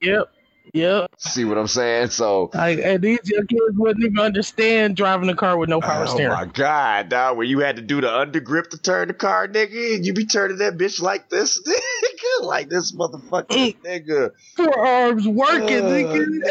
Yep. 0.00 0.32
Yep. 0.72 1.10
See 1.18 1.44
what 1.44 1.58
I'm 1.58 1.66
saying? 1.66 2.08
So 2.10 2.50
Like, 2.54 2.78
and 2.78 3.02
these 3.02 3.18
young 3.24 3.46
kids 3.46 3.76
wouldn't 3.76 4.04
even 4.04 4.18
understand 4.20 4.96
driving 4.96 5.28
a 5.28 5.34
car 5.34 5.56
with 5.56 5.68
no 5.68 5.80
power 5.80 6.04
oh 6.04 6.14
steering. 6.14 6.30
Oh 6.30 6.36
my 6.36 6.44
god, 6.44 7.08
dog, 7.08 7.36
where 7.36 7.46
you 7.46 7.58
had 7.60 7.76
to 7.76 7.82
do 7.82 8.00
the 8.00 8.06
undergrip 8.06 8.70
to 8.70 8.78
turn 8.78 9.08
the 9.08 9.14
car, 9.14 9.48
nigga, 9.48 9.96
and 9.96 10.06
you 10.06 10.12
be 10.12 10.26
turning 10.26 10.58
that 10.58 10.76
bitch 10.78 11.00
like 11.00 11.28
this, 11.28 11.60
nigga, 11.66 12.46
like 12.46 12.68
this 12.68 12.92
motherfucking 12.92 13.78
nigga. 13.82 14.30
Four 14.54 14.86
arms 14.86 15.26
working, 15.26 15.86
Uh, 15.86 15.90
nigga. 15.90 16.44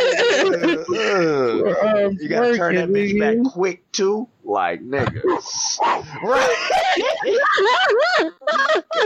uh, 1.81 1.87
arms 1.87 2.21
you 2.21 2.27
gotta 2.27 2.57
turn 2.57 2.75
that 2.75 2.89
bitch 2.89 3.13
nigga. 3.13 3.43
back 3.43 3.53
quick 3.53 3.89
too, 3.93 4.27
like 4.43 4.81
niggas. 4.81 5.79
right? 6.23 6.55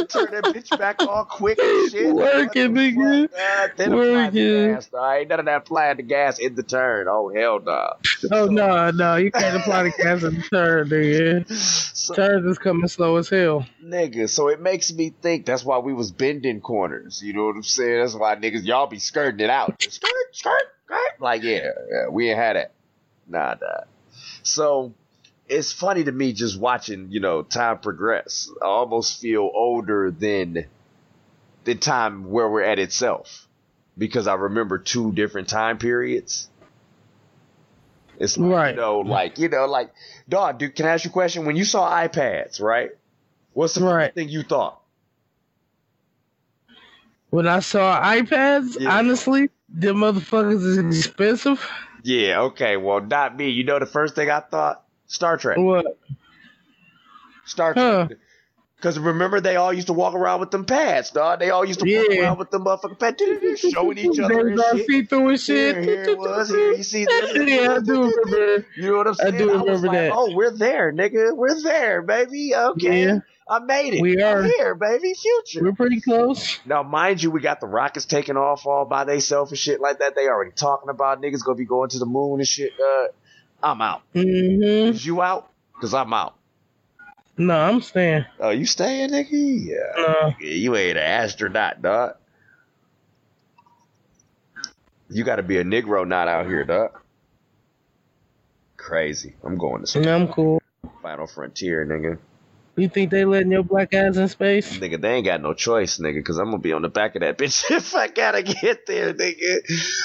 Turn 0.09 0.31
that 0.31 0.43
bitch 0.45 0.77
back 0.77 1.01
all 1.01 1.25
quick 1.25 1.59
and 1.59 1.91
shit. 1.91 2.13
Working, 2.13 2.15
What 2.15 2.53
the 2.53 2.59
nigga. 2.91 3.29
fuck, 3.29 3.31
dog? 3.31 3.77
Then 3.77 3.93
apply 3.93 4.29
the 4.29 4.51
Working. 4.51 4.73
gas, 4.73 4.87
dog. 4.87 5.17
Ain't 5.19 5.29
none 5.29 5.39
of 5.39 5.45
that 5.45 5.57
applying 5.57 5.97
the 5.97 6.03
gas 6.03 6.39
in 6.39 6.55
the 6.55 6.63
turn. 6.63 7.07
Oh 7.09 7.31
hell 7.33 7.59
no. 7.59 7.93
Oh 8.31 8.45
no, 8.45 8.91
no, 8.91 9.15
you 9.17 9.31
can't 9.31 9.57
apply 9.57 9.83
the 9.83 9.89
gas 9.91 10.23
in 10.23 10.35
the 10.35 10.41
turn, 10.43 10.89
nigga. 10.89 11.51
So, 11.51 12.13
Turns 12.15 12.45
is 12.45 12.57
coming 12.57 12.87
slow 12.87 13.17
as 13.17 13.29
hell. 13.29 13.65
nigga, 13.83 14.29
so 14.29 14.47
it 14.49 14.61
makes 14.61 14.91
me 14.93 15.13
think 15.21 15.45
that's 15.45 15.63
why 15.65 15.79
we 15.79 15.93
was 15.93 16.11
bending 16.11 16.61
corners. 16.61 17.21
You 17.23 17.33
know 17.33 17.45
what 17.45 17.55
I'm 17.55 17.63
saying? 17.63 17.99
That's 18.01 18.15
why 18.15 18.35
niggas 18.35 18.63
y'all 18.65 18.87
be 18.87 18.99
skirting 18.99 19.39
it 19.41 19.49
out. 19.49 19.79
Just 19.79 19.95
skirt, 19.97 20.09
skirt, 20.31 20.63
skirt. 20.85 21.19
Like 21.19 21.43
yeah, 21.43 21.69
yeah, 21.91 22.07
we 22.09 22.29
ain't 22.29 22.39
had 22.39 22.55
that. 22.55 22.71
Nah, 23.27 23.55
nah. 23.61 23.83
So 24.43 24.93
it's 25.47 25.71
funny 25.73 26.03
to 26.03 26.11
me 26.11 26.33
just 26.33 26.59
watching, 26.59 27.07
you 27.11 27.19
know, 27.19 27.43
time 27.43 27.79
progress. 27.79 28.49
I 28.61 28.65
almost 28.65 29.19
feel 29.19 29.49
older 29.53 30.11
than 30.11 30.65
the 31.63 31.75
time 31.75 32.29
where 32.29 32.49
we're 32.49 32.63
at 32.63 32.79
itself. 32.79 33.47
Because 33.97 34.25
I 34.25 34.33
remember 34.33 34.79
two 34.79 35.11
different 35.11 35.49
time 35.49 35.77
periods. 35.77 36.49
It's 38.17 38.37
like, 38.37 38.49
Right. 38.51 38.69
you 38.71 38.75
know, 38.81 38.99
like, 38.99 39.37
you 39.37 39.49
know, 39.49 39.65
like, 39.65 39.91
dog, 40.27 40.57
dude, 40.59 40.75
can 40.75 40.87
I 40.87 40.93
ask 40.93 41.05
you 41.05 41.09
a 41.09 41.13
question? 41.13 41.45
When 41.45 41.55
you 41.55 41.63
saw 41.63 41.91
iPads, 41.91 42.59
right? 42.61 42.91
What's 43.53 43.75
the 43.75 43.81
first 43.81 43.93
Right. 43.93 44.15
thing 44.15 44.29
you 44.29 44.41
thought? 44.41 44.79
When 47.29 47.47
I 47.47 47.59
saw 47.59 48.01
iPads, 48.01 48.79
Yeah. 48.79 48.97
honestly, 48.97 49.49
them 49.69 49.97
motherfuckers 49.97 50.63
is 50.65 50.77
expensive. 50.77 51.67
Yeah, 52.03 52.41
okay, 52.41 52.77
well, 52.77 53.01
not 53.01 53.35
me. 53.35 53.49
You 53.49 53.63
know 53.63 53.79
the 53.79 53.85
first 53.85 54.15
thing 54.15 54.29
I 54.29 54.39
thought? 54.39 54.82
Star 55.13 55.37
Trek. 55.37 55.57
What? 55.59 55.85
Star 57.45 57.73
Huh. 57.75 58.07
Trek. 58.07 58.17
Because 58.77 58.97
remember, 58.99 59.39
they 59.39 59.55
all 59.55 59.71
used 59.71 59.87
to 59.87 59.93
walk 59.93 60.13
around 60.13 60.41
with 60.41 60.51
them 60.51 60.65
pads, 60.65 61.11
dog. 61.11 61.39
They 61.39 61.51
all 61.51 61.63
used 61.63 61.79
to 61.79 61.85
walk 61.85 62.19
around 62.19 62.39
with 62.39 62.49
them 62.49 62.65
motherfucking 62.65 62.99
pads, 62.99 63.59
showing 63.59 63.97
each 63.97 64.19
other 64.19 64.47
and 64.47 64.59
shit. 64.59 64.87
see 64.87 65.03
through 65.03 65.29
and 65.29 65.39
shit. 65.39 65.83
here 65.85 66.03
it 66.03 66.17
was. 66.17 66.49
Here, 66.49 66.73
you 66.73 66.83
see 66.83 67.05
this? 67.05 67.31
yeah, 67.47 67.75
I 67.75 67.79
do 67.79 68.11
remember. 68.11 68.65
You 68.75 68.91
know 68.91 68.97
what 68.97 69.07
I'm 69.07 69.13
saying? 69.13 69.35
I 69.35 69.37
do 69.37 69.51
remember 69.51 69.87
like, 69.87 69.91
that. 69.91 70.11
Oh, 70.13 70.35
we're 70.35 70.51
there, 70.51 70.91
nigga. 70.91 71.33
We're 71.33 71.61
there, 71.61 72.01
baby. 72.01 72.53
Okay. 72.55 73.05
Yeah. 73.05 73.19
I 73.47 73.59
made 73.59 73.93
it. 73.93 74.01
We 74.01 74.21
are. 74.21 74.39
I'm 74.39 74.49
here, 74.57 74.75
baby. 74.75 75.13
Future. 75.13 75.63
We're 75.63 75.73
pretty 75.73 76.01
close. 76.01 76.59
Now, 76.65 76.83
mind 76.83 77.21
you, 77.23 77.31
we 77.31 77.39
got 77.39 77.61
the 77.61 77.67
rockets 77.67 78.05
taking 78.05 78.35
off 78.35 78.65
all 78.65 78.83
by 78.83 79.05
themselves 79.05 79.51
and 79.51 79.59
shit 79.59 79.79
like 79.79 79.99
that. 79.99 80.15
They 80.15 80.27
already 80.27 80.51
talking 80.51 80.89
about 80.89 81.21
niggas 81.21 81.43
gonna 81.43 81.55
be 81.55 81.65
going 81.65 81.89
to 81.91 81.99
the 81.99 82.05
moon 82.05 82.39
and 82.39 82.47
shit. 82.47 82.73
Uh, 82.73 83.05
I'm 83.63 83.81
out. 83.81 84.01
Mm-hmm. 84.13 84.93
Is 84.93 85.05
you 85.05 85.21
out? 85.21 85.49
Cause 85.79 85.93
I'm 85.93 86.13
out. 86.13 86.35
No, 87.37 87.57
I'm 87.57 87.81
staying. 87.81 88.25
Oh, 88.39 88.51
you 88.51 88.65
staying, 88.65 89.09
nigga? 89.09 89.29
Yeah. 89.31 89.75
No. 89.97 90.33
You 90.39 90.75
ain't 90.75 90.97
an 90.97 91.03
astronaut, 91.03 91.81
dog. 91.81 92.15
You 95.09 95.23
got 95.23 95.37
to 95.37 95.43
be 95.43 95.57
a 95.57 95.63
Negro 95.63 96.07
not 96.07 96.27
out 96.27 96.45
here, 96.45 96.63
dog. 96.63 96.91
Crazy. 98.77 99.33
I'm 99.43 99.57
going 99.57 99.81
to 99.81 99.87
sleep. 99.87 100.07
I'm 100.07 100.27
cool. 100.27 100.61
Final 101.01 101.25
frontier, 101.25 101.85
nigga. 101.85 102.19
You 102.75 102.89
think 102.89 103.11
they 103.11 103.23
letting 103.23 103.51
your 103.51 103.63
black 103.63 103.93
ass 103.93 104.17
in 104.17 104.27
space? 104.27 104.77
Nigga, 104.77 104.99
they 104.99 105.13
ain't 105.15 105.25
got 105.25 105.41
no 105.41 105.53
choice, 105.53 105.99
nigga, 105.99 106.15
because 106.15 106.39
I'm 106.39 106.45
gonna 106.45 106.57
be 106.57 106.73
on 106.73 106.81
the 106.81 106.89
back 106.89 107.15
of 107.15 107.21
that 107.21 107.37
bitch 107.37 107.63
if 107.71 107.95
I 107.95 108.07
gotta 108.07 108.41
get 108.41 108.87
there, 108.87 109.13
nigga. 109.13 109.59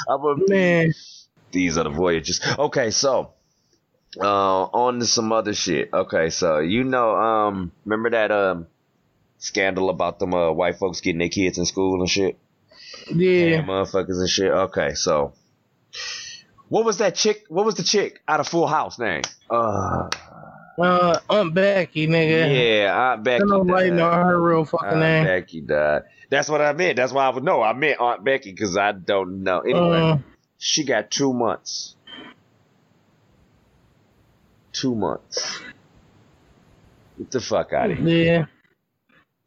I'm 0.06 0.20
gonna 0.20 0.44
Man, 0.46 0.92
These 1.50 1.78
are 1.78 1.84
the 1.84 1.90
voyages. 1.90 2.42
Okay, 2.58 2.90
so 2.90 3.32
uh 4.20 4.62
on 4.64 5.00
to 5.00 5.06
some 5.06 5.32
other 5.32 5.54
shit. 5.54 5.90
Okay, 5.92 6.30
so 6.30 6.58
you 6.58 6.84
know, 6.84 7.14
um 7.16 7.72
remember 7.84 8.10
that 8.10 8.30
um 8.30 8.66
scandal 9.38 9.90
about 9.90 10.18
them 10.18 10.34
uh, 10.34 10.50
white 10.52 10.76
folks 10.78 11.00
getting 11.00 11.18
their 11.18 11.28
kids 11.28 11.58
in 11.58 11.64
school 11.66 12.00
and 12.00 12.08
shit? 12.08 12.38
yeah. 13.14 13.62
motherfuckers 13.62 14.18
and 14.20 14.28
shit. 14.28 14.50
Okay, 14.50 14.94
so 14.94 15.32
what 16.68 16.84
was 16.84 16.98
that 16.98 17.14
chick? 17.14 17.44
What 17.48 17.64
was 17.64 17.76
the 17.76 17.82
chick 17.82 18.20
out 18.28 18.40
of 18.40 18.48
Full 18.48 18.66
House 18.66 18.98
name? 18.98 19.22
Uh, 19.50 20.08
Uh, 20.78 21.18
Aunt 21.28 21.52
Becky, 21.54 22.06
nigga. 22.06 22.82
yeah, 22.84 23.12
Aunt 23.12 23.24
Becky. 23.24 23.42
I 23.42 23.46
don't 23.48 23.66
like 23.66 23.92
know 23.92 24.10
her 24.10 24.40
real 24.40 24.64
fucking 24.64 24.86
Aunt 24.88 25.00
name. 25.00 25.24
Becky 25.24 25.60
died. 25.60 26.02
That's 26.30 26.48
what 26.48 26.60
I 26.60 26.72
meant. 26.72 26.96
That's 26.96 27.12
why 27.12 27.26
I 27.26 27.30
would 27.30 27.42
know. 27.42 27.62
I 27.62 27.72
meant 27.72 27.98
Aunt 28.00 28.22
Becky 28.22 28.52
because 28.52 28.76
I 28.76 28.92
don't 28.92 29.42
know. 29.42 29.60
Anyway, 29.60 30.00
Uh, 30.00 30.18
she 30.58 30.84
got 30.84 31.10
two 31.10 31.32
months. 31.32 31.96
Two 34.78 34.94
months. 34.94 35.60
Get 37.18 37.32
the 37.32 37.40
fuck 37.40 37.72
out 37.72 37.90
of 37.90 37.98
here. 37.98 38.06
yeah. 38.06 38.38
Get 38.38 38.48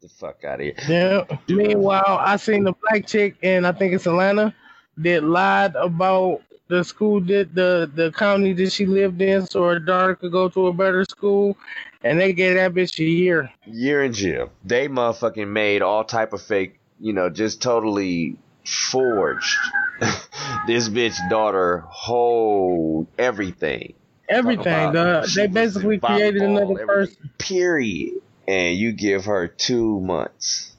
the 0.02 0.08
fuck 0.10 0.44
out 0.44 0.60
of 0.60 0.60
here. 0.60 0.74
Yeah. 0.86 1.38
Meanwhile, 1.48 2.18
I 2.20 2.36
seen 2.36 2.64
the 2.64 2.74
black 2.82 3.06
chick, 3.06 3.36
and 3.42 3.66
I 3.66 3.72
think 3.72 3.94
it's 3.94 4.06
Atlanta, 4.06 4.54
that 4.98 5.24
lied 5.24 5.74
about 5.76 6.42
the 6.68 6.84
school 6.84 7.22
that 7.22 7.54
the 7.54 7.90
the 7.94 8.12
county 8.12 8.52
that 8.52 8.72
she 8.72 8.84
lived 8.84 9.22
in, 9.22 9.46
so 9.46 9.64
her 9.64 9.78
daughter 9.78 10.14
could 10.16 10.32
go 10.32 10.50
to 10.50 10.66
a 10.66 10.72
better 10.74 11.02
school, 11.04 11.56
and 12.04 12.20
they 12.20 12.34
gave 12.34 12.56
that 12.56 12.74
bitch 12.74 12.98
a 12.98 13.08
year. 13.08 13.50
year 13.66 14.04
in 14.04 14.12
jail. 14.12 14.50
They 14.64 14.88
motherfucking 14.88 15.48
made 15.48 15.80
all 15.80 16.04
type 16.04 16.34
of 16.34 16.42
fake, 16.42 16.78
you 17.00 17.14
know, 17.14 17.30
just 17.30 17.62
totally 17.62 18.36
forged 18.66 19.56
this 20.66 20.90
bitch 20.90 21.16
daughter 21.30 21.84
whole 21.88 23.08
everything. 23.18 23.94
Everything. 24.28 24.92
The, 24.92 25.30
they 25.34 25.46
basically 25.46 25.98
created 25.98 26.42
another 26.42 26.62
everything. 26.64 26.86
person. 26.86 27.30
Period. 27.38 28.14
And 28.48 28.76
you 28.76 28.92
give 28.92 29.26
her 29.26 29.48
two 29.48 30.00
months. 30.00 30.72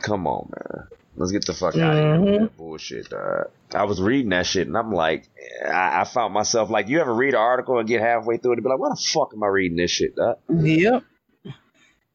Come 0.00 0.26
on, 0.26 0.50
man. 0.50 0.88
Let's 1.16 1.32
get 1.32 1.46
the 1.46 1.54
fuck 1.54 1.76
out 1.76 1.96
of 1.96 1.96
here 1.96 2.18
that 2.18 2.20
mm-hmm. 2.20 2.56
bullshit, 2.58 3.08
dog. 3.08 3.50
I 3.74 3.84
was 3.84 4.00
reading 4.00 4.30
that 4.30 4.46
shit 4.46 4.66
and 4.66 4.76
I'm 4.76 4.92
like, 4.92 5.28
I, 5.64 6.02
I 6.02 6.04
found 6.04 6.34
myself 6.34 6.68
like, 6.68 6.88
you 6.88 7.00
ever 7.00 7.14
read 7.14 7.34
an 7.34 7.40
article 7.40 7.78
and 7.78 7.88
get 7.88 8.02
halfway 8.02 8.36
through 8.36 8.52
it 8.52 8.56
and 8.56 8.64
be 8.64 8.68
like, 8.68 8.78
why 8.78 8.90
the 8.90 9.02
fuck 9.12 9.32
am 9.32 9.42
I 9.42 9.46
reading 9.46 9.78
this 9.78 9.90
shit, 9.90 10.14
dog? 10.14 10.36
Yep. 10.50 11.04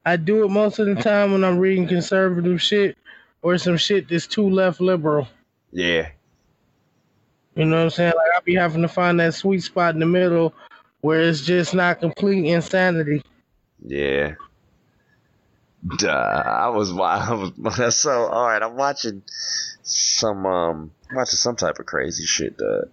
I 0.06 0.16
do 0.18 0.46
it 0.46 0.50
most 0.50 0.80
of 0.80 0.88
the 0.88 0.94
mm. 0.94 1.02
time 1.02 1.32
when 1.32 1.44
I'm 1.44 1.58
reading 1.58 1.88
conservative 1.88 2.62
shit 2.62 2.98
or 3.42 3.58
some 3.58 3.78
shit 3.78 4.08
that's 4.10 4.28
too 4.28 4.50
left 4.50 4.82
liberal. 4.82 5.28
Yeah. 5.72 6.10
You 7.62 7.68
know 7.68 7.76
what 7.76 7.84
I'm 7.84 7.90
saying? 7.92 8.14
Like 8.18 8.28
I 8.36 8.40
be 8.44 8.56
having 8.56 8.82
to 8.82 8.88
find 8.88 9.20
that 9.20 9.36
sweet 9.36 9.62
spot 9.62 9.94
in 9.94 10.00
the 10.00 10.08
middle 10.08 10.52
where 11.02 11.22
it's 11.22 11.42
just 11.42 11.76
not 11.76 12.00
complete 12.00 12.44
insanity. 12.44 13.22
Yeah. 13.86 14.34
Duh, 16.00 16.10
I 16.10 16.70
was, 16.70 16.92
was 16.92 17.96
so 17.96 18.26
all 18.26 18.48
right. 18.48 18.64
I'm 18.64 18.76
watching 18.76 19.22
some, 19.84 20.48
um, 20.48 20.92
watching 21.14 21.38
some 21.38 21.56
type 21.56 21.78
of 21.78 21.86
crazy 21.86 22.26
shit, 22.26 22.58
duh. 22.58 22.86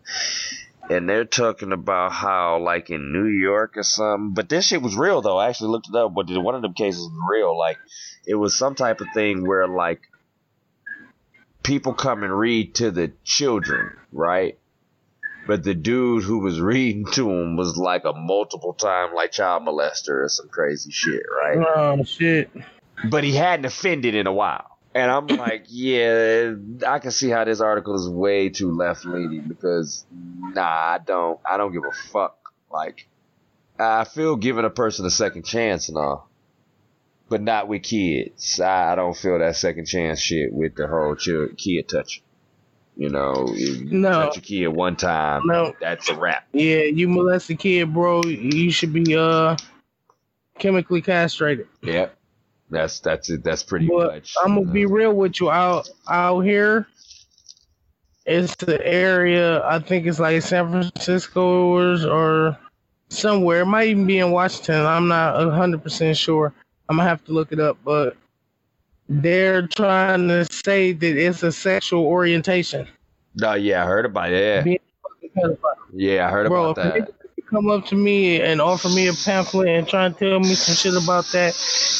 And 0.90 1.08
they're 1.08 1.24
talking 1.24 1.72
about 1.72 2.12
how, 2.12 2.58
like 2.58 2.90
in 2.90 3.10
New 3.10 3.28
York 3.28 3.78
or 3.78 3.82
something, 3.82 4.34
but 4.34 4.50
this 4.50 4.66
shit 4.66 4.82
was 4.82 4.96
real 4.96 5.22
though. 5.22 5.38
I 5.38 5.48
actually 5.48 5.70
looked 5.70 5.88
it 5.88 5.96
up, 5.96 6.12
but 6.12 6.28
one 6.28 6.56
of 6.56 6.60
them 6.60 6.74
cases 6.74 7.00
was 7.00 7.18
real. 7.30 7.56
Like 7.56 7.78
it 8.26 8.34
was 8.34 8.54
some 8.54 8.74
type 8.74 9.00
of 9.00 9.06
thing 9.14 9.46
where 9.46 9.66
like 9.66 10.02
people 11.68 11.92
come 11.92 12.22
and 12.22 12.36
read 12.36 12.74
to 12.76 12.90
the 12.90 13.12
children, 13.24 13.94
right? 14.10 14.58
But 15.46 15.62
the 15.62 15.74
dude 15.74 16.24
who 16.24 16.38
was 16.38 16.60
reading 16.72 17.04
to 17.12 17.30
him 17.30 17.56
was 17.56 17.76
like 17.76 18.04
a 18.06 18.14
multiple 18.14 18.72
time 18.72 19.14
like 19.14 19.32
child 19.32 19.64
molester 19.64 20.24
or 20.24 20.28
some 20.28 20.48
crazy 20.48 20.90
shit, 20.90 21.22
right? 21.30 21.58
Oh 21.58 22.02
shit. 22.04 22.50
But 23.08 23.22
he 23.22 23.34
hadn't 23.34 23.66
offended 23.66 24.14
in 24.14 24.26
a 24.26 24.32
while. 24.32 24.78
And 24.94 25.10
I'm 25.10 25.26
like, 25.38 25.66
yeah, 25.68 26.54
I 26.86 26.98
can 27.00 27.10
see 27.10 27.28
how 27.28 27.44
this 27.44 27.60
article 27.60 27.94
is 27.94 28.08
way 28.08 28.48
too 28.48 28.72
left 28.72 29.04
leaning 29.04 29.44
because 29.46 30.06
nah, 30.10 30.62
I 30.62 30.98
don't 31.04 31.38
I 31.48 31.58
don't 31.58 31.72
give 31.72 31.84
a 31.84 31.92
fuck. 31.92 32.38
Like 32.72 33.06
I 33.78 34.04
feel 34.04 34.36
giving 34.36 34.64
a 34.64 34.70
person 34.70 35.04
a 35.04 35.10
second 35.10 35.44
chance 35.44 35.90
and 35.90 35.98
all. 35.98 36.27
But 37.28 37.42
not 37.42 37.68
with 37.68 37.82
kids. 37.82 38.58
I, 38.60 38.92
I 38.92 38.94
don't 38.94 39.16
feel 39.16 39.38
that 39.38 39.56
second 39.56 39.84
chance 39.86 40.18
shit 40.20 40.52
with 40.52 40.74
the 40.76 40.86
whole 40.86 41.14
child, 41.14 41.56
kid 41.58 41.88
touch. 41.88 42.22
You 42.96 43.10
know, 43.10 43.52
you 43.54 43.84
No. 43.84 44.10
touch 44.24 44.38
a 44.38 44.40
kid 44.40 44.68
one 44.68 44.96
time, 44.96 45.42
No. 45.44 45.72
that's 45.80 46.08
a 46.08 46.16
wrap. 46.16 46.46
Yeah, 46.52 46.82
you 46.82 47.08
molest 47.08 47.48
a 47.50 47.54
kid, 47.54 47.92
bro. 47.94 48.22
You 48.24 48.70
should 48.72 48.92
be 48.92 49.14
uh 49.16 49.56
chemically 50.58 51.00
castrated. 51.02 51.68
Yep. 51.82 52.16
That's 52.70 52.98
that's 53.00 53.30
it. 53.30 53.44
That's 53.44 53.62
pretty 53.62 53.86
But 53.86 54.14
much. 54.14 54.34
I'm 54.42 54.54
gonna 54.56 54.72
be 54.72 54.86
real 54.86 55.12
with 55.12 55.38
you 55.40 55.50
out 55.50 55.88
out 56.08 56.40
here. 56.40 56.86
It's 58.26 58.56
the 58.56 58.84
area. 58.86 59.64
I 59.64 59.78
think 59.78 60.06
it's 60.06 60.18
like 60.18 60.42
San 60.42 60.70
Francisco 60.70 61.40
or, 61.74 61.94
or 62.06 62.58
somewhere. 63.08 63.62
It 63.62 63.66
might 63.66 63.88
even 63.88 64.06
be 64.06 64.18
in 64.18 64.32
Washington. 64.32 64.84
I'm 64.84 65.08
not 65.08 65.50
hundred 65.52 65.82
percent 65.82 66.16
sure. 66.16 66.52
I'm 66.89 66.97
gonna 66.97 67.09
have 67.09 67.24
to 67.26 67.32
look 67.32 67.53
it 67.53 67.61
up. 67.61 67.78
But 67.84 68.16
they're 69.09 69.66
trying 69.66 70.28
to 70.28 70.45
say 70.53 70.93
that 70.93 71.16
it's 71.16 71.43
a 71.43 71.53
sexual 71.53 72.05
orientation. 72.05 72.86
No, 73.36 73.55
yeah, 73.55 73.82
I 73.84 73.86
heard 73.86 74.07
about 74.07 74.30
it. 74.32 74.43
Yeah, 74.43 74.62
Being 74.62 74.78
a 75.24 75.39
pedophile. 75.41 75.74
yeah 75.93 76.26
I 76.26 76.30
heard 76.30 76.49
Bro, 76.49 76.70
about 76.70 76.76
that. 76.97 77.11
come 77.49 77.70
up 77.70 77.86
to 77.86 77.95
me 77.97 78.41
and 78.41 78.61
offer 78.61 78.89
me 78.89 79.07
a 79.09 79.12
pamphlet 79.12 79.68
and 79.68 79.89
try 79.89 80.07
and 80.07 80.16
tell 80.16 80.39
me 80.41 80.55
some 80.55 80.74
shit 80.74 81.03
about 81.03 81.24
that, 81.32 81.55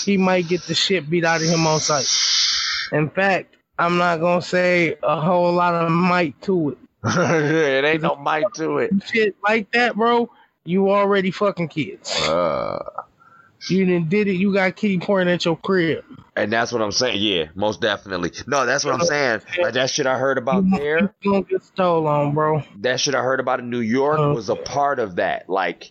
he 0.05 0.17
might 0.17 0.49
get 0.49 0.63
the 0.63 0.75
shit 0.75 1.09
beat 1.09 1.25
out 1.25 1.41
of 1.43 1.49
him 1.49 1.67
on 1.67 1.81
sight. 1.81 2.07
In 2.93 3.09
fact, 3.11 3.55
I'm 3.79 3.97
not 3.99 4.21
gonna 4.21 4.43
say 4.43 4.97
a 5.03 5.21
whole 5.21 5.53
lot 5.53 5.75
of 5.75 5.91
might 5.91 6.41
to 6.43 6.71
it. 6.71 6.79
it 7.05 7.85
ain't 7.85 8.03
no 8.03 8.17
might 8.17 8.53
to 8.55 8.79
it. 8.79 8.91
Shit 9.07 9.37
like 9.43 9.71
that, 9.73 9.95
bro. 9.97 10.31
You 10.65 10.91
already 10.91 11.31
fucking 11.31 11.69
kids. 11.69 12.15
Uh, 12.23 12.83
You 13.69 13.85
didn't 13.85 14.09
did 14.09 14.29
it. 14.29 14.35
You 14.35 14.53
got 14.55 14.77
kitty 14.77 14.99
pouring 14.99 15.29
at 15.29 15.45
your 15.45 15.57
crib. 15.57 16.05
and 16.37 16.53
that's 16.53 16.71
what 16.73 16.81
I'm 16.81 16.93
saying. 16.93 17.21
Yeah, 17.21 17.47
most 17.57 17.81
definitely. 17.81 18.31
No, 18.47 18.65
that's 18.67 18.85
what 18.85 18.95
I'm 18.95 19.01
saying. 19.05 19.41
Like 19.61 19.75
that 19.75 19.91
shit 19.91 20.07
I 20.07 20.17
heard 20.19 20.39
about 20.39 20.65
there. 20.71 21.13
You 21.23 21.33
gonna 21.33 21.43
get 21.43 21.65
stole 21.65 22.07
on, 22.07 22.35
bro. 22.35 22.63
that 22.81 23.01
shit 23.01 23.15
I 23.17 23.23
heard 23.23 23.41
about 23.41 23.59
in 23.61 23.69
New 23.71 23.81
York 23.81 24.19
Uh. 24.21 24.33
was 24.35 24.49
a 24.49 24.55
part 24.57 25.01
of 25.01 25.17
that. 25.17 25.49
Like, 25.49 25.91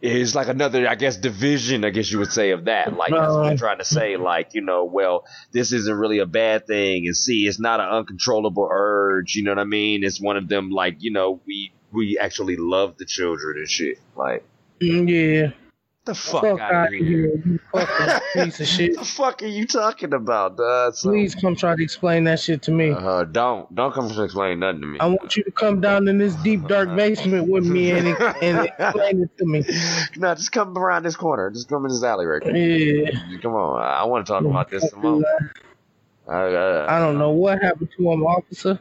it's 0.00 0.34
like 0.34 0.48
another, 0.48 0.88
I 0.88 0.94
guess, 0.96 1.16
division, 1.16 1.84
I 1.84 1.90
guess 1.90 2.10
you 2.12 2.18
would 2.18 2.32
say, 2.32 2.50
of 2.50 2.66
that. 2.66 2.92
Like, 2.96 3.10
that's 3.10 3.32
what 3.32 3.52
Uh. 3.52 3.56
trying 3.56 3.78
to 3.78 3.84
say. 3.84 4.16
Like, 4.16 4.54
you 4.54 4.60
know, 4.60 4.84
well, 4.84 5.24
this 5.52 5.72
isn't 5.72 5.94
really 5.96 6.18
a 6.18 6.26
bad 6.26 6.66
thing. 6.66 7.06
And 7.06 7.16
see, 7.16 7.46
it's 7.46 7.58
not 7.60 7.80
an 7.80 7.88
uncontrollable 7.88 8.68
urge. 8.70 9.34
You 9.34 9.44
know 9.44 9.52
what 9.52 9.58
I 9.58 9.64
mean? 9.64 10.04
It's 10.04 10.20
one 10.20 10.36
of 10.36 10.48
them, 10.48 10.70
like, 10.70 10.96
you 11.00 11.12
know, 11.12 11.40
we 11.46 11.72
we 11.92 12.18
actually 12.20 12.56
love 12.56 12.96
the 12.98 13.06
children 13.06 13.58
and 13.58 13.68
shit. 13.70 13.98
Like, 14.16 14.44
Mm, 14.80 15.08
Yeah. 15.08 15.50
The 16.08 16.14
fuck, 16.14 16.42
Fuck 16.42 16.60
out 16.60 16.72
out 16.74 16.86
of 16.88 16.92
here. 16.94 17.00
here, 17.06 17.42
you 17.46 17.60
fucking 17.72 18.20
piece 18.44 18.60
of 18.60 18.66
shit. 18.66 18.90
What 18.90 18.98
the 18.98 19.04
fuck 19.04 19.42
are 19.42 19.46
you 19.46 19.66
talking 19.66 20.12
about? 20.12 20.56
So, 20.96 21.10
Please 21.10 21.34
come 21.34 21.54
try 21.54 21.76
to 21.76 21.82
explain 21.82 22.24
that 22.24 22.40
shit 22.40 22.62
to 22.62 22.72
me. 22.72 22.90
uh, 22.90 23.24
don't 23.24 23.72
don't 23.74 23.94
come 23.94 24.08
to 24.10 24.22
explain 24.24 24.58
nothing 24.58 24.80
to 24.80 24.86
me. 24.88 24.98
I 24.98 25.06
want 25.06 25.36
you 25.36 25.44
to 25.44 25.50
come 25.52 25.80
down 25.80 26.08
in 26.08 26.18
this 26.18 26.34
deep 26.36 26.66
dark 26.66 26.94
basement 26.96 27.48
with 27.48 27.64
me 27.64 27.92
and, 27.92 28.08
and 28.42 28.66
explain 28.78 29.22
it 29.22 29.38
to 29.38 29.46
me. 29.46 29.64
no, 30.16 30.34
just 30.34 30.50
come 30.50 30.76
around 30.76 31.04
this 31.04 31.16
corner. 31.16 31.50
Just 31.50 31.68
come 31.68 31.84
in 31.84 31.90
this 31.92 32.02
alley 32.02 32.26
right. 32.26 32.42
Yeah. 32.44 33.10
Come 33.40 33.54
on, 33.54 33.80
I 33.82 34.04
want 34.04 34.26
to 34.26 34.32
talk 34.32 34.44
about 34.44 34.70
this 34.70 34.90
some 34.90 35.00
more. 35.00 35.22
I, 36.28 36.34
I, 36.36 36.96
I 36.96 36.98
don't 36.98 37.18
know 37.18 37.30
what 37.30 37.62
happened 37.62 37.88
to 37.96 38.10
him, 38.10 38.22
officer. 38.24 38.78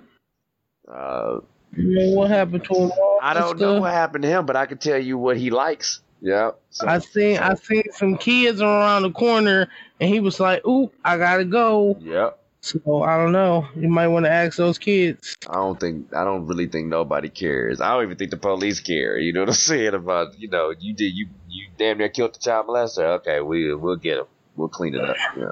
Uh, 0.91 1.39
You 1.75 1.83
know 1.95 2.15
what 2.15 2.29
happened 2.29 2.63
to 2.65 2.73
him, 2.73 2.91
officer? 2.91 3.19
I 3.21 3.33
don't 3.33 3.59
know 3.59 3.81
what 3.81 3.91
happened 3.93 4.23
to 4.23 4.29
him, 4.29 4.45
but 4.45 4.55
I 4.55 4.65
can 4.65 4.77
tell 4.77 4.97
you 4.97 5.17
what 5.17 5.37
he 5.37 5.49
likes. 5.49 6.01
Yeah. 6.21 6.51
So, 6.71 6.87
I 6.87 6.99
seen 6.99 7.37
I 7.37 7.55
seen 7.55 7.83
some 7.91 8.17
kids 8.17 8.61
around 8.61 9.03
the 9.03 9.11
corner, 9.11 9.69
and 9.99 10.09
he 10.09 10.19
was 10.19 10.39
like, 10.39 10.65
"Ooh, 10.65 10.91
I 11.03 11.17
gotta 11.17 11.45
go." 11.45 11.97
Yep. 12.01 12.39
So 12.61 13.03
I 13.03 13.17
don't 13.17 13.31
know. 13.31 13.67
You 13.75 13.87
might 13.87 14.07
want 14.07 14.25
to 14.25 14.31
ask 14.31 14.57
those 14.57 14.77
kids. 14.77 15.37
I 15.49 15.53
don't 15.53 15.79
think 15.79 16.13
I 16.13 16.23
don't 16.23 16.47
really 16.47 16.67
think 16.67 16.87
nobody 16.87 17.29
cares. 17.29 17.79
I 17.79 17.93
don't 17.93 18.03
even 18.03 18.17
think 18.17 18.31
the 18.31 18.37
police 18.37 18.79
care. 18.79 19.17
You 19.17 19.31
know 19.31 19.41
what 19.41 19.49
I'm 19.49 19.55
saying 19.71 19.93
about 19.93 20.39
you 20.39 20.49
know 20.49 20.73
you 20.77 20.93
did 20.93 21.13
you 21.13 21.27
you 21.47 21.67
damn 21.77 21.97
near 21.97 22.09
killed 22.09 22.35
the 22.35 22.39
child 22.39 22.67
molester. 22.67 23.19
Okay, 23.19 23.41
we 23.41 23.73
we'll 23.73 23.95
get 23.95 24.17
him. 24.19 24.25
We'll 24.55 24.69
clean 24.69 24.95
it 24.95 25.01
up. 25.01 25.15
Yeah. 25.37 25.51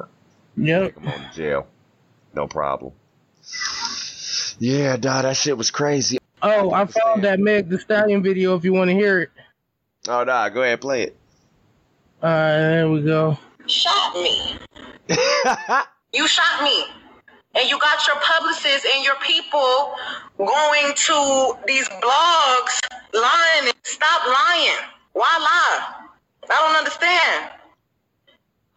Yep. 0.58 0.96
Take 0.96 1.04
him 1.04 1.08
on 1.08 1.20
to 1.20 1.36
jail. 1.36 1.68
No 2.34 2.48
problem. 2.48 2.92
Yeah, 4.60 4.98
dog, 4.98 5.24
that 5.24 5.38
shit 5.38 5.58
was 5.58 5.72
crazy. 5.72 6.18
Oh, 6.42 6.72
I 6.72 6.86
found 6.86 7.24
that 7.24 7.40
Meg 7.40 7.70
the 7.70 7.80
Stallion 7.80 8.24
video. 8.24 8.56
If 8.56 8.64
you 8.64 8.74
want 8.74 8.90
to 8.90 8.94
hear 8.96 9.22
it, 9.22 9.30
Oh, 10.08 10.24
nah, 10.24 10.50
go 10.50 10.62
ahead, 10.62 10.82
play 10.82 11.04
it. 11.04 11.18
All 12.22 12.30
right, 12.30 12.58
there 12.58 12.90
we 12.90 13.02
go. 13.02 13.38
Shot 13.66 14.14
me. 14.14 14.56
you 16.14 16.28
shot 16.28 16.64
me. 16.64 16.86
And 17.56 17.70
you 17.70 17.80
got 17.80 18.06
your 18.06 18.18
publicists 18.18 18.86
and 18.94 19.04
your 19.04 19.16
people 19.16 19.96
going 20.38 20.94
to 20.94 21.54
these 21.66 21.88
blogs 21.90 22.80
lying. 23.14 23.74
Stop 23.84 24.22
lying. 24.28 24.78
Why 25.14 25.38
lie? 25.40 26.06
I 26.50 26.68
don't 26.68 26.76
understand. 26.76 27.50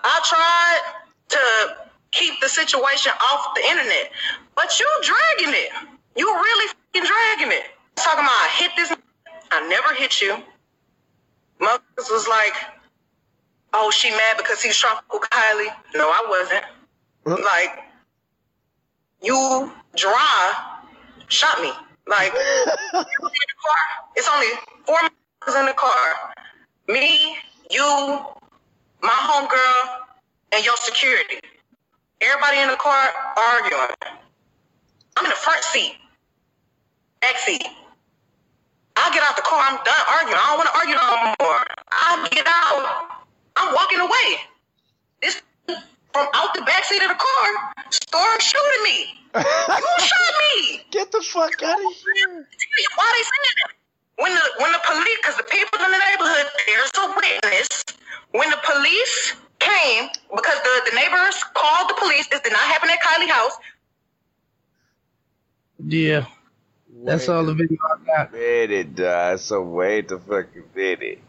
I 0.01 0.21
tried 0.25 0.81
to 1.29 1.77
keep 2.13 2.41
the 2.41 2.49
situation 2.49 3.13
off 3.21 3.55
the 3.55 3.63
internet, 3.69 4.13
but 4.55 4.79
you 4.81 4.87
dragging 5.03 5.55
it. 5.55 5.73
You 6.17 6.27
really 6.27 6.69
fucking 6.69 7.07
dragging 7.07 7.53
it. 7.53 7.65
Talking 7.97 8.21
about 8.21 8.31
I 8.31 8.49
hit 8.59 8.71
this. 8.77 8.95
I 9.51 9.69
never 9.69 9.95
hit 9.95 10.21
you. 10.21 10.37
Motherfuckers 11.61 12.11
was 12.11 12.29
like, 12.29 12.55
oh, 13.75 13.91
she 13.91 14.11
mad 14.11 14.37
because 14.37 14.63
he's 14.63 14.77
tropical 14.77 15.21
Kylie. 15.21 15.69
No, 15.95 16.09
I 16.09 16.27
wasn't. 16.29 16.65
Like, 17.45 17.85
you 19.23 19.73
dry 19.97 20.79
shot 21.29 21.61
me. 21.61 21.71
Like, 22.07 22.33
it's 24.17 24.29
only 24.33 24.47
four 24.87 24.97
in 25.59 25.67
the 25.67 25.73
car. 25.75 26.15
Me, 26.89 27.37
you, 27.71 28.21
my 29.03 29.11
homegirl, 29.11 29.99
and 30.53 30.65
your 30.65 30.77
security. 30.77 31.41
Everybody 32.21 32.59
in 32.59 32.69
the 32.69 32.77
car 32.77 33.11
arguing. 33.37 33.95
I'm 35.17 35.25
in 35.25 35.31
the 35.31 35.37
front 35.37 35.63
seat, 35.65 35.95
back 37.21 37.39
seat. 37.39 37.65
I 38.99 39.15
get 39.15 39.23
out 39.23 39.39
the 39.39 39.47
car, 39.47 39.63
I'm 39.63 39.79
done 39.87 40.05
arguing. 40.11 40.39
I 40.43 40.47
don't 40.51 40.59
want 40.59 40.69
to 40.69 40.77
argue 40.77 40.97
no 40.99 41.07
more. 41.39 41.63
I 41.95 42.29
get 42.35 42.47
out, 42.51 43.23
I'm 43.55 43.71
walking 43.75 44.03
away. 44.03 44.29
This 45.23 45.43
from 46.13 46.27
out 46.35 46.55
the 46.55 46.63
back 46.63 46.85
seat 46.85 47.03
of 47.03 47.09
the 47.09 47.21
car 47.21 47.47
started 47.91 48.43
shooting 48.43 48.83
me. 48.83 48.99
you 49.39 49.95
shot 50.03 50.33
me. 50.51 50.83
Get 50.91 51.13
the 51.13 51.23
fuck 51.23 51.63
out 51.63 51.79
of 51.79 51.93
here. 51.95 52.47
Why 52.97 53.07
they 53.15 53.23
saying 53.23 53.57
that? 53.63 53.71
When 54.19 54.35
the 54.35 54.43
when 54.59 54.73
the 54.73 54.83
police, 54.83 55.19
because 55.23 55.37
the 55.37 55.47
people 55.47 55.79
in 55.79 55.91
the 55.95 56.03
neighborhood, 56.11 56.47
there's 56.67 56.91
a 56.99 57.07
witness. 57.15 57.69
When 58.33 58.51
the 58.51 58.59
police 58.67 59.35
came, 59.61 60.11
because 60.35 60.59
the, 60.63 60.91
the 60.91 60.97
neighbors 60.97 61.39
called 61.55 61.89
the 61.89 61.95
police, 61.99 62.27
this 62.29 62.41
did 62.41 62.53
not 62.53 62.67
happen 62.67 62.91
at 62.91 62.99
Kylie 62.99 63.31
house. 63.31 63.57
Yeah. 65.87 66.27
That's 67.05 67.29
all 67.29 67.45
the 67.45 67.55
video 67.55 67.79
I 67.85 68.05
got. 68.05 68.33
Minute, 68.33 68.95
dog. 68.95 69.39
So 69.39 69.63
wait 69.63 70.09
the 70.09 70.19
fucking 70.19 70.65
minute. 70.75 71.21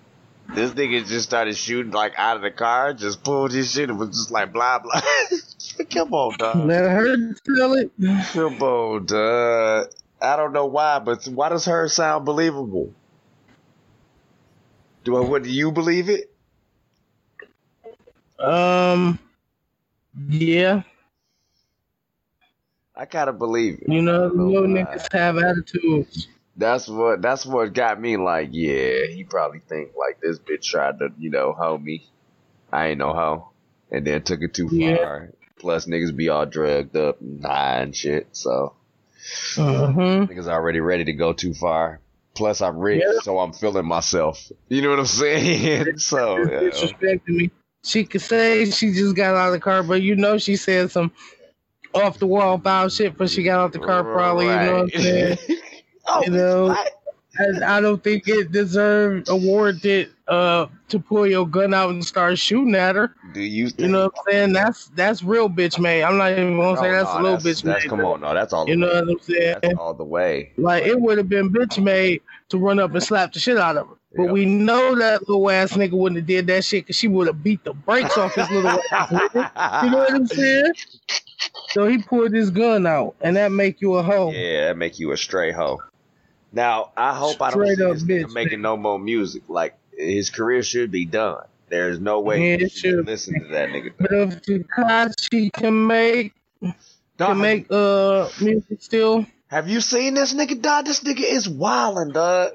This 0.55 0.71
nigga 0.71 1.05
just 1.05 1.25
started 1.25 1.55
shooting 1.55 1.91
like 1.91 2.13
out 2.17 2.37
of 2.37 2.41
the 2.41 2.51
car, 2.51 2.93
just 2.93 3.23
pulled 3.23 3.51
his 3.51 3.71
shit 3.71 3.89
and 3.89 3.99
was 3.99 4.09
just 4.09 4.31
like 4.31 4.51
blah 4.51 4.79
blah. 4.79 5.01
Come 5.91 6.13
on, 6.13 6.37
dog. 6.37 6.65
Let 6.65 6.83
her 6.85 7.33
tell 7.45 7.73
it. 7.73 7.91
Come 8.33 8.61
on, 8.61 9.05
dog. 9.05 9.87
I 10.21 10.35
don't 10.35 10.53
know 10.53 10.65
why, 10.65 10.99
but 10.99 11.25
why 11.25 11.49
does 11.49 11.65
her 11.65 11.87
sound 11.87 12.25
believable? 12.25 12.93
Do 15.03 15.15
I, 15.15 15.21
what 15.21 15.43
do 15.43 15.49
you 15.49 15.71
believe 15.71 16.09
it? 16.09 16.31
Um, 18.37 19.19
yeah. 20.27 20.83
I 22.99 23.05
gotta 23.05 23.31
believe 23.31 23.75
it. 23.81 23.87
You 23.87 24.01
know, 24.01 24.27
know 24.27 24.43
little 24.49 24.67
niggas 24.67 25.11
have 25.13 25.37
attitudes. 25.37 26.27
That's 26.57 26.85
what 26.89 27.21
that's 27.21 27.45
what 27.45 27.71
got 27.73 27.99
me 28.01 28.17
like, 28.17 28.49
yeah, 28.51 29.05
he 29.05 29.23
probably 29.23 29.61
think 29.69 29.91
like 29.97 30.19
this 30.19 30.37
bitch 30.37 30.63
tried 30.65 30.99
to, 30.99 31.07
you 31.17 31.29
know, 31.29 31.53
hoe 31.53 31.77
me. 31.77 32.05
I 32.73 32.87
ain't 32.87 32.97
no 32.99 33.13
hoe. 33.13 33.49
And 33.89 34.05
then 34.05 34.21
took 34.23 34.41
it 34.41 34.53
too 34.53 34.67
Yeah. 34.69 34.97
far. 34.97 35.29
Plus 35.57 35.85
niggas 35.85 36.13
be 36.13 36.27
all 36.27 36.45
drugged 36.45 36.97
up 36.97 37.21
and 37.21 37.41
high 37.41 37.79
and 37.79 37.95
shit, 37.95 38.27
so 38.33 38.73
Uh-huh. 39.57 40.27
niggas 40.27 40.47
already 40.49 40.81
ready 40.81 41.05
to 41.05 41.13
go 41.13 41.31
too 41.31 41.53
far. 41.53 42.01
Plus 42.35 42.61
I'm 42.61 42.77
rich, 42.77 43.01
Yeah. 43.01 43.19
so 43.21 43.39
I'm 43.39 43.53
feeling 43.53 43.85
myself. 43.85 44.51
You 44.67 44.81
know 44.81 44.89
what 44.89 44.99
I'm 44.99 45.05
saying? 45.23 45.97
so 45.99 46.35
yeah. 46.49 46.59
disrespecting 46.59 47.29
me. 47.29 47.51
She 47.85 48.03
could 48.03 48.21
say 48.21 48.69
she 48.71 48.91
just 48.91 49.15
got 49.15 49.35
out 49.35 49.47
of 49.47 49.53
the 49.53 49.59
car, 49.61 49.83
but 49.83 50.01
you 50.01 50.17
know 50.17 50.37
she 50.37 50.57
said 50.57 50.91
some 50.91 51.13
off 51.93 52.19
the 52.19 52.27
wall 52.27 52.57
foul 52.59 52.89
shit, 52.89 53.17
but 53.17 53.29
she 53.29 53.43
got 53.43 53.59
out 53.59 53.73
the 53.73 53.79
car 53.79 54.03
probably. 54.03 54.45
You 54.45 54.51
know 54.51 54.73
what 54.83 54.93
I'm 54.95 55.01
saying? 55.01 55.37
oh, 56.07 56.23
You 56.23 56.31
know, 56.31 56.65
what? 56.67 56.89
And 57.37 57.63
I 57.63 57.79
don't 57.79 58.03
think 58.03 58.27
it 58.27 58.51
deserved 58.51 59.29
awarded 59.29 60.09
uh 60.27 60.65
to 60.89 60.99
pull 60.99 61.25
your 61.27 61.47
gun 61.47 61.73
out 61.73 61.91
and 61.91 62.03
start 62.03 62.37
shooting 62.37 62.75
at 62.75 62.95
her. 62.95 63.15
do 63.33 63.41
you 63.41 63.67
think 63.69 63.79
You 63.81 63.87
know 63.87 64.03
what 64.05 64.13
I'm 64.27 64.31
saying? 64.33 64.53
That's 64.53 64.87
that's 64.89 65.23
real 65.23 65.47
bitch 65.49 65.79
made. 65.79 66.03
I'm 66.03 66.17
not 66.17 66.31
even 66.33 66.57
gonna 66.57 66.75
say 66.77 66.89
Oh, 66.89 66.91
that's 66.91 67.13
no, 67.13 67.19
a 67.19 67.21
little 67.21 67.37
that's- 67.37 67.61
bitch 67.61 67.63
that's, 67.63 67.83
made. 67.85 67.89
Come 67.89 68.01
on, 68.01 68.21
no, 68.21 68.33
that's 68.33 68.51
all 68.51 68.65
the 68.65 68.71
You 68.71 68.77
know 68.77 68.87
way. 68.87 68.93
what 68.93 69.09
I'm 69.09 69.19
saying? 69.19 69.55
That's 69.61 69.75
all 69.77 69.93
the 69.93 70.03
way. 70.03 70.51
Like 70.57 70.83
it 70.85 70.99
would 70.99 71.17
have 71.17 71.29
been 71.29 71.49
bitch 71.51 71.81
made 71.81 72.21
to 72.49 72.57
run 72.57 72.79
up 72.79 72.93
and 72.93 73.01
slap 73.03 73.31
the 73.31 73.39
shit 73.39 73.57
out 73.57 73.77
of 73.77 73.87
her. 73.87 73.95
But 74.17 74.23
Yeah. 74.23 74.31
we 74.31 74.45
know 74.45 74.95
that 74.95 75.29
little 75.29 75.49
ass 75.51 75.73
nigga 75.73 75.91
wouldn't 75.91 76.17
have 76.17 76.27
did 76.27 76.47
that 76.47 76.65
shit 76.65 76.83
because 76.83 76.95
she 76.97 77.07
would 77.07 77.27
have 77.27 77.41
beat 77.43 77.63
the 77.63 77.73
brakes 77.73 78.17
off 78.17 78.33
his 78.33 78.49
little 78.49 78.81
ass 78.91 79.09
nigga. 79.09 79.83
You 79.83 79.91
know 79.91 79.97
what 79.99 80.13
I'm 80.13 80.25
saying? 80.27 80.73
So 81.69 81.87
he 81.87 82.01
pulled 82.01 82.33
his 82.33 82.49
gun 82.49 82.87
out, 82.87 83.15
and 83.21 83.35
that 83.35 83.51
make 83.51 83.81
you 83.81 83.95
a 83.95 84.03
hoe. 84.03 84.31
Yeah, 84.31 84.67
that 84.67 84.77
make 84.77 84.99
you 84.99 85.11
a 85.11 85.17
stray 85.17 85.51
hoe. 85.51 85.81
Now, 86.51 86.91
I 86.97 87.13
hope 87.13 87.41
I 87.41 87.51
don't 87.51 87.75
see 87.75 87.83
up 87.83 87.93
this 87.93 88.03
nigga 88.03 88.25
bitch, 88.25 88.33
making 88.33 88.61
no 88.61 88.75
more 88.75 88.97
music. 88.97 89.43
Like 89.47 89.77
his 89.95 90.29
career 90.29 90.63
should 90.63 90.91
be 90.91 91.05
done. 91.05 91.43
There's 91.69 91.99
no 91.99 92.21
way 92.21 92.51
Yeah, 92.51 92.57
you 92.57 92.69
should 92.69 93.05
listen 93.05 93.39
to 93.39 93.47
that 93.49 93.69
nigga. 93.69 93.93
But 93.97 94.11
if 94.11 94.41
Tekashi 94.41 95.53
can 95.53 95.85
make 95.85 96.33
Dog, 97.17 97.31
can 97.31 97.41
make 97.41 97.67
uh 97.69 98.29
music 98.41 98.81
still, 98.81 99.25
have 99.47 99.67
you 99.69 99.81
seen 99.81 100.13
this 100.13 100.33
nigga? 100.33 100.59
Dog, 100.61 100.85
this 100.85 101.01
nigga 101.01 101.21
is 101.21 101.47
wildin', 101.47 102.13
dog. 102.13 102.53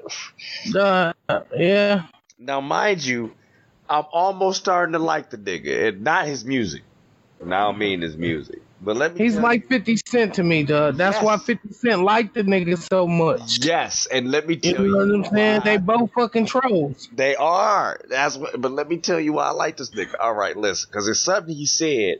uh, 1.29 1.41
yeah, 1.55 2.07
Now, 2.37 2.61
mind 2.61 3.05
you, 3.05 3.33
I'm 3.89 4.05
almost 4.11 4.59
starting 4.59 4.93
to 4.93 4.99
like 4.99 5.29
the 5.29 5.37
nigga, 5.37 5.89
and 5.89 6.01
not 6.01 6.25
his 6.25 6.43
music. 6.43 6.81
And 7.39 7.53
I 7.53 7.65
don't 7.65 7.77
mean 7.77 8.01
his 8.01 8.17
music, 8.17 8.61
but 8.81 8.95
let 8.97 9.15
me. 9.15 9.23
he's 9.23 9.37
like 9.37 9.67
Fifty 9.67 9.97
Cent 10.05 10.35
to 10.35 10.43
me, 10.43 10.63
dog. 10.63 10.95
That's 10.97 11.21
why 11.21 11.37
Fifty 11.37 11.71
Cent 11.73 12.03
liked 12.03 12.33
the 12.35 12.43
nigga 12.43 12.77
so 12.77 13.07
much. 13.07 13.59
yes, 13.65 14.07
and 14.11 14.31
let 14.31 14.47
me 14.47 14.57
tell 14.57 14.71
You 14.71 14.77
tell 14.77 14.85
know 14.85 15.03
you, 15.03 15.19
what 15.21 15.27
I'm 15.31 15.35
saying? 15.35 15.57
why. 15.61 15.63
They 15.65 15.77
both 15.77 16.11
fucking 16.13 16.45
trolls. 16.47 17.07
They 17.13 17.35
are. 17.35 17.99
That's 18.09 18.37
what. 18.37 18.59
But 18.59 18.71
let 18.71 18.87
me 18.89 18.97
tell 18.97 19.19
you 19.19 19.33
why 19.33 19.45
I 19.47 19.51
like 19.51 19.77
this 19.77 19.91
nigga. 19.91 20.15
All 20.19 20.33
right, 20.33 20.55
listen, 20.55 20.89
because 20.91 21.05
there's 21.05 21.19
something 21.21 21.53
he 21.55 21.65
said 21.65 22.19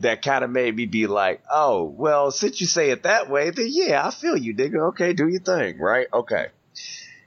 that 0.00 0.22
kind 0.22 0.42
of 0.42 0.50
made 0.50 0.74
me 0.74 0.86
be 0.86 1.06
like, 1.06 1.42
oh, 1.52 1.84
well, 1.84 2.30
since 2.30 2.60
you 2.60 2.66
say 2.66 2.90
it 2.90 3.02
that 3.02 3.28
way, 3.28 3.50
then 3.50 3.66
yeah, 3.68 4.06
I 4.06 4.10
feel 4.10 4.36
you, 4.36 4.54
nigga. 4.54 4.88
Okay, 4.90 5.12
do 5.12 5.28
your 5.28 5.40
thing, 5.40 5.78
right? 5.78 6.06
Okay. 6.12 6.46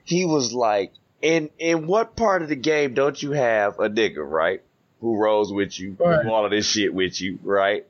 He 0.06 0.26
was 0.26 0.54
like, 0.54 0.91
in 1.22 1.50
in 1.60 1.88
what 1.88 2.16
part 2.16 2.41
of 2.41 2.50
the 2.50 2.56
game 2.56 2.94
don't 2.95 3.22
you 3.22 3.32
have 3.32 3.80
a 3.80 3.90
nigga, 3.90 4.18
right? 4.28 4.62
Who 5.02 5.18
rolls 5.18 5.54
with 5.54 5.80
you, 5.80 5.95
Right. 6.00 6.24
do 6.24 6.30
all 6.32 6.45
of 6.45 6.52
this 6.52 6.66
shit 6.68 6.94
with 6.94 7.22
you, 7.22 7.38
right? 7.44 7.86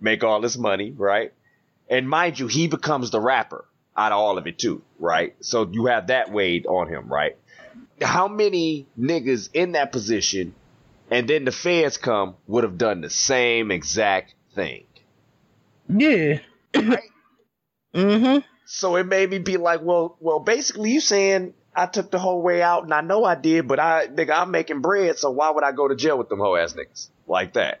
Make 0.00 0.24
all 0.24 0.40
this 0.40 0.56
money, 0.56 0.92
right? 0.96 1.32
And 1.88 2.08
mind 2.08 2.38
you, 2.38 2.46
he 2.46 2.66
becomes 2.66 3.10
the 3.10 3.20
rapper 3.20 3.64
out 3.96 4.12
of 4.12 4.18
all 4.18 4.38
of 4.38 4.46
it 4.46 4.58
too, 4.58 4.82
right? 4.98 5.34
So 5.40 5.68
you 5.70 5.86
have 5.86 6.08
that 6.08 6.30
weighed 6.30 6.66
on 6.66 6.88
him, 6.88 7.08
right? 7.12 7.36
how 8.02 8.28
many 8.28 8.86
niggas 8.98 9.50
in 9.52 9.72
that 9.72 9.92
position 9.92 10.54
and 11.10 11.28
then 11.28 11.44
the 11.44 11.52
feds 11.52 11.96
come 11.96 12.34
would 12.46 12.64
have 12.64 12.78
done 12.78 13.00
the 13.00 13.10
same 13.10 13.70
exact 13.70 14.34
thing. 14.54 14.84
Yeah. 15.88 16.38
mm-hmm. 16.74 18.38
So 18.66 18.96
it 18.96 19.06
made 19.06 19.30
me 19.30 19.38
be 19.38 19.58
like, 19.58 19.82
well, 19.82 20.16
well, 20.20 20.40
basically 20.40 20.92
you 20.92 21.00
saying 21.00 21.54
I 21.76 21.86
took 21.86 22.10
the 22.10 22.18
whole 22.18 22.42
way 22.42 22.62
out 22.62 22.84
and 22.84 22.94
I 22.94 23.02
know 23.02 23.24
I 23.24 23.34
did, 23.34 23.68
but 23.68 23.78
I, 23.78 24.06
nigga, 24.06 24.30
I'm 24.30 24.50
making 24.50 24.80
bread, 24.80 25.18
so 25.18 25.30
why 25.30 25.50
would 25.50 25.64
I 25.64 25.72
go 25.72 25.88
to 25.88 25.94
jail 25.94 26.16
with 26.16 26.28
them 26.28 26.38
hoe 26.38 26.56
ass 26.56 26.72
niggas 26.72 27.10
like 27.26 27.54
that? 27.54 27.80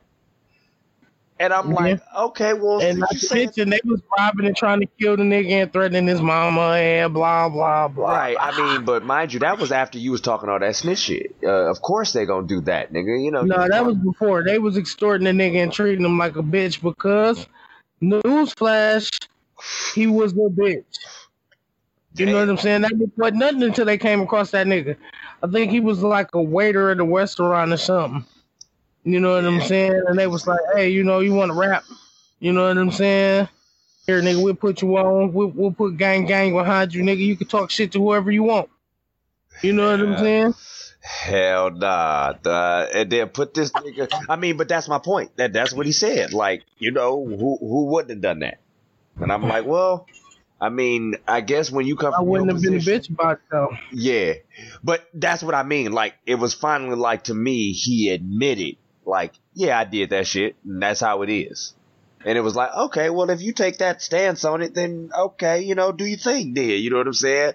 And 1.40 1.52
I'm 1.52 1.72
like, 1.72 2.00
okay, 2.16 2.52
well, 2.52 2.80
And 2.80 3.00
not 3.00 3.10
to 3.10 3.34
mention, 3.34 3.70
they 3.70 3.80
was 3.84 4.00
robbing 4.16 4.46
and 4.46 4.56
trying 4.56 4.78
to 4.80 4.86
kill 5.00 5.16
the 5.16 5.24
nigga 5.24 5.50
and 5.50 5.72
threatening 5.72 6.06
his 6.06 6.20
mama 6.20 6.74
and 6.74 7.12
blah 7.12 7.48
blah 7.48 7.88
blah. 7.88 8.12
Right. 8.12 8.36
I 8.38 8.56
mean, 8.56 8.84
but 8.84 9.04
mind 9.04 9.32
you, 9.32 9.40
that 9.40 9.58
was 9.58 9.72
after 9.72 9.98
you 9.98 10.12
was 10.12 10.20
talking 10.20 10.48
all 10.48 10.60
that 10.60 10.76
snitch 10.76 11.00
shit. 11.00 11.34
Uh, 11.42 11.68
of 11.70 11.82
course 11.82 12.12
they 12.12 12.24
gonna 12.24 12.46
do 12.46 12.60
that, 12.62 12.92
nigga. 12.92 13.22
You 13.22 13.32
know. 13.32 13.42
No, 13.42 13.66
that 13.68 13.84
was 13.84 13.96
before. 13.96 14.44
They 14.44 14.58
was 14.58 14.76
extorting 14.76 15.24
the 15.24 15.32
nigga 15.32 15.60
and 15.62 15.72
treating 15.72 16.04
him 16.04 16.18
like 16.18 16.36
a 16.36 16.42
bitch 16.42 16.80
because 16.80 17.48
newsflash, 18.00 19.26
he 19.94 20.06
was 20.06 20.32
a 20.32 20.36
bitch. 20.36 20.84
You 22.16 22.26
know 22.26 22.38
what 22.38 22.48
I'm 22.48 22.58
saying? 22.58 22.82
That 22.82 22.92
was 23.16 23.32
nothing 23.34 23.64
until 23.64 23.86
they 23.86 23.98
came 23.98 24.20
across 24.20 24.52
that 24.52 24.68
nigga. 24.68 24.96
I 25.42 25.48
think 25.48 25.72
he 25.72 25.80
was 25.80 26.00
like 26.00 26.28
a 26.34 26.40
waiter 26.40 26.90
at 26.90 27.00
a 27.00 27.04
restaurant 27.04 27.72
or 27.72 27.76
something. 27.76 28.24
You 29.04 29.20
know 29.20 29.34
what 29.34 29.44
I'm 29.44 29.60
saying? 29.60 30.02
And 30.06 30.18
they 30.18 30.26
was 30.26 30.46
like, 30.46 30.60
"Hey, 30.74 30.88
you 30.90 31.04
know, 31.04 31.20
you 31.20 31.34
want 31.34 31.50
to 31.50 31.58
rap? 31.58 31.84
You 32.40 32.52
know 32.52 32.68
what 32.68 32.78
I'm 32.78 32.90
saying? 32.90 33.48
Here, 34.06 34.20
nigga, 34.20 34.42
we'll 34.42 34.54
put 34.54 34.82
you 34.82 34.96
on. 34.96 35.32
We'll, 35.32 35.48
we'll 35.48 35.72
put 35.72 35.96
gang 35.96 36.26
gang 36.26 36.52
behind 36.52 36.94
you, 36.94 37.02
nigga. 37.02 37.18
You 37.18 37.36
can 37.36 37.46
talk 37.46 37.70
shit 37.70 37.92
to 37.92 37.98
whoever 37.98 38.30
you 38.30 38.42
want. 38.42 38.68
You 39.62 39.72
know 39.72 39.90
what 39.90 40.00
I'm 40.00 40.18
saying? 40.18 40.54
Hell 41.00 41.70
nah. 41.70 42.34
And 42.44 43.10
then 43.10 43.28
put 43.28 43.54
this 43.54 43.70
nigga. 43.72 44.08
I 44.28 44.36
mean, 44.36 44.56
but 44.56 44.68
that's 44.68 44.88
my 44.88 44.98
point. 44.98 45.36
That 45.36 45.52
that's 45.52 45.72
what 45.72 45.86
he 45.86 45.92
said. 45.92 46.32
Like, 46.32 46.64
you 46.78 46.90
know, 46.90 47.24
who 47.24 47.58
who 47.60 47.86
wouldn't 47.86 48.10
have 48.10 48.20
done 48.20 48.40
that? 48.40 48.58
And 49.20 49.30
I'm 49.30 49.42
like, 49.42 49.64
well, 49.64 50.06
I 50.60 50.70
mean, 50.70 51.16
I 51.28 51.40
guess 51.40 51.70
when 51.70 51.86
you 51.86 51.96
come, 51.96 52.14
I 52.14 52.20
wouldn't 52.20 52.50
have 52.50 52.62
been 52.62 52.74
a 52.74 52.78
bitch 52.78 53.10
about 53.10 53.40
though. 53.50 53.76
Yeah, 53.92 54.34
but 54.82 55.06
that's 55.14 55.42
what 55.42 55.54
I 55.54 55.62
mean. 55.62 55.92
Like, 55.92 56.14
it 56.26 56.36
was 56.36 56.54
finally 56.54 56.96
like 56.96 57.24
to 57.24 57.34
me, 57.34 57.72
he 57.72 58.10
admitted, 58.10 58.76
like, 59.06 59.34
yeah, 59.54 59.78
I 59.78 59.84
did 59.84 60.10
that 60.10 60.26
shit, 60.26 60.56
and 60.64 60.82
that's 60.82 61.00
how 61.00 61.22
it 61.22 61.30
is. 61.30 61.74
And 62.26 62.38
it 62.38 62.40
was 62.40 62.56
like, 62.56 62.70
okay, 62.74 63.10
well, 63.10 63.28
if 63.30 63.42
you 63.42 63.52
take 63.52 63.78
that 63.78 64.00
stance 64.00 64.44
on 64.44 64.62
it, 64.62 64.74
then 64.74 65.10
okay, 65.16 65.62
you 65.62 65.74
know, 65.74 65.92
do 65.92 66.04
your 66.06 66.18
thing, 66.18 66.54
then. 66.54 66.68
You 66.70 66.90
know 66.90 66.98
what 66.98 67.06
I'm 67.06 67.12
saying? 67.12 67.52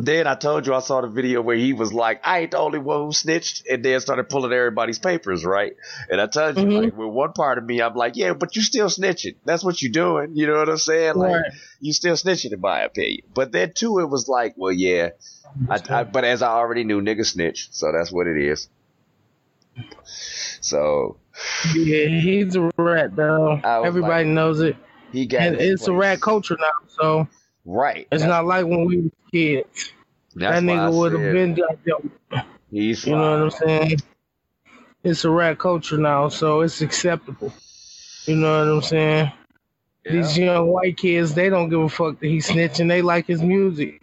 Then 0.00 0.26
I 0.26 0.34
told 0.36 0.66
you 0.66 0.74
I 0.74 0.80
saw 0.80 1.00
the 1.00 1.08
video 1.08 1.40
where 1.40 1.56
he 1.56 1.72
was 1.72 1.92
like, 1.92 2.20
I 2.24 2.40
ain't 2.40 2.50
the 2.52 2.58
only 2.58 2.78
one 2.78 3.06
who 3.06 3.12
snitched, 3.12 3.66
and 3.68 3.82
then 3.84 3.98
started 4.00 4.28
pulling 4.28 4.52
everybody's 4.52 4.98
papers, 4.98 5.44
right? 5.44 5.72
And 6.10 6.20
I 6.20 6.26
told 6.26 6.56
you, 6.58 6.66
Mhm. 6.66 6.82
like, 6.82 6.96
with 6.96 7.08
one 7.08 7.32
part 7.32 7.58
of 7.58 7.64
me, 7.64 7.80
I'm 7.80 7.94
like, 7.94 8.14
yeah, 8.14 8.34
but 8.34 8.54
you 8.54 8.62
still 8.62 8.88
snitching. 8.88 9.36
That's 9.44 9.64
what 9.64 9.80
you're 9.82 9.90
doing. 9.90 10.36
You 10.36 10.46
know 10.46 10.58
what 10.58 10.68
I'm 10.68 10.76
saying? 10.76 11.14
Like, 11.16 11.32
Right. 11.32 11.52
you 11.80 11.92
still 11.92 12.14
snitching 12.14 12.52
in 12.52 12.60
my 12.60 12.82
opinion. 12.82 13.22
But 13.34 13.50
then 13.50 13.72
too, 13.74 13.98
it 13.98 14.08
was 14.08 14.28
like, 14.28 14.54
well, 14.56 14.72
yeah, 14.72 15.08
I, 15.70 15.80
I, 15.88 16.04
but 16.04 16.22
as 16.24 16.42
I 16.42 16.48
already 16.50 16.84
knew, 16.84 17.00
nigga 17.00 17.26
snitch, 17.26 17.68
so 17.72 17.90
that's 17.90 18.12
what 18.12 18.26
it 18.26 18.36
is. 18.36 18.68
So 20.04 21.16
Yeah, 21.74 22.06
he's 22.06 22.56
a 22.56 22.70
rat 22.76 23.14
though. 23.16 23.60
Everybody 23.64 24.24
like- 24.24 24.34
knows 24.34 24.60
it. 24.60 24.76
he 25.12 25.26
got 25.26 25.42
And 25.42 25.56
it's 25.56 25.86
a 25.88 25.92
rat 25.92 26.20
culture 26.20 26.56
now, 26.60 26.70
so 26.88 27.28
right? 27.64 28.06
it's 28.10 28.22
That's- 28.22 28.28
not 28.28 28.46
like 28.46 28.66
when 28.66 28.84
we 28.84 28.96
were 29.02 29.10
kids. 29.32 29.92
that 30.36 30.62
nigga 30.62 30.92
would 30.92 31.12
have 31.12 31.32
been 31.32 31.56
He's 32.70 33.06
You 33.06 33.16
know 33.16 33.32
what. 33.32 33.42
I'm 33.44 33.50
saying? 33.50 33.96
It's 35.04 35.24
a 35.24 35.30
rat 35.30 35.58
culture 35.58 35.96
now, 35.96 36.28
so 36.28 36.60
it's 36.60 36.80
acceptable. 36.82 37.52
You 38.26 38.36
know 38.36 38.58
what 38.66 38.74
I'm 38.74 38.82
saying? 38.82 39.32
These 40.04 40.36
Yeah. 40.36 40.46
young 40.54 40.68
white 40.68 40.96
kids, 40.96 41.34
they 41.34 41.48
don't 41.48 41.68
give 41.70 41.80
a 41.80 41.88
fuck 41.88 42.18
that 42.20 42.26
he's 42.26 42.48
snitching. 42.48 42.88
They 42.88 43.00
like 43.02 43.26
his 43.26 43.42
music. 43.42 44.02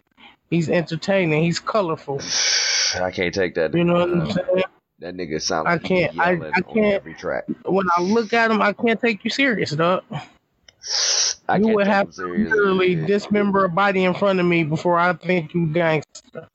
He's 0.50 0.68
entertaining. 0.68 1.42
He's 1.44 1.60
colorful. 1.60 2.20
I 3.00 3.10
can't 3.10 3.34
take 3.34 3.54
that. 3.54 3.74
You 3.74 3.84
know 3.84 3.94
what 3.94 4.10
I'm 4.10 4.20
uh, 4.22 4.32
saying? 4.32 4.62
That 5.00 5.14
nigga 5.14 5.40
sounds. 5.42 5.66
I 5.66 5.72
like 5.74 5.82
he 5.82 5.88
can't- 5.88 6.18
I- 6.18 6.32
yelling 6.32 6.52
I 6.54 6.58
on 6.66 6.74
can't- 6.74 6.94
every 6.94 7.14
track. 7.14 7.44
When 7.64 7.86
I 7.96 8.02
look 8.02 8.32
at 8.32 8.50
him, 8.50 8.62
I 8.62 8.72
can't 8.72 9.00
take 9.00 9.24
you 9.24 9.30
serious, 9.30 9.70
dog. 9.72 10.02
I 10.10 11.56
you 11.58 11.64
can't 11.64 11.74
would 11.74 11.84
take 11.84 11.92
have 11.92 12.06
him 12.06 12.10
to 12.12 12.16
seriously. 12.16 12.50
literally 12.58 12.94
dismember 12.94 13.64
a 13.64 13.68
body 13.68 14.04
in 14.04 14.14
front 14.14 14.40
of 14.40 14.46
me 14.46 14.64
before 14.64 14.98
I 14.98 15.12
think 15.12 15.52
you 15.54 15.66
gangster. 15.66 16.48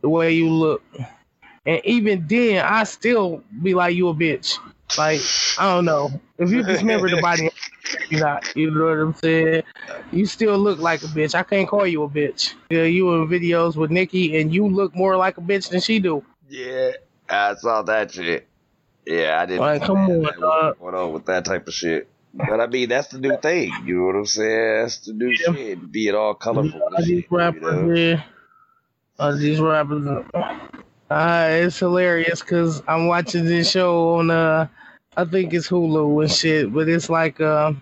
The 0.00 0.08
way 0.08 0.32
you 0.32 0.50
look. 0.50 0.82
And 1.64 1.80
even 1.84 2.26
then, 2.26 2.64
I 2.64 2.84
still 2.84 3.42
be 3.62 3.74
like, 3.74 3.94
you 3.96 4.08
a 4.08 4.14
bitch. 4.14 4.58
Like, 4.96 5.20
I 5.58 5.74
don't 5.74 5.84
know. 5.84 6.20
If 6.38 6.50
you 6.50 6.62
dismember 6.62 7.08
the 7.10 7.20
body, 7.20 7.50
you 8.10 8.20
not. 8.20 8.54
You 8.54 8.70
know 8.70 8.84
what 8.84 8.98
I'm 8.98 9.14
saying? 9.14 9.62
You 10.12 10.26
still 10.26 10.56
look 10.58 10.78
like 10.78 11.02
a 11.02 11.06
bitch. 11.06 11.34
I 11.34 11.42
can't 11.42 11.68
call 11.68 11.86
you 11.86 12.02
a 12.04 12.08
bitch. 12.08 12.54
Yeah, 12.70 12.82
you 12.84 13.12
in 13.14 13.26
videos 13.28 13.74
with 13.76 13.90
Nikki, 13.90 14.38
and 14.40 14.54
you 14.54 14.68
look 14.68 14.94
more 14.94 15.16
like 15.16 15.38
a 15.38 15.40
bitch 15.40 15.70
than 15.70 15.80
she 15.80 15.98
do. 15.98 16.22
Yeah, 16.48 16.92
I 17.28 17.54
saw 17.56 17.82
that 17.82 18.12
shit. 18.12 18.46
Yeah, 19.06 19.40
I 19.40 19.46
didn't. 19.46 19.60
Like, 19.60 19.82
come 19.82 19.98
on, 19.98 20.22
that, 20.22 20.40
dog. 20.40 20.64
what's 20.64 20.78
going 20.80 20.94
on 20.94 21.12
with 21.12 21.26
that 21.26 21.44
type 21.44 21.68
of 21.68 21.74
shit? 21.74 22.08
But 22.34 22.60
I 22.60 22.66
mean, 22.66 22.88
that's 22.88 23.08
the 23.08 23.18
new 23.18 23.36
thing. 23.38 23.72
You 23.84 23.98
know 23.98 24.06
what 24.06 24.16
I'm 24.16 24.26
saying? 24.26 24.82
That's 24.82 24.98
the 24.98 25.12
new 25.12 25.28
Yeah. 25.30 25.54
shit. 25.54 25.92
Be 25.92 26.08
it 26.08 26.14
all 26.14 26.34
colorful. 26.34 26.80
And 26.88 26.96
these 26.98 27.06
shit, 27.06 27.30
you 27.30 27.36
rappers 27.36 27.62
know? 27.62 27.94
here. 27.94 28.24
All 29.18 29.36
these 29.36 29.60
rappers. 29.60 30.06
Uh, 31.08 31.48
it's 31.50 31.78
hilarious 31.78 32.40
because 32.40 32.82
I'm 32.88 33.06
watching 33.06 33.44
this 33.44 33.70
show 33.70 34.16
on 34.16 34.30
uh, 34.30 34.66
I 35.16 35.24
think 35.24 35.54
it's 35.54 35.68
Hulu 35.68 36.22
and 36.22 36.30
shit, 36.30 36.72
but 36.74 36.88
it's 36.88 37.08
like 37.08 37.40
uh, 37.40 37.72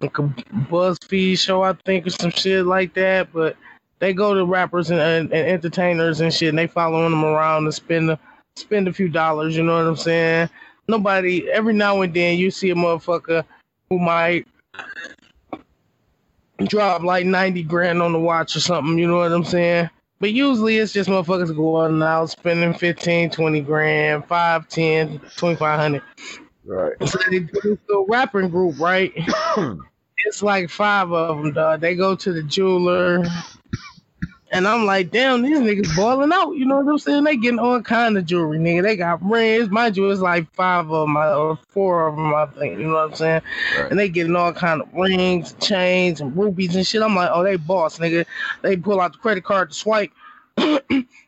like 0.00 0.18
a 0.18 0.22
BuzzFeed 0.22 1.38
show, 1.38 1.62
I 1.62 1.72
think, 1.84 2.06
or 2.06 2.10
some 2.10 2.30
shit 2.30 2.66
like 2.66 2.94
that. 2.94 3.32
But 3.32 3.56
they 3.98 4.12
go 4.12 4.34
to 4.34 4.44
rappers 4.44 4.90
and, 4.90 5.00
and, 5.00 5.32
and 5.32 5.48
entertainers 5.48 6.20
and 6.20 6.32
shit, 6.32 6.50
and 6.50 6.58
they 6.58 6.66
following 6.66 7.10
them 7.10 7.24
around 7.24 7.64
and 7.64 7.74
spend 7.74 8.10
a, 8.10 8.20
spend 8.56 8.88
a 8.88 8.92
few 8.92 9.08
dollars. 9.08 9.56
You 9.56 9.62
know 9.62 9.76
what 9.76 9.86
I'm 9.86 9.96
saying? 9.96 10.48
Nobody. 10.88 11.50
Every 11.50 11.74
now 11.74 12.02
and 12.02 12.14
then 12.14 12.38
you 12.38 12.50
see 12.50 12.70
a 12.70 12.74
motherfucker 12.74 13.44
who 13.88 13.98
might 13.98 14.46
drop 16.66 17.02
like 17.02 17.26
90 17.26 17.62
grand 17.64 18.00
on 18.00 18.12
the 18.12 18.18
watch 18.18 18.56
or 18.56 18.60
something, 18.60 18.98
you 18.98 19.06
know 19.06 19.18
what 19.18 19.32
I'm 19.32 19.44
saying? 19.44 19.90
But 20.20 20.32
usually 20.32 20.78
it's 20.78 20.92
just 20.92 21.10
motherfuckers 21.10 21.54
going 21.54 22.02
out 22.02 22.30
spending 22.30 22.72
15, 22.72 23.30
20 23.30 23.60
grand, 23.60 24.24
5, 24.24 24.68
10, 24.68 25.18
2500. 25.18 26.02
Right. 26.64 26.92
So 27.06 27.18
they 27.30 27.40
do 27.40 27.78
rapping 28.08 28.48
group, 28.48 28.78
right? 28.78 29.12
it's 30.18 30.42
like 30.42 30.70
five 30.70 31.12
of 31.12 31.42
them, 31.42 31.52
dog. 31.52 31.80
They 31.80 31.94
go 31.94 32.14
to 32.14 32.32
the 32.32 32.42
jeweler. 32.42 33.24
And 34.54 34.68
I'm 34.68 34.86
like, 34.86 35.10
damn, 35.10 35.42
these 35.42 35.58
niggas 35.58 35.96
balling 35.96 36.32
out. 36.32 36.52
You 36.52 36.64
know 36.64 36.78
what 36.78 36.88
I'm 36.88 36.98
saying? 36.98 37.24
They 37.24 37.36
getting 37.36 37.58
all 37.58 37.82
kind 37.82 38.16
of 38.16 38.24
jewelry, 38.24 38.58
nigga. 38.58 38.84
They 38.84 38.94
got 38.94 39.20
rings. 39.28 39.68
Mind 39.68 39.96
you, 39.96 40.08
it's 40.08 40.20
like 40.20 40.48
five 40.54 40.88
of 40.92 41.08
them, 41.08 41.16
uh, 41.16 41.34
or 41.34 41.58
four 41.70 42.06
of 42.06 42.14
them, 42.14 42.32
I 42.32 42.46
think. 42.46 42.78
You 42.78 42.86
know 42.86 42.94
what 42.94 43.10
I'm 43.10 43.14
saying? 43.16 43.42
Right. 43.76 43.90
And 43.90 43.98
they 43.98 44.08
getting 44.08 44.36
all 44.36 44.52
kind 44.52 44.80
of 44.80 44.94
rings, 44.94 45.54
chains, 45.54 46.20
and 46.20 46.36
rubies 46.36 46.76
and 46.76 46.86
shit. 46.86 47.02
I'm 47.02 47.16
like, 47.16 47.30
oh, 47.32 47.42
they 47.42 47.56
boss, 47.56 47.98
nigga. 47.98 48.26
They 48.62 48.76
pull 48.76 49.00
out 49.00 49.14
the 49.14 49.18
credit 49.18 49.42
card 49.42 49.70
to 49.70 49.74
swipe. 49.74 50.12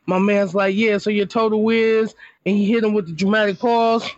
My 0.05 0.19
man's 0.19 0.55
like, 0.55 0.73
yeah, 0.73 0.97
so 0.97 1.09
your 1.09 1.25
total 1.25 1.69
is, 1.69 2.15
and 2.45 2.55
he 2.55 2.65
hit 2.65 2.81
him 2.81 2.93
with 2.93 3.07
the 3.07 3.13
dramatic 3.13 3.59
pause. 3.59 4.09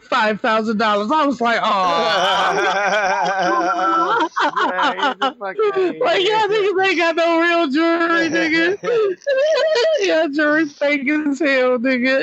Five 0.00 0.40
thousand 0.40 0.78
dollars. 0.78 1.12
I 1.12 1.24
was 1.24 1.40
like, 1.40 1.60
oh. 1.62 4.06
Yeah, 4.68 5.14
he's 5.20 5.38
fucking- 5.38 6.00
like, 6.00 6.26
yeah, 6.26 6.46
niggas 6.46 6.86
ain't 6.86 6.98
got 6.98 7.16
no 7.16 7.40
real 7.40 7.68
jewelry, 7.68 8.28
nigga. 8.30 8.78
yeah, 10.00 10.26
jewelry 10.32 10.66
fake 10.66 11.08
as 11.08 11.38
hell, 11.38 11.78
nigga. 11.78 12.22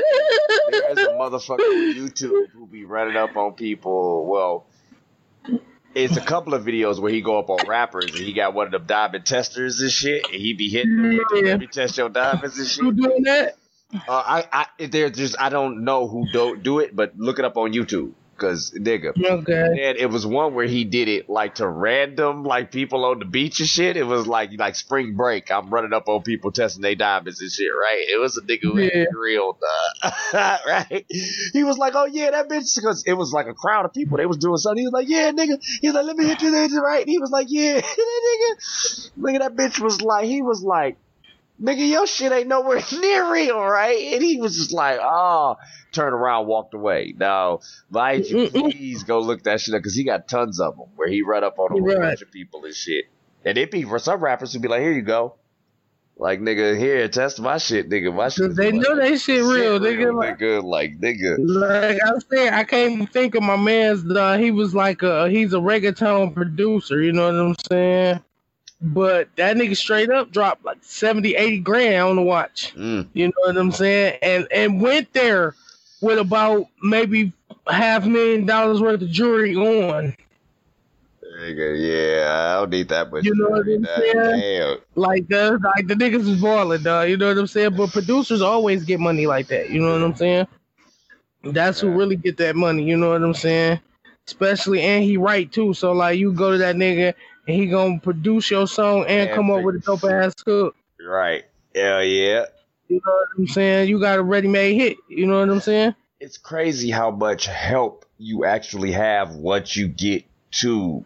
There's 0.69 0.97
a 0.97 1.11
motherfucker 1.11 1.59
on 1.59 1.93
YouTube 1.93 2.49
who 2.53 2.67
be 2.67 2.85
running 2.85 3.15
up 3.17 3.35
on 3.35 3.53
people. 3.53 4.25
Well, 4.27 4.65
it's 5.93 6.17
a 6.17 6.21
couple 6.21 6.53
of 6.53 6.63
videos 6.65 6.99
where 6.99 7.11
he 7.11 7.21
go 7.21 7.39
up 7.39 7.49
on 7.49 7.67
rappers 7.67 8.05
and 8.13 8.15
he 8.23 8.33
got 8.33 8.53
one 8.53 8.67
of 8.67 8.71
them 8.71 8.85
diamond 8.85 9.25
testers 9.25 9.81
and 9.81 9.91
shit, 9.91 10.25
and 10.25 10.35
he 10.35 10.53
be 10.53 10.69
hitting 10.69 10.95
them. 10.95 11.17
with 11.17 11.27
it, 11.31 11.45
Yeah. 11.45 11.51
Let 11.51 11.59
me 11.59 11.67
test 11.67 11.97
your 11.97 12.09
diamonds 12.09 12.57
and 12.57 12.67
Who 12.67 12.91
shit. 12.93 12.95
doing 13.01 13.23
that? 13.23 13.55
Uh, 13.93 13.99
I, 14.09 14.67
I, 14.79 14.87
there's 14.87 15.11
just 15.15 15.35
I 15.39 15.49
don't 15.49 15.83
know 15.85 16.07
who 16.07 16.25
don't 16.33 16.63
do 16.63 16.79
it, 16.79 16.95
but 16.95 17.13
look 17.17 17.39
it 17.39 17.45
up 17.45 17.55
on 17.55 17.71
YouTube, 17.71 18.11
cause 18.37 18.71
nigga. 18.77 19.13
Okay. 19.17 19.87
And 19.87 19.97
it 19.97 20.09
was 20.09 20.25
one 20.25 20.53
where 20.53 20.65
he 20.67 20.83
did 20.83 21.07
it 21.07 21.29
like 21.29 21.55
to 21.55 21.67
random 21.67 22.43
like 22.43 22.71
people 22.71 23.05
on 23.05 23.19
the 23.19 23.25
beach 23.25 23.59
and 23.59 23.69
shit. 23.69 23.97
It 23.97 24.03
was 24.05 24.27
like 24.27 24.51
like 24.57 24.75
spring 24.75 25.15
break. 25.15 25.51
I'm 25.51 25.69
running 25.69 25.93
up 25.93 26.07
on 26.07 26.21
people 26.23 26.51
testing 26.51 26.81
their 26.81 26.95
diamonds 26.95 27.41
and 27.41 27.51
shit, 27.51 27.69
right? 27.73 28.05
It 28.07 28.19
was 28.19 28.37
a 28.37 28.41
nigga 28.41 28.61
who 28.63 28.79
Yeah. 28.79 29.05
grilled, 29.11 29.57
uh, 30.33 30.57
right? 30.67 31.05
He 31.53 31.63
was 31.63 31.77
like, 31.77 31.93
"Oh 31.95 32.05
yeah, 32.05 32.31
that 32.31 32.49
bitch," 32.49 32.75
because 32.75 33.03
it 33.05 33.13
was 33.13 33.31
like 33.31 33.47
a 33.47 33.53
crowd 33.53 33.85
of 33.85 33.93
people. 33.93 34.17
They 34.17 34.25
was 34.25 34.37
doing 34.37 34.57
something. 34.57 34.79
He 34.81 34.85
was 34.87 34.93
like, 34.93 35.07
"Yeah, 35.09 35.31
nigga." 35.31 35.57
He 35.81 35.87
was 35.87 35.95
like, 35.95 36.05
"Let 36.05 36.17
me 36.17 36.25
hit 36.25 36.41
you 36.41 36.51
there, 36.51 36.67
right?" 36.81 37.01
And 37.01 37.09
he 37.09 37.19
was 37.19 37.31
like, 37.31 37.47
"Yeah, 37.49 37.81
nigga." 37.81 39.11
Nigga, 39.19 39.39
that 39.39 39.55
bitch 39.55 39.79
was 39.79 40.01
like, 40.01 40.25
he 40.25 40.41
was 40.41 40.61
like, 40.61 40.97
"Nigga, 41.61 41.89
your 41.89 42.05
shit 42.07 42.31
ain't 42.31 42.47
nowhere 42.47 42.81
near 42.99 43.31
real, 43.31 43.59
right?" 43.59 44.13
And 44.13 44.23
he 44.23 44.37
was 44.39 44.55
just 44.57 44.73
like, 44.73 44.99
"Oh." 45.01 45.57
Turned 45.91 46.13
around, 46.13 46.47
walked 46.47 46.73
away. 46.73 47.13
Now, 47.17 47.61
mind 47.89 48.25
you, 48.25 48.49
please 48.49 49.03
go 49.03 49.21
look 49.21 49.43
that 49.43 49.61
shit 49.61 49.73
up 49.73 49.79
because 49.79 49.95
he 49.95 50.03
got 50.03 50.27
tons 50.27 50.59
of 50.59 50.75
them 50.75 50.87
where 50.97 51.07
he 51.07 51.21
run 51.21 51.45
up 51.45 51.57
on 51.57 51.67
a 51.71 51.73
whole 51.73 51.81
Right. 51.87 51.99
bunch 52.01 52.21
of 52.21 52.29
people 52.31 52.65
and 52.65 52.75
shit. 52.75 53.05
And 53.45 53.57
it 53.57 53.71
be 53.71 53.83
for 53.83 53.97
some 53.97 54.19
rappers 54.19 54.51
who 54.51 54.59
be 54.59 54.67
like, 54.67 54.81
"Here 54.81 54.91
you 54.91 55.03
go." 55.03 55.35
Like 56.17 56.41
nigga, 56.41 56.77
here, 56.77 57.07
test 57.07 57.39
my 57.41 57.57
shit, 57.59 57.89
nigga. 57.89 58.13
My 58.13 58.27
shit. 58.29 58.55
They 58.55 58.71
know 58.73 58.95
they 58.97 59.17
shit 59.17 59.41
real, 59.43 59.79
nigga. 59.79 60.13
Like, 60.13 60.39
nigga. 60.39 60.63
Like 60.63 60.99
nigga. 60.99 61.35
like 61.39 61.97
I 62.03 62.11
said, 62.29 62.53
I 62.53 62.63
can't 62.65 62.91
even 62.93 63.07
think 63.07 63.35
of 63.35 63.43
my 63.43 63.55
man's. 63.57 64.09
Uh, 64.09 64.37
he 64.37 64.51
was 64.51 64.73
like 64.75 65.01
a 65.01 65.29
he's 65.29 65.53
a 65.53 65.57
reggaeton 65.57 66.33
producer. 66.33 67.01
You 67.01 67.13
know 67.13 67.25
what 67.31 67.35
I'm 67.35 67.55
saying? 67.69 68.21
But 68.81 69.29
that 69.37 69.55
nigga 69.55 69.75
straight 69.75 70.09
up 70.09 70.31
dropped 70.31 70.65
like 70.65 70.77
70, 70.81 71.35
80 71.35 71.59
grand 71.59 72.07
on 72.07 72.15
the 72.17 72.21
watch. 72.21 72.73
Mm. 72.75 73.07
You 73.13 73.27
know 73.27 73.33
what 73.45 73.57
I'm 73.57 73.71
saying? 73.71 74.19
And 74.21 74.47
and 74.51 74.81
went 74.81 75.11
there 75.13 75.55
with 76.01 76.19
about 76.19 76.67
maybe 76.83 77.31
half 77.67 78.05
million 78.05 78.45
dollars 78.45 78.81
worth 78.81 79.01
of 79.01 79.09
jewelry 79.09 79.55
on. 79.55 80.15
Nigga, 81.39 81.75
yeah, 81.77 82.53
I 82.55 82.59
don't 82.59 82.69
need 82.69 82.87
that 82.89 83.11
much. 83.11 83.25
You 83.25 83.35
know 83.35 83.49
what 83.49 83.67
I'm 83.67 83.85
saying? 83.85 84.39
Damn. 84.39 84.77
Like 84.95 85.27
the 85.27 85.59
like 85.75 85.87
the 85.87 85.95
niggas 85.95 86.27
is 86.27 86.41
balling, 86.41 86.83
dog. 86.83 87.09
You 87.09 87.17
know 87.17 87.27
what 87.27 87.37
I'm 87.37 87.47
saying? 87.47 87.75
But 87.75 87.91
producers 87.91 88.41
always 88.41 88.85
get 88.85 88.99
money 88.99 89.27
like 89.27 89.47
that. 89.47 89.69
You 89.69 89.81
know 89.81 89.93
what 89.93 90.01
I'm 90.01 90.15
saying? 90.15 90.47
That's 91.43 91.79
who 91.79 91.89
really 91.89 92.15
get 92.15 92.37
that 92.37 92.55
money. 92.55 92.83
You 92.83 92.97
know 92.97 93.09
what 93.09 93.21
I'm 93.21 93.33
saying? 93.33 93.79
Especially 94.27 94.81
and 94.81 95.03
he 95.03 95.17
write 95.17 95.51
too. 95.51 95.73
So 95.73 95.91
like 95.91 96.17
you 96.17 96.31
go 96.31 96.53
to 96.53 96.57
that 96.59 96.75
nigga 96.75 97.13
and 97.47 97.55
he 97.55 97.67
gonna 97.67 97.99
produce 97.99 98.49
your 98.51 98.67
song 98.67 99.05
and 99.07 99.29
And 99.29 99.31
come 99.35 99.51
up 99.51 99.63
with 99.63 99.75
a 99.75 99.79
dope 99.79 100.03
ass 100.05 100.33
hook. 100.45 100.75
Right. 101.05 101.45
Hell 101.75 102.03
yeah. 102.03 102.45
You 102.87 103.01
know 103.05 103.11
what 103.11 103.27
I'm 103.37 103.47
saying? 103.47 103.89
You 103.89 103.99
got 103.99 104.19
a 104.19 104.23
ready 104.23 104.47
made 104.47 104.75
hit. 104.75 104.97
You 105.09 105.25
know 105.27 105.39
what 105.39 105.49
I'm 105.49 105.59
saying? 105.59 105.95
It's 106.19 106.37
crazy 106.37 106.89
how 106.89 107.11
much 107.11 107.45
help 107.45 108.05
you 108.17 108.45
actually 108.45 108.91
have 108.93 109.35
once 109.35 109.75
you 109.75 109.87
get 109.87 110.23
to 110.51 111.03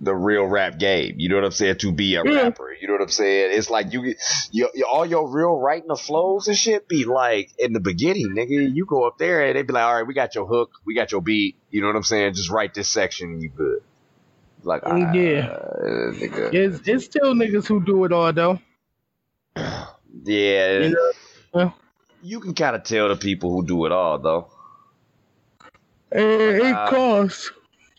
the 0.00 0.14
real 0.14 0.44
rap 0.44 0.78
game. 0.78 1.14
You 1.18 1.28
know 1.28 1.36
what 1.36 1.44
I'm 1.44 1.50
saying? 1.52 1.76
To 1.78 1.92
be 1.92 2.16
a 2.16 2.24
Yeah. 2.24 2.42
rapper. 2.44 2.74
You 2.80 2.86
know 2.88 2.94
what 2.94 3.02
I'm 3.02 3.08
saying? 3.08 3.52
It's 3.56 3.70
like 3.70 3.92
you 3.92 4.02
get 4.02 4.16
your, 4.50 4.70
your 4.74 4.88
all 4.88 5.04
your 5.06 5.28
real 5.28 5.58
writing 5.58 5.88
the 5.88 5.96
flows 5.96 6.48
and 6.48 6.56
shit 6.56 6.88
be 6.88 7.04
like 7.04 7.50
in 7.58 7.72
the 7.72 7.80
beginning, 7.80 8.34
nigga. 8.36 8.74
You 8.74 8.86
go 8.86 9.06
up 9.06 9.18
there 9.18 9.46
and 9.46 9.56
they 9.56 9.62
be 9.62 9.72
like, 9.72 9.84
all 9.84 9.94
right, 9.94 10.06
we 10.06 10.14
got 10.14 10.34
your 10.34 10.46
hook, 10.46 10.70
we 10.86 10.94
got 10.94 11.12
your 11.12 11.20
beat. 11.20 11.56
You 11.70 11.80
know 11.82 11.88
what 11.88 11.96
I'm 11.96 12.02
saying? 12.02 12.34
Just 12.34 12.50
write 12.50 12.74
this 12.74 12.88
section 12.88 13.30
and 13.32 13.42
you 13.42 13.50
good. 13.50 13.82
Like, 14.62 14.82
Mm, 14.82 15.14
yeah. 15.14 15.46
uh. 15.46 16.48
It's 16.52 16.86
it's 16.86 17.04
still 17.04 17.34
niggas 17.34 17.66
who 17.66 17.82
do 17.84 18.04
it 18.04 18.12
all 18.12 18.32
though. 18.32 18.58
Yeah, 20.24 20.78
You 20.80 20.96
know? 21.54 21.72
You 22.22 22.40
can 22.40 22.54
kind 22.54 22.76
of 22.76 22.82
tell 22.84 23.08
the 23.08 23.16
people 23.16 23.50
who 23.50 23.64
do 23.64 23.86
it 23.86 23.92
all 23.92 24.18
though. 24.18 24.50
it, 26.12 26.20
it 26.20 26.74
Uh, 26.74 26.90
costs 26.90 27.50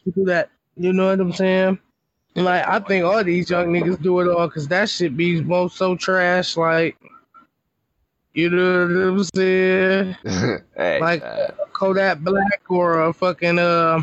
to 0.04 0.12
do 0.12 0.26
that. 0.26 0.50
You 0.78 0.94
know 0.94 1.08
what 1.10 1.20
I'm 1.20 1.34
saying? 1.34 1.80
Like 2.36 2.68
I 2.68 2.80
think 2.80 3.04
all 3.06 3.24
these 3.24 3.50
young 3.50 3.68
niggas 3.68 4.02
do 4.02 4.20
it 4.22 4.28
all 4.30 4.48
because 4.48 4.68
that 4.70 4.90
shit 4.90 5.18
be 5.18 5.42
most 5.42 5.78
so 5.78 5.96
trash. 5.96 6.56
Like, 6.56 6.98
you 8.34 8.50
know 8.50 8.88
what 8.88 9.20
I'm 9.20 9.24
saying? 9.36 10.16
hey, 10.78 11.00
Like- 11.00 11.24
uh, 11.24 11.48
Kodak 11.74 12.20
Black 12.20 12.62
or 12.70 13.02
a 13.08 13.14
fucking 13.14 13.58
uh, 13.58 14.02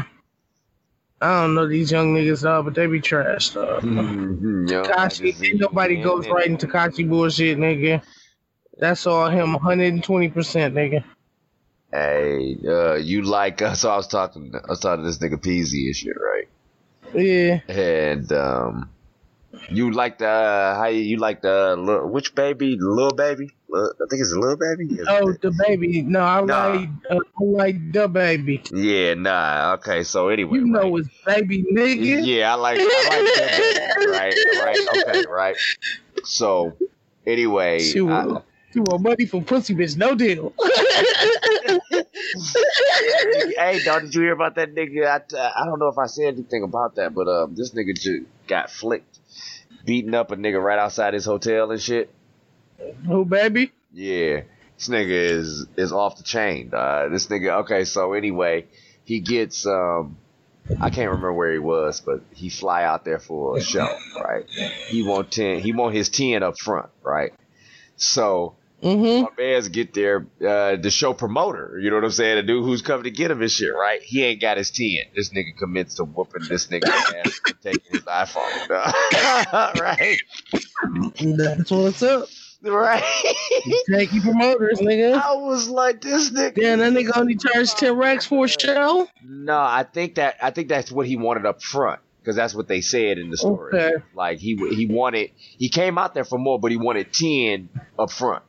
I 1.21 1.41
don't 1.43 1.55
know 1.55 1.67
these 1.67 1.91
young 1.91 2.15
niggas 2.15 2.43
dog, 2.43 2.67
but 2.67 2.75
they 2.75 2.87
be 2.87 3.01
trash 3.01 3.51
mhm, 3.53 4.71
yo, 4.71 4.85
Tekashi, 4.85 5.59
nobody 5.59 6.01
goes 6.01 6.25
man. 6.27 6.33
right 6.33 6.47
into 6.47 6.67
Tekashi 6.67 7.09
bullshit, 7.09 7.59
nigga. 7.59 8.03
That's 8.79 9.07
all 9.07 9.29
him, 9.29 9.53
120 9.55 10.29
percent, 10.29 10.75
nigga. 10.75 11.03
Hey, 11.93 12.57
uh, 12.69 12.95
you 12.95 13.23
like 13.23 13.63
uh, 13.63 13.75
so 13.75 13.91
I 13.91 13.97
was 13.97 14.07
talking 14.07 14.53
I 14.55 14.69
was 14.69 14.81
talking 14.81 15.05
to 15.05 15.11
this 15.11 15.19
nigga 15.19 15.41
Peasy 15.43 15.87
and 15.87 15.97
shit, 15.97 16.17
right? 16.17 16.49
Yeah, 17.15 17.61
And 17.69 18.31
um 18.33 18.91
you 19.71 19.91
like 19.91 20.19
the 20.19 20.29
uh, 20.29 20.75
how 20.77 20.87
you, 20.87 21.01
you 21.01 21.17
like 21.17 21.43
the 21.43 21.75
little, 21.77 22.09
which 22.09 22.35
baby, 22.35 22.77
the 22.77 22.87
little 22.87 23.15
baby? 23.17 23.51
Lil- 23.71 23.93
I 24.01 24.05
think 24.09 24.21
it's 24.23 24.33
a 24.33 24.39
little 24.39 24.57
baby. 24.57 24.99
Oh 25.09 25.29
it? 25.31 25.43
the 25.43 25.51
baby. 25.67 26.03
No, 26.03 26.21
I 26.21 26.41
Nah. 26.43 26.69
like 26.69 26.89
uh, 27.11 27.15
I 27.17 27.45
like 27.45 27.93
the 27.93 28.09
baby. 28.09 28.63
yeah, 28.73 29.15
nah. 29.15 29.75
Okay, 29.79 30.03
so 30.05 30.29
anyway, 30.29 30.59
You 30.59 30.67
know 30.67 30.93
right. 30.95 31.01
it's 31.01 31.09
baby, 31.27 31.65
nigga. 31.73 32.25
Yeah, 32.27 32.53
I 32.53 32.55
like 32.57 32.79
I 32.81 32.85
like 32.85 33.35
that 33.37 33.95
baby, 33.97 34.11
right, 34.11 34.35
right, 34.65 34.79
okay, 35.09 35.27
right. 35.29 35.57
So 36.25 36.77
anyway, 37.27 37.79
She 37.93 37.99
I- 38.01 38.03
want, 38.27 38.45
she 38.73 38.81
want 38.81 39.03
money 39.03 39.27
from 39.27 39.45
pussy, 39.45 39.75
bitch. 39.75 39.97
No 39.97 40.15
deal. 40.15 40.53
hey, 43.57 43.83
dog, 43.85 44.03
did 44.03 44.15
you 44.15 44.23
hear 44.23 44.33
about 44.33 44.55
that 44.57 44.75
nigga? 44.75 45.07
I, 45.07 45.61
I 45.61 45.65
don't 45.65 45.79
know 45.79 45.89
if 45.89 45.99
I 45.99 46.07
said 46.07 46.35
anything 46.35 46.63
about 46.63 46.97
that, 46.97 47.15
but 47.15 47.29
um, 47.29 47.55
this 47.55 47.71
nigga 47.75 47.95
just 47.95 48.25
got 48.47 48.71
flicked, 48.71 49.19
beating 49.85 50.15
up 50.15 50.31
a 50.31 50.37
nigga 50.37 50.63
right 50.63 50.79
outside 50.79 51.15
his 51.15 51.25
hotel 51.25 51.71
and 51.71 51.81
shit. 51.81 52.11
Who 53.07 53.25
baby? 53.25 53.73
Yeah, 53.93 54.43
this 54.77 54.89
nigga 54.89 55.09
is 55.11 55.67
is 55.77 55.93
off 55.93 56.17
the 56.17 56.23
chain. 56.23 56.71
Uh, 56.73 57.09
this 57.09 57.27
nigga. 57.27 57.63
Okay, 57.63 57.85
so 57.85 58.13
anyway, 58.13 58.67
he 59.05 59.21
gets 59.21 59.67
um, 59.67 60.17
I 60.81 60.91
can't 60.91 61.09
remember 61.11 61.33
where 61.33 61.53
he 61.53 61.59
was, 61.59 62.01
but 62.01 62.21
he 62.35 62.49
fly 62.49 62.85
out 62.85 63.05
there 63.05 63.19
for 63.19 63.57
a 63.57 63.61
show, 63.61 63.89
right? 64.15 64.45
He 64.89 65.03
want 65.03 65.33
ten. 65.33 65.61
He 65.61 65.73
want 65.73 65.95
his 65.95 66.09
ten 66.09 66.43
up 66.43 66.59
front, 66.59 66.91
right? 67.03 67.33
So 67.97 68.55
Mm-hmm. 68.83 69.23
my 69.23 69.29
man's 69.37 69.69
get 69.71 69.93
there, 69.93 70.25
uh, 70.41 70.77
the 70.77 70.91
show 70.91 71.13
promoter, 71.13 71.81
you 71.83 71.91
know 71.91 71.97
what 71.97 72.05
I'm 72.05 72.13
saying? 72.13 72.37
The 72.37 72.43
dude 72.45 72.65
who's 72.65 72.81
coming 72.81 73.05
to 73.05 73.11
get 73.11 73.29
him 73.29 73.43
and 73.43 73.51
shit, 73.51 73.75
right? 73.75 74.01
He 74.01 74.23
ain't 74.23 74.41
got 74.41 74.57
his 74.57 74.71
10. 74.71 74.87
This 75.17 75.31
nigga 75.31 75.57
commits 75.59 75.97
to 75.97 76.05
whooping 76.05 76.47
this 76.47 76.69
nigga 76.69 76.95
ass 77.27 77.43
and 77.45 77.61
taking 77.61 77.93
his 77.93 78.05
iPhone. 78.05 78.69
right? 79.81 80.21
That's 81.21 81.71
what's 81.73 82.03
up. 82.05 82.29
Right? 82.63 83.03
Janky 83.89 84.21
promoters, 84.21 84.81
nigga. 84.81 85.15
I 85.15 85.35
was 85.35 85.69
like, 85.69 86.01
this 86.01 86.31
nigga. 86.31 86.55
Damn, 86.55 86.79
that 86.81 86.93
nigga 86.93 87.17
only 87.17 87.37
charged 87.37 87.79
10 87.79 87.97
racks 87.97 88.27
for 88.27 88.47
a 88.47 88.49
show? 88.49 89.09
No, 89.23 89.59
I 89.59 89.85
think 89.85 90.17
that, 90.17 90.37
I 90.43 90.51
think 90.51 90.69
that's 90.69 90.91
what 90.91 91.07
he 91.07 91.17
wanted 91.17 91.47
up 91.47 91.63
front. 91.63 92.01
Cause 92.25 92.37
that's 92.37 92.55
what 92.55 92.69
they 92.69 92.83
said 92.83 93.17
in 93.17 93.31
the 93.31 93.39
story. 93.39 93.73
Okay. 93.75 94.05
Like 94.15 94.39
he, 94.39 94.57
he 94.75 94.85
wanted, 94.85 95.31
he 95.37 95.71
came 95.71 95.97
out 95.97 96.13
there 96.13 96.25
for 96.25 96.39
more, 96.39 96.61
but 96.61 96.71
he 96.71 96.77
wanted 96.77 97.11
10 97.11 97.71
up 97.99 98.11
front. 98.11 98.43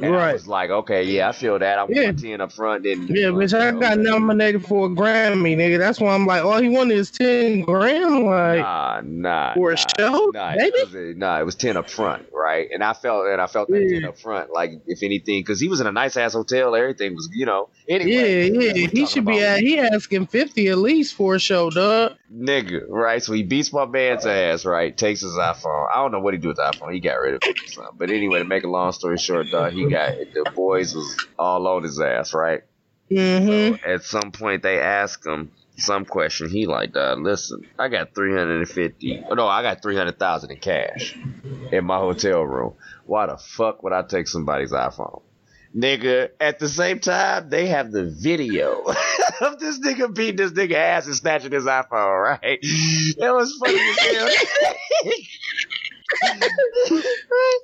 And 0.00 0.14
I 0.14 0.16
Right. 0.16 0.32
was 0.32 0.46
like, 0.46 0.70
okay, 0.70 1.02
yeah, 1.04 1.28
I 1.28 1.32
feel 1.32 1.58
that. 1.58 1.78
I 1.78 1.82
want 1.84 1.96
Yeah. 1.96 2.12
10 2.12 2.40
up 2.40 2.52
front. 2.52 2.84
Then 2.84 3.08
Yeah, 3.08 3.28
bitch, 3.28 3.52
I 3.58 3.72
got 3.78 3.98
nominated 3.98 4.64
for 4.64 4.86
a 4.86 4.88
Grammy, 4.88 5.56
nigga. 5.56 5.78
That's 5.78 6.00
why 6.00 6.14
I'm 6.14 6.26
like, 6.26 6.44
all 6.44 6.60
he 6.60 6.68
wanted 6.68 6.96
is 6.98 7.10
10 7.10 7.62
grand, 7.62 8.24
like, 8.24 8.58
Nah, 8.60 9.00
nah. 9.04 9.54
for 9.54 9.72
a 9.72 9.74
nah, 9.74 9.82
show, 9.98 10.30
Nah, 10.32 10.54
baby? 10.54 10.66
it 10.66 10.88
was, 10.92 11.16
nah, 11.16 11.40
it 11.40 11.44
was 11.44 11.54
ten 11.56 11.76
up 11.76 11.90
front, 11.90 12.26
right? 12.32 12.68
And 12.72 12.82
I 12.84 12.92
felt, 12.92 13.26
and 13.26 13.40
I 13.40 13.46
felt 13.46 13.68
that 13.70 13.80
Yeah. 13.82 14.00
ten 14.00 14.08
up 14.08 14.18
front, 14.18 14.52
like 14.52 14.72
if 14.86 15.02
anything, 15.02 15.40
because 15.40 15.60
he 15.60 15.68
was 15.68 15.80
in 15.80 15.86
a 15.86 15.92
nice 15.92 16.16
ass 16.16 16.34
hotel, 16.34 16.74
everything 16.76 17.14
was, 17.14 17.28
you 17.32 17.46
know. 17.46 17.68
Anyway, 17.88 18.50
Yeah, 18.50 18.60
yeah. 18.60 18.86
He 18.92 19.06
should 19.06 19.24
be 19.26 19.40
at, 19.40 19.60
he 19.60 19.78
asking 19.78 20.26
50 20.26 20.68
at 20.68 20.78
least 20.78 21.14
for 21.14 21.34
a 21.34 21.38
show, 21.38 21.70
dog. 21.70 22.12
nigga, 22.32 22.82
right? 22.88 23.22
So 23.22 23.32
he 23.32 23.42
beats 23.42 23.72
my 23.72 23.86
man's 23.86 24.26
ass, 24.26 24.64
right? 24.66 24.94
Takes 24.96 25.20
his 25.22 25.32
iPhone. 25.32 25.86
I 25.92 25.96
don't 26.02 26.12
know 26.12 26.20
what 26.20 26.34
he 26.34 26.38
do 26.40 26.48
with 26.48 26.58
the 26.58 26.62
iPhone. 26.62 26.92
He 26.92 27.00
got 27.00 27.14
rid 27.14 27.34
of 27.34 27.42
it 27.46 27.56
or 27.62 27.66
something. 27.66 27.94
But 27.96 28.10
anyway, 28.10 28.38
to 28.40 28.44
make 28.44 28.64
a 28.64 28.68
long 28.68 28.92
story 28.92 29.16
short, 29.18 29.50
dog, 29.50 29.72
he 29.72 29.86
got 29.90 30.16
the 30.16 30.50
boys 30.54 30.94
was 30.94 31.26
all 31.38 31.66
on 31.66 31.82
his 31.82 32.00
ass, 32.00 32.34
right? 32.34 32.62
Mm-hmm. 33.10 33.88
At 33.88 34.04
some 34.04 34.32
point, 34.32 34.62
they 34.62 34.80
ask 34.80 35.24
him 35.24 35.50
some 35.76 36.04
question. 36.04 36.50
He 36.50 36.66
like, 36.66 36.96
uh, 36.96 37.16
listen, 37.18 37.66
I 37.78 37.88
got 37.88 38.14
three 38.14 38.32
hundred 38.32 38.58
and 38.58 38.68
fifty. 38.68 39.22
Oh, 39.28 39.34
no, 39.34 39.46
I 39.46 39.62
got 39.62 39.82
three 39.82 39.96
hundred 39.96 40.18
thousand 40.18 40.50
in 40.50 40.58
cash 40.58 41.16
in 41.72 41.84
my 41.84 41.98
hotel 41.98 42.42
room. 42.42 42.74
Why 43.06 43.26
the 43.26 43.38
fuck 43.38 43.82
would 43.82 43.92
I 43.92 44.02
take 44.02 44.28
somebody's 44.28 44.72
iPhone? 44.72 45.22
Nigga, 45.76 46.30
at 46.40 46.58
the 46.58 46.68
same 46.68 46.98
time, 46.98 47.50
they 47.50 47.66
have 47.66 47.92
the 47.92 48.06
video 48.06 48.82
of 49.40 49.60
this 49.60 49.78
nigga 49.78 50.14
beating 50.14 50.36
this 50.36 50.52
nigga 50.52 50.74
ass 50.74 51.06
and 51.06 51.14
snatching 51.14 51.52
his 51.52 51.64
iPhone, 51.64 52.22
right? 52.22 52.58
That 53.18 53.34
was 53.34 53.54
funny 53.58 53.78
as 53.78 53.98
hell. 53.98 54.28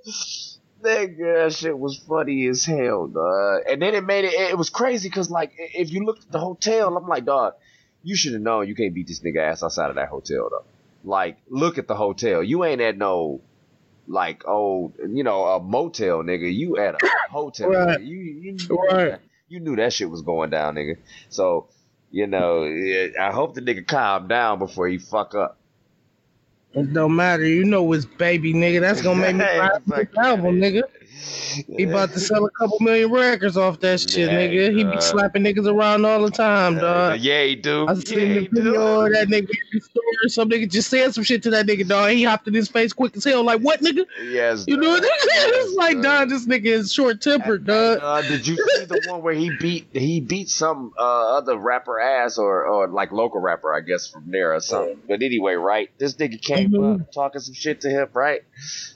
Nigga, 0.85 1.45
that 1.45 1.53
shit 1.55 1.79
was 1.79 1.97
funny 1.97 2.47
as 2.49 2.65
hell, 2.65 3.07
dog. 3.07 3.63
And 3.69 3.81
then 3.81 3.95
it 3.95 4.05
made 4.05 4.25
it, 4.27 4.35
it 4.35 4.59
was 4.59 4.71
crazy 4.71 5.09
because, 5.09 5.31
like, 5.31 5.53
if 5.59 5.91
you 5.91 6.05
look 6.05 6.19
at 6.19 6.31
the 6.31 6.39
hotel, 6.39 6.97
I'm 6.97 7.09
like, 7.09 7.25
dog, 7.25 7.55
you 8.03 8.15
should 8.15 8.35
have 8.35 8.43
known 8.43 8.69
you 8.69 8.75
can't 8.75 8.95
beat 8.95 9.07
this 9.07 9.21
nigga 9.21 9.39
ass 9.39 9.63
outside 9.63 9.89
of 9.91 9.97
that 9.97 10.09
hotel, 10.09 10.49
though. 10.51 10.65
Like, 11.03 11.39
look 11.49 11.79
at 11.79 11.89
the 11.89 11.95
hotel. 11.95 12.43
You 12.43 12.65
ain't 12.65 12.81
at 12.81 12.99
no, 12.99 13.41
like, 14.07 14.45
oh, 14.47 14.93
you 15.09 15.25
know, 15.25 15.45
a 15.45 15.61
motel, 15.61 16.23
nigga. 16.23 16.53
You 16.55 16.77
at 16.79 16.95
a 16.95 16.99
hotel. 17.31 17.71
Right. 17.71 18.01
You, 18.01 18.17
you, 18.17 18.57
you, 18.59 18.77
Right. 18.77 19.19
you 19.49 19.61
knew 19.61 19.77
that 19.77 19.93
shit 19.93 20.11
was 20.11 20.23
going 20.23 20.51
down, 20.51 20.75
nigga. 20.75 20.99
So, 21.31 21.69
you 22.11 22.27
know, 22.27 22.65
I 22.65 23.33
hope 23.33 23.55
the 23.55 23.61
nigga 23.63 23.87
calm 23.87 24.29
down 24.29 24.59
before 24.59 24.87
he 24.89 24.99
fuck 24.99 25.35
up. 25.35 25.59
It 26.75 26.93
don't 26.93 27.15
matter. 27.15 27.47
You 27.47 27.65
know 27.65 27.93
it's 27.93 28.05
baby, 28.05 28.53
nigga. 28.53 28.81
That's 28.81 29.01
gonna 29.01 29.21
make 29.21 29.37
me 29.37 29.45
buy 29.45 29.79
this 29.87 30.09
album, 30.19 30.57
nigga. 30.57 30.83
He 31.77 31.85
about 31.85 32.13
to 32.13 32.21
sell 32.21 32.45
a 32.45 32.51
couple 32.51 32.79
million 32.81 33.11
records 33.11 33.57
off 33.57 33.79
that 33.81 34.01
shit, 34.01 34.31
Yeah, 34.31 34.39
nigga. 34.39 34.73
He 34.73 34.85
be 34.85 35.01
slapping 35.01 35.43
niggas 35.45 35.67
around 35.73 36.05
all 36.05 36.23
the 36.25 36.31
time, 36.31 36.79
Uh, 36.79 36.81
dog. 37.11 37.21
yeah, 37.21 37.45
he 37.45 37.55
do. 37.57 37.87
I 37.89 37.95
seen 37.95 38.19
yeah, 38.19 38.41
the 38.41 38.49
video 38.51 39.05
of 39.07 39.13
that 39.13 39.29
nigga 39.29 39.49
in 39.73 39.81
store. 39.81 40.03
Some 40.29 40.49
nigga 40.51 40.71
just 40.71 40.89
said 40.91 41.15
some 41.15 41.23
shit 41.25 41.43
to 41.45 41.51
that 41.51 41.67
nigga, 41.67 41.87
dog. 41.87 42.11
He 42.11 42.25
hopped 42.25 42.49
in 42.49 42.55
his 42.55 42.69
face 42.69 42.93
quick 42.93 43.17
as 43.17 43.25
hell, 43.25 43.45
like, 43.45 43.61
what, 43.61 43.81
nigga? 43.81 44.05
Yes, 44.23 44.65
You 44.67 44.77
know, 44.77 44.99
it's 45.01 45.75
like, 45.77 46.01
dog, 46.01 46.29
this 46.31 46.47
nigga 46.47 46.67
is 46.67 46.93
short 46.93 47.21
tempered, 47.21 47.67
dog. 47.67 47.99
Uh, 48.03 48.23
did 48.23 48.47
you 48.47 48.57
see 48.57 48.85
the 48.85 49.01
one 49.07 49.23
where 49.23 49.35
he 49.35 49.51
beat 49.51 49.87
he 49.93 50.21
beat 50.21 50.49
some 50.49 50.93
uh, 50.99 51.37
other 51.39 51.57
rapper 51.57 52.01
ass 52.01 52.39
or 52.39 52.65
or 52.67 52.89
like 52.89 53.13
local 53.13 53.41
rapper 53.41 53.75
I 53.75 53.81
guess 53.81 54.09
from 54.09 54.25
there 54.31 54.55
or 54.55 54.61
something? 54.61 55.03
But 55.09 55.23
anyway, 55.23 55.55
right? 55.55 55.89
This 55.99 56.15
nigga 56.17 56.41
came 56.41 56.71
Mhm. 56.71 57.01
up 57.03 57.13
talking 57.15 57.41
some 57.41 57.55
shit 57.55 57.83
to 57.83 57.91
him, 57.91 58.09
right? 58.15 58.41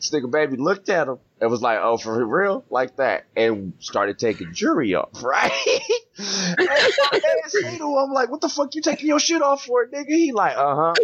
This 0.00 0.10
nigga 0.12 0.30
baby 0.30 0.56
looked 0.56 0.88
at 0.88 1.08
him 1.08 1.18
and 1.40 1.50
was 1.50 1.62
like, 1.62 1.78
"Oh, 1.82 1.96
for 1.96 2.24
real?" 2.24 2.64
Like 2.70 2.96
that, 2.96 3.26
and 3.36 3.74
started 3.78 4.18
taking 4.18 4.52
jury 4.52 4.94
off, 4.94 5.10
right? 5.22 5.50
and 6.18 7.50
say 7.50 7.78
to 7.78 7.98
him 7.98 8.12
like, 8.12 8.30
"What 8.30 8.40
the 8.40 8.48
fuck 8.48 8.74
you 8.74 8.82
taking 8.82 9.08
your 9.08 9.20
shit 9.20 9.42
off 9.42 9.64
for, 9.64 9.86
nigga?" 9.86 10.08
He 10.08 10.32
like, 10.32 10.56
"Uh 10.56 10.74
huh, 10.76 10.94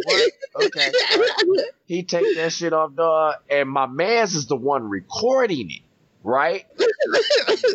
okay." 0.57 0.93
right." 1.17 1.65
He 1.87 2.03
take 2.03 2.37
that 2.37 2.53
shit 2.53 2.73
off, 2.73 2.95
dog, 2.95 3.37
and 3.51 3.69
my 3.69 3.87
man's 3.87 4.35
is 4.35 4.47
the 4.47 4.57
one 4.57 4.89
recording 4.89 5.71
it, 5.71 5.83
right? 6.23 6.67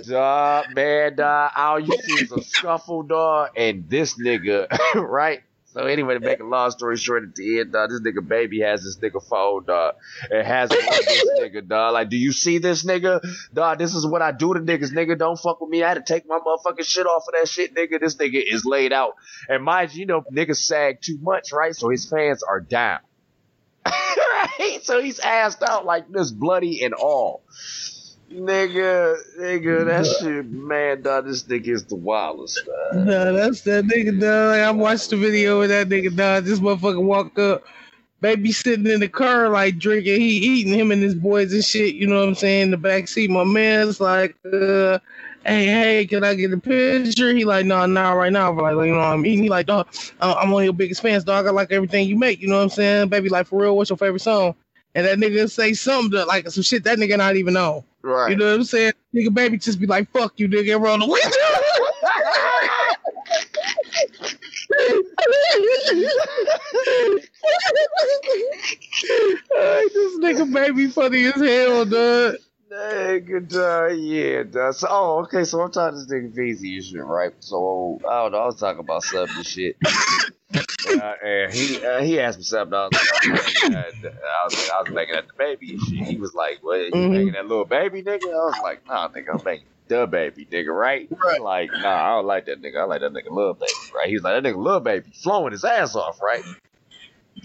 dog, 0.07 0.65
man, 0.75 1.15
dog, 1.15 1.51
all 1.55 1.79
you 1.79 1.97
see 2.01 2.23
is 2.23 2.31
a 2.31 2.41
scuffle, 2.41 3.03
dog, 3.03 3.51
and 3.55 3.89
this 3.89 4.19
nigga, 4.19 4.67
right, 4.95 5.41
so 5.73 5.85
anyway, 5.85 6.15
to 6.15 6.19
make 6.19 6.39
a 6.39 6.43
long 6.43 6.71
story 6.71 6.97
short, 6.97 7.23
at 7.23 7.35
the 7.35 7.59
end, 7.59 7.73
dog, 7.73 7.91
this 7.91 8.01
nigga 8.01 8.27
baby 8.27 8.61
has 8.61 8.83
this 8.83 8.97
nigga 8.97 9.23
phone, 9.23 9.63
uh, 9.63 9.67
dog. 9.67 9.95
It 10.31 10.43
has 10.43 10.69
this 10.69 11.29
nigga, 11.39 11.67
dog. 11.67 11.93
Like, 11.93 12.09
do 12.09 12.17
you 12.17 12.31
see 12.31 12.57
this 12.57 12.83
nigga, 12.83 13.21
dog? 13.53 13.77
This 13.77 13.93
is 13.93 14.05
what 14.05 14.23
I 14.23 14.31
do 14.31 14.55
to 14.55 14.59
niggas, 14.59 14.91
nigga. 14.91 15.17
Don't 15.17 15.37
fuck 15.37 15.61
with 15.61 15.69
me. 15.69 15.83
I 15.83 15.89
had 15.89 16.03
to 16.03 16.13
take 16.13 16.27
my 16.27 16.39
motherfucking 16.39 16.85
shit 16.85 17.05
off 17.05 17.23
of 17.27 17.35
that 17.39 17.47
shit, 17.47 17.75
nigga. 17.75 17.99
This 17.99 18.15
nigga 18.15 18.41
is 18.43 18.65
laid 18.65 18.91
out, 18.93 19.13
and 19.47 19.63
mind 19.63 19.93
you, 19.93 20.01
you 20.01 20.05
know, 20.07 20.23
niggas 20.33 20.57
sag 20.57 21.01
too 21.01 21.19
much, 21.21 21.51
right? 21.53 21.75
So 21.75 21.89
his 21.89 22.09
fans 22.09 22.41
are 22.41 22.61
down, 22.61 22.99
right? 23.85 24.79
So 24.81 24.99
he's 24.99 25.19
assed 25.19 25.61
out 25.61 25.85
like 25.85 26.09
this, 26.09 26.31
bloody 26.31 26.83
and 26.83 26.95
all 26.95 27.43
nigga, 28.31 29.15
nigga, 29.39 29.85
that 29.85 30.05
shit, 30.05 30.49
man, 30.49 31.01
dog, 31.01 31.25
this 31.25 31.43
nigga 31.43 31.69
is 31.69 31.85
the 31.85 31.95
wildest. 31.95 32.61
Nah, 32.93 33.31
that's 33.31 33.61
that 33.61 33.85
nigga, 33.85 34.19
dog. 34.19 34.59
I 34.59 34.71
watched 34.71 35.09
the 35.09 35.17
video 35.17 35.61
of 35.61 35.69
that 35.69 35.89
nigga, 35.89 36.15
dog. 36.15 36.45
This 36.45 36.59
motherfucker 36.59 37.03
walk 37.03 37.37
up, 37.39 37.63
baby 38.21 38.51
sitting 38.51 38.87
in 38.87 38.99
the 38.99 39.07
car, 39.07 39.49
like 39.49 39.77
drinking, 39.77 40.21
he 40.21 40.37
eating 40.37 40.73
him 40.73 40.91
and 40.91 41.01
his 41.01 41.15
boys 41.15 41.53
and 41.53 41.63
shit, 41.63 41.95
you 41.95 42.07
know 42.07 42.19
what 42.19 42.27
I'm 42.27 42.35
saying? 42.35 42.63
In 42.63 42.71
the 42.71 42.77
back 42.77 43.07
seat, 43.07 43.29
my 43.29 43.43
man's 43.43 43.99
like, 43.99 44.35
uh, 44.45 44.99
hey, 45.45 45.65
hey, 45.65 46.05
can 46.05 46.23
I 46.23 46.35
get 46.35 46.53
a 46.53 46.57
picture? 46.57 47.33
He 47.33 47.45
like, 47.45 47.65
no, 47.65 47.79
nah, 47.79 47.85
nah, 47.85 48.11
right 48.11 48.31
now. 48.31 48.51
But 48.51 48.75
like, 48.75 48.87
you 48.87 48.93
know 48.93 48.99
what 48.99 49.05
I'm? 49.05 49.23
He 49.23 49.49
like, 49.49 49.67
dog, 49.67 49.87
I'm 50.21 50.51
one 50.51 50.63
of 50.63 50.65
your 50.65 50.73
biggest 50.73 51.01
fans, 51.01 51.23
dog. 51.23 51.47
I 51.47 51.51
like 51.51 51.71
everything 51.71 52.07
you 52.07 52.17
make, 52.17 52.41
you 52.41 52.47
know 52.47 52.57
what 52.57 52.63
I'm 52.63 52.69
saying? 52.69 53.09
Baby, 53.09 53.29
like, 53.29 53.47
for 53.47 53.61
real, 53.61 53.75
what's 53.77 53.89
your 53.89 53.97
favorite 53.97 54.21
song? 54.21 54.55
And 54.95 55.05
that 55.05 55.19
nigga 55.19 55.49
say 55.49 55.73
something 55.73 56.11
to, 56.11 56.25
like 56.25 56.49
some 56.49 56.63
shit 56.63 56.83
that 56.83 56.97
nigga 56.97 57.17
not 57.17 57.35
even 57.35 57.53
know. 57.53 57.85
Right. 58.01 58.31
You 58.31 58.37
know 58.37 58.45
what 58.45 58.55
I'm 58.55 58.63
saying? 58.63 58.93
Nigga, 59.13 59.33
baby, 59.33 59.57
just 59.57 59.79
be 59.79 59.87
like, 59.87 60.09
fuck 60.11 60.33
you, 60.37 60.47
nigga, 60.47 60.75
and 60.75 60.83
run 60.83 61.01
away. 61.01 61.19
this 69.93 70.19
nigga 70.19 70.53
baby 70.53 70.87
funny 70.87 71.25
as 71.25 71.35
hell, 71.35 71.85
dude. 71.85 72.37
Nigga, 72.71 73.55
uh, 73.55 73.93
yeah, 73.93 74.43
duh. 74.43 74.71
Oh, 74.87 75.23
okay, 75.23 75.43
so 75.43 75.61
I'm 75.61 75.71
talking 75.71 75.97
this 75.97 76.07
nigga 76.07 76.35
Veezy 76.35 76.75
and 76.75 76.85
shit, 76.85 77.03
right? 77.03 77.33
So, 77.39 77.99
I 78.07 78.23
don't 78.23 78.31
know, 78.33 78.39
I 78.39 78.45
was 78.45 78.59
talking 78.59 78.79
about 78.79 79.03
something 79.03 79.43
shit 79.43 79.75
uh, 80.87 81.51
he 81.51 81.85
uh, 81.85 82.01
he 82.01 82.19
asked 82.19 82.37
me 82.37 82.43
something. 82.43 82.73
I 82.73 82.87
was, 82.87 82.93
like, 82.93 83.75
I, 83.75 84.43
was, 84.45 84.69
I 84.69 84.81
was 84.81 84.91
making 84.91 85.15
that 85.15 85.27
the 85.27 85.33
baby. 85.37 85.77
He 85.77 86.15
was 86.17 86.33
like, 86.33 86.59
"What? 86.61 86.79
You 86.79 86.91
mm-hmm. 86.91 87.11
making 87.11 87.33
that 87.33 87.47
little 87.47 87.65
baby 87.65 88.01
nigga?" 88.01 88.25
I 88.25 88.45
was 88.45 88.59
like, 88.63 88.87
"Nah, 88.87 89.09
nigga, 89.09 89.33
I'm 89.33 89.43
making 89.43 89.65
the 89.87 90.07
baby 90.07 90.45
nigga, 90.45 90.73
right?" 90.73 91.07
right. 91.11 91.41
Like, 91.41 91.71
nah, 91.73 91.89
I 91.89 92.09
don't 92.15 92.25
like 92.25 92.45
that 92.45 92.61
nigga. 92.61 92.81
I 92.81 92.83
like 92.83 93.01
that 93.01 93.11
nigga 93.11 93.29
little 93.29 93.53
baby, 93.53 93.71
right? 93.95 94.07
He's 94.07 94.21
like, 94.21 94.41
"That 94.41 94.49
nigga 94.49 94.57
little 94.57 94.79
baby, 94.79 95.09
flowing 95.13 95.51
his 95.51 95.65
ass 95.65 95.95
off, 95.95 96.21
right?" 96.21 96.43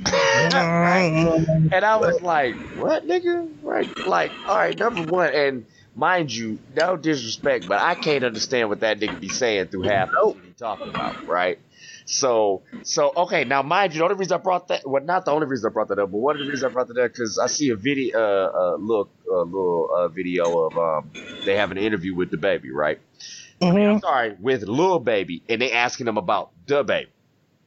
right? 0.05 1.13
Mm-hmm. 1.13 1.69
and 1.73 1.85
I 1.85 1.97
was 1.97 2.21
like, 2.23 2.55
"What, 2.77 3.07
nigga? 3.07 3.49
Right? 3.63 4.07
Like, 4.07 4.33
all 4.47 4.57
right, 4.57 4.79
number 4.79 5.03
one, 5.03 5.33
and 5.35 5.67
mind 5.97 6.33
you, 6.33 6.59
no 6.77 6.97
disrespect, 6.97 7.69
but 7.69 7.81
I 7.81 7.95
can't 7.95 8.25
understand 8.25 8.69
what 8.69 8.81
that 8.81 8.99
nigga 9.01 9.21
be 9.21 9.29
saying 9.29 9.69
through 9.69 9.83
half 9.83 10.11
of 10.11 10.37
what 10.37 10.45
he 10.45 10.53
talking 10.53 10.89
about, 10.89 11.27
right?" 11.27 11.59
So, 12.07 12.63
so 12.83 13.13
okay. 13.17 13.45
Now, 13.45 13.63
mind 13.63 13.95
you, 13.95 13.99
the 13.99 14.05
only 14.05 14.17
reason 14.17 14.35
I 14.35 14.39
brought 14.39 14.69
that, 14.69 14.89
well, 14.89 15.03
not 15.03 15.25
the 15.25 15.31
only 15.31 15.47
reason 15.47 15.71
I 15.71 15.73
brought 15.73 15.89
that 15.89 15.99
up, 15.99 16.11
but 16.11 16.19
one 16.19 16.37
of 16.37 16.41
the 16.41 16.51
reasons 16.51 16.65
I 16.65 16.69
brought 16.69 16.89
that 16.89 16.99
up 16.99 17.13
because 17.13 17.39
I 17.39 17.47
see 17.47 17.71
a 17.71 17.77
video, 17.77 18.19
uh, 18.19 18.51
uh, 18.55 18.77
look, 18.77 19.11
a 19.29 19.35
uh, 19.35 19.45
little 19.45 19.91
uh, 19.95 20.09
video 20.09 20.67
of 20.67 20.79
um, 20.79 21.11
they 21.45 21.57
have 21.57 21.71
an 21.71 21.79
interview 21.79 22.15
with 22.15 22.31
the 22.31 22.37
baby, 22.37 22.71
right? 22.71 23.01
Mm-hmm. 23.61 23.77
I 23.77 23.81
am 23.81 24.01
sorry, 24.01 24.37
with 24.39 24.63
little 24.65 25.01
baby, 25.01 25.43
and 25.49 25.63
they 25.63 25.73
asking 25.73 26.07
them 26.07 26.19
about 26.19 26.51
the 26.67 26.85
baby, 26.85 27.11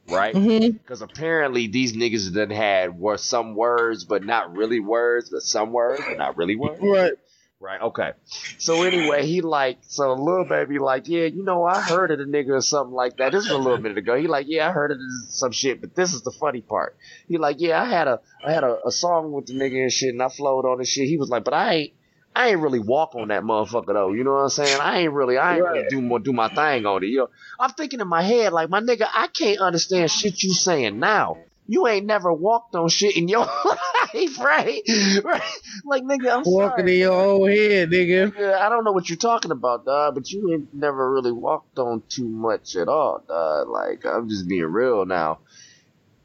right? 0.07 0.33
Because 0.33 1.01
mm-hmm. 1.01 1.03
apparently 1.03 1.67
these 1.67 1.93
niggas 1.93 2.29
then 2.31 2.51
had 2.51 2.99
were 2.99 3.17
some 3.17 3.55
words, 3.55 4.03
but 4.03 4.23
not 4.23 4.55
really 4.55 4.79
words, 4.79 5.29
but 5.31 5.41
some 5.41 5.71
words, 5.71 6.01
but 6.07 6.17
not 6.17 6.37
really 6.37 6.55
words, 6.55 6.79
right? 6.81 7.13
Right. 7.59 7.81
Okay. 7.81 8.11
So 8.59 8.83
anyway, 8.83 9.25
he 9.25 9.41
like 9.41 9.79
so 9.81 10.13
little 10.13 10.45
baby 10.45 10.77
like 10.77 11.07
yeah 11.07 11.25
you 11.25 11.43
know 11.43 11.65
I 11.65 11.81
heard 11.81 12.11
of 12.11 12.19
the 12.19 12.25
nigga 12.25 12.51
or 12.51 12.61
something 12.61 12.93
like 12.93 13.17
that. 13.17 13.31
This 13.31 13.45
was 13.45 13.51
a 13.51 13.57
little 13.57 13.79
minute 13.79 13.97
ago. 13.97 14.15
He 14.15 14.27
like 14.27 14.45
yeah 14.47 14.69
I 14.69 14.71
heard 14.71 14.91
of 14.91 14.99
this, 14.99 15.39
some 15.39 15.51
shit, 15.51 15.81
but 15.81 15.95
this 15.95 16.13
is 16.13 16.21
the 16.21 16.31
funny 16.31 16.61
part. 16.61 16.95
He 17.27 17.39
like 17.39 17.59
yeah 17.59 17.81
I 17.81 17.85
had 17.85 18.07
a 18.07 18.19
I 18.45 18.51
had 18.51 18.63
a, 18.63 18.77
a 18.85 18.91
song 18.91 19.31
with 19.31 19.47
the 19.47 19.53
nigga 19.53 19.81
and 19.81 19.91
shit 19.91 20.09
and 20.09 20.21
I 20.21 20.29
flowed 20.29 20.65
on 20.65 20.77
and 20.77 20.87
shit. 20.87 21.07
He 21.07 21.17
was 21.17 21.29
like 21.29 21.43
but 21.43 21.55
I 21.55 21.73
ain't 21.73 21.93
I 22.37 22.49
ain't 22.49 22.59
really 22.59 22.77
walk 22.77 23.15
on 23.15 23.29
that 23.29 23.41
motherfucker 23.41 23.93
though. 23.93 24.13
You 24.13 24.23
know 24.23 24.33
what 24.33 24.41
I'm 24.41 24.49
saying? 24.49 24.79
I 24.79 24.99
ain't 24.99 25.11
really, 25.11 25.39
I 25.39 25.55
ain't 25.55 25.63
right. 25.63 25.71
really 25.71 25.87
do 25.89 26.01
more, 26.03 26.19
do 26.19 26.33
my 26.33 26.49
thing 26.49 26.85
on 26.85 27.03
it. 27.03 27.07
You 27.07 27.17
know, 27.17 27.29
I'm 27.59 27.71
thinking 27.71 27.99
in 27.99 28.07
my 28.07 28.21
head 28.21 28.53
like, 28.53 28.69
my 28.69 28.79
nigga, 28.79 29.07
I 29.11 29.25
can't 29.25 29.59
understand 29.59 30.11
shit 30.11 30.43
you 30.43 30.53
saying 30.53 30.99
now 30.99 31.37
you 31.67 31.87
ain't 31.87 32.05
never 32.05 32.31
walked 32.31 32.75
on 32.75 32.87
shit 32.89 33.17
in 33.17 33.27
your 33.27 33.45
life, 33.65 34.39
right? 34.39 34.81
Right? 35.23 35.41
Like, 35.85 36.03
nigga, 36.03 36.31
I'm 36.37 36.43
walking 36.45 36.85
sorry. 36.85 36.93
in 36.93 36.99
your 36.99 37.13
own 37.13 37.49
head, 37.49 37.89
nigga. 37.89 38.53
I 38.55 38.69
don't 38.69 38.83
know 38.83 38.93
what 38.93 39.09
you're 39.09 39.17
talking 39.17 39.51
about, 39.51 39.85
dog, 39.85 40.15
but 40.15 40.31
you 40.31 40.53
ain't 40.53 40.73
never 40.73 41.11
really 41.11 41.31
walked 41.31 41.77
on 41.77 42.03
too 42.09 42.27
much 42.27 42.75
at 42.75 42.87
all, 42.87 43.23
dog. 43.27 43.67
Like, 43.69 44.05
I'm 44.05 44.29
just 44.29 44.47
being 44.47 44.63
real 44.63 45.05
now. 45.05 45.39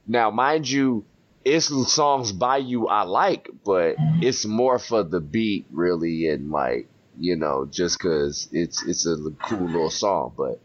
Now, 0.06 0.31
mind 0.31 0.69
you, 0.69 1.05
it's 1.44 1.66
songs 1.93 2.32
by 2.32 2.59
you 2.59 2.86
I 2.89 3.02
like, 3.02 3.51
but 3.64 3.97
it's 4.20 4.44
more 4.44 4.78
for 4.78 5.02
the 5.02 5.20
beat, 5.20 5.66
really, 5.70 6.28
and 6.28 6.51
like, 6.51 6.89
you 7.19 7.36
know, 7.36 7.66
just 7.70 7.98
cause 7.98 8.48
it's 8.52 8.82
it's 8.85 9.06
a 9.06 9.16
cool 9.43 9.66
little 9.66 9.90
song, 9.90 10.32
but 10.36 10.60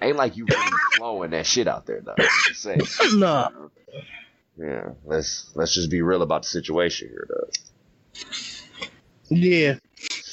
ain't 0.00 0.16
like 0.16 0.36
you 0.36 0.46
really 0.46 0.72
flowing 0.96 1.30
that 1.30 1.46
shit 1.46 1.68
out 1.68 1.86
there, 1.86 2.00
though. 2.00 2.14
Nah 3.14 3.50
yeah, 4.56 4.90
let's 5.04 5.50
let's 5.54 5.74
just 5.74 5.90
be 5.90 6.02
real 6.02 6.22
about 6.22 6.42
the 6.42 6.48
situation 6.48 7.08
here, 7.08 7.26
though. 7.28 7.48
Yeah, 9.28 9.76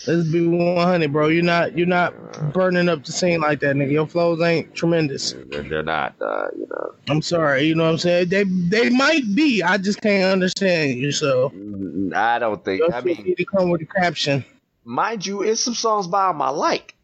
let's 0.07 0.27
be 0.29 0.45
one 0.45 0.75
hundred, 0.85 1.13
bro. 1.13 1.27
You're 1.27 1.43
not 1.43 1.77
you're 1.77 1.87
not 1.87 2.13
burning 2.53 2.89
up 2.89 3.05
the 3.05 3.11
scene 3.11 3.39
like 3.39 3.61
that, 3.61 3.75
nigga. 3.75 3.91
Your 3.91 4.07
flows 4.07 4.41
ain't 4.41 4.75
tremendous. 4.75 5.35
They're, 5.47 5.83
not, 5.83 6.15
uh, 6.21 6.47
you 6.55 6.67
know. 6.69 6.93
I'm 7.09 7.21
sorry, 7.21 7.63
you 7.63 7.75
know 7.75 7.85
what 7.85 7.91
I'm 7.91 7.97
saying. 7.97 8.29
They 8.29 8.43
they 8.43 8.89
might 8.89 9.23
be. 9.35 9.63
I 9.63 9.77
just 9.77 10.01
can't 10.01 10.31
understand 10.33 10.99
you, 10.99 11.11
so. 11.11 11.49
Mm, 11.49 12.13
I 12.13 12.39
don't 12.39 12.63
think. 12.63 12.81
I 12.93 13.01
mean, 13.01 13.23
need 13.23 13.37
to 13.37 13.45
come 13.45 13.69
with 13.69 13.81
a 13.81 13.85
caption. 13.85 14.43
Mind 14.83 15.25
you, 15.25 15.43
it's 15.43 15.63
some 15.63 15.75
songs 15.75 16.07
by 16.07 16.31
my 16.33 16.49
like, 16.49 16.95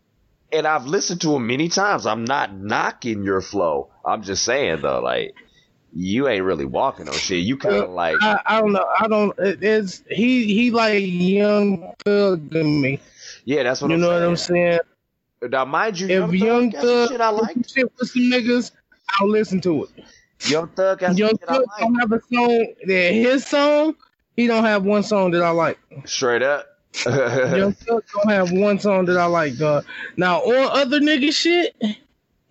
and 0.51 0.67
I've 0.67 0.85
listened 0.85 1.21
to 1.21 1.29
them 1.29 1.47
many 1.47 1.69
times. 1.69 2.05
I'm 2.05 2.25
not 2.25 2.53
knocking 2.53 3.23
your 3.23 3.41
flow. 3.41 3.89
I'm 4.03 4.23
just 4.23 4.43
saying 4.43 4.81
though, 4.81 4.99
like 4.99 5.35
you 5.95 6.27
ain't 6.27 6.43
really 6.43 6.65
walking 6.65 7.07
on 7.07 7.15
shit. 7.15 7.45
You 7.45 7.57
kind 7.57 7.75
of 7.75 7.89
uh, 7.89 7.93
like 7.93 8.17
I, 8.21 8.39
I, 8.45 8.61
don't 8.61 8.73
know. 8.73 8.85
I 8.99 9.07
don't. 9.07 9.33
It's 9.39 10.03
he 10.11 10.53
he 10.53 10.69
like 10.69 11.03
young 11.05 11.93
thug 12.03 12.51
to 12.51 12.63
me. 12.63 12.99
Yeah, 13.45 13.63
that's 13.63 13.81
what 13.81 13.89
you 13.89 13.95
I'm 13.95 14.01
know 14.01 14.09
saying. 14.09 14.21
what 14.21 14.29
I'm 14.29 14.35
saying. 14.35 14.79
Now, 15.49 15.65
mind 15.65 15.99
you, 15.99 16.09
if 16.09 16.33
Young 16.33 16.71
Thug, 16.71 16.81
thug 16.81 17.09
shit 17.09 17.21
I 17.21 17.29
like 17.29 17.57
shit 17.67 17.91
with 17.97 18.09
some 18.09 18.23
niggas, 18.23 18.71
I'll 19.19 19.29
listen 19.29 19.61
to 19.61 19.85
it. 19.85 19.89
Young 20.49 20.67
Thug, 20.69 21.01
Young 21.01 21.37
Thug 21.37 21.65
like. 21.67 21.79
don't 21.79 21.95
have 21.95 22.11
a 22.11 22.21
song 22.33 22.73
that 22.87 23.13
his 23.13 23.45
song. 23.45 23.95
He 24.35 24.47
don't 24.47 24.65
have 24.65 24.83
one 24.83 25.03
song 25.03 25.31
that 25.31 25.43
I 25.43 25.51
like. 25.51 25.79
Straight 26.03 26.41
up. 26.41 26.67
Young 27.05 27.73
Thug 27.73 28.03
don't 28.13 28.29
have 28.29 28.51
one 28.51 28.79
song 28.79 29.05
that 29.05 29.17
I 29.17 29.25
like, 29.27 29.57
dog. 29.57 29.85
Now, 30.17 30.39
all 30.39 30.51
other 30.51 30.99
nigga 30.99 31.33
shit, 31.33 31.75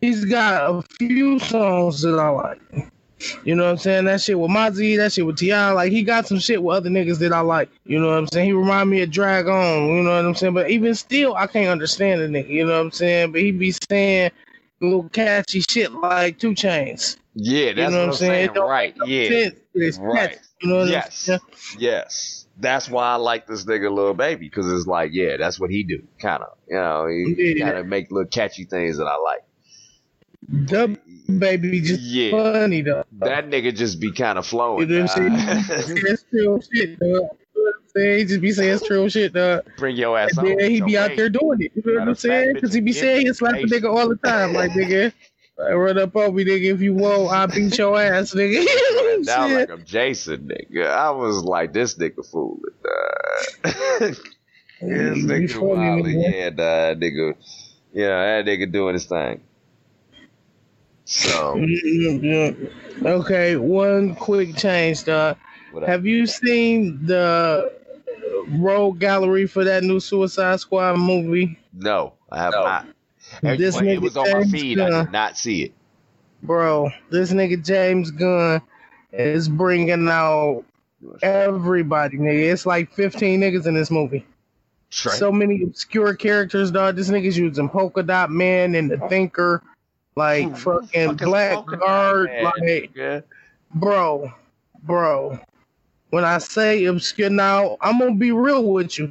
he's 0.01 0.25
got 0.25 0.71
a 0.71 0.83
few 0.99 1.39
songs 1.41 2.01
that 2.03 2.19
I 2.19 2.29
like. 2.31 2.93
You 3.45 3.55
know 3.55 3.65
what 3.65 3.71
I'm 3.71 3.79
saying? 3.79 4.05
That 4.07 4.21
shit 4.21 4.39
with 4.39 4.51
Mozzy, 4.51 4.97
that 4.97 5.13
shit 5.13 5.27
with 5.27 5.39
T.I. 5.39 5.71
Like 5.73 5.93
he 5.93 6.03
got 6.03 6.27
some 6.27 6.39
shit 6.39 6.63
with 6.63 6.77
other 6.77 6.91
niggas 6.91 7.19
that 7.19 7.33
I 7.33 7.41
like. 7.41 7.71
You 7.85 8.01
know 8.01 8.09
what 8.09 8.19
I'm 8.19 8.29
saying? 8.29 8.47
He 8.47 8.53
remind 8.53 8.91
me 8.91 9.03
of 9.03 9.11
Drag 9.11 9.49
On, 9.49 9.89
you 9.89 10.03
know 10.03 10.17
what 10.17 10.25
I'm 10.25 10.35
saying? 10.35 10.55
But 10.55 10.71
even 10.71 10.95
still, 10.95 11.35
I 11.35 11.47
can't 11.47 11.69
understand 11.69 12.21
the 12.21 12.27
nigga, 12.27 12.49
you 12.49 12.67
know 12.67 12.73
what 12.73 12.81
I'm 12.87 12.91
saying? 12.91 13.33
But 13.33 13.41
he 13.41 13.53
be 13.53 13.73
saying 13.91 14.31
little 14.81 15.09
catchy 15.09 15.61
shit 15.61 15.93
like 15.93 16.39
2 16.39 16.51
Chainz. 16.51 17.17
Yeah, 17.35 17.73
that's 17.73 17.77
you 17.77 17.83
know 17.83 17.85
what, 17.85 17.93
what 17.93 18.07
I'm 18.07 18.13
saying. 18.15 18.51
saying. 18.55 18.67
Right. 18.67 18.95
Yeah. 19.07 19.49
right. 19.99 20.39
You 20.61 20.69
know 20.69 20.85
yes. 20.85 21.31
Yes. 21.79 22.47
That's 22.57 22.89
why 22.89 23.07
I 23.07 23.17
like 23.17 23.49
this 23.49 23.65
nigga 23.65 23.93
little 23.93 24.15
baby 24.15 24.47
because 24.47 24.71
it's 24.73 24.87
like, 24.87 25.11
yeah, 25.13 25.37
that's 25.37 25.59
what 25.59 25.71
he 25.71 25.83
do, 25.83 26.07
kind 26.21 26.43
of. 26.43 26.57
You 26.69 26.77
know, 26.77 27.07
he 27.07 27.57
yeah. 27.59 27.67
kind 27.67 27.79
of 27.79 27.87
make 27.87 28.13
little 28.13 28.29
catchy 28.29 28.65
things 28.65 28.99
that 28.99 29.07
I 29.07 29.17
like. 29.17 29.45
Dub 30.67 30.97
baby 31.39 31.81
just 31.81 32.03
yeah. 32.03 32.31
funny 32.31 32.83
though. 32.83 33.05
That 33.13 33.49
nigga 33.49 33.75
just 33.75 34.01
be 34.01 34.13
kind 34.13 34.39
of 34.39 34.47
flowing. 34.47 34.89
You 34.89 34.95
know 34.95 35.03
what 35.05 35.17
I'm 35.19 35.83
saying? 35.83 36.63
shit, 36.73 36.99
dog. 36.99 37.29
He 37.95 38.25
just 38.25 38.41
be 38.41 38.53
saying 38.53 38.81
true 38.85 39.09
shit, 39.09 39.33
dog. 39.33 39.65
Bring 39.77 39.97
your 39.97 40.19
ass 40.19 40.37
on. 40.37 40.47
Yeah, 40.47 40.67
he 40.67 40.81
be 40.81 40.99
out 40.99 41.13
there 41.17 41.29
doing 41.29 41.63
it. 41.63 41.73
You 41.75 41.83
know 41.87 42.01
what 42.01 42.09
I'm 42.09 42.15
saying? 42.15 42.55
Because 42.55 42.73
he 42.73 42.81
be 42.81 42.93
saying 42.93 43.27
he's 43.27 43.41
a 43.41 43.45
nigga 43.45 43.95
all 43.95 44.09
the 44.09 44.17
time, 44.17 44.53
like 44.53 44.73
nigga. 44.73 45.13
Like, 45.57 45.75
run 45.75 45.99
up 45.99 46.17
on 46.17 46.35
me, 46.35 46.45
nigga. 46.45 46.75
If 46.75 46.81
you 46.81 46.95
won't, 46.95 47.33
I'll 47.33 47.47
beat 47.47 47.79
your 47.79 48.01
ass, 48.01 48.35
nigga. 48.35 49.25
down 49.25 49.55
like 49.55 49.71
I'm 49.71 49.85
Jason, 49.85 50.49
nigga. 50.49 50.91
I 50.91 51.11
was 51.11 51.45
like, 51.45 51.73
this 51.73 51.97
nigga 51.97 52.29
fooling. 52.29 52.61
Uh, 52.85 53.71
this 54.09 54.21
nigga 54.81 55.59
wilding. 55.61 56.21
Yeah, 56.21 56.51
nigga. 56.51 57.35
Yeah, 57.93 58.43
that 58.43 58.47
nigga 58.47 58.73
doing 58.73 58.95
his 58.95 59.07
thing. 59.07 59.43
So 61.05 61.55
Mm-hmm. 61.57 63.07
Okay, 63.07 63.57
one 63.57 64.15
quick 64.15 64.57
change, 64.57 65.05
dog. 65.05 65.37
Have 65.87 66.07
you 66.07 66.27
seen 66.27 67.05
the 67.05 67.73
road 68.49 68.93
gallery 69.01 69.47
for 69.47 69.65
that 69.65 69.83
new 69.83 70.01
Suicide 70.01 70.61
Squad 70.61 70.99
movie? 70.99 71.59
no, 71.73 72.15
I 72.31 72.39
have 72.39 72.53
No. 72.55 72.65
not. 72.65 72.87
And 73.43 73.59
This 73.59 73.75
when 73.75 73.89
it 73.89 74.01
was 74.01 74.17
on 74.17 74.25
my 74.31 74.41
James 74.41 74.53
feed. 74.53 74.81
I 74.81 75.03
did 75.03 75.13
not 75.13 75.37
see 75.37 75.63
it. 75.65 75.73
Bro, 76.43 76.91
this 77.11 77.33
nigga 77.33 77.65
James 77.65 78.11
Gunn 78.11 78.61
is 79.13 79.49
bringing 79.49 80.09
out 80.09 80.65
everybody, 81.23 82.19
nigga. 82.19 82.53
It's 82.53 82.67
like 82.67 82.93
15 82.93 83.41
niggas 83.41 83.67
in 83.67 83.75
this 83.75 83.91
movie. 83.91 84.25
Straight. 84.91 85.19
So 85.19 85.33
many 85.33 85.63
obscure 85.63 86.15
characters, 86.15 86.71
dog. 86.71 86.97
This 86.97 87.11
nigga's 87.11 87.37
using 87.37 87.69
Polka 87.69 88.03
Dot 88.03 88.31
Man 88.31 88.75
and 88.75 88.91
the 88.91 88.99
Thinker, 89.09 89.63
like 90.17 90.49
Who 90.51 90.55
fucking 90.55 91.17
the 91.17 91.19
fuck 91.19 91.23
is 91.23 91.29
Blackguard, 91.29 92.31
like 92.43 93.25
bro, 93.75 94.33
bro. 94.83 95.39
When 96.11 96.25
I 96.25 96.39
say 96.39 96.85
obscure, 96.85 97.31
now 97.31 97.77
I'm 97.81 97.99
gonna 97.99 98.15
be 98.15 98.33
real 98.33 98.65
with 98.65 98.99
you. 98.99 99.11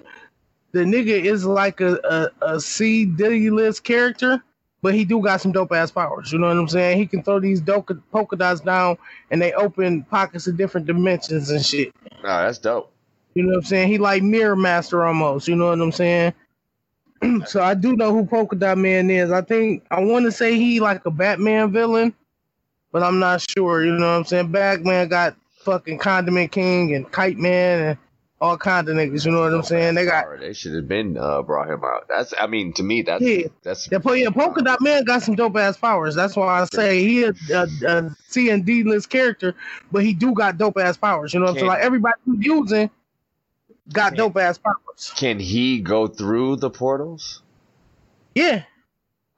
The 0.72 0.80
nigga 0.80 1.24
is 1.24 1.46
like 1.46 1.82
a 1.82 2.32
a, 2.42 2.54
a 2.54 2.60
C 2.60 3.06
Diddy 3.06 3.50
list 3.50 3.84
character, 3.84 4.42
but 4.82 4.94
he 4.94 5.04
do 5.04 5.22
got 5.22 5.42
some 5.42 5.52
dope 5.52 5.74
ass 5.74 5.92
powers. 5.92 6.32
You 6.32 6.40
know 6.40 6.48
what 6.48 6.58
I'm 6.58 6.70
saying? 6.70 6.98
He 6.98 7.06
can 7.06 7.22
throw 7.22 7.40
these 7.40 7.60
dope 7.60 7.92
polka 8.12 8.38
dots 8.38 8.62
down, 8.62 8.98
and 9.30 9.42
they 9.42 9.52
open 9.54 10.04
pockets 10.04 10.48
of 10.48 10.56
different 10.56 10.88
dimensions 10.88 11.50
and 11.50 11.66
shit. 11.66 11.94
Oh, 12.24 12.24
that's 12.24 12.60
dope. 12.60 12.92
You 13.36 13.44
know 13.44 13.50
what 13.50 13.58
I'm 13.58 13.64
saying? 13.66 13.90
He 13.90 13.98
like 13.98 14.24
Mirror 14.24 14.56
Master 14.56 15.04
almost. 15.04 15.48
You 15.48 15.56
know 15.56 15.70
what 15.70 15.82
I'm 15.82 15.92
saying? 15.92 16.34
so 17.46 17.62
I 17.62 17.74
do 17.74 17.96
know 17.96 18.14
who 18.14 18.26
Polka 18.26 18.56
Dot 18.56 18.78
Man 18.78 19.10
is. 19.10 19.32
I 19.32 19.42
think 19.42 19.86
I 19.92 20.04
want 20.04 20.26
to 20.26 20.32
say 20.32 20.56
he 20.58 20.80
like 20.80 21.06
a 21.06 21.12
Batman 21.12 21.72
villain, 21.72 22.14
but 22.92 23.04
I'm 23.04 23.20
not 23.20 23.42
sure. 23.42 23.84
You 23.84 23.94
know 23.94 24.08
what 24.12 24.18
I'm 24.18 24.26
saying? 24.26 24.52
Batman 24.52 25.08
got 25.08 25.36
fucking 25.60 26.00
Condiment 26.00 26.52
King 26.52 26.94
and 26.94 27.10
Kite 27.12 27.38
Man 27.38 27.82
and 27.82 27.98
all 28.42 28.58
kinds 28.58 28.90
of 28.90 28.98
niggas. 28.98 29.26
You 29.26 29.32
know 29.32 29.42
what 29.42 29.54
I'm 29.54 29.64
saying? 29.64 29.96
They 29.96 30.06
got 30.06 30.26
They 30.40 30.54
should 30.54 30.76
have 30.76 30.88
been 30.88 31.18
uh, 31.18 31.42
brought 31.42 31.70
him 31.70 31.84
out. 31.84 32.08
That's. 32.10 32.34
I 32.40 32.48
mean, 32.48 32.74
to 32.74 32.84
me, 32.84 33.02
that's 33.02 33.24
Yeah. 33.24 33.48
that's 33.64 33.90
yeah, 33.92 34.00
po- 34.00 34.14
yeah, 34.14 34.30
Polka 34.30 34.62
Dot 34.62 34.82
Man 34.82 35.04
got 35.04 35.24
some 35.24 35.36
dope 35.36 35.56
ass 35.56 35.78
powers. 35.78 36.16
That's 36.16 36.36
why 36.36 36.62
I 36.62 36.66
say 36.66 37.00
he 37.00 37.24
is 37.24 37.50
a, 37.52 37.68
a 37.88 38.16
C 38.28 38.50
and 38.50 38.66
D 38.66 38.84
list 38.84 39.10
character, 39.10 39.56
but 39.92 40.04
he 40.04 40.14
do 40.14 40.34
got 40.34 40.58
dope 40.58 40.78
ass 40.78 40.98
powers. 40.98 41.34
You 41.34 41.40
know 41.40 41.46
what 41.46 41.52
I'm 41.52 41.58
saying? 41.58 41.68
Like 41.68 41.80
everybody 41.82 42.16
who's 42.26 42.46
using 42.46 42.90
got 43.92 44.10
Can- 44.10 44.18
dope 44.18 44.38
ass 44.38 44.58
powers. 44.58 45.14
Can 45.16 45.40
he 45.40 45.82
go 45.82 46.08
through 46.08 46.58
the 46.58 46.70
portals? 46.70 47.42
Yeah. 48.36 48.64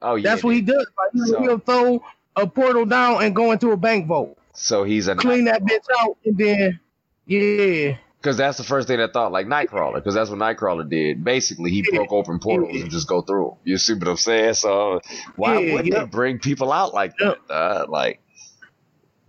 Oh 0.02 0.16
yeah. 0.16 0.30
That's 0.30 0.44
what 0.44 0.56
he 0.56 0.62
does. 0.62 0.76
Like, 0.98 1.12
he'll, 1.14 1.26
So- 1.28 1.42
he'll 1.42 1.60
throw 1.60 2.04
a 2.36 2.48
portal 2.48 2.86
down 2.86 3.24
and 3.24 3.36
go 3.36 3.52
into 3.54 3.72
a 3.72 3.78
bank 3.78 4.08
vault, 4.08 4.38
So 4.54 4.84
he's 4.84 5.08
a 5.08 5.16
clean 5.16 5.46
that 5.46 5.64
bitch 5.64 5.86
out, 6.02 6.18
and 6.26 6.38
then 6.38 6.80
yeah, 7.26 7.96
Because 8.22 8.36
that's 8.38 8.58
the 8.58 8.64
first 8.66 8.88
thing 8.90 9.00
I 9.00 9.08
thought, 9.08 9.32
like 9.32 9.48
Nightcrawler, 9.48 9.96
because 9.96 10.14
that's 10.16 10.30
what 10.30 10.38
Nightcrawler 10.40 10.88
did. 10.90 11.24
Basically, 11.24 11.72
he 11.72 11.78
Yeah. 11.90 12.00
broke 12.00 12.12
open 12.12 12.40
portals 12.40 12.72
Yeah. 12.74 12.82
and 12.82 12.92
just 12.92 13.08
go 13.08 13.22
through. 13.22 13.56
You 13.64 13.78
see 13.78 13.94
what 13.94 14.08
I'm 14.10 14.18
saying? 14.18 14.56
So 14.56 15.00
why 15.38 15.60
Yeah, 15.60 15.74
would 15.76 15.86
they 15.86 16.04
bring 16.06 16.40
people 16.40 16.72
out 16.74 16.94
like 16.94 17.16
that? 17.20 17.38
Uh, 17.50 17.86
like, 17.88 18.20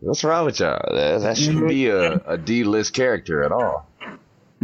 what's 0.00 0.24
wrong 0.24 0.44
with 0.46 0.58
y'all? 0.60 0.80
That, 0.92 1.20
that 1.20 1.38
shouldn't 1.38 1.68
be 1.68 1.86
a, 1.88 2.14
a 2.26 2.36
D-list 2.36 2.92
character 2.92 3.42
at 3.44 3.52
all. 3.52 3.86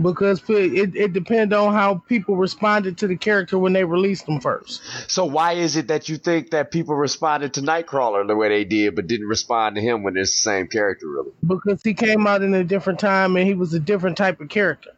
Because 0.01 0.43
it 0.49 0.97
it 0.97 1.13
depends 1.13 1.55
on 1.55 1.73
how 1.73 2.03
people 2.09 2.37
responded 2.37 2.99
to 2.99 3.07
the 3.07 3.17
character 3.17 3.59
when 3.59 3.73
they 3.73 3.85
released 3.85 4.27
them 4.27 4.41
first. 4.41 4.83
So 5.09 5.25
why 5.25 5.53
is 5.53 5.77
it 5.77 5.89
that 5.89 6.09
you 6.09 6.17
think 6.17 6.51
that 6.51 6.71
people 6.71 6.95
responded 6.95 7.55
to 7.55 7.61
Nightcrawler 7.61 8.27
the 8.27 8.37
way 8.37 8.49
they 8.49 8.65
did, 8.65 8.95
but 8.95 9.07
didn't 9.07 9.29
respond 9.29 9.77
to 9.77 9.83
him 9.83 10.03
when 10.03 10.17
it's 10.17 10.31
the 10.31 10.51
same 10.51 10.67
character, 10.69 11.09
really? 11.09 11.33
Because 11.47 11.83
he 11.83 11.95
came 11.95 12.27
out 12.27 12.43
in 12.43 12.55
a 12.55 12.65
different 12.65 12.99
time 12.99 13.37
and 13.37 13.47
he 13.47 13.55
was 13.55 13.75
a 13.75 13.81
different 13.81 14.17
type 14.17 14.41
of 14.41 14.49
character. 14.49 14.91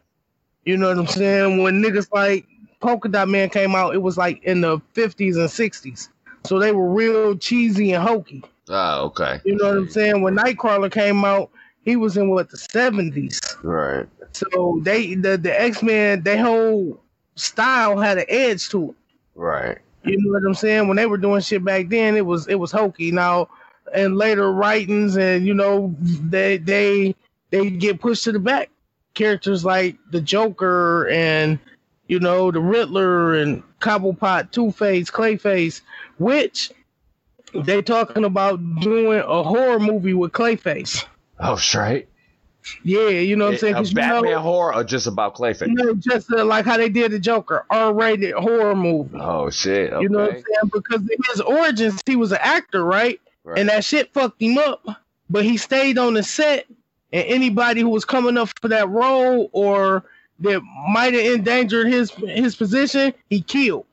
You 0.63 0.77
know 0.77 0.87
what 0.87 0.97
I'm 0.97 1.07
saying? 1.07 1.61
When 1.61 1.83
niggas 1.83 2.07
like 2.11 2.45
Polka 2.79 3.09
Dot 3.09 3.27
Man 3.27 3.49
came 3.49 3.75
out, 3.75 3.93
it 3.95 4.01
was 4.01 4.17
like 4.17 4.43
in 4.43 4.61
the 4.61 4.79
50s 4.93 5.35
and 5.35 5.49
60s, 5.49 6.09
so 6.45 6.59
they 6.59 6.71
were 6.71 6.89
real 6.89 7.35
cheesy 7.37 7.91
and 7.91 8.03
hokey. 8.03 8.43
Oh, 8.69 9.05
okay. 9.05 9.41
You 9.45 9.55
know 9.55 9.67
what 9.67 9.77
I'm 9.77 9.89
saying? 9.89 10.21
When 10.21 10.35
Nightcrawler 10.35 10.91
came 10.91 11.23
out, 11.23 11.51
he 11.85 11.95
was 11.95 12.17
in 12.17 12.29
what 12.29 12.49
the 12.49 12.57
70s. 12.57 13.39
Right. 13.63 14.07
So 14.33 14.79
they 14.81 15.13
the, 15.15 15.37
the 15.37 15.61
X 15.61 15.81
Men, 15.81 16.23
their 16.23 16.43
whole 16.43 16.99
style 17.35 17.97
had 17.99 18.17
an 18.17 18.25
edge 18.27 18.67
to 18.69 18.89
it. 18.89 18.95
Right. 19.35 19.77
You 20.03 20.17
know 20.17 20.33
what 20.33 20.45
I'm 20.45 20.53
saying? 20.53 20.87
When 20.87 20.97
they 20.97 21.05
were 21.05 21.17
doing 21.17 21.41
shit 21.41 21.63
back 21.63 21.89
then, 21.89 22.17
it 22.17 22.25
was 22.25 22.47
it 22.47 22.55
was 22.55 22.71
hokey. 22.71 23.11
Now 23.11 23.49
and 23.93 24.17
later 24.17 24.51
writings 24.51 25.15
and 25.15 25.45
you 25.45 25.53
know 25.53 25.95
they 25.99 26.57
they 26.57 27.15
they 27.51 27.69
get 27.69 28.01
pushed 28.01 28.23
to 28.25 28.31
the 28.31 28.39
back. 28.39 28.69
Characters 29.13 29.63
like 29.63 29.95
the 30.11 30.19
Joker 30.19 31.07
and 31.07 31.59
you 32.07 32.19
know 32.19 32.51
the 32.51 32.59
Riddler 32.59 33.35
and 33.35 33.63
Cobblepot, 33.79 34.51
Two 34.51 34.71
Face, 34.71 35.09
Clayface, 35.09 35.81
which 36.17 36.71
they 37.53 37.81
talking 37.81 38.25
about 38.25 38.59
doing 38.81 39.19
a 39.19 39.43
horror 39.43 39.79
movie 39.79 40.13
with 40.13 40.33
Clayface. 40.33 41.05
Oh, 41.39 41.55
straight. 41.55 42.07
Yeah, 42.83 43.09
you 43.09 43.35
know 43.35 43.45
what 43.45 43.53
I'm 43.53 43.59
saying? 43.59 43.73
a 43.75 43.77
'Cause 43.77 43.89
you 43.91 43.95
Batman 43.95 44.31
know, 44.31 44.39
horror 44.39 44.73
or 44.75 44.83
just 44.83 45.05
about 45.05 45.35
Clayface? 45.35 45.67
You 45.67 45.73
know, 45.75 45.93
just 45.93 46.31
uh, 46.31 46.43
like 46.43 46.65
how 46.65 46.77
they 46.77 46.89
did 46.89 47.11
the 47.11 47.19
Joker, 47.19 47.63
R-rated 47.69 48.33
horror 48.33 48.75
movie. 48.75 49.17
Oh 49.19 49.49
shit. 49.51 49.93
Okay. 49.93 50.01
You 50.01 50.09
know 50.09 50.19
what 50.19 50.29
I'm 50.31 50.35
saying? 50.35 50.71
Because 50.73 51.01
in 51.01 51.17
his 51.29 51.41
origins, 51.41 52.01
he 52.05 52.15
was 52.15 52.31
an 52.31 52.39
actor, 52.41 52.83
right? 52.83 53.19
Right. 53.43 53.59
And 53.59 53.69
that 53.69 53.83
shit 53.83 54.11
fucked 54.13 54.41
him 54.41 54.57
up. 54.57 54.83
But 55.29 55.43
he 55.45 55.57
stayed 55.57 55.97
on 55.99 56.15
the 56.15 56.23
set, 56.23 56.65
and 57.13 57.25
anybody 57.27 57.81
who 57.81 57.89
was 57.89 58.05
coming 58.05 58.37
up 58.37 58.49
for 58.61 58.67
that 58.69 58.89
role 58.89 59.49
or 59.51 60.03
that 60.39 60.61
might 60.89 61.13
have 61.13 61.25
endangered 61.25 61.87
his 61.87 62.09
his 62.11 62.55
position, 62.55 63.13
he 63.29 63.41
killed. 63.41 63.85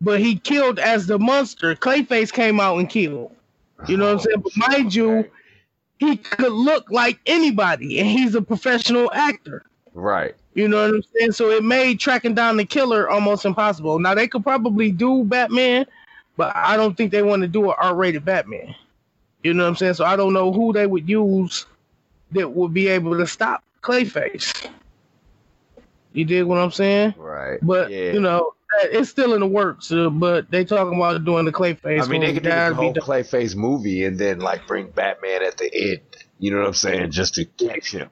But 0.00 0.20
he 0.20 0.36
killed 0.36 0.78
as 0.78 1.06
the 1.06 1.18
monster. 1.18 1.74
Clayface 1.74 2.32
came 2.32 2.58
out 2.58 2.78
and 2.78 2.88
killed. 2.88 3.34
You 3.86 3.98
know 3.98 4.06
what 4.06 4.12
I'm 4.12 4.18
saying? 4.20 4.40
But 4.40 4.52
mind 4.56 4.94
you. 4.94 5.30
He 6.02 6.16
could 6.16 6.52
look 6.52 6.90
like 6.90 7.18
anybody, 7.26 8.00
and 8.00 8.08
he's 8.08 8.34
a 8.34 8.42
professional 8.42 9.12
actor. 9.12 9.64
Right. 9.94 10.34
You 10.54 10.68
know 10.68 10.82
what 10.82 10.94
I'm 10.94 11.02
saying? 11.16 11.32
So 11.32 11.50
it 11.50 11.62
made 11.62 12.00
tracking 12.00 12.34
down 12.34 12.56
the 12.56 12.64
killer 12.64 13.08
almost 13.08 13.44
impossible. 13.44 13.98
Now 13.98 14.14
they 14.14 14.28
could 14.28 14.42
probably 14.42 14.90
do 14.90 15.24
Batman, 15.24 15.86
but 16.36 16.54
I 16.56 16.76
don't 16.76 16.96
think 16.96 17.12
they 17.12 17.22
want 17.22 17.42
to 17.42 17.48
do 17.48 17.70
an 17.70 17.76
R-rated 17.78 18.24
Batman. 18.24 18.74
You 19.42 19.54
know 19.54 19.64
what 19.64 19.70
I'm 19.70 19.76
saying? 19.76 19.94
So 19.94 20.04
I 20.04 20.16
don't 20.16 20.32
know 20.32 20.52
who 20.52 20.72
they 20.72 20.86
would 20.86 21.08
use 21.08 21.66
that 22.32 22.50
would 22.50 22.74
be 22.74 22.88
able 22.88 23.16
to 23.16 23.26
stop 23.26 23.62
Clayface. 23.82 24.68
You 26.12 26.24
dig 26.24 26.44
what 26.44 26.58
I'm 26.58 26.70
saying? 26.70 27.14
Right. 27.16 27.58
But 27.62 27.90
yeah. 27.90 28.12
you 28.12 28.20
know, 28.20 28.54
it's 28.84 29.10
still 29.10 29.34
in 29.34 29.40
the 29.40 29.46
works. 29.46 29.90
Uh, 29.92 30.10
but 30.10 30.50
they 30.50 30.64
talking 30.64 30.96
about 30.96 31.24
doing 31.24 31.44
the 31.44 31.52
Clayface. 31.52 32.02
I 32.02 32.06
mean, 32.06 32.20
they 32.20 32.32
could 32.34 32.42
do 32.42 32.50
the 32.50 32.74
whole. 32.74 32.94
Clayface 32.94 33.54
movie 33.56 34.04
and 34.04 34.18
then 34.18 34.38
like 34.40 34.66
bring 34.66 34.90
Batman 34.90 35.42
at 35.42 35.58
the 35.58 35.70
end. 35.74 36.00
You 36.38 36.50
know 36.50 36.58
what 36.58 36.68
I'm 36.68 36.74
saying? 36.74 37.10
Just 37.10 37.34
to 37.34 37.44
catch 37.44 37.92
him. 37.92 38.10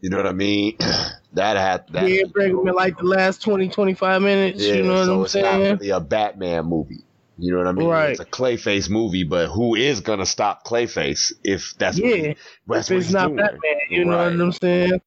You 0.00 0.10
know 0.10 0.18
what 0.18 0.26
I 0.26 0.32
mean? 0.32 0.76
that 1.32 1.56
had 1.56 1.88
that. 1.92 2.08
yeah, 2.08 2.24
bring 2.32 2.56
them 2.56 2.68
in 2.68 2.74
like 2.74 2.98
the 2.98 3.04
last 3.04 3.42
20, 3.42 3.68
25 3.68 4.22
minutes. 4.22 4.62
Yeah, 4.62 4.74
you 4.74 4.82
know 4.82 4.94
what 4.94 5.04
so 5.06 5.20
I'm 5.22 5.28
saying? 5.28 5.44
it's 5.46 5.70
not 5.70 5.80
really 5.80 5.90
a 5.90 6.00
Batman 6.00 6.66
movie. 6.66 7.04
You 7.36 7.52
know 7.52 7.58
what 7.58 7.66
I 7.66 7.72
mean? 7.72 7.88
Right. 7.88 8.10
It's 8.10 8.20
a 8.20 8.24
Clayface 8.24 8.88
movie, 8.88 9.24
but 9.24 9.48
who 9.48 9.74
is 9.74 10.00
gonna 10.00 10.26
stop 10.26 10.64
Clayface 10.64 11.32
if 11.42 11.74
that's 11.78 11.98
what, 11.98 12.08
Yeah, 12.08 12.16
he- 12.16 12.36
that's 12.68 12.90
if 12.90 12.94
what 12.94 13.02
it's 13.02 13.12
not 13.12 13.26
doing? 13.28 13.36
Batman, 13.36 13.60
you 13.90 14.04
know 14.04 14.16
what 14.16 14.40
I'm 14.40 14.52
saying? 14.52 15.00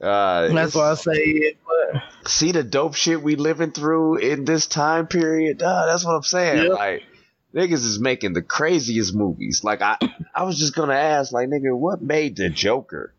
Uh, 0.00 0.48
That's 0.48 0.74
why 0.74 0.90
I 0.90 0.94
say 0.94 1.12
it. 1.12 1.58
But 1.66 2.02
see 2.28 2.52
the 2.52 2.62
dope 2.62 2.94
shit 2.94 3.22
we 3.22 3.36
living 3.36 3.72
through 3.72 4.16
in 4.16 4.44
this 4.44 4.66
time 4.66 5.06
period. 5.06 5.62
Uh, 5.62 5.86
that's 5.86 6.04
what 6.04 6.14
I'm 6.14 6.22
saying. 6.22 6.64
Yep. 6.68 6.72
Like 6.78 7.02
niggas 7.54 7.84
is 7.84 7.98
making 7.98 8.32
the 8.32 8.42
craziest 8.42 9.14
movies. 9.14 9.62
Like 9.64 9.82
I, 9.82 9.96
I 10.34 10.44
was 10.44 10.58
just 10.58 10.74
gonna 10.74 10.94
ask, 10.94 11.32
like 11.32 11.48
nigga, 11.48 11.76
what 11.76 12.00
made 12.00 12.36
the 12.36 12.48
Joker 12.48 13.12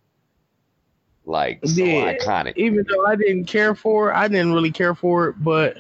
like 1.26 1.60
so 1.66 1.84
Yeah. 1.84 2.14
iconic? 2.18 2.54
even 2.58 2.86
though 2.90 3.06
I 3.06 3.16
didn't 3.16 3.46
care 3.46 3.76
for 3.76 4.12
it, 4.12 4.16
I 4.16 4.28
didn't 4.28 4.54
really 4.54 4.72
care 4.72 4.96
for 4.96 5.28
it, 5.30 5.36
but 5.38 5.78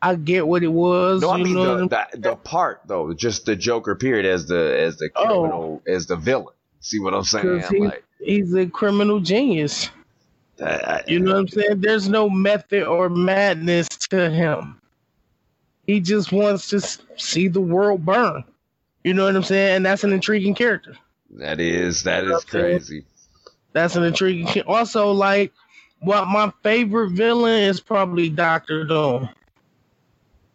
I 0.00 0.16
get 0.16 0.46
what 0.48 0.64
it 0.64 0.72
was. 0.72 1.20
No, 1.22 1.30
I 1.30 1.36
you 1.36 1.44
mean 1.44 1.54
know 1.54 1.78
the, 1.86 2.06
the 2.14 2.18
the 2.18 2.36
part 2.36 2.80
though, 2.86 3.12
just 3.12 3.44
the 3.46 3.54
Joker 3.54 3.94
period 3.94 4.26
as 4.26 4.46
the 4.46 4.76
as 4.80 4.96
the 4.96 5.10
Oh. 5.14 5.24
criminal 5.42 5.82
as 5.86 6.06
the 6.06 6.16
villain. 6.16 6.54
See 6.80 6.98
what 6.98 7.14
I'm 7.14 7.22
saying? 7.22 7.62
he- 7.70 7.78
Like 7.80 8.04
he's 8.18 8.52
a 8.54 8.66
criminal 8.66 9.20
genius. 9.20 9.90
I- 10.62 11.02
You 11.06 11.20
know 11.20 11.32
what 11.32 11.38
I'm 11.40 11.48
saying? 11.48 11.80
There's 11.80 12.08
no 12.08 12.30
method 12.30 12.84
or 12.84 13.08
madness 13.08 13.88
to 13.88 14.30
him. 14.30 14.80
He 15.86 16.00
just 16.00 16.32
wants 16.32 16.68
to 16.68 16.80
see 17.16 17.48
the 17.48 17.60
world 17.60 18.04
burn. 18.04 18.44
You 19.04 19.14
know 19.14 19.24
what 19.24 19.34
I'm 19.34 19.42
saying? 19.42 19.76
And 19.76 19.86
that's 19.86 20.04
an 20.04 20.12
intriguing 20.12 20.54
character. 20.54 20.96
that 21.38 21.60
is 21.60 22.02
that 22.04 22.24
is 22.24 22.44
crazy. 22.44 23.04
That's 23.72 23.96
an 23.96 24.04
intriguing. 24.04 24.62
Also, 24.66 25.10
like, 25.12 25.52
what 26.00 26.26
my 26.28 26.52
favorite 26.62 27.10
villain 27.10 27.62
is 27.62 27.80
probably 27.80 28.28
Doctor 28.28 28.84
Doom. 28.84 29.28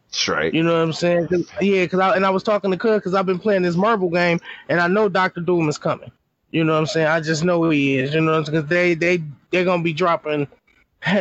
Straight. 0.10 0.54
You 0.54 0.64
know 0.64 0.74
what 0.74 0.82
I'm 0.84 0.94
saying? 0.94 1.28
'Cause- 1.28 1.52
yeah, 1.62 1.84
because 1.84 2.00
I 2.00 2.16
and 2.16 2.26
I 2.26 2.30
was 2.30 2.44
talking 2.44 2.72
to 2.72 2.78
Cuz 2.78 2.96
because 2.96 3.14
I've 3.14 3.26
been 3.26 3.40
playing 3.40 3.64
this 3.64 3.76
Marvel 3.76 4.10
game 4.10 4.40
and 4.70 4.80
I 4.80 4.88
know 4.88 5.10
Doctor 5.10 5.42
Doom 5.42 5.68
is 5.68 5.78
coming. 5.78 6.12
You 6.52 6.64
know 6.64 6.74
what 6.74 6.80
I'm 6.80 6.86
saying? 6.88 7.08
I 7.08 7.20
just 7.20 7.44
know 7.44 7.70
he 7.70 7.98
is. 7.98 8.14
You 8.14 8.22
know, 8.22 8.32
what 8.32 8.38
I'm 8.40 8.46
saying 8.46 8.62
because 8.62 8.70
they 8.70 8.94
they 8.94 9.24
they're 9.52 9.66
gonna 9.66 9.84
be 9.84 9.94
dropping. 9.94 10.48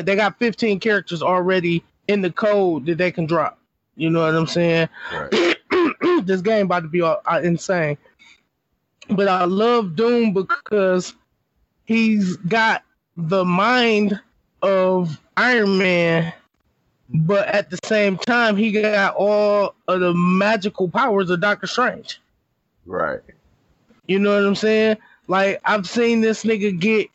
They 0.03 0.17
got 0.17 0.39
15 0.39 0.81
characters 0.81 1.23
already 1.23 1.85
in 2.09 2.23
the 2.23 2.33
code 2.33 2.87
that 2.87 2.97
they 2.97 3.13
can 3.13 3.27
drop. 3.27 3.59
You 3.95 4.09
know 4.09 4.21
what 4.21 4.35
I'm 4.35 4.47
saying? 4.47 4.89
Right. 5.13 5.57
this 6.25 6.41
game 6.41 6.67
about 6.67 6.81
to 6.81 6.89
be 6.89 7.03
all, 7.03 7.21
uh, 7.27 7.41
insane. 7.45 7.99
But 9.11 9.29
I 9.29 9.45
love 9.45 9.95
Doom 9.95 10.33
because 10.33 11.15
he's 11.85 12.37
got 12.37 12.83
the 13.17 13.45
mind 13.45 14.19
of 14.63 15.21
Iron 15.37 15.79
Man, 15.79 16.33
but 17.09 17.47
at 17.49 17.71
the 17.71 17.79
same 17.85 18.17
time 18.17 18.57
he 18.57 18.73
got 18.73 19.15
all 19.15 19.75
of 19.89 20.01
the 20.01 20.15
magical 20.15 20.89
powers 20.89 21.31
of 21.31 21.41
Doctor 21.41 21.67
Strange. 21.67 22.21
Right. 22.85 23.21
You 24.07 24.19
know 24.19 24.35
what 24.35 24.47
I'm 24.47 24.55
saying? 24.55 24.97
Like 25.29 25.61
I've 25.65 25.89
seen 25.89 26.21
this 26.21 26.45
nigga 26.45 26.79
get 26.79 27.09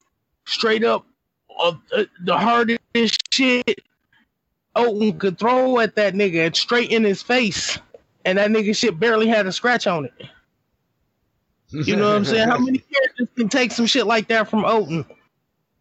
straight 0.45 0.83
up 0.83 1.05
uh, 1.59 1.73
uh, 1.95 2.03
the 2.23 2.37
hardest 2.37 2.81
shit 3.31 3.81
Odin 4.75 5.17
could 5.19 5.37
throw 5.37 5.79
at 5.79 5.95
that 5.95 6.13
nigga 6.13 6.45
and 6.47 6.55
straight 6.55 6.91
in 6.91 7.03
his 7.03 7.21
face, 7.21 7.77
and 8.25 8.37
that 8.37 8.49
nigga 8.49 8.75
shit 8.75 8.99
barely 8.99 9.27
had 9.27 9.45
a 9.45 9.51
scratch 9.51 9.87
on 9.87 10.05
it. 10.05 10.13
You 11.69 11.95
know 11.95 12.09
what 12.09 12.17
I'm 12.17 12.25
saying? 12.25 12.47
How 12.47 12.57
many 12.57 12.77
characters 12.93 13.27
can 13.35 13.49
take 13.49 13.71
some 13.71 13.85
shit 13.85 14.05
like 14.05 14.27
that 14.27 14.49
from 14.49 14.65
Odin? 14.65 15.05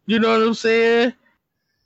You 0.06 0.18
know 0.18 0.38
what 0.38 0.46
I'm 0.46 0.54
saying? 0.54 1.12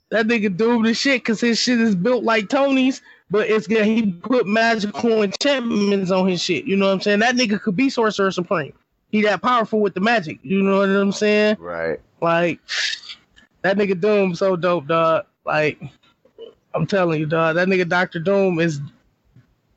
That 0.09 0.27
nigga 0.27 0.55
doomed 0.55 0.85
the 0.85 0.93
shit 0.93 1.21
because 1.21 1.41
his 1.41 1.59
shit 1.59 1.79
is 1.79 1.95
built 1.95 2.23
like 2.23 2.49
Tony's, 2.49 3.01
but 3.29 3.49
it's 3.49 3.67
good. 3.67 3.85
He 3.85 4.11
put 4.11 4.47
magical 4.47 5.23
enchantments 5.23 6.11
on 6.11 6.27
his 6.27 6.41
shit. 6.41 6.65
You 6.65 6.75
know 6.75 6.87
what 6.87 6.93
I'm 6.93 7.01
saying? 7.01 7.19
That 7.19 7.35
nigga 7.35 7.59
could 7.59 7.75
be 7.75 7.89
Sorcerer 7.89 8.31
Supreme. 8.31 8.73
He 9.15 9.21
that 9.21 9.41
powerful 9.41 9.79
with 9.79 9.93
the 9.93 10.01
magic. 10.01 10.39
You 10.43 10.61
know 10.61 10.79
what 10.79 10.89
I'm 10.89 11.13
saying? 11.13 11.55
Right. 11.57 12.01
Like 12.19 12.59
that 13.61 13.77
nigga 13.77 13.97
Doom 13.97 14.35
so 14.35 14.57
dope, 14.57 14.87
dog. 14.87 15.25
Like 15.45 15.81
I'm 16.73 16.85
telling 16.85 17.21
you, 17.21 17.25
dog. 17.25 17.55
That 17.55 17.69
nigga 17.69 17.87
Doctor 17.87 18.19
Doom 18.19 18.59
is 18.59 18.81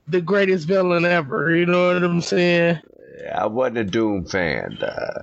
the 0.08 0.20
greatest 0.20 0.66
villain 0.66 1.04
ever. 1.04 1.54
You 1.54 1.66
know 1.66 1.94
what 1.94 2.02
I'm 2.02 2.20
saying? 2.20 2.80
Yeah, 3.20 3.40
I 3.40 3.46
wasn't 3.46 3.78
a 3.78 3.84
Doom 3.84 4.24
fan. 4.24 4.76
Uh, 4.82 5.22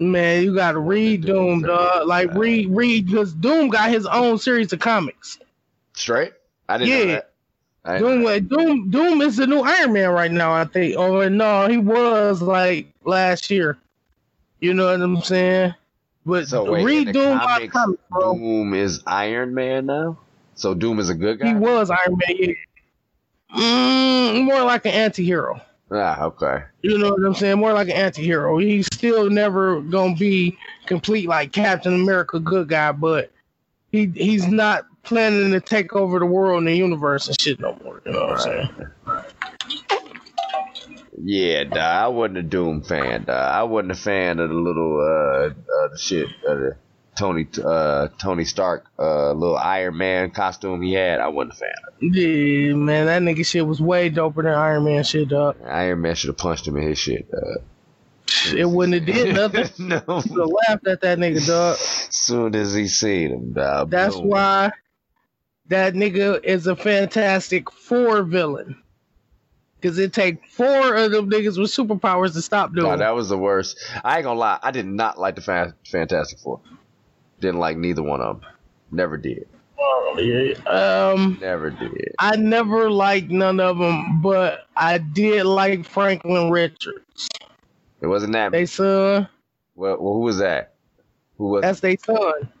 Man, 0.00 0.42
you 0.42 0.52
gotta 0.52 0.80
read 0.80 1.24
Doom, 1.24 1.60
Doom, 1.60 1.68
dog. 1.68 2.08
Like 2.08 2.34
read, 2.34 2.68
read, 2.70 3.06
because 3.06 3.32
Doom 3.32 3.68
got 3.68 3.90
his 3.90 4.06
own 4.06 4.38
series 4.38 4.72
of 4.72 4.80
comics. 4.80 5.38
straight? 5.94 6.32
I 6.68 6.78
didn't 6.78 7.10
Yeah. 7.10 7.20
I 7.84 7.98
didn't 7.98 8.22
know 8.22 8.38
Doom, 8.40 8.48
Doom, 8.48 8.90
Doom 8.90 9.22
is 9.22 9.36
the 9.36 9.46
new 9.46 9.60
Iron 9.60 9.92
Man 9.92 10.10
right 10.10 10.30
now. 10.30 10.52
I 10.52 10.64
think. 10.64 10.98
Or 10.98 11.28
no, 11.30 11.66
he 11.66 11.78
was 11.78 12.42
like 12.42 12.88
last 13.04 13.50
year. 13.50 13.78
You 14.60 14.74
know 14.74 14.86
what 14.86 15.00
I'm 15.00 15.22
saying? 15.22 15.74
But 16.26 16.48
So 16.48 16.70
wait, 16.70 16.84
read 16.84 17.12
Doom 17.12 17.38
by 17.38 17.46
comics, 17.46 17.72
comics, 17.72 18.02
bro. 18.10 18.34
Doom 18.34 18.74
is 18.74 19.02
Iron 19.06 19.54
Man 19.54 19.86
now. 19.86 20.18
So 20.54 20.74
Doom 20.74 20.98
is 20.98 21.08
a 21.08 21.14
good 21.14 21.38
guy. 21.38 21.48
He 21.48 21.54
was 21.54 21.90
Iron 21.90 22.18
Man. 22.28 22.36
Yeah. 22.38 22.54
Mm, 23.56 24.44
more 24.44 24.62
like 24.62 24.84
an 24.84 24.92
anti-hero. 24.92 25.60
Ah, 25.90 26.22
okay. 26.22 26.64
You 26.82 26.98
know 26.98 27.10
what 27.10 27.26
I'm 27.26 27.34
saying? 27.34 27.58
More 27.58 27.72
like 27.72 27.88
an 27.88 27.96
anti-hero. 27.96 28.58
He's 28.58 28.86
still 28.86 29.28
never 29.28 29.80
gonna 29.80 30.14
be 30.14 30.56
complete 30.86 31.28
like 31.28 31.52
Captain 31.52 31.94
America, 31.94 32.38
good 32.38 32.68
guy, 32.68 32.92
but 32.92 33.32
he 33.90 34.06
he's 34.14 34.46
not 34.46 34.86
planning 35.02 35.50
to 35.52 35.60
take 35.60 35.94
over 35.94 36.18
the 36.18 36.26
world 36.26 36.58
and 36.58 36.68
the 36.68 36.74
universe 36.76 37.28
and 37.28 37.40
shit 37.40 37.60
no 37.60 37.78
more. 37.84 38.00
You 38.04 38.12
know 38.12 38.26
what 38.26 38.32
I'm 38.32 38.38
saying? 38.38 38.68
Yeah, 41.22 41.64
I 41.76 42.08
wasn't 42.08 42.38
a 42.38 42.42
Doom 42.42 42.82
fan. 42.82 43.26
I 43.28 43.62
wasn't 43.64 43.92
a 43.92 43.96
fan 43.96 44.38
of 44.38 44.48
the 44.48 44.54
little 44.54 45.00
uh, 45.00 45.48
uh 45.50 45.88
the 45.88 45.98
shit, 45.98 46.28
uh, 46.48 46.54
the 46.54 46.76
Tony 47.16 47.46
uh 47.62 48.08
Tony 48.18 48.44
Stark 48.44 48.86
uh 48.98 49.32
little 49.32 49.56
Iron 49.58 49.98
Man 49.98 50.30
costume 50.30 50.80
he 50.80 50.94
had. 50.94 51.20
I 51.20 51.28
wasn't 51.28 51.54
a 51.54 51.56
fan. 51.56 51.72
of 51.86 52.02
Yeah, 52.16 52.74
man, 52.74 53.06
that 53.06 53.22
nigga 53.22 53.44
shit 53.44 53.66
was 53.66 53.80
way 53.82 54.10
doper 54.10 54.36
than 54.36 54.46
Iron 54.54 54.84
Man 54.84 55.04
shit, 55.04 55.28
dog. 55.28 55.56
Iron 55.66 56.00
Man 56.00 56.14
should 56.14 56.28
have 56.28 56.38
punched 56.38 56.66
him 56.66 56.76
in 56.78 56.84
his 56.88 56.98
shit. 56.98 57.28
Uh, 57.32 57.60
It 58.56 58.64
wouldn't 58.70 58.94
have 59.06 59.14
did 59.14 59.34
nothing. 59.34 59.68
no. 59.88 59.98
Should 60.22 60.30
have 60.30 60.50
laughed 60.68 60.86
at 60.86 61.00
that 61.02 61.18
nigga, 61.18 61.46
dog. 61.46 61.76
Soon 61.76 62.54
as 62.54 62.72
he 62.72 62.86
seen 62.88 63.30
him, 63.30 63.52
That's 63.90 64.16
boom. 64.16 64.28
why 64.28 64.70
that 65.70 65.94
nigga 65.94 66.44
is 66.44 66.66
a 66.66 66.76
fantastic 66.76 67.70
four 67.70 68.22
villain. 68.22 68.76
Cause 69.80 69.98
it 69.98 70.12
take 70.12 70.46
four 70.46 70.94
of 70.94 71.10
them 71.10 71.30
niggas 71.30 71.58
with 71.58 71.70
superpowers 71.70 72.34
to 72.34 72.42
stop 72.42 72.74
doing. 72.74 72.86
Nah, 72.86 72.96
that 72.96 73.14
was 73.14 73.30
the 73.30 73.38
worst. 73.38 73.78
I 74.04 74.16
ain't 74.16 74.24
gonna 74.24 74.38
lie. 74.38 74.58
I 74.62 74.72
did 74.72 74.84
not 74.84 75.18
like 75.18 75.36
the 75.36 75.40
Fan- 75.40 75.72
Fantastic 75.86 76.38
Four. 76.40 76.60
Didn't 77.40 77.60
like 77.60 77.78
neither 77.78 78.02
one 78.02 78.20
of 78.20 78.42
them. 78.42 78.50
Never 78.90 79.16
did. 79.16 79.48
Um, 80.66 81.38
Never 81.40 81.70
did. 81.70 82.14
I 82.18 82.36
never 82.36 82.90
liked 82.90 83.30
none 83.30 83.58
of 83.58 83.78
them, 83.78 84.20
but 84.20 84.66
I 84.76 84.98
did 84.98 85.44
like 85.44 85.86
Franklin 85.86 86.50
Richards. 86.50 87.28
It 88.02 88.06
wasn't 88.06 88.34
that. 88.34 88.52
They 88.52 88.66
son, 88.66 89.28
well, 89.74 89.96
well, 89.98 90.12
who 90.12 90.20
was 90.20 90.38
that? 90.38 90.74
Who 91.38 91.48
was? 91.48 91.62
that's 91.62 91.80
they 91.80 91.96
son. 91.96 92.52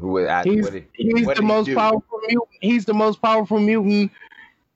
Who 0.00 0.08
was? 0.08 0.26
I, 0.26 0.42
He's 0.44 0.68
did- 0.68 0.86
he's 0.94 1.26
the 1.26 1.42
most 1.42 1.66
do? 1.66 1.74
powerful 1.74 2.20
mutant. 2.26 2.48
He's 2.60 2.84
the 2.84 2.94
most 2.94 3.20
powerful 3.22 3.60
mutant 3.60 4.10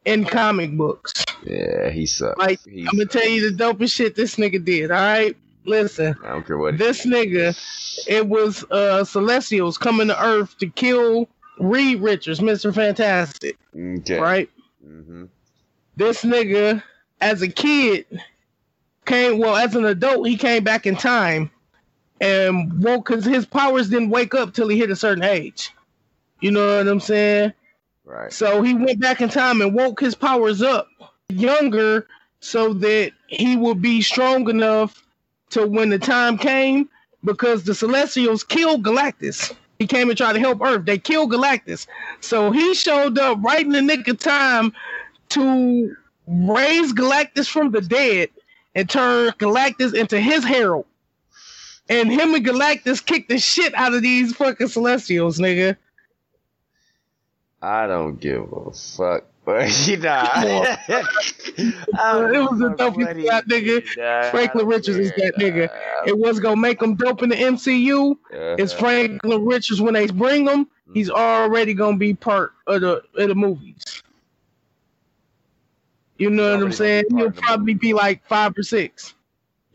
in 0.05 0.25
comic 0.25 0.77
books. 0.77 1.13
Yeah, 1.43 1.91
he 1.91 2.07
sucks. 2.07 2.39
Like, 2.39 2.61
He 2.65 2.81
I'm 2.81 2.97
gonna 2.97 3.03
sucks. 3.03 3.13
tell 3.15 3.29
you 3.29 3.51
the 3.51 3.57
dopest 3.65 3.93
shit 3.93 4.15
this 4.17 4.37
nigga 4.37 4.65
did. 4.65 4.91
All 4.91 4.97
right, 4.99 5.37
listen. 5.65 6.15
I 6.25 6.29
don't 6.29 6.47
care 6.47 6.59
what. 6.59 6.79
This 6.79 7.05
nigga, 7.07 7.57
it 8.09 8.27
was 8.29 8.65
uh 8.71 9.05
Celestials 9.05 9.79
coming 9.79 10.09
to 10.09 10.23
Earth 10.25 10.57
to 10.59 10.69
kill 10.69 11.29
Reed 11.59 12.01
Richards, 12.01 12.41
Mister 12.43 12.73
Fantastic. 12.73 13.57
okay. 13.77 14.19
Right. 14.19 14.51
hmm 14.83 15.25
This 15.97 16.25
nigga, 16.25 16.83
as 17.21 17.43
a 17.43 17.49
kid, 17.49 18.07
came 19.07 19.39
well 19.39 19.57
as 19.57 19.75
an 19.77 19.85
adult. 19.85 20.27
He 20.27 20.37
came 20.37 20.65
back 20.65 20.87
in 20.87 20.97
time 20.97 21.51
and 22.21 22.83
woke 22.83 23.09
because 23.09 23.25
his 23.25 23.47
powers 23.47 23.89
didn't 23.89 24.11
wake 24.11 24.35
up 24.35 24.55
till 24.55 24.69
he 24.69 24.79
hit 24.79 24.91
a 24.91 24.97
certain 24.97 25.25
age. 25.25 25.71
You 26.41 26.51
know 26.51 26.79
what 26.79 26.89
I'm 26.89 27.01
saying? 27.01 27.53
Right. 28.05 28.33
So 28.33 28.63
he 28.63 28.75
went 28.75 29.01
back 29.01 29.21
in 29.21 29.29
time 29.29 29.61
and 29.61 29.75
woke 29.75 30.01
his 30.01 30.15
powers 30.15 30.63
up 30.63 30.89
younger 31.29 32.07
so 32.41 32.75
that 32.75 33.13
he 33.29 33.57
would 33.57 33.81
be 33.81 34.03
strong 34.03 34.49
enough 34.49 35.03
to 35.51 35.67
when 35.67 35.89
the 35.89 35.99
time 35.99 36.37
came 36.37 36.89
because 37.25 37.65
the 37.65 37.75
Celestials 37.75 38.45
killed 38.45 38.83
Galactus. 38.83 39.55
He 39.79 39.87
came 39.87 40.09
and 40.09 40.17
tried 40.17 40.35
to 40.35 40.41
help 40.41 40.61
Earth. 40.61 40.85
They 40.85 40.99
killed 40.99 41.33
Galactus. 41.33 41.87
So 42.21 42.51
he 42.51 42.75
showed 42.75 43.19
up 43.19 43.39
right 43.43 43.65
in 43.65 43.73
the 43.73 43.83
nick 43.83 44.07
of 44.09 44.19
time 44.19 44.73
to 45.31 45.97
raise 46.27 46.93
Galactus 46.93 47.49
from 47.49 47.71
the 47.71 47.81
dead 47.81 48.29
and 48.75 48.89
turn 48.89 49.33
Galactus 49.39 49.95
into 49.95 50.21
his 50.21 50.45
herald. 50.45 50.87
And 51.89 52.11
him 52.11 52.35
and 52.35 52.45
Galactus 52.45 53.05
kicked 53.05 53.29
the 53.29 53.39
shit 53.39 53.75
out 53.75 53.95
of 53.95 54.03
these 54.03 54.35
fucking 54.35 54.69
Celestials, 54.69 55.39
nigga. 55.39 55.77
I 57.61 57.87
don't 57.87 58.21
give 58.21 58.53
a 58.53 58.71
fuck. 58.73 59.25
But 59.45 59.87
you 59.87 59.97
know, 59.99 60.11
I 60.11 60.73
It 60.89 60.97
was 61.59 62.59
the 62.59 62.75
dopest 62.79 63.27
that 63.29 63.47
nigga. 63.47 64.31
Franklin 64.31 64.67
Richards 64.67 64.97
is 64.97 65.11
that 65.19 65.35
nigga. 65.39 65.69
It 66.07 66.19
was 66.19 66.41
gonna 66.41 66.57
make 66.57 66.81
him 66.81 66.95
dope 66.95 67.23
in 67.23 67.29
the 67.29 67.37
MCU. 67.37 68.17
It's 68.31 68.73
Franklin 68.73 69.45
Richards 69.45 69.83
when 69.83 69.93
they 69.93 70.07
bring 70.07 70.49
him. 70.49 70.67
He's 70.95 71.11
mm-hmm. 71.11 71.19
already 71.19 71.75
gonna 71.75 71.99
be 71.99 72.15
part 72.15 72.53
of 72.67 72.81
the 72.81 73.03
of 73.19 73.29
the 73.29 73.35
movies. 73.35 74.03
You 76.17 76.31
know 76.31 76.55
what 76.55 76.65
I'm 76.65 76.73
saying? 76.73 77.05
gonna 77.11 77.25
be 77.25 77.25
part 77.25 77.35
He'll 77.35 77.43
probably 77.43 77.75
be 77.75 77.93
like 77.93 78.27
five 78.27 78.57
or 78.57 78.63
six. 78.63 79.15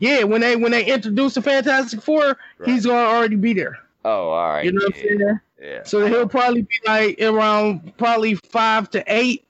Yeah, 0.00 0.24
when 0.24 0.40
they 0.40 0.56
when 0.56 0.72
they 0.72 0.84
introduce 0.84 1.34
the 1.34 1.42
Fantastic 1.42 2.02
Four, 2.02 2.38
he's 2.64 2.86
gonna 2.86 2.98
already 2.98 3.36
be 3.36 3.52
there. 3.52 3.78
Oh, 4.04 4.30
all 4.30 4.48
right. 4.48 4.64
You 4.64 4.72
know 4.72 4.80
what 4.86 4.96
I'm 4.96 5.02
saying? 5.02 5.40
Yeah. 5.60 5.82
So 5.84 6.06
he'll 6.06 6.26
probably 6.26 6.62
be 6.62 6.74
like 6.86 7.20
around 7.20 7.96
probably 7.98 8.34
five 8.34 8.90
to 8.90 9.04
eight. 9.06 9.46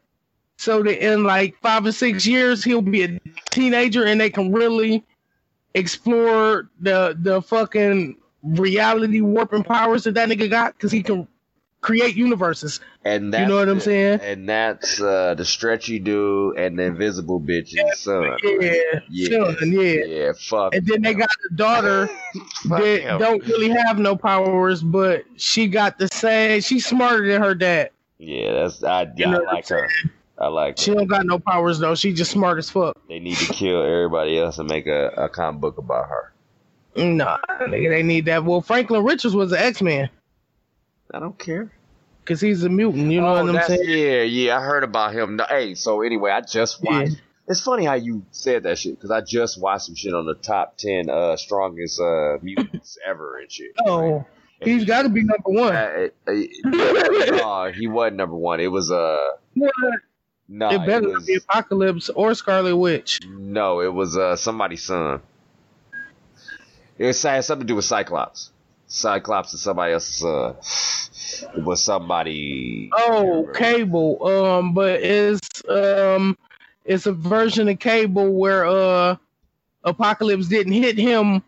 So 0.57 0.83
that 0.83 1.03
in 1.05 1.23
like 1.23 1.57
five 1.63 1.87
or 1.87 1.93
six 1.93 2.27
years 2.27 2.63
he'll 2.65 2.83
be 2.83 3.05
a 3.05 3.21
teenager 3.51 4.05
and 4.05 4.21
they 4.21 4.29
can 4.29 4.53
really 4.53 5.05
explore 5.75 6.69
the 6.81 7.17
the 7.21 7.41
fucking 7.41 8.17
reality 8.43 9.21
warping 9.21 9.63
powers 9.63 10.05
that 10.05 10.15
that 10.15 10.29
nigga 10.29 10.51
got 10.51 10.75
because 10.75 10.91
he 10.91 11.03
can 11.03 11.29
create 11.81 12.17
universes. 12.17 12.81
And 13.03 13.33
that's 13.33 13.41
You 13.41 13.49
know 13.49 13.57
what 13.57 13.69
I'm 13.69 13.81
saying? 13.81 14.21
And 14.21 14.49
that's 14.49 15.01
uh, 15.01 15.35
the 15.35 15.45
stretchy 15.45 15.99
dude 15.99 16.59
and 16.59 16.79
the 16.79 16.83
invisible 16.85 17.41
bitch's 17.41 18.01
son. 18.01 18.37
Yeah, 18.43 19.01
Yeah. 19.09 19.29
son, 19.29 19.73
yeah. 19.73 20.05
Yeah, 20.05 20.33
fuck. 20.39 20.75
And 20.75 20.87
then 20.87 21.01
they 21.03 21.15
got 21.15 21.31
a 21.51 21.55
daughter 21.55 22.11
that 22.67 23.17
don't 23.19 23.43
really 23.47 23.71
have 23.71 23.99
no 23.99 24.17
powers, 24.17 24.83
but 24.83 25.25
she 25.37 25.67
got 25.67 25.99
the 25.99 26.09
same. 26.09 26.61
She's 26.61 26.85
smarter 26.85 27.27
than 27.27 27.41
her 27.41 27.55
dad. 27.55 27.91
Yeah, 28.19 28.53
that's 28.53 28.85
I, 28.85 29.11
You 29.17 29.27
I 29.27 29.39
like 29.39 29.69
her. 29.69 29.89
I 30.37 30.49
like. 30.49 30.77
She 30.77 30.93
don't 30.93 31.07
got 31.07 31.25
no 31.25 31.39
powers 31.39 31.79
though. 31.79 31.95
She 31.95 32.13
just 32.13 32.31
smart 32.31 32.59
as 32.59 32.69
fuck. 32.69 32.99
They 33.09 33.19
need 33.19 33.37
to 33.39 33.53
kill 33.53 33.83
everybody 33.83 34.39
else 34.39 34.59
and 34.59 34.69
make 34.69 34.87
a, 34.87 35.09
a 35.17 35.29
comic 35.31 35.63
book 35.63 35.79
about 35.79 36.07
her. 36.09 36.33
Nah, 36.97 37.39
nigga, 37.63 37.89
they 37.89 38.03
need 38.03 38.27
that. 38.27 38.45
Well, 38.45 38.61
Franklin 38.61 39.05
Richards 39.05 39.35
was 39.35 39.53
an 39.53 39.59
X 39.59 39.81
Man 39.81 40.11
I 41.13 41.19
don't 41.19 41.39
care. 41.39 41.73
Because 42.31 42.41
he's 42.41 42.63
a 42.63 42.69
mutant. 42.69 43.11
You 43.11 43.23
know 43.23 43.35
oh, 43.35 43.45
what 43.45 43.57
I'm 43.57 43.63
saying? 43.67 43.83
yeah, 43.89 44.23
yeah. 44.23 44.57
I 44.57 44.63
heard 44.63 44.85
about 44.85 45.13
him. 45.13 45.35
No, 45.35 45.47
hey, 45.49 45.75
so 45.75 46.03
anyway, 46.03 46.31
I 46.31 46.43
just 46.43 46.81
watched. 46.81 47.11
Yeah. 47.11 47.19
It's 47.49 47.61
funny 47.61 47.85
how 47.85 47.95
you 47.95 48.25
said 48.31 48.63
that 48.63 48.79
shit 48.79 48.95
because 48.95 49.11
I 49.11 49.21
just 49.21 49.61
watched 49.61 49.87
some 49.87 49.97
shit 49.97 50.15
on 50.15 50.27
the 50.27 50.37
top 50.37 50.77
ten 50.77 51.11
uh, 51.11 51.37
strongest 51.37 52.01
uh, 52.01 52.39
mutants 52.41 52.99
ever 53.05 53.39
and 53.39 53.51
shit. 53.51 53.73
Oh, 53.85 54.25
he's 54.63 54.85
got 54.85 55.03
to 55.03 55.09
be 55.09 55.25
number 55.25 55.51
one. 55.51 55.75
Uh, 55.75 56.09
uh, 56.29 56.31
uh, 56.31 57.37
no, 57.37 57.73
he 57.75 57.89
wasn't 57.89 58.19
number 58.19 58.37
one. 58.37 58.61
It 58.61 58.69
was 58.69 58.93
uh 58.93 59.19
What? 59.55 59.73
no, 60.49 60.69
it 60.69 60.75
it, 60.75 60.87
better 60.87 61.09
not 61.09 61.15
was 61.15 61.27
be 61.27 61.35
Apocalypse 61.35 62.11
or 62.11 62.33
Scarlet 62.35 62.77
Witch. 62.77 63.19
no, 63.27 63.81
it 63.81 63.93
was 63.93 64.17
uh 64.17 64.37
somebody's 64.37 64.85
son. 64.85 65.21
It 66.97 67.21
had 67.21 67.45
something 67.45 67.67
to 67.67 67.73
do 67.73 67.75
with 67.75 67.87
Cyclops. 67.87 68.53
Cyclops 68.87 69.53
is 69.55 69.63
somebody 69.63 69.95
else's 69.95 70.17
son. 70.17 70.55
Was 71.57 71.83
somebody. 71.83 72.91
Oh, 72.93 73.49
Cable. 73.55 74.27
Um, 74.27 74.75
but 74.75 75.01
it's 75.03 75.63
um, 75.69 76.37
it's 76.85 77.07
a 77.07 77.13
version 77.13 77.69
of 77.69 77.79
Cable 77.79 78.33
where 78.33 78.67
uh, 78.67 79.17
Apocalypse 79.85 80.49
didn't 80.49 80.73
hit 80.73 80.99
him 80.99 81.43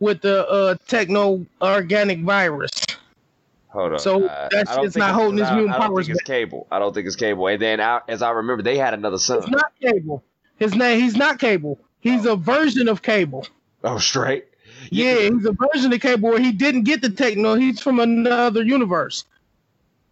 with 0.00 0.20
the 0.22 0.48
uh 0.48 0.74
techno 0.88 1.46
organic 1.60 2.20
virus. 2.22 2.72
Hold 3.68 3.92
on. 3.92 3.98
So 4.00 4.20
that's 4.20 4.52
it's 4.52 4.74
don't 4.74 4.84
shit's 4.84 4.94
think 4.94 5.06
not 5.06 5.14
holding 5.14 5.38
his 5.38 5.50
mutant 5.50 5.70
I 5.70 5.78
don't 5.78 5.88
powers 5.88 6.06
think 6.06 6.16
it's 6.18 6.26
Cable. 6.26 6.66
I 6.70 6.78
don't 6.78 6.92
think 6.92 7.06
it's 7.06 7.16
Cable. 7.16 7.46
And 7.46 7.62
then 7.62 7.80
I, 7.80 8.00
as 8.08 8.20
I 8.20 8.30
remember, 8.30 8.62
they 8.62 8.76
had 8.76 8.92
another 8.94 9.18
son. 9.18 9.38
It's 9.38 9.48
not 9.48 9.72
Cable. 9.80 10.22
His 10.56 10.74
name. 10.74 11.00
He's 11.00 11.16
not 11.16 11.38
Cable. 11.38 11.78
He's 12.00 12.26
a 12.26 12.36
version 12.36 12.88
of 12.88 13.00
Cable. 13.00 13.46
Oh, 13.84 13.98
straight. 13.98 14.46
Yeah, 14.90 15.14
he's 15.30 15.44
a 15.46 15.52
version 15.52 15.92
of 15.92 16.00
Cable 16.00 16.30
where 16.30 16.40
he 16.40 16.52
didn't 16.52 16.84
get 16.84 17.02
the 17.02 17.10
techno. 17.10 17.54
He's 17.54 17.80
from 17.80 18.00
another 18.00 18.62
universe. 18.62 19.24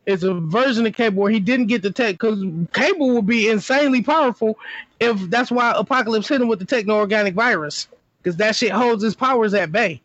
It's 0.06 0.22
a 0.22 0.34
version 0.34 0.86
of 0.86 0.94
Cable 0.94 1.22
where 1.22 1.30
he 1.30 1.40
didn't 1.40 1.66
get 1.66 1.82
the 1.82 1.90
tech 1.90 2.14
because 2.14 2.42
Cable 2.72 3.14
would 3.14 3.26
be 3.26 3.48
insanely 3.48 4.02
powerful 4.02 4.58
if 5.00 5.18
that's 5.30 5.50
why 5.50 5.72
Apocalypse 5.76 6.28
hit 6.28 6.40
him 6.40 6.48
with 6.48 6.58
the 6.58 6.64
techno 6.64 6.96
organic 6.96 7.34
virus 7.34 7.88
because 8.22 8.36
that 8.36 8.56
shit 8.56 8.72
holds 8.72 9.02
his 9.02 9.14
powers 9.14 9.54
at 9.54 9.72
bay. 9.72 10.02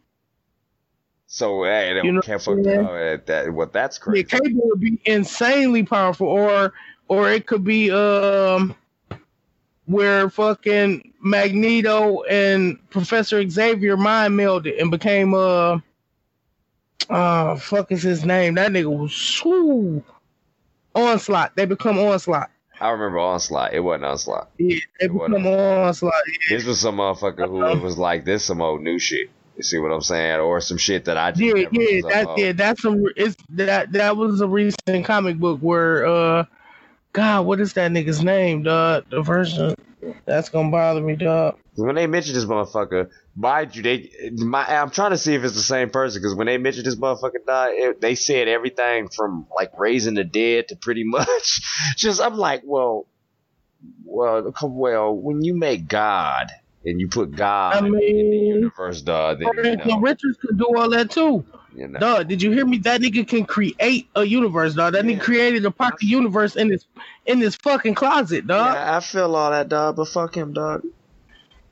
So 1.28 1.64
hey, 1.64 1.94
they 1.94 2.02
You 2.02 2.12
know 2.14 2.22
can't 2.22 2.42
what 2.46 2.58
fuck 2.58 2.64
saying? 2.64 2.90
oh, 2.90 3.18
that. 3.26 3.54
Well, 3.54 3.70
that's 3.72 3.98
Yeah, 4.06 4.24
crazy. 4.24 4.24
Cable 4.24 4.62
would 4.70 4.80
be 4.82 5.00
insanely 5.06 5.84
powerful, 5.84 6.28
or 6.28 6.74
or 7.08 7.32
it 7.32 7.48
could 7.48 7.64
be 7.64 7.92
um 7.92 8.76
where 9.86 10.30
fucking 10.30 11.14
Magneto 11.26 12.22
and 12.24 12.78
Professor 12.92 13.48
Xavier 13.50 13.98
mind 13.98 14.36
melded 14.36 14.80
and 14.80 14.92
became 14.92 15.34
uh 15.34 15.80
uh 17.10 17.56
fuck 17.56 17.92
is 17.92 18.04
his 18.04 18.24
name? 18.24 18.54
That 18.56 18.72
nigga 18.72 18.96
was 18.96 19.42
whoo, 19.44 20.04
onslaught. 20.94 21.56
They 21.56 21.66
become 21.66 21.98
onslaught. 21.98 22.52
I 22.80 22.90
remember 22.90 23.20
Onslaught. 23.20 23.74
It 23.74 23.80
wasn't 23.80 24.06
Onslaught. 24.06 24.50
Yeah, 24.58 24.80
they 25.00 25.08
What 25.08 25.30
become 25.30 25.48
onslaught. 25.48 26.14
Yeah, 26.28 26.58
This 26.58 26.66
was 26.66 26.80
some 26.80 26.98
motherfucker 26.98 27.48
who 27.48 27.82
was 27.82 27.98
like, 27.98 28.26
this 28.26 28.44
some 28.44 28.62
old 28.62 28.82
new 28.82 29.00
shit. 29.00 29.30
You 29.56 29.64
see 29.64 29.80
what 29.80 29.94
I'm 29.94 30.02
saying? 30.02 30.42
Or 30.42 30.60
some 30.60 30.78
shit 30.78 31.06
that 31.06 31.18
I 31.18 31.32
just 31.32 31.42
yeah, 31.42 31.68
yeah, 31.72 32.02
that 32.02 32.34
yeah, 32.38 32.52
that's 32.52 32.82
some. 32.82 33.02
It's 33.16 33.38
that 33.52 33.94
that 33.94 34.18
was 34.18 34.42
a 34.42 34.48
recent 34.48 35.06
comic 35.06 35.38
book 35.38 35.62
where 35.62 36.06
uh, 36.06 36.46
God, 37.16 37.46
what 37.46 37.62
is 37.62 37.72
that 37.74 37.92
nigga's 37.92 38.22
name? 38.22 38.64
Dog, 38.64 39.06
the 39.10 39.22
version 39.22 39.74
that's 40.26 40.50
gonna 40.50 40.70
bother 40.70 41.00
me, 41.00 41.16
dog. 41.16 41.58
When 41.76 41.96
they 41.96 42.08
mentioned 42.08 42.36
this 42.36 42.44
motherfucker, 42.44 43.10
mind 43.38 43.74
you, 43.74 43.84
they 43.84 44.12
my 44.34 44.66
I'm 44.66 44.90
trying 44.90 45.12
to 45.12 45.18
see 45.18 45.34
if 45.34 45.46
it's 45.46 45.56
the 45.56 45.62
same 45.62 45.92
person 45.92 46.22
because 46.22 46.36
when 46.36 46.48
they 46.48 46.58
mentioned 46.58 46.86
this 46.86 46.98
motherfucker 46.98 47.46
died, 47.48 47.72
it, 47.74 48.02
they 48.02 48.16
said 48.16 48.50
everything 48.50 49.08
from 49.08 49.48
like 49.56 49.72
raising 49.80 50.16
the 50.16 50.26
dead 50.26 50.68
to 50.68 50.76
pretty 50.76 51.06
much 51.06 51.62
just 51.98 52.20
I'm 52.22 52.36
like, 52.36 52.64
well, 52.66 53.08
well, 54.04 54.54
well, 54.64 55.16
when 55.16 55.42
you 55.42 55.56
make 55.58 55.88
God 55.88 56.48
and 56.84 57.00
you 57.00 57.08
put 57.08 57.34
God 57.34 57.76
I 57.76 57.88
in 57.88 57.94
the 57.94 57.98
mean, 57.98 58.46
universe, 58.56 59.02
dog, 59.02 59.40
then 59.40 59.52
you 59.64 59.78
know, 59.78 60.00
Richards 60.02 60.38
could 60.42 60.58
do 60.58 60.68
all 60.76 60.90
that 60.90 61.12
too. 61.12 61.46
You 61.76 61.88
know. 61.88 62.00
Dog, 62.00 62.28
did 62.28 62.42
you 62.42 62.52
hear 62.52 62.66
me? 62.66 62.78
That 62.80 63.02
nigga 63.02 63.28
can 63.28 63.46
create 63.46 64.08
a 64.16 64.24
universe, 64.24 64.74
dog. 64.74 64.94
That 64.94 65.06
Yeah. 65.06 65.16
nigga 65.16 65.22
created 65.22 65.66
a 65.66 65.72
pocket 65.72 66.04
universe 66.04 66.56
in 66.56 66.70
this 66.70 66.86
in 67.26 67.40
this 67.40 67.56
fucking 67.56 67.96
closet, 67.96 68.48
dog. 68.48 68.76
Yeah, 68.76 68.98
I 68.98 69.00
feel 69.00 69.36
all 69.36 69.52
that, 69.52 69.70
dog, 69.70 69.96
but 69.98 70.08
fuck 70.08 70.36
him, 70.36 70.54
dog. 70.54 70.84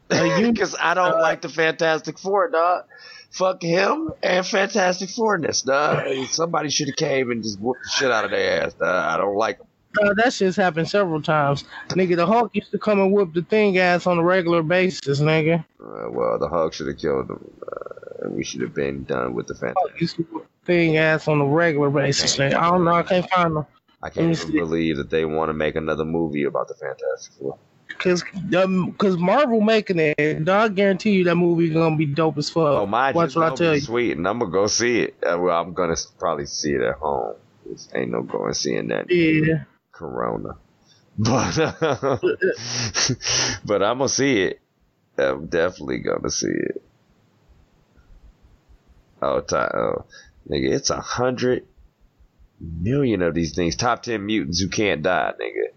Because 0.09 0.75
I 0.79 0.93
don't 0.93 1.13
uh, 1.13 1.21
like 1.21 1.41
the 1.41 1.49
Fantastic 1.49 2.19
Four, 2.19 2.49
dog. 2.49 2.85
Fuck 3.31 3.63
him 3.63 4.11
and 4.21 4.45
Fantastic 4.45 5.09
Fourness, 5.09 5.63
dog. 5.65 6.05
Somebody 6.29 6.69
should 6.69 6.87
have 6.87 6.97
came 6.97 7.31
and 7.31 7.41
just 7.41 7.59
whooped 7.59 7.81
the 7.83 7.89
shit 7.89 8.11
out 8.11 8.25
of 8.25 8.31
their 8.31 8.63
ass, 8.63 8.73
dog. 8.73 8.87
I 8.87 9.17
don't 9.17 9.35
like 9.35 9.57
them. 9.57 9.67
Uh, 10.01 10.13
that 10.15 10.33
shit's 10.33 10.55
happened 10.55 10.89
several 10.89 11.21
times. 11.21 11.65
Nigga, 11.89 12.15
the 12.15 12.25
Hulk 12.25 12.49
used 12.55 12.71
to 12.71 12.79
come 12.79 12.99
and 12.99 13.11
whoop 13.11 13.33
the 13.33 13.43
thing 13.43 13.77
ass 13.77 14.07
on 14.07 14.17
a 14.17 14.23
regular 14.23 14.63
basis, 14.63 15.19
nigga. 15.19 15.63
Uh, 15.79 16.09
well, 16.09 16.39
the 16.39 16.47
Hulk 16.47 16.73
should 16.73 16.87
have 16.87 16.97
killed 16.97 17.29
him. 17.29 17.43
Uh, 17.71 18.02
we 18.29 18.43
should 18.43 18.61
have 18.61 18.73
been 18.73 19.03
done 19.03 19.33
with 19.33 19.47
the 19.47 19.55
Fantastic. 19.55 20.01
used 20.01 20.15
to 20.17 20.23
whoop 20.23 20.47
the 20.61 20.65
thing 20.65 20.97
ass 20.97 21.27
on 21.27 21.41
a 21.41 21.45
regular 21.45 21.89
basis, 21.89 22.37
nigga. 22.37 22.55
I 22.55 22.69
don't 22.69 22.83
know, 22.83 22.93
I 22.93 23.03
can't 23.03 23.29
find 23.29 23.55
them. 23.55 23.65
I 24.01 24.09
can't 24.09 24.31
even 24.31 24.35
see. 24.35 24.57
believe 24.57 24.97
that 24.97 25.09
they 25.09 25.25
want 25.25 25.49
to 25.49 25.53
make 25.53 25.75
another 25.75 26.05
movie 26.05 26.43
about 26.43 26.67
the 26.67 26.73
Fantastic 26.73 27.33
Four. 27.35 27.57
Cause, 27.99 28.23
um, 28.57 28.91
cause 28.93 29.17
Marvel 29.17 29.61
making 29.61 29.99
it, 29.99 30.43
dog. 30.43 30.71
I 30.71 30.73
guarantee 30.73 31.11
you 31.11 31.23
that 31.25 31.35
movie 31.35 31.69
gonna 31.69 31.95
be 31.95 32.05
dope 32.05 32.37
as 32.37 32.49
fuck. 32.49 32.63
Oh, 32.63 32.85
my 32.85 33.11
Watch 33.11 33.35
what 33.35 33.53
I 33.53 33.55
tell 33.55 33.75
you. 33.75 33.81
Sweet, 33.81 34.17
and 34.17 34.27
I'm 34.27 34.39
gonna 34.39 34.51
go 34.51 34.67
see 34.67 35.01
it. 35.01 35.15
Uh, 35.23 35.37
well, 35.37 35.61
I'm 35.61 35.73
gonna 35.73 35.95
probably 36.19 36.45
see 36.45 36.71
it 36.71 36.81
at 36.81 36.95
home. 36.95 37.35
This 37.65 37.87
ain't 37.95 38.11
no 38.11 38.23
going 38.23 38.53
seeing 38.53 38.89
that. 38.89 39.09
Yeah, 39.09 39.63
Corona. 39.91 40.55
But 41.15 41.55
but 43.65 43.83
I'm 43.83 43.99
gonna 43.99 44.09
see 44.09 44.41
it. 44.41 44.59
I'm 45.17 45.45
definitely 45.45 45.99
gonna 45.99 46.31
see 46.31 46.47
it. 46.47 46.83
Oh, 49.23 49.41
oh, 49.51 50.05
nigga, 50.49 50.71
it's 50.73 50.89
a 50.89 50.99
hundred 50.99 51.65
million 52.59 53.21
of 53.21 53.33
these 53.33 53.55
things. 53.55 53.75
Top 53.75 54.03
ten 54.03 54.25
mutants 54.25 54.59
who 54.59 54.67
can't 54.67 55.01
die, 55.01 55.31
nigga. 55.41 55.67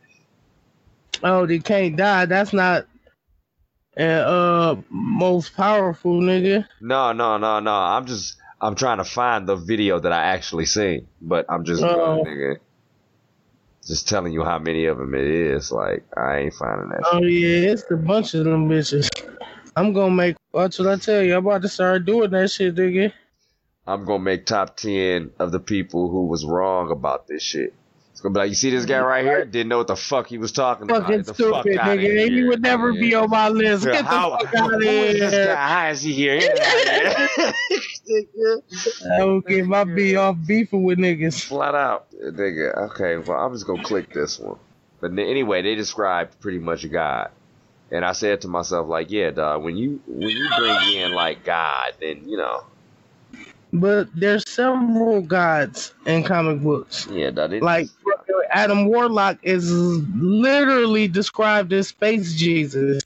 Oh, 1.23 1.47
they 1.47 1.61
can't 1.61 1.97
die. 1.97 2.27
That's 2.27 2.53
not 2.53 2.87
uh, 3.97 4.03
uh 4.03 4.77
most 4.91 5.57
powerful, 5.57 6.21
nigga. 6.21 6.67
No, 6.81 7.13
no, 7.13 7.39
no, 7.39 7.61
no. 7.61 7.73
I'm 7.73 8.07
just 8.07 8.37
I'm 8.61 8.75
trying 8.75 8.99
to 8.99 9.05
find 9.05 9.49
the 9.49 9.57
video 9.57 10.01
that 10.01 10.13
I 10.13 10.25
actually 10.25 10.67
seen, 10.67 11.07
but 11.21 11.47
I'm 11.49 11.65
just 11.65 11.83
Oh. 11.83 12.23
nigga. 12.27 12.59
Just 13.87 14.09
telling 14.09 14.33
you 14.33 14.43
how 14.43 14.59
many 14.59 14.87
of 14.87 14.99
them 14.99 15.15
it 15.15 15.27
is. 15.27 15.71
Like 15.71 16.05
I 16.17 16.39
ain't 16.39 16.55
finding 16.55 16.89
that. 16.89 17.09
Oh 17.13 17.23
yeah, 17.23 17.71
it's 17.71 17.89
a 17.91 17.97
bunch 17.97 18.35
of 18.35 18.45
them 18.45 18.69
bitches. 18.69 19.09
I'm 19.77 19.93
gonna 19.93 20.11
make. 20.11 20.37
Watch 20.53 20.79
what 20.79 20.89
I 20.89 20.97
tell 20.97 21.23
you. 21.23 21.37
I'm 21.37 21.47
about 21.47 21.63
to 21.63 21.69
start 21.69 22.05
doing 22.05 22.31
that 22.31 22.51
shit, 22.51 22.75
nigga. 22.75 23.13
I'm 23.87 24.05
gonna 24.05 24.23
make 24.23 24.47
top 24.47 24.77
ten 24.77 25.31
of 25.39 25.53
the 25.53 25.61
people 25.61 26.09
who 26.11 26.27
was 26.27 26.45
wrong 26.45 26.91
about 26.91 27.27
this 27.29 27.43
shit. 27.43 27.73
It's 28.13 28.21
gonna 28.23 28.33
be 28.33 28.41
like, 28.41 28.49
you 28.49 28.55
see 28.55 28.71
this 28.71 28.87
guy 28.87 29.01
right 29.01 29.25
here? 29.25 29.45
Didn't 29.45 29.69
know 29.69 29.77
what 29.79 29.89
the 29.89 29.95
fuck 29.97 30.27
he 30.27 30.39
was 30.39 30.51
talking 30.51 30.85
about. 30.85 31.03
Fucking 31.03 31.17
Get 31.19 31.27
the 31.27 31.35
fuck 31.35 31.63
stupid, 31.63 31.79
outta 31.79 32.01
nigga. 32.01 32.01
here. 32.01 32.31
He 32.31 32.45
would 32.45 32.63
never 32.63 32.93
be 32.93 33.15
on 33.15 33.29
my 33.29 33.49
list. 33.51 33.85
Get 33.85 33.99
the 33.99 34.05
How- 34.05 34.39
fuck 34.39 34.55
out 34.55 34.75
of 34.75 34.81
who 34.81 34.89
is 34.89 35.21
this 35.21 35.33
here. 35.33 35.55
How 35.57 35.89
is 35.91 36.01
he 36.03 36.13
here? 36.15 36.41
Get 36.41 36.59
outta 36.59 37.55
here. 38.09 38.61
I 39.13 39.19
don't 39.19 39.67
my 39.67 39.85
B 39.85 40.17
off 40.17 40.37
beefing 40.47 40.85
with 40.85 40.99
niggas. 40.99 41.45
Flat 41.45 41.75
out, 41.75 42.11
nigga. 42.13 42.91
Okay, 42.91 43.19
well, 43.19 43.39
I'm 43.39 43.53
just 43.53 43.67
gonna 43.67 43.83
click 43.83 44.13
this 44.13 44.39
one. 44.39 44.59
But 45.01 45.11
anyway, 45.13 45.63
they 45.63 45.75
described 45.75 46.41
pretty 46.41 46.59
much 46.59 46.91
God, 46.91 47.31
and 47.91 48.05
I 48.05 48.13
said 48.13 48.41
to 48.43 48.49
myself, 48.49 48.89
like, 48.89 49.11
yeah, 49.11 49.31
dog. 49.31 49.63
When 49.63 49.77
you 49.77 50.01
when 50.07 50.31
you 50.31 50.49
bring 50.57 50.95
in 50.97 51.13
like 51.13 51.45
God, 51.45 51.93
then 52.01 52.29
you 52.29 52.39
know, 52.39 52.65
But 53.81 54.09
there's 54.15 54.49
several 54.49 55.21
gods 55.21 55.93
in 56.07 56.25
comic 56.25 56.63
books. 56.63 57.07
yeah, 57.11 57.31
dog. 57.31 57.53
It, 57.53 57.63
Like 57.63 57.89
Adam 58.51 58.87
Warlock 58.87 59.39
is 59.43 59.71
literally 59.71 61.09
described 61.09 61.73
as 61.73 61.89
space 61.89 62.35
Jesus. 62.35 63.03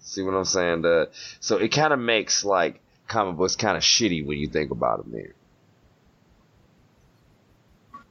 See 0.00 0.22
what 0.22 0.34
I'm 0.34 0.44
saying? 0.44 0.82
The, 0.82 1.10
so 1.40 1.58
it 1.58 1.68
kind 1.68 1.92
of 1.92 1.98
makes 1.98 2.44
like 2.44 2.80
comic 3.06 3.36
books 3.36 3.56
kind 3.56 3.76
of 3.76 3.82
shitty 3.82 4.24
when 4.24 4.38
you 4.38 4.48
think 4.48 4.70
about 4.70 5.02
them 5.02 5.12
there. 5.12 5.34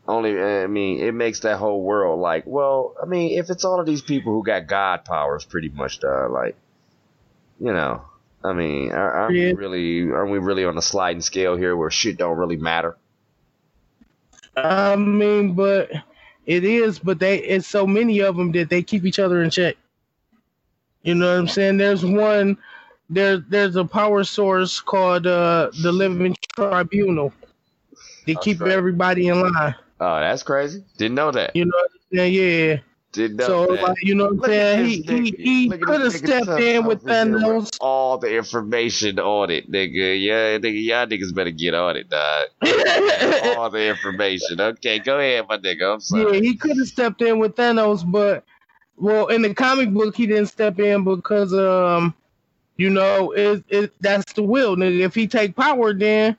Only, 0.07 0.39
I 0.39 0.67
mean, 0.67 1.01
it 1.01 1.13
makes 1.13 1.41
that 1.41 1.57
whole 1.57 1.81
world 1.81 2.21
like, 2.21 2.43
well, 2.45 2.95
I 3.01 3.05
mean, 3.05 3.37
if 3.37 3.49
it's 3.49 3.65
all 3.65 3.79
of 3.79 3.85
these 3.85 4.01
people 4.01 4.31
who 4.31 4.43
got 4.43 4.67
God 4.67 5.03
powers, 5.03 5.43
pretty 5.43 5.67
much, 5.69 6.01
uh, 6.01 6.29
like, 6.29 6.55
you 7.59 7.73
know, 7.73 8.03
I 8.47 8.53
mean, 8.53 8.91
are, 8.91 9.11
aren't 9.13 9.35
Yeah. 9.35 9.51
we 9.51 9.53
really, 9.53 10.11
aren't 10.11 10.31
we 10.31 10.39
really 10.39 10.65
on 10.65 10.77
a 10.77 10.81
sliding 10.81 11.21
scale 11.21 11.55
here 11.57 11.75
where 11.77 11.91
shit 11.91 12.17
don't 12.17 12.37
really 12.37 12.57
matter? 12.57 12.97
I 14.55 14.95
mean, 14.95 15.53
but 15.53 15.91
It 16.45 16.63
is, 16.63 16.99
but 16.99 17.19
they 17.19 17.39
it's 17.39 17.67
so 17.67 17.85
many 17.85 18.19
of 18.21 18.37
them 18.37 18.51
that 18.53 18.69
they 18.69 18.81
keep 18.83 19.05
each 19.05 19.19
other 19.19 19.43
in 19.43 19.49
check. 19.49 19.75
You 21.03 21.15
know 21.15 21.31
what 21.31 21.39
I'm 21.39 21.47
saying? 21.47 21.77
There's 21.77 22.05
one 22.05 22.57
there 23.09 23.37
there's 23.39 23.75
a 23.75 23.85
power 23.85 24.23
source 24.23 24.79
called 24.81 25.27
uh 25.27 25.71
the 25.81 25.91
Living 25.91 26.35
Tribunal. 26.55 27.33
They 28.25 28.35
That's 28.35 28.45
keep 28.45 28.61
right. 28.61 28.71
everybody 28.71 29.27
in 29.27 29.41
line. 29.41 29.75
Oh, 29.99 30.19
that's 30.19 30.43
crazy. 30.43 30.83
Didn't 30.97 31.15
know 31.15 31.31
that. 31.31 31.55
You 31.55 31.65
know 31.65 31.71
what 31.75 31.91
I'm 31.91 32.17
saying? 32.17 32.33
Yeah. 32.33 32.77
Didn't 33.17 33.41
So 33.41 33.63
like 33.63 33.97
you 34.03 34.13
know 34.13 34.25
what 34.25 34.33
I'm 34.33 34.43
saying? 34.43 34.85
He 34.85 35.31
he, 35.31 35.31
he 35.43 35.69
could 35.69 36.01
have 36.01 36.13
stepped 36.13 36.61
in 36.61 36.85
with 36.85 37.03
Thanos. 37.03 37.75
All 37.81 38.19
the 38.19 38.35
information 38.37 39.17
on 39.17 39.49
it, 39.49 39.71
nigga. 39.71 40.21
Yeah, 40.21 40.59
nigga, 40.59 40.83
y'all 40.85 41.07
niggas 41.07 41.33
better 41.33 41.49
get 41.49 41.73
on 41.73 41.97
it, 41.97 42.09
dog. 42.09 42.47
all 43.57 43.71
the 43.71 43.87
information. 43.87 44.61
Okay, 44.61 44.99
go 44.99 45.17
ahead, 45.17 45.45
my 45.49 45.57
nigga. 45.57 45.95
I'm 45.95 45.99
sorry. 45.99 46.35
Yeah, 46.35 46.41
he 46.41 46.55
could 46.55 46.77
have 46.77 46.87
stepped 46.87 47.23
in 47.23 47.39
with 47.39 47.55
Thanos, 47.55 48.09
but 48.09 48.45
well, 48.97 49.27
in 49.27 49.41
the 49.41 49.55
comic 49.55 49.91
book, 49.91 50.15
he 50.15 50.27
didn't 50.27 50.47
step 50.47 50.79
in 50.79 51.03
because 51.03 51.55
um, 51.55 52.13
you 52.75 52.91
know, 52.91 53.31
it 53.31 53.63
it 53.69 53.93
that's 53.99 54.31
the 54.33 54.43
will, 54.43 54.75
nigga. 54.75 54.99
If 54.99 55.15
he 55.15 55.27
take 55.27 55.55
power, 55.55 55.91
then 55.91 56.37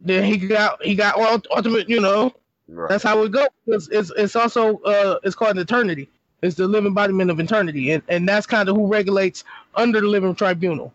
then 0.00 0.24
he 0.24 0.38
got 0.38 0.82
he 0.82 0.94
got 0.94 1.18
ult- 1.18 1.46
ultimate, 1.54 1.90
you 1.90 2.00
know. 2.00 2.34
Right. 2.68 2.88
That's 2.88 3.04
how 3.04 3.22
it 3.22 3.32
goes. 3.32 3.48
It's, 3.66 3.88
it's 3.90 4.10
it's 4.16 4.36
also 4.36 4.78
uh 4.80 5.18
it's 5.22 5.34
called 5.34 5.52
an 5.52 5.58
eternity. 5.58 6.08
It's 6.42 6.56
the 6.56 6.66
living 6.66 6.88
embodiment 6.88 7.30
of 7.30 7.40
eternity, 7.40 7.90
and 7.92 8.02
and 8.08 8.28
that's 8.28 8.46
kind 8.46 8.68
of 8.68 8.76
who 8.76 8.86
regulates 8.86 9.44
under 9.74 10.00
the 10.00 10.06
living 10.08 10.34
tribunal. 10.34 10.92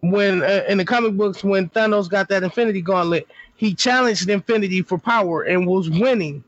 When 0.00 0.42
uh, 0.42 0.64
in 0.68 0.78
the 0.78 0.84
comic 0.84 1.16
books, 1.16 1.42
when 1.42 1.70
Thanos 1.70 2.08
got 2.08 2.28
that 2.28 2.44
Infinity 2.44 2.82
Gauntlet, 2.82 3.26
he 3.56 3.74
challenged 3.74 4.28
Infinity 4.28 4.82
for 4.82 4.96
power 4.98 5.42
and 5.42 5.66
was 5.66 5.90
winning. 5.90 6.44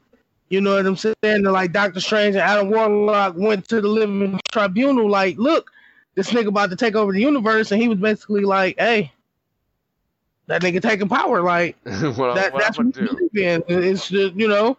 You 0.51 0.61
know 0.61 0.77
what 0.77 0.87
I'm 0.87 0.97
saying? 0.97 1.15
And 1.23 1.45
like 1.45 1.73
Doctor 1.73 2.01
Strange 2.01 2.37
and 2.37 2.43
Adam 2.43 2.71
Warlock 2.71 3.35
went 3.37 3.69
to 3.69 3.81
the 3.81 3.89
living 3.89 4.41
tribunal, 4.53 5.09
like, 5.09 5.37
look, 5.39 5.71
this 6.15 6.31
nigga 6.31 6.49
about 6.49 6.71
to 6.71 6.77
take 6.77 6.95
over 6.97 7.13
the 7.13 7.21
universe, 7.21 7.73
and 7.73 7.81
he 7.83 7.89
was 7.89 7.99
basically 7.99 8.43
like, 8.43 8.77
hey. 8.79 9.13
That 10.51 10.61
nigga 10.63 10.83
taking 10.83 11.09
power, 11.09 11.43
like 11.43 11.77
what, 11.85 12.35
that, 12.35 12.53
what 12.53 12.61
that's 12.61 12.77
I'm 12.77 12.87
what 12.87 12.95
do? 12.97 13.29
in. 13.41 13.63
It's 13.69 14.09
the 14.09 14.33
you 14.35 14.49
know, 14.49 14.77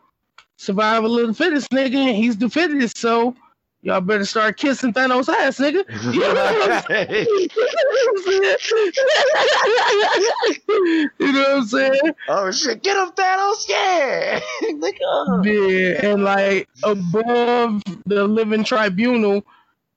survival 0.58 1.18
of 1.18 1.28
the 1.28 1.34
fittest, 1.34 1.72
nigga. 1.72 1.96
And 1.96 2.18
He's 2.18 2.38
the 2.38 2.50
fittest, 2.50 2.98
so 2.98 3.38
y'all 3.82 4.02
better 4.02 4.26
start 4.26 4.58
kissing 4.58 4.92
Thanos' 4.92 5.30
ass, 5.30 5.60
nigga. 5.60 5.86
You 6.14 6.20
know 6.20 6.34
what 6.34 6.84
I'm 6.84 6.92
you 11.20 11.32
know 11.32 11.40
what 11.40 11.52
I'm 11.52 11.66
saying? 11.66 12.02
oh 12.28 12.52
shit! 12.52 12.84
Get 12.84 12.98
him, 12.98 13.12
Thanos! 13.14 13.66
Yeah, 13.70 14.42
nigga. 14.64 15.46
Yeah, 15.46 16.06
and 16.12 16.26
like 16.26 16.68
above 16.84 17.82
the 18.06 18.26
living 18.26 18.66
tribunal, 18.66 19.46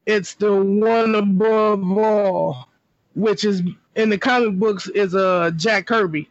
it's 0.06 0.34
the 0.34 0.54
one 0.54 1.16
above 1.16 1.82
all, 1.98 2.68
which 3.16 3.44
is 3.44 3.60
in 3.96 4.10
the 4.10 4.18
comic 4.18 4.58
books 4.58 4.88
is 4.88 5.14
uh 5.14 5.50
Jack 5.56 5.86
Kirby, 5.86 6.28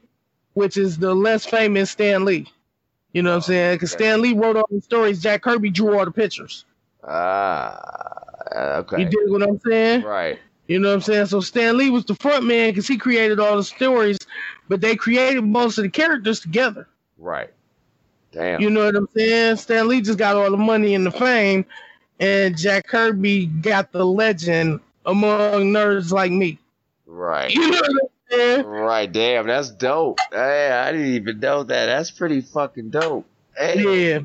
which 0.53 0.77
is 0.77 0.97
the 0.97 1.13
less 1.13 1.45
famous 1.45 1.91
Stan 1.91 2.25
Lee. 2.25 2.47
You 3.13 3.21
know 3.21 3.31
what 3.31 3.35
I'm 3.37 3.41
saying? 3.41 3.75
Because. 3.75 3.91
Stan 3.91 4.21
Lee 4.21 4.33
wrote 4.33 4.55
all 4.55 4.67
the 4.69 4.81
stories, 4.81 5.21
Jack 5.21 5.43
Kirby 5.43 5.69
drew 5.69 5.97
all 5.97 6.05
the 6.05 6.11
pictures. 6.11 6.65
Ah, 7.05 8.77
okay. 8.79 9.01
You 9.01 9.05
dig 9.05 9.29
what 9.29 9.43
I'm 9.43 9.59
saying? 9.59 10.03
Right. 10.03 10.39
You 10.67 10.79
know 10.79 10.89
what 10.89 10.95
I'm 10.95 11.01
saying? 11.01 11.25
So 11.27 11.41
Stan 11.41 11.77
Lee 11.77 11.89
was 11.89 12.05
the 12.05 12.15
front 12.15 12.45
man 12.45 12.71
because 12.71 12.87
he 12.87 12.97
created 12.97 13.39
all 13.39 13.57
the 13.57 13.63
stories, 13.63 14.17
but 14.69 14.81
they 14.81 14.95
created 14.95 15.43
most 15.43 15.77
of 15.77 15.83
the 15.83 15.89
characters 15.89 16.39
together. 16.39 16.87
Right. 17.17 17.51
Damn. 18.31 18.61
You 18.61 18.69
know 18.69 18.85
what 18.85 18.95
I'm 18.95 19.07
saying? 19.15 19.57
Stan 19.57 19.87
Lee 19.87 20.01
just 20.01 20.17
got 20.17 20.35
all 20.35 20.49
the 20.49 20.57
money 20.57 20.95
and 20.95 21.05
the 21.05 21.11
fame, 21.11 21.65
and 22.19 22.57
Jack 22.57 22.87
Kirby 22.87 23.47
got 23.47 23.91
the 23.91 24.05
legend 24.05 24.79
among 25.05 25.73
nerds 25.73 26.11
like 26.11 26.31
me. 26.31 26.57
Right. 27.13 27.51
You 27.51 27.71
know 27.71 27.77
what 27.77 27.89
I'm 27.89 28.09
saying? 28.29 28.65
Right. 28.65 29.11
Damn. 29.11 29.47
That's 29.47 29.71
dope. 29.71 30.19
Hey, 30.31 30.71
I 30.71 30.91
didn't 30.91 31.13
even 31.15 31.39
know 31.39 31.63
that. 31.63 31.85
That's 31.85 32.11
pretty 32.11 32.41
fucking 32.41 32.89
dope. 32.89 33.25
Hey. 33.57 34.11
Yeah. 34.11 34.19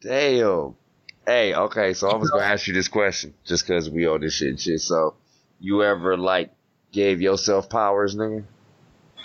Damn. 0.00 0.76
Hey, 1.26 1.54
okay, 1.54 1.94
so 1.94 2.10
I 2.10 2.16
was 2.16 2.30
gonna 2.30 2.42
ask 2.42 2.66
you 2.66 2.74
this 2.74 2.88
question 2.88 3.32
just 3.44 3.66
cause 3.66 3.88
we 3.88 4.08
on 4.08 4.20
this 4.22 4.34
shit 4.34 4.48
and 4.48 4.60
shit. 4.60 4.80
So, 4.80 5.14
you 5.60 5.84
ever 5.84 6.16
like 6.16 6.50
gave 6.90 7.20
yourself 7.20 7.70
powers, 7.70 8.16
nigga? 8.16 8.42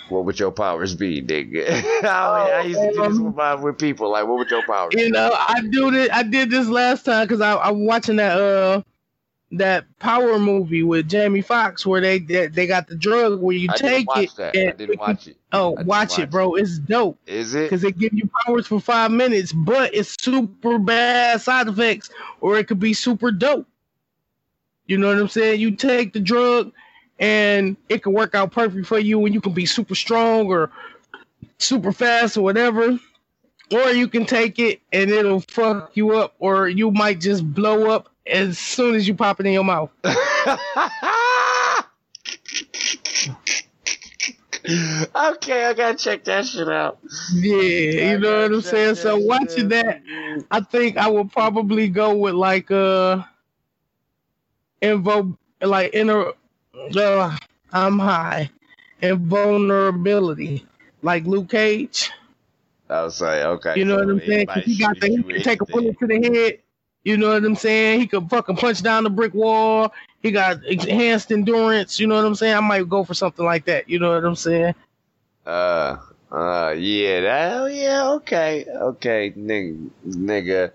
What 0.08 0.24
would 0.24 0.38
your 0.38 0.52
powers 0.52 0.94
be, 0.94 1.20
nigga? 1.20 1.68
I, 2.04 2.52
I 2.52 2.62
used 2.62 2.80
to 2.80 2.92
do 2.92 3.08
this 3.08 3.18
with, 3.18 3.34
my, 3.34 3.56
with 3.56 3.78
people. 3.78 4.12
Like, 4.12 4.26
what 4.26 4.38
would 4.38 4.50
your 4.50 4.62
powers? 4.62 4.94
You 4.94 5.10
know, 5.10 5.34
I 5.36 5.60
do 5.68 5.90
this. 5.90 6.08
I 6.12 6.22
did 6.22 6.50
this 6.50 6.68
last 6.68 7.04
time 7.04 7.26
because 7.26 7.40
I 7.40 7.56
I'm 7.56 7.84
watching 7.84 8.16
that 8.16 8.40
uh 8.40 8.82
that 9.52 9.86
Power 9.98 10.38
movie 10.38 10.82
with 10.82 11.08
Jamie 11.08 11.40
Foxx 11.40 11.86
where 11.86 12.00
they 12.00 12.18
they, 12.18 12.48
they 12.48 12.66
got 12.66 12.86
the 12.86 12.94
drug 12.94 13.40
where 13.40 13.56
you 13.56 13.68
I 13.70 13.76
take 13.76 14.06
it. 14.16 14.34
that. 14.36 14.54
and 14.54 14.68
I 14.68 14.72
didn't 14.72 15.00
watch 15.00 15.26
it. 15.26 15.36
Oh, 15.52 15.70
watch 15.70 15.86
watch 15.86 16.18
it, 16.18 16.30
bro. 16.30 16.54
It's 16.54 16.78
dope. 16.78 17.18
Is 17.26 17.54
it? 17.54 17.64
because 17.64 17.82
it 17.84 17.98
give 17.98 18.12
you 18.12 18.28
powers 18.44 18.66
for 18.66 18.80
five 18.80 19.10
minutes, 19.10 19.52
but 19.52 19.94
it's 19.94 20.14
super 20.20 20.78
bad 20.78 21.40
side 21.40 21.68
effects, 21.68 22.10
or 22.40 22.58
it 22.58 22.68
could 22.68 22.80
be 22.80 22.92
super 22.92 23.30
dope. 23.30 23.66
You 24.86 24.98
know 24.98 25.08
what 25.08 25.18
I'm 25.18 25.28
saying? 25.28 25.60
You 25.60 25.70
take 25.72 26.12
the 26.12 26.20
drug, 26.20 26.72
and 27.18 27.76
it 27.88 28.02
can 28.02 28.12
work 28.12 28.34
out 28.34 28.52
perfect 28.52 28.86
for 28.86 28.98
you, 28.98 29.24
and 29.24 29.34
you 29.34 29.40
can 29.40 29.52
be 29.52 29.66
super 29.66 29.94
strong 29.94 30.46
or 30.46 30.70
super 31.58 31.92
fast 31.92 32.36
or 32.36 32.42
whatever. 32.42 32.98
Or 33.70 33.90
you 33.90 34.08
can 34.08 34.24
take 34.24 34.58
it 34.58 34.80
and 34.94 35.10
it'll 35.10 35.40
fuck 35.40 35.90
you 35.94 36.16
up, 36.16 36.34
or 36.38 36.68
you 36.68 36.90
might 36.90 37.20
just 37.20 37.44
blow 37.52 37.90
up 37.90 38.08
as 38.28 38.58
soon 38.58 38.94
as 38.94 39.08
you 39.08 39.14
pop 39.14 39.40
it 39.40 39.46
in 39.46 39.52
your 39.52 39.64
mouth. 39.64 39.90
okay, 40.04 40.14
I 45.64 45.74
gotta 45.74 45.96
check 45.96 46.24
that 46.24 46.46
shit 46.46 46.68
out. 46.68 46.98
Yeah, 47.32 47.62
you 47.62 48.18
know 48.18 48.42
what 48.42 48.52
I'm 48.52 48.60
saying? 48.60 48.96
So 48.96 49.16
watching 49.16 49.68
that, 49.68 50.02
I 50.50 50.60
think 50.60 50.96
I 50.96 51.08
will 51.08 51.26
probably 51.26 51.88
go 51.88 52.16
with 52.16 52.34
like 52.34 52.70
uh 52.70 53.22
invo 54.82 55.36
like 55.60 55.94
inner 55.94 56.32
uh, 56.96 57.36
I'm 57.72 57.98
high 57.98 58.50
invulnerability 59.02 60.66
like 61.02 61.24
Luke 61.24 61.50
Cage. 61.50 62.10
I 62.90 63.02
was 63.02 63.20
like, 63.20 63.42
okay. 63.42 63.78
You 63.78 63.84
know 63.84 63.98
so 63.98 64.04
what 64.04 64.10
I'm 64.10 64.20
saying. 64.20 64.48
he 64.64 64.78
got 64.78 64.98
the 64.98 65.08
he 65.08 65.22
can 65.22 65.42
take 65.42 65.60
a 65.60 65.66
bullet 65.66 65.98
to 65.98 66.06
the 66.06 66.22
head. 66.22 66.58
You 67.08 67.16
know 67.16 67.28
what 67.32 67.42
I'm 67.42 67.56
saying? 67.56 68.00
He 68.00 68.06
could 68.06 68.28
fucking 68.28 68.56
punch 68.56 68.82
down 68.82 69.04
the 69.04 69.08
brick 69.08 69.32
wall. 69.32 69.94
He 70.20 70.30
got 70.30 70.62
enhanced 70.66 71.32
endurance. 71.32 71.98
You 71.98 72.06
know 72.06 72.16
what 72.16 72.26
I'm 72.26 72.34
saying? 72.34 72.54
I 72.54 72.60
might 72.60 72.86
go 72.86 73.02
for 73.02 73.14
something 73.14 73.46
like 73.46 73.64
that. 73.64 73.88
You 73.88 73.98
know 73.98 74.14
what 74.14 74.26
I'm 74.26 74.36
saying? 74.36 74.74
Uh, 75.46 75.96
uh, 76.30 76.74
yeah, 76.76 77.20
that, 77.22 77.56
oh, 77.56 77.66
yeah, 77.66 78.10
okay, 78.10 78.66
okay, 78.68 79.30
nigga, 79.30 79.88
nigga, 80.06 80.72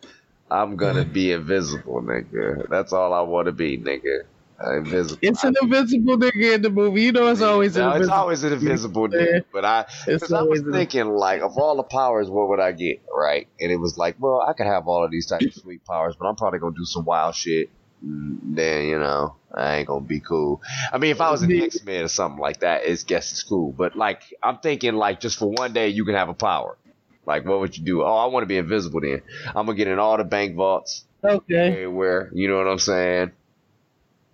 I'm 0.49 0.75
gonna 0.75 1.05
be 1.05 1.33
invisible, 1.33 2.01
nigga. 2.01 2.67
That's 2.67 2.93
all 2.93 3.13
I 3.13 3.21
want 3.21 3.45
to 3.45 3.51
be, 3.51 3.77
nigga. 3.77 4.23
Invisible. 4.65 5.19
It's 5.21 5.43
an 5.43 5.55
invisible 5.61 6.17
nigga 6.17 6.55
in 6.55 6.61
the 6.61 6.69
movie. 6.69 7.01
You 7.03 7.11
know 7.11 7.27
it's 7.27 7.41
always 7.41 7.75
an 7.75 7.83
no, 7.83 7.89
it's 7.91 7.95
invisible. 7.97 8.17
always 8.19 8.43
an 8.43 8.53
invisible 8.53 9.07
nigga. 9.09 9.43
But 9.51 9.65
I, 9.65 9.85
because 10.05 10.31
I 10.33 10.41
was 10.43 10.61
thinking, 10.71 11.09
like, 11.09 11.41
of 11.41 11.57
all 11.57 11.75
the 11.75 11.83
powers, 11.83 12.29
what 12.29 12.49
would 12.49 12.59
I 12.59 12.71
get, 12.71 13.03
right? 13.15 13.47
And 13.59 13.71
it 13.71 13.77
was 13.77 13.97
like, 13.97 14.15
well, 14.19 14.41
I 14.41 14.53
could 14.53 14.65
have 14.67 14.87
all 14.87 15.03
of 15.03 15.11
these 15.11 15.27
types 15.27 15.45
of 15.45 15.53
sweet 15.53 15.83
powers, 15.85 16.15
but 16.17 16.27
I'm 16.27 16.35
probably 16.35 16.59
gonna 16.59 16.75
do 16.75 16.85
some 16.85 17.03
wild 17.05 17.35
shit. 17.35 17.69
Mm, 18.05 18.55
Then 18.55 18.85
you 18.87 18.99
know, 18.99 19.37
I 19.53 19.77
ain't 19.77 19.87
gonna 19.87 20.05
be 20.05 20.19
cool. 20.21 20.61
I 20.91 20.97
mean, 20.97 21.11
if 21.11 21.21
I 21.21 21.31
was 21.31 21.41
an 21.41 21.51
X 21.51 21.83
Men 21.83 22.05
or 22.05 22.07
something 22.07 22.39
like 22.39 22.61
that, 22.61 22.85
it's 22.85 23.03
guess 23.03 23.31
it's 23.31 23.43
cool. 23.43 23.73
But 23.73 23.95
like, 23.95 24.21
I'm 24.41 24.59
thinking, 24.59 24.93
like, 24.95 25.19
just 25.19 25.37
for 25.37 25.49
one 25.51 25.73
day, 25.73 25.89
you 25.89 26.05
can 26.05 26.15
have 26.15 26.29
a 26.29 26.33
power. 26.33 26.77
Like, 27.25 27.45
what 27.45 27.59
would 27.61 27.77
you 27.77 27.83
do? 27.85 28.03
Oh, 28.03 28.15
I 28.15 28.25
want 28.27 28.43
to 28.43 28.47
be 28.47 28.57
invisible. 28.57 29.01
Then 29.01 29.21
I'm 29.47 29.65
gonna 29.65 29.75
get 29.75 29.87
in 29.87 29.99
all 29.99 30.17
the 30.17 30.23
bank 30.25 30.55
vaults 30.55 31.05
Okay. 31.23 31.67
everywhere. 31.71 32.29
You 32.33 32.49
know 32.49 32.57
what 32.57 32.67
I'm 32.67 32.79
saying? 32.79 33.31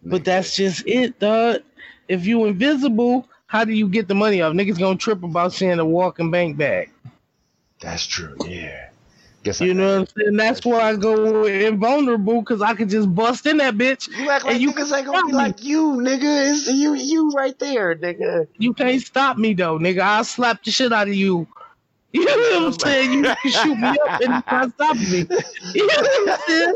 But 0.03 0.26
that's 0.26 0.55
just 0.55 0.88
it, 0.88 1.19
dog. 1.19 1.61
If 2.07 2.26
you 2.26 2.45
invisible, 2.45 3.27
how 3.47 3.65
do 3.65 3.73
you 3.73 3.88
get 3.88 4.07
the 4.07 4.15
money 4.15 4.41
off? 4.41 4.53
Niggas 4.53 4.80
gonna 4.80 4.97
trip 4.97 5.23
about 5.23 5.53
seeing 5.53 5.80
a 5.80 5.85
walking 5.85 6.31
bank 6.31 6.57
bag. 6.57 6.91
that's 7.81 8.05
true. 8.05 8.35
Yeah. 8.45 8.89
Guess 9.43 9.61
I 9.61 9.65
You 9.65 9.73
got- 9.73 9.80
know 9.80 9.91
what 9.91 9.99
I'm 9.99 10.07
saying? 10.23 10.35
That's 10.38 10.65
why 10.65 10.81
I 10.81 10.95
go 10.97 11.45
invulnerable 11.45 12.41
because 12.41 12.61
I 12.61 12.73
could 12.73 12.89
just 12.89 13.13
bust 13.15 13.45
in 13.45 13.57
that 13.57 13.76
bitch. 13.76 14.09
You 14.09 14.30
act 14.30 14.43
like 14.45 14.53
And 14.55 14.61
you 14.61 14.71
niggas 14.73 14.97
ain't 14.97 15.05
gonna 15.05 15.26
be 15.26 15.31
me. 15.31 15.38
like 15.38 15.63
you, 15.63 15.81
nigga. 16.01 16.51
It's 16.51 16.67
you, 16.67 16.93
you 16.95 17.30
right 17.31 17.57
there, 17.57 17.95
nigga. 17.95 18.47
You 18.57 18.73
can't 18.73 19.01
stop 19.01 19.38
me 19.38 19.53
though, 19.53 19.80
nigga. 19.80 20.01
I'll 20.01 20.23
slap 20.26 20.63
the 20.63 20.71
shit 20.71 20.91
out 20.91 21.07
of 21.07 21.13
you. 21.15 21.47
You 22.11 22.26
know 22.26 22.36
what 22.36 22.73
I'm 22.73 22.73
saying? 22.80 23.11
You 23.11 23.23
can 23.23 23.52
shoot 23.52 23.76
me 23.76 23.88
up 23.88 24.22
and 24.22 24.45
can't 24.45 24.73
stop 24.73 24.95
me. 24.95 25.27
You 25.73 25.88
know 25.88 25.94
what 25.95 26.30
I'm 26.30 26.40
saying? 26.48 26.76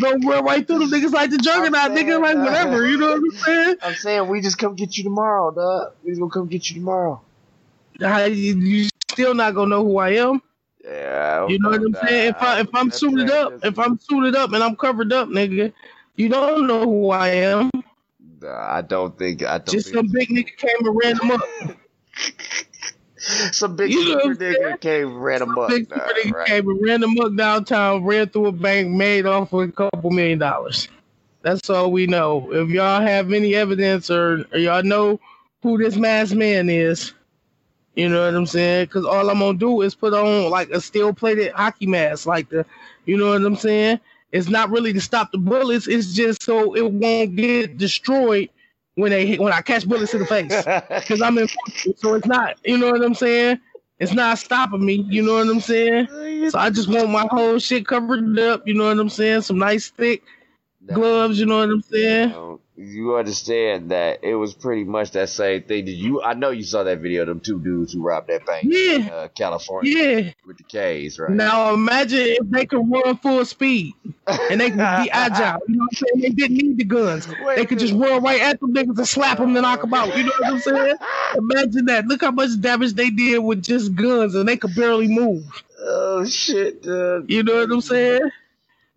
Go 0.00 0.28
run 0.28 0.44
right 0.44 0.66
through 0.66 0.80
them 0.80 0.90
niggas 0.90 1.12
like 1.12 1.30
the 1.30 1.38
juggernaut, 1.38 1.92
nigga, 1.92 2.20
like 2.20 2.36
whatever. 2.36 2.86
You 2.86 2.98
know 2.98 3.08
what 3.08 3.16
I'm 3.16 3.30
saying? 3.30 3.76
I'm 3.82 3.94
saying 3.94 4.28
we 4.28 4.40
just 4.40 4.58
come 4.58 4.74
get 4.74 4.96
you 4.96 5.04
tomorrow, 5.04 5.50
dog. 5.50 5.92
We 6.04 6.10
just 6.10 6.20
gonna 6.20 6.30
come 6.30 6.46
get 6.48 6.68
you 6.68 6.76
tomorrow. 6.76 7.20
How 8.00 8.24
you, 8.24 8.88
still 9.10 9.34
not 9.34 9.54
gonna 9.54 9.70
know 9.70 9.84
who 9.84 9.98
I 9.98 10.10
am? 10.10 10.40
Yeah, 10.84 11.48
You 11.48 11.58
know 11.58 11.70
what 11.70 11.80
I'm 11.80 11.94
saying? 11.94 12.28
If 12.28 12.42
I 12.42 12.60
if 12.60 12.68
I'm 12.74 12.88
that 12.88 12.94
suited 12.94 13.30
up, 13.30 13.52
if 13.64 13.78
I'm 13.78 13.98
suited 13.98 14.36
up 14.36 14.52
and 14.52 14.62
I'm 14.62 14.76
covered 14.76 15.12
up, 15.12 15.28
nigga, 15.28 15.72
you 16.16 16.28
don't 16.28 16.66
know 16.66 16.84
who 16.84 17.10
I 17.10 17.28
am. 17.28 17.70
Nah, 18.40 18.76
I 18.76 18.82
don't 18.82 19.18
think 19.18 19.42
I 19.42 19.58
don't 19.58 19.68
Just 19.68 19.92
think 19.92 19.96
some 19.96 20.08
big 20.12 20.28
nigga 20.28 20.56
came 20.56 20.86
and 20.86 21.00
ran 21.02 21.16
them 21.16 21.30
up. 21.32 21.40
some 23.52 23.76
big 23.76 23.90
You 23.90 24.04
know 24.04 24.20
super 24.20 24.28
what 24.28 24.42
I'm 24.42 24.76
nigga 24.76 24.80
came 24.80 25.18
ran 25.18 25.42
up. 25.42 25.68
Big 25.68 25.88
nigga 25.88 26.32
right. 26.32 26.46
came 26.46 26.68
and 26.68 26.82
ran 26.82 27.04
up 27.04 27.36
downtown, 27.36 28.04
ran 28.04 28.28
through 28.28 28.46
a 28.46 28.52
bank, 28.52 28.90
made 28.90 29.26
off 29.26 29.52
with 29.52 29.70
a 29.70 29.72
couple 29.72 30.10
million 30.10 30.38
dollars. 30.38 30.88
That's 31.42 31.68
all 31.70 31.90
we 31.90 32.06
know. 32.06 32.52
If 32.52 32.68
y'all 32.68 33.00
have 33.00 33.32
any 33.32 33.54
evidence 33.54 34.10
or, 34.10 34.44
or 34.52 34.58
y'all 34.58 34.82
know 34.82 35.20
who 35.62 35.78
this 35.78 35.96
masked 35.96 36.34
man 36.34 36.68
is, 36.68 37.12
you 37.94 38.08
know 38.08 38.24
what 38.24 38.34
I'm 38.34 38.46
saying? 38.46 38.86
Because 38.86 39.04
all 39.04 39.28
I'm 39.28 39.40
gonna 39.40 39.58
do 39.58 39.82
is 39.82 39.94
put 39.94 40.14
on 40.14 40.50
like 40.50 40.70
a 40.70 40.80
steel 40.80 41.12
plated 41.12 41.52
hockey 41.52 41.86
mask, 41.86 42.26
like 42.26 42.48
the, 42.48 42.64
you 43.06 43.16
know 43.16 43.30
what 43.30 43.44
I'm 43.44 43.56
saying? 43.56 43.98
It's 44.30 44.48
not 44.48 44.70
really 44.70 44.92
to 44.92 45.00
stop 45.00 45.32
the 45.32 45.38
bullets. 45.38 45.88
It's 45.88 46.12
just 46.12 46.42
so 46.42 46.74
it 46.74 46.92
won't 46.92 47.34
get 47.34 47.78
destroyed 47.78 48.50
when 48.98 49.12
they 49.12 49.36
when 49.36 49.52
I 49.52 49.60
catch 49.62 49.88
bullets 49.88 50.12
in 50.12 50.20
the 50.20 50.26
face. 50.26 50.52
Because 50.88 51.22
I'm 51.22 51.38
in, 51.38 51.48
so 51.96 52.14
it's 52.14 52.26
not. 52.26 52.56
You 52.64 52.76
know 52.78 52.90
what 52.90 53.02
I'm 53.02 53.14
saying? 53.14 53.60
It's 54.00 54.12
not 54.12 54.38
stopping 54.38 54.84
me. 54.84 54.94
You 55.08 55.22
know 55.22 55.34
what 55.34 55.48
I'm 55.48 55.60
saying? 55.60 56.08
So 56.50 56.58
I 56.58 56.70
just 56.70 56.88
want 56.88 57.10
my 57.10 57.26
whole 57.30 57.58
shit 57.60 57.86
covered 57.86 58.38
up. 58.38 58.66
You 58.66 58.74
know 58.74 58.86
what 58.88 58.98
I'm 58.98 59.08
saying? 59.08 59.42
Some 59.42 59.58
nice 59.58 59.90
thick 59.90 60.22
gloves. 60.92 61.38
You 61.38 61.46
know 61.46 61.58
what 61.58 61.70
I'm 61.70 61.82
saying? 61.82 62.34
You 62.78 63.16
understand 63.16 63.90
that 63.90 64.20
it 64.22 64.36
was 64.36 64.54
pretty 64.54 64.84
much 64.84 65.10
that 65.12 65.28
same 65.28 65.62
thing. 65.64 65.84
Did 65.84 65.96
you? 65.96 66.22
I 66.22 66.34
know 66.34 66.50
you 66.50 66.62
saw 66.62 66.84
that 66.84 67.00
video 67.00 67.22
of 67.22 67.28
them 67.28 67.40
two 67.40 67.58
dudes 67.58 67.92
who 67.92 68.02
robbed 68.02 68.28
that 68.28 68.46
bank 68.46 68.72
in 68.72 69.08
uh, 69.08 69.28
California 69.36 69.92
yeah. 69.92 70.32
with 70.46 70.58
the 70.58 70.62
K's, 70.62 71.18
right? 71.18 71.30
Now 71.30 71.74
imagine 71.74 72.20
if 72.20 72.48
they 72.50 72.66
could 72.66 72.88
run 72.88 73.16
full 73.16 73.44
speed 73.44 73.94
and 74.26 74.60
they 74.60 74.70
could 74.70 74.78
be 74.78 74.82
agile. 75.10 75.60
You 75.66 75.76
know 75.76 75.84
what 75.84 75.90
I'm 75.90 75.96
saying? 75.96 76.22
They 76.22 76.28
didn't 76.30 76.56
need 76.56 76.76
the 76.78 76.84
guns. 76.84 77.26
Wait 77.28 77.56
They 77.56 77.66
could 77.66 77.80
just 77.80 77.94
run 77.94 78.22
right 78.22 78.40
at 78.40 78.60
them 78.60 78.72
niggas 78.72 78.96
and 78.96 79.08
slap 79.08 79.38
them 79.38 79.56
and 79.56 79.62
knock 79.62 79.80
them 79.80 79.92
out. 79.92 80.16
You 80.16 80.24
know 80.24 80.32
what 80.38 80.52
I'm 80.52 80.60
saying? 80.60 80.96
Imagine 81.36 81.84
that. 81.86 82.06
Look 82.06 82.20
how 82.20 82.30
much 82.30 82.60
damage 82.60 82.92
they 82.92 83.10
did 83.10 83.40
with 83.40 83.64
just 83.64 83.96
guns 83.96 84.36
and 84.36 84.48
they 84.48 84.56
could 84.56 84.74
barely 84.76 85.08
move. 85.08 85.44
Oh 85.80 86.24
shit! 86.24 86.86
Uh, 86.86 87.22
You 87.26 87.42
know 87.42 87.56
what 87.56 87.72
I'm 87.72 87.80
saying? 87.80 88.30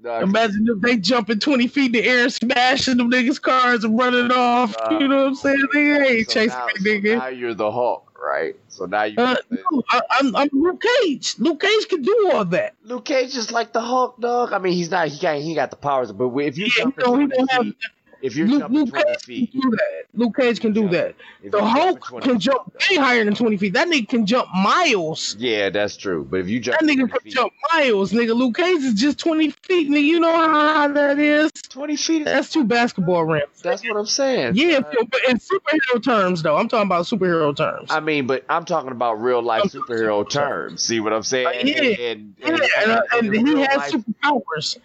Imagine 0.04 0.66
if 0.68 0.82
they 0.82 0.98
jumping 0.98 1.40
20 1.40 1.68
feet 1.68 1.88
in 1.88 1.92
the 1.92 2.04
air, 2.08 2.30
smashing 2.30 2.98
them 2.98 3.12
niggas' 3.12 3.42
cars 3.42 3.84
and 3.84 3.98
running 3.98 4.32
off. 4.32 4.76
you 4.92 5.08
know 5.08 5.18
what 5.18 5.28
I'm 5.28 5.36
saying? 5.36 5.68
They 5.74 5.92
ain't 5.92 6.28
so 6.28 6.34
chasing 6.34 6.58
now, 6.60 6.68
me, 6.68 6.74
so 6.80 6.90
nigga. 6.90 7.18
now 7.18 7.28
you're 7.28 7.54
the 7.54 7.72
Hulk, 7.72 8.12
right? 8.22 8.56
So 8.68 8.86
now 8.86 9.04
you. 9.04 9.16
Uh, 9.18 9.36
no, 9.50 9.84
I, 9.90 10.02
I'm, 10.12 10.36
I'm 10.36 10.50
Luke 10.52 10.84
Cage. 11.02 11.36
Luke 11.40 11.62
Cage 11.62 11.88
can 11.88 12.02
do 12.02 12.32
all 12.34 12.46
that. 12.46 12.76
Luke 12.84 13.06
Cage 13.06 13.36
is 13.36 13.52
like 13.52 13.74
the 13.74 13.82
Hulk, 13.82 14.20
dog. 14.20 14.54
I 14.54 14.60
mean, 14.60 14.74
he's 14.74 14.92
not. 14.92 15.08
He 15.08 15.20
got. 15.20 15.38
He 15.38 15.56
got 15.56 15.70
the 15.72 15.78
powers, 15.78 16.12
but 16.12 16.36
if 16.38 16.58
you 16.58 16.66
Yeah, 16.66 16.84
jump 16.84 16.98
you 16.98 17.04
know, 17.04 17.18
he 17.18 17.76
20 18.22 18.22
don't 18.22 18.22
have. 18.22 18.22
feet, 18.22 18.28
if 18.28 18.36
you're 18.36 18.48
Luke, 18.48 18.60
jumping 18.62 18.78
Luke 18.78 18.90
20 18.90 19.04
Cage 19.06 19.24
feet, 19.24 19.52
can 19.52 19.62
do 19.62 19.70
that. 19.72 20.04
Luke 20.14 20.36
Cage 20.36 20.60
can 20.60 20.74
do 20.74 20.90
that. 20.90 21.16
The 21.44 21.64
Hulk 21.64 22.06
20 22.06 22.26
can 22.26 22.36
feet, 22.36 22.42
jump 22.42 22.74
way 22.90 22.96
higher 22.98 23.26
than 23.26 23.36
20 23.36 23.58
feet. 23.58 23.74
That 23.74 23.88
nigga 23.88 24.08
can 24.10 24.26
jump 24.26 24.50
miles. 24.54 25.36
Yeah, 25.40 25.70
that's 25.70 25.98
true. 25.98 26.28
But 26.30 26.42
if 26.42 26.50
you 26.50 26.60
jump 26.60 26.80
That 26.80 26.90
nigga 26.90 27.10
can 27.10 27.20
feet, 27.22 27.34
jump 27.34 27.54
miles, 27.74 28.12
nigga. 28.12 28.36
Luke 28.36 28.56
Cage 28.58 28.84
is 28.84 28.94
just 28.96 29.20
20 29.20 29.50
feet, 29.52 29.90
nigga. 29.90 30.04
You 30.04 30.20
know 30.20 30.36
how 30.36 30.74
high 30.74 30.88
that 30.90 31.20
is? 31.20 31.52
20 31.70 31.96
feet. 31.96 32.26
That's 32.26 32.50
two 32.50 32.64
basketball 32.64 33.24
rims. 33.26 33.62
that's 33.62 33.84
what 33.84 33.98
I'm 33.98 34.06
saying. 34.06 34.56
Yeah, 34.56 34.80
but 34.82 35.22
in 35.30 35.38
superhero 35.38 36.04
terms, 36.04 36.44
though, 36.44 36.58
I'm 36.58 36.68
talking 36.68 36.88
about 36.88 37.06
superhero 37.06 37.56
terms. 37.56 37.90
I 37.92 38.00
mean, 38.00 38.28
but 38.28 38.44
I'm 38.50 38.66
talking 38.66 38.92
about 38.92 39.22
real 39.22 39.42
life 39.42 39.64
superhero 39.64 40.30
terms. 40.30 40.84
See 40.84 41.00
what 41.00 41.14
I'm 41.14 41.24
saying? 41.24 41.48
Uh, 41.48 41.52
yeah. 41.64 41.82
And, 41.82 42.36
and, 42.42 42.58
Yeah, 42.58 42.68
and, 42.82 42.92
uh, 42.92 43.02
and 43.14 43.36
in 43.36 43.46
he 43.48 43.62
has 43.62 43.78
life, 43.78 43.92
superpowers. 43.92 44.78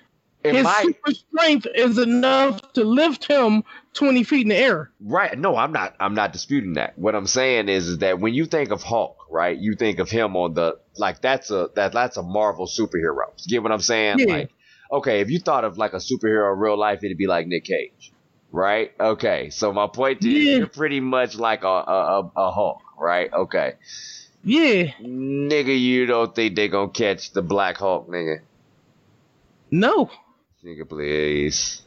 It 0.47 0.55
His 0.56 0.64
might- 0.64 0.82
super 0.85 1.12
strength 1.12 1.66
is 1.74 1.98
enough 1.98 2.73
to 2.74 2.85
lift 2.85 3.27
him 3.27 3.64
20 3.94 4.23
feet 4.24 4.43
in 4.43 4.48
the 4.48 4.56
air. 4.56 4.90
Right. 5.01 5.39
No, 5.39 5.56
I'm 5.56 5.73
not 5.73 5.94
I'm 6.01 6.14
not 6.14 6.32
disputing 6.32 6.74
that. 6.74 6.98
What 6.98 7.14
I'm 7.14 7.27
saying 7.27 7.68
is 7.68 7.89
is 7.89 7.98
that 7.98 8.18
when 8.20 8.35
you 8.35 8.47
think 8.47 8.70
of 8.70 8.82
Hulk, 8.82 9.16
right, 9.31 9.56
you 9.56 9.74
think 9.74 9.98
of 9.98 10.10
him 10.10 10.36
on 10.36 10.55
the 10.55 10.78
like 10.97 11.20
that's 11.20 11.51
a 11.51 11.70
that 11.77 11.93
that's 11.93 12.16
a 12.16 12.23
Marvel 12.23 12.66
superhero. 12.66 13.27
You 13.44 13.56
get 13.56 13.62
what 13.62 13.73
I'm 13.73 13.81
saying? 13.81 14.18
Yeah. 14.20 14.27
Like 14.27 14.51
okay, 14.93 15.20
if 15.20 15.31
you 15.31 15.39
thought 15.40 15.64
of 15.64 15.78
like 15.78 15.93
a 15.94 15.97
superhero 15.98 16.52
in 16.52 16.59
real 16.59 16.78
life, 16.78 17.02
it'd 17.02 17.16
be 17.18 17.27
like 17.27 17.47
Nick 17.47 17.64
Cage. 17.64 18.12
Right? 18.52 18.93
Okay. 19.01 19.51
So 19.51 19.73
my 19.73 19.86
point 19.86 20.24
is 20.24 20.32
Yeah. 20.32 20.56
you're 20.59 20.66
pretty 20.68 21.01
much 21.01 21.36
like 21.36 21.64
a 21.64 21.68
a, 21.68 22.20
a, 22.20 22.31
a 22.36 22.51
Hulk, 22.52 22.81
right? 22.98 23.32
Okay. 23.32 23.74
Yeah. 24.44 24.93
Nigga, 25.02 25.77
you 25.78 26.06
don't 26.06 26.32
think 26.35 26.55
they 26.55 26.68
gonna 26.68 26.90
catch 26.90 27.32
the 27.32 27.43
Black 27.43 27.78
Hulk, 27.78 28.09
nigga. 28.09 28.40
No. 29.70 30.10
Nigga, 30.67 30.89
please. 30.89 31.83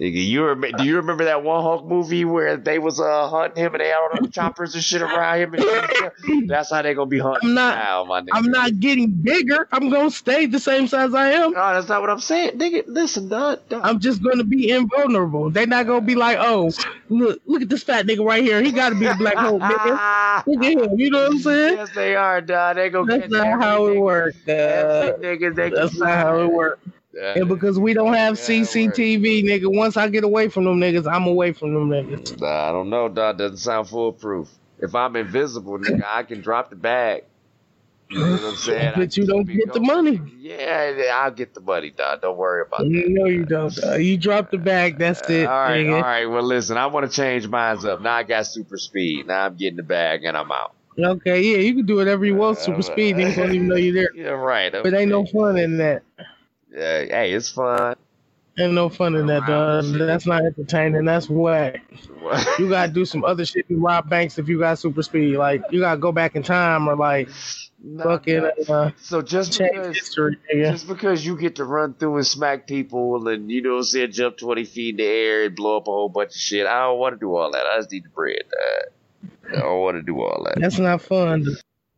Nigga, 0.00 0.26
you 0.26 0.46
rem- 0.46 0.72
do 0.78 0.84
you 0.84 0.96
remember 0.96 1.24
that 1.24 1.42
one 1.42 1.62
Hulk 1.62 1.84
movie 1.86 2.24
where 2.24 2.56
they 2.56 2.78
was 2.78 2.98
uh 2.98 3.28
hunting 3.28 3.62
him 3.62 3.74
and 3.74 3.80
they 3.82 3.88
had 3.88 3.96
all 3.96 4.22
the 4.22 4.28
choppers 4.32 4.74
and 4.74 4.82
shit 4.82 5.02
around 5.02 5.38
him? 5.38 5.54
And 5.54 6.48
That's 6.48 6.70
how 6.70 6.80
they 6.80 6.94
gonna 6.94 7.06
be 7.10 7.18
hunting 7.18 7.50
I'm 7.50 7.54
not- 7.54 7.76
now, 7.76 8.04
my 8.04 8.22
nigga. 8.22 8.28
I'm 8.32 8.46
not 8.46 8.80
getting 8.80 9.10
bigger. 9.10 9.68
I'm 9.70 9.90
going 9.90 10.08
to 10.08 10.16
stay 10.16 10.46
the 10.46 10.58
same 10.58 10.86
size 10.86 11.12
I 11.12 11.32
am. 11.32 11.52
No, 11.52 11.74
that's 11.74 11.88
not 11.88 12.00
what 12.00 12.08
I'm 12.08 12.20
saying, 12.20 12.58
nigga. 12.58 12.84
Listen, 12.86 13.28
dog. 13.28 13.60
dog. 13.68 13.82
I'm 13.84 14.00
just 14.00 14.22
going 14.22 14.38
to 14.38 14.44
be 14.44 14.70
invulnerable. 14.70 15.50
They're 15.50 15.66
not 15.66 15.86
going 15.86 16.00
to 16.00 16.06
be 16.06 16.14
like, 16.14 16.38
oh, 16.40 16.70
look, 17.10 17.40
look 17.46 17.62
at 17.62 17.68
this 17.68 17.82
fat 17.82 18.06
nigga 18.06 18.24
right 18.24 18.42
here. 18.42 18.62
He 18.62 18.72
got 18.72 18.90
to 18.90 18.94
be 18.98 19.06
a 19.06 19.14
Black 19.14 19.36
Hulk, 19.36 19.60
nigga. 19.60 20.44
Look 20.46 20.64
at 20.64 20.90
him. 20.90 20.98
You 20.98 21.10
know 21.10 21.22
what 21.24 21.32
I'm 21.32 21.38
saying? 21.38 21.76
Yes, 21.76 21.90
they 21.94 22.14
are, 22.16 22.40
dog. 22.40 22.76
They 22.76 22.90
gonna 22.90 23.06
That's 23.06 23.22
catch 23.22 23.30
not 23.30 23.62
how 23.62 23.86
it 23.86 23.98
works. 23.98 24.36
nigga 24.46 25.54
they 25.54 25.70
that's 25.70 25.98
not 25.98 26.08
how 26.08 26.40
it 26.40 26.50
works. 26.52 26.80
Yeah. 27.16 27.34
And 27.36 27.48
because 27.48 27.78
we 27.78 27.94
don't 27.94 28.12
have 28.12 28.38
Yeah, 28.38 28.56
it 28.56 28.58
works. 28.60 28.70
CCTV, 28.74 29.44
nigga, 29.44 29.74
once 29.74 29.96
I 29.96 30.08
get 30.08 30.24
away 30.24 30.48
from 30.48 30.64
them 30.64 30.78
niggas, 30.78 31.10
I'm 31.10 31.26
away 31.26 31.52
from 31.52 31.72
them 31.72 31.88
niggas. 31.88 32.38
Nah, 32.40 32.68
I 32.68 32.72
don't 32.72 32.90
know, 32.90 33.08
dog. 33.08 33.38
Doesn't 33.38 33.56
sound 33.56 33.88
foolproof. 33.88 34.50
If 34.78 34.94
I'm 34.94 35.16
invisible, 35.16 35.78
nigga, 35.78 36.02
I 36.06 36.24
can 36.24 36.42
drop 36.42 36.68
the 36.68 36.76
bag. 36.76 37.24
You 38.10 38.18
know 38.18 38.32
what 38.32 38.44
I'm 38.44 38.56
saying? 38.56 38.92
I 38.94 38.98
But 38.98 39.16
you 39.16 39.26
don't 39.26 39.46
get 39.46 39.72
the 39.72 39.80
money. 39.80 40.20
Yeah, 40.38 41.12
I'll 41.14 41.30
get 41.30 41.54
the 41.54 41.60
money, 41.60 41.90
dog. 41.90 42.20
Don't 42.20 42.36
worry 42.36 42.62
about 42.66 42.80
that. 42.80 43.04
No, 43.08 43.26
you 43.26 43.44
don't. 43.46 43.76
Uh, 43.82 43.94
you 43.94 44.18
drop 44.18 44.50
the 44.50 44.58
bag, 44.58 44.98
that's 44.98 45.28
it. 45.28 45.48
all 45.48 45.52
right, 45.52 45.84
nigga. 45.84 45.94
all 45.94 46.02
right. 46.02 46.26
Well, 46.26 46.42
listen, 46.42 46.76
I 46.76 46.86
want 46.86 47.10
to 47.10 47.16
change 47.16 47.48
minds 47.48 47.84
up. 47.84 48.02
Now 48.02 48.14
I 48.14 48.22
got 48.22 48.46
super 48.46 48.76
speed. 48.76 49.26
Now 49.26 49.46
I'm 49.46 49.56
getting 49.56 49.76
the 49.76 49.82
bag 49.82 50.24
and 50.24 50.36
I'm 50.36 50.52
out. 50.52 50.74
Okay, 50.98 51.42
yeah, 51.42 51.58
you 51.58 51.74
can 51.74 51.86
do 51.86 51.96
whatever 51.96 52.24
you 52.24 52.36
want. 52.36 52.58
Super 52.58 52.82
speed, 52.82 53.16
niggas 53.16 53.36
don't 53.36 53.54
even 53.54 53.68
know 53.68 53.76
you're 53.76 53.94
there. 53.94 54.10
Yeah, 54.14 54.30
right. 54.30 54.72
But 54.72 54.94
ain't 54.94 55.10
no 55.10 55.26
fun 55.26 55.56
in 55.58 55.78
that. 55.78 56.02
Yeah, 56.76 57.04
hey, 57.04 57.32
it's 57.32 57.48
fun. 57.50 57.96
Ain't 58.58 58.72
no 58.72 58.88
fun 58.88 59.14
in 59.16 59.26
that, 59.26 59.46
dog. 59.46 59.84
That's 59.98 60.26
not 60.26 60.42
entertaining. 60.44 61.04
That's 61.04 61.28
whack. 61.28 61.82
You 62.58 62.68
gotta 62.68 62.92
do 62.92 63.04
some 63.04 63.24
other 63.24 63.44
shit 63.44 63.68
to 63.68 63.76
rob 63.76 64.08
banks 64.08 64.38
if 64.38 64.48
you 64.48 64.58
got 64.58 64.78
super 64.78 65.02
speed. 65.02 65.36
Like 65.36 65.62
you 65.70 65.80
gotta 65.80 65.98
go 65.98 66.12
back 66.12 66.36
in 66.36 66.42
time 66.42 66.88
or 66.88 66.96
like 66.96 67.28
Nah, 67.82 68.04
fucking 68.04 68.50
uh, 68.68 68.90
So 68.98 69.22
just 69.22 69.58
because 69.58 69.96
history, 69.96 70.38
just 70.52 70.88
because 70.88 71.24
you 71.24 71.36
get 71.36 71.56
to 71.56 71.64
run 71.64 71.94
through 71.94 72.16
and 72.16 72.26
smack 72.26 72.66
people 72.66 73.28
and 73.28 73.50
you 73.50 73.62
know 73.62 73.72
what 73.72 73.76
I'm 73.76 73.84
saying, 73.84 74.12
jump 74.12 74.38
twenty 74.38 74.64
feet 74.64 74.94
in 74.94 74.96
the 74.96 75.04
air 75.04 75.44
and 75.44 75.54
blow 75.54 75.76
up 75.76 75.86
a 75.86 75.90
whole 75.90 76.08
bunch 76.08 76.30
of 76.30 76.40
shit, 76.40 76.66
I 76.66 76.84
don't 76.84 76.98
want 76.98 77.14
to 77.14 77.18
do 77.18 77.34
all 77.34 77.52
that. 77.52 77.64
I 77.66 77.78
just 77.78 77.92
need 77.92 78.04
the 78.04 78.08
bread. 78.08 78.42
dog. 78.50 79.52
I 79.54 79.60
don't 79.60 79.80
want 79.80 79.96
to 79.98 80.02
do 80.02 80.20
all 80.20 80.44
that. 80.44 80.60
That's 80.60 80.78
not 80.78 81.02
fun. 81.02 81.46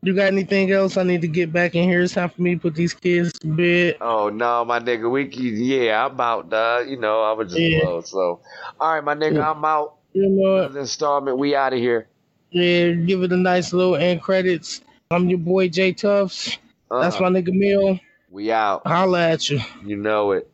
You 0.02 0.14
got 0.14 0.26
anything 0.28 0.70
else 0.70 0.96
I 0.96 1.02
need 1.02 1.22
to 1.22 1.28
get 1.28 1.52
back 1.52 1.74
in 1.74 1.88
here? 1.88 2.02
It's 2.02 2.14
time 2.14 2.30
for 2.30 2.40
me 2.40 2.54
to 2.54 2.60
put 2.60 2.74
these 2.76 2.94
kids 2.94 3.32
to 3.40 3.48
bed. 3.48 3.96
Oh 4.00 4.28
no, 4.28 4.64
my 4.64 4.78
nigga, 4.78 5.10
we 5.10 5.26
can, 5.26 5.56
yeah, 5.56 6.06
I'm 6.06 6.20
out, 6.20 6.48
dog. 6.50 6.88
You 6.88 6.98
know, 6.98 7.22
I 7.22 7.32
was 7.32 7.48
just 7.48 7.60
Yeah. 7.60 7.82
low. 7.84 8.00
So, 8.02 8.40
all 8.80 8.94
right, 8.94 9.02
my 9.02 9.14
nigga, 9.16 9.34
Yeah. 9.36 9.50
I'm 9.50 9.64
out. 9.64 9.96
You 10.12 10.28
know 10.28 10.50
what? 10.52 10.60
Another 10.66 10.80
installment. 10.80 11.36
We 11.38 11.56
out 11.56 11.72
of 11.72 11.80
here. 11.80 12.06
Yeah, 12.50 12.92
give 12.92 13.22
it 13.24 13.32
a 13.32 13.36
nice 13.36 13.72
little 13.72 13.96
end 13.96 14.22
credits. 14.22 14.80
I'm 15.10 15.28
your 15.28 15.38
boy 15.38 15.68
Jay 15.68 15.92
Tufts. 15.92 16.58
That's 16.90 17.16
Uh-uh. 17.20 17.30
my 17.30 17.40
nigga 17.40 17.52
Mill. 17.52 17.98
We 18.30 18.52
out. 18.52 18.86
Holla 18.86 19.30
at 19.30 19.50
you. 19.50 19.60
You 19.84 19.96
know 19.96 20.30
it. 20.32 20.48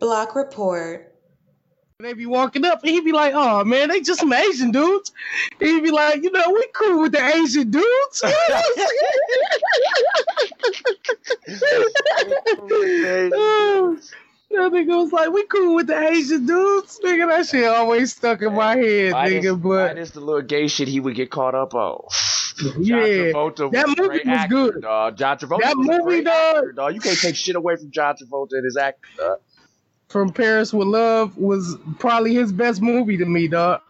Block 0.00 0.34
report. 0.34 1.07
They 2.00 2.12
be 2.12 2.26
walking 2.26 2.64
up 2.64 2.80
and 2.84 2.90
he'd 2.92 3.04
be 3.04 3.10
like, 3.10 3.32
oh 3.34 3.64
man, 3.64 3.88
they 3.88 4.00
just 4.00 4.20
some 4.20 4.32
Asian 4.32 4.70
dudes. 4.70 5.10
He'd 5.58 5.82
be 5.82 5.90
like, 5.90 6.22
you 6.22 6.30
know, 6.30 6.52
we 6.52 6.64
cool 6.72 7.02
with 7.02 7.10
the 7.10 7.26
Asian 7.26 7.72
dudes. 7.72 8.22
That 14.50 14.72
nigga 14.72 15.02
was 15.02 15.12
like, 15.12 15.30
we 15.30 15.44
cool 15.46 15.74
with 15.74 15.88
the 15.88 16.08
Asian 16.08 16.46
dudes. 16.46 16.98
Nigga, 17.04 17.28
that 17.28 17.46
shit 17.46 17.66
always 17.66 18.12
stuck 18.14 18.40
in 18.42 18.54
my 18.54 18.76
head, 18.76 19.12
Minus, 19.12 19.44
nigga. 19.44 19.62
But 19.62 19.94
minus 19.94 20.10
the 20.12 20.20
little 20.20 20.42
gay 20.42 20.68
shit 20.68 20.88
he 20.88 21.00
would 21.00 21.14
get 21.16 21.30
caught 21.30 21.54
up 21.54 21.74
on. 21.74 22.04
Yeah. 22.80 22.96
Travolta 22.96 23.70
That 23.70 23.86
was 23.86 23.96
movie 23.98 24.18
was 24.18 24.26
actor, 24.26 24.48
good. 24.72 24.82
Dog. 24.82 25.16
John 25.16 25.38
Travolta 25.38 25.60
That 25.60 25.76
was 25.76 25.86
movie, 25.86 26.24
dog. 26.24 26.56
actor, 26.56 26.72
dog. 26.72 26.94
You 26.94 27.00
can't 27.00 27.16
take 27.18 27.36
shit 27.36 27.54
away 27.54 27.76
from 27.76 27.92
John 27.92 28.16
Travolta 28.16 28.54
and 28.54 28.64
his 28.64 28.76
acting, 28.76 29.10
dog. 29.16 29.38
From 30.08 30.32
Paris 30.32 30.72
with 30.72 30.88
Love 30.88 31.36
was 31.36 31.76
probably 31.98 32.34
his 32.34 32.52
best 32.52 32.80
movie 32.80 33.18
to 33.18 33.26
me, 33.26 33.46
dog. 33.48 33.82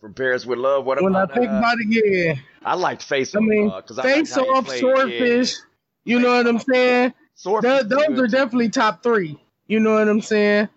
From 0.00 0.14
Paris 0.14 0.44
with 0.44 0.58
Love. 0.58 0.84
What 0.84 1.02
When 1.02 1.14
I 1.14 1.24
about? 1.24 1.34
think 1.36 1.50
uh, 1.50 1.58
about 1.58 1.76
it, 1.78 1.86
yeah. 1.88 2.34
I 2.64 2.74
liked 2.74 3.02
Face 3.02 3.34
I 3.34 3.40
mean, 3.40 3.70
I 3.70 4.02
Face 4.02 4.34
he 4.34 4.40
Off, 4.40 4.68
Swordfish. 4.68 5.54
You 6.04 6.18
know 6.18 6.34
what 6.34 6.46
I'm 6.46 6.58
saying? 6.58 7.14
Sword 7.34 7.62
Th- 7.62 7.82
those 7.84 8.06
good, 8.08 8.18
are 8.18 8.26
definitely 8.26 8.70
top 8.70 9.02
three. 9.02 9.38
You 9.66 9.80
know 9.80 9.94
what 9.94 10.08
I'm 10.08 10.20
saying? 10.20 10.68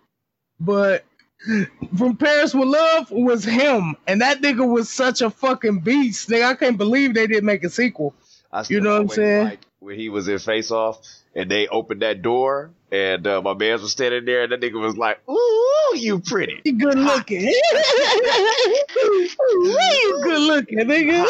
But 0.60 1.04
from 1.96 2.16
Paris 2.16 2.54
with 2.54 2.68
Love 2.68 3.10
was 3.10 3.44
him, 3.44 3.96
and 4.06 4.20
that 4.20 4.40
nigga 4.40 4.66
was 4.66 4.88
such 4.88 5.20
a 5.20 5.30
fucking 5.30 5.80
beast. 5.80 6.28
Nigga, 6.28 6.44
I 6.44 6.54
can't 6.54 6.78
believe 6.78 7.14
they 7.14 7.26
didn't 7.26 7.44
make 7.44 7.64
a 7.64 7.70
sequel. 7.70 8.14
I 8.52 8.64
You 8.68 8.80
know 8.80 8.92
what 8.92 9.00
I'm 9.00 9.08
saying? 9.08 9.44
Like 9.44 9.60
when 9.80 9.98
he 9.98 10.08
was 10.08 10.28
in 10.28 10.38
Face 10.38 10.70
Off 10.70 11.00
and 11.34 11.50
they 11.50 11.66
opened 11.66 12.02
that 12.02 12.22
door 12.22 12.70
and 12.94 13.26
uh, 13.26 13.42
my 13.42 13.54
man 13.54 13.82
was 13.82 13.90
standing 13.90 14.24
there 14.24 14.44
and 14.44 14.52
that 14.52 14.60
nigga 14.60 14.80
was 14.80 14.96
like, 14.96 15.18
"Ooh, 15.28 15.96
you 15.96 16.20
pretty." 16.20 16.60
He 16.62 16.70
good 16.70 16.96
looking. 16.96 17.40
ooh, 17.42 17.52
you 19.04 20.20
good 20.22 20.40
looking, 20.40 20.78
nigga. 20.78 21.26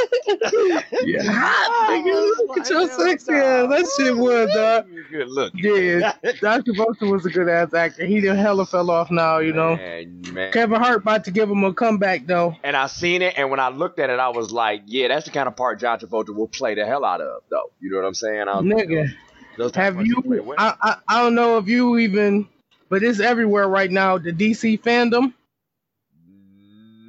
yeah, 1.04 1.22
hot, 1.22 1.90
nigga. 1.90 2.36
Look 2.36 2.58
at 2.58 2.68
your 2.68 2.86
sexy 2.88 3.32
ass. 3.32 3.70
That 3.70 3.88
shit 3.96 4.14
was, 4.14 4.52
dog. 4.52 4.88
You 4.92 5.04
good 5.10 5.28
looking. 5.28 5.64
Yeah, 5.64 6.12
Dr. 6.42 6.74
Buster 6.74 7.06
was 7.06 7.24
a 7.24 7.30
good 7.30 7.48
ass 7.48 7.72
actor. 7.72 8.04
He 8.04 8.20
done 8.20 8.36
hella 8.36 8.66
fell 8.66 8.90
off 8.90 9.10
now, 9.10 9.38
you 9.38 9.54
know. 9.54 9.76
Man, 9.76 10.22
man. 10.32 10.52
Kevin 10.52 10.78
Hart 10.78 10.98
about 10.98 11.24
to 11.24 11.30
give 11.30 11.48
him 11.48 11.64
a 11.64 11.72
comeback 11.72 12.26
though. 12.26 12.56
And 12.62 12.76
I 12.76 12.88
seen 12.88 13.22
it, 13.22 13.38
and 13.38 13.50
when 13.50 13.60
I 13.60 13.70
looked 13.70 13.98
at 13.98 14.10
it, 14.10 14.18
I 14.18 14.28
was 14.28 14.52
like, 14.52 14.82
"Yeah, 14.84 15.08
that's 15.08 15.24
the 15.24 15.30
kind 15.30 15.48
of 15.48 15.56
part 15.56 15.80
John 15.80 15.98
Travolta 15.98 16.34
will 16.34 16.48
play 16.48 16.74
the 16.74 16.84
hell 16.84 17.06
out 17.06 17.22
of, 17.22 17.42
though." 17.48 17.70
You 17.80 17.90
know 17.90 17.96
what 17.96 18.06
I'm 18.06 18.14
saying? 18.14 18.48
I, 18.48 18.56
Nigga, 18.56 19.14
those 19.56 19.74
have 19.74 19.94
parts 19.94 20.09
he 20.09 20.22
play 20.22 20.36
you? 20.39 20.55
I, 20.59 20.74
I 20.81 20.97
I 21.09 21.22
don't 21.22 21.35
know 21.35 21.59
if 21.59 21.68
you 21.68 21.98
even, 21.98 22.48
but 22.89 23.02
it's 23.02 23.20
everywhere 23.20 23.68
right 23.68 23.90
now. 23.90 24.18
The 24.18 24.32
DC 24.32 24.81
fandom. 24.81 25.32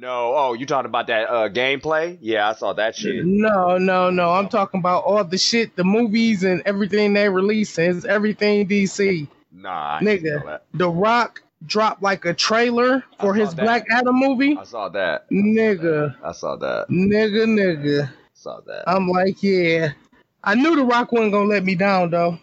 no, 0.00 0.32
oh, 0.34 0.54
you 0.54 0.66
talking 0.66 0.88
about 0.88 1.06
that 1.08 1.28
uh, 1.28 1.48
gameplay? 1.48 2.18
Yeah, 2.20 2.48
I 2.48 2.52
saw 2.54 2.72
that 2.74 2.96
shit. 2.96 3.24
No, 3.24 3.78
no, 3.78 4.10
no. 4.10 4.30
I'm 4.30 4.48
talking 4.48 4.80
about 4.80 5.04
all 5.04 5.24
the 5.24 5.38
shit, 5.38 5.76
the 5.76 5.84
movies 5.84 6.44
and 6.44 6.62
everything 6.66 7.12
they 7.14 7.28
release. 7.28 7.78
It's 7.78 8.04
everything 8.04 8.68
DC. 8.68 9.28
Nah, 9.52 9.96
I 9.96 10.00
Nigga. 10.02 10.60
The 10.74 10.90
Rock 10.90 11.42
dropped 11.64 12.02
like 12.02 12.24
a 12.24 12.34
trailer 12.34 13.02
for 13.20 13.34
his 13.34 13.54
that. 13.54 13.62
Black 13.62 13.84
Adam 13.90 14.16
movie. 14.16 14.56
I 14.56 14.64
saw 14.64 14.88
that. 14.90 15.30
Nigga, 15.30 16.14
I 16.22 16.32
saw 16.32 16.56
that. 16.56 16.88
nigga, 16.90 17.46
nigga. 17.46 18.08
I 18.08 18.10
saw 18.34 18.60
that. 18.66 18.84
I'm 18.86 19.08
like, 19.08 19.42
yeah. 19.42 19.92
I 20.46 20.56
knew 20.56 20.76
The 20.76 20.84
Rock 20.84 21.12
wasn't 21.12 21.32
gonna 21.34 21.48
let 21.48 21.64
me 21.64 21.76
down 21.76 22.10
though. 22.10 22.38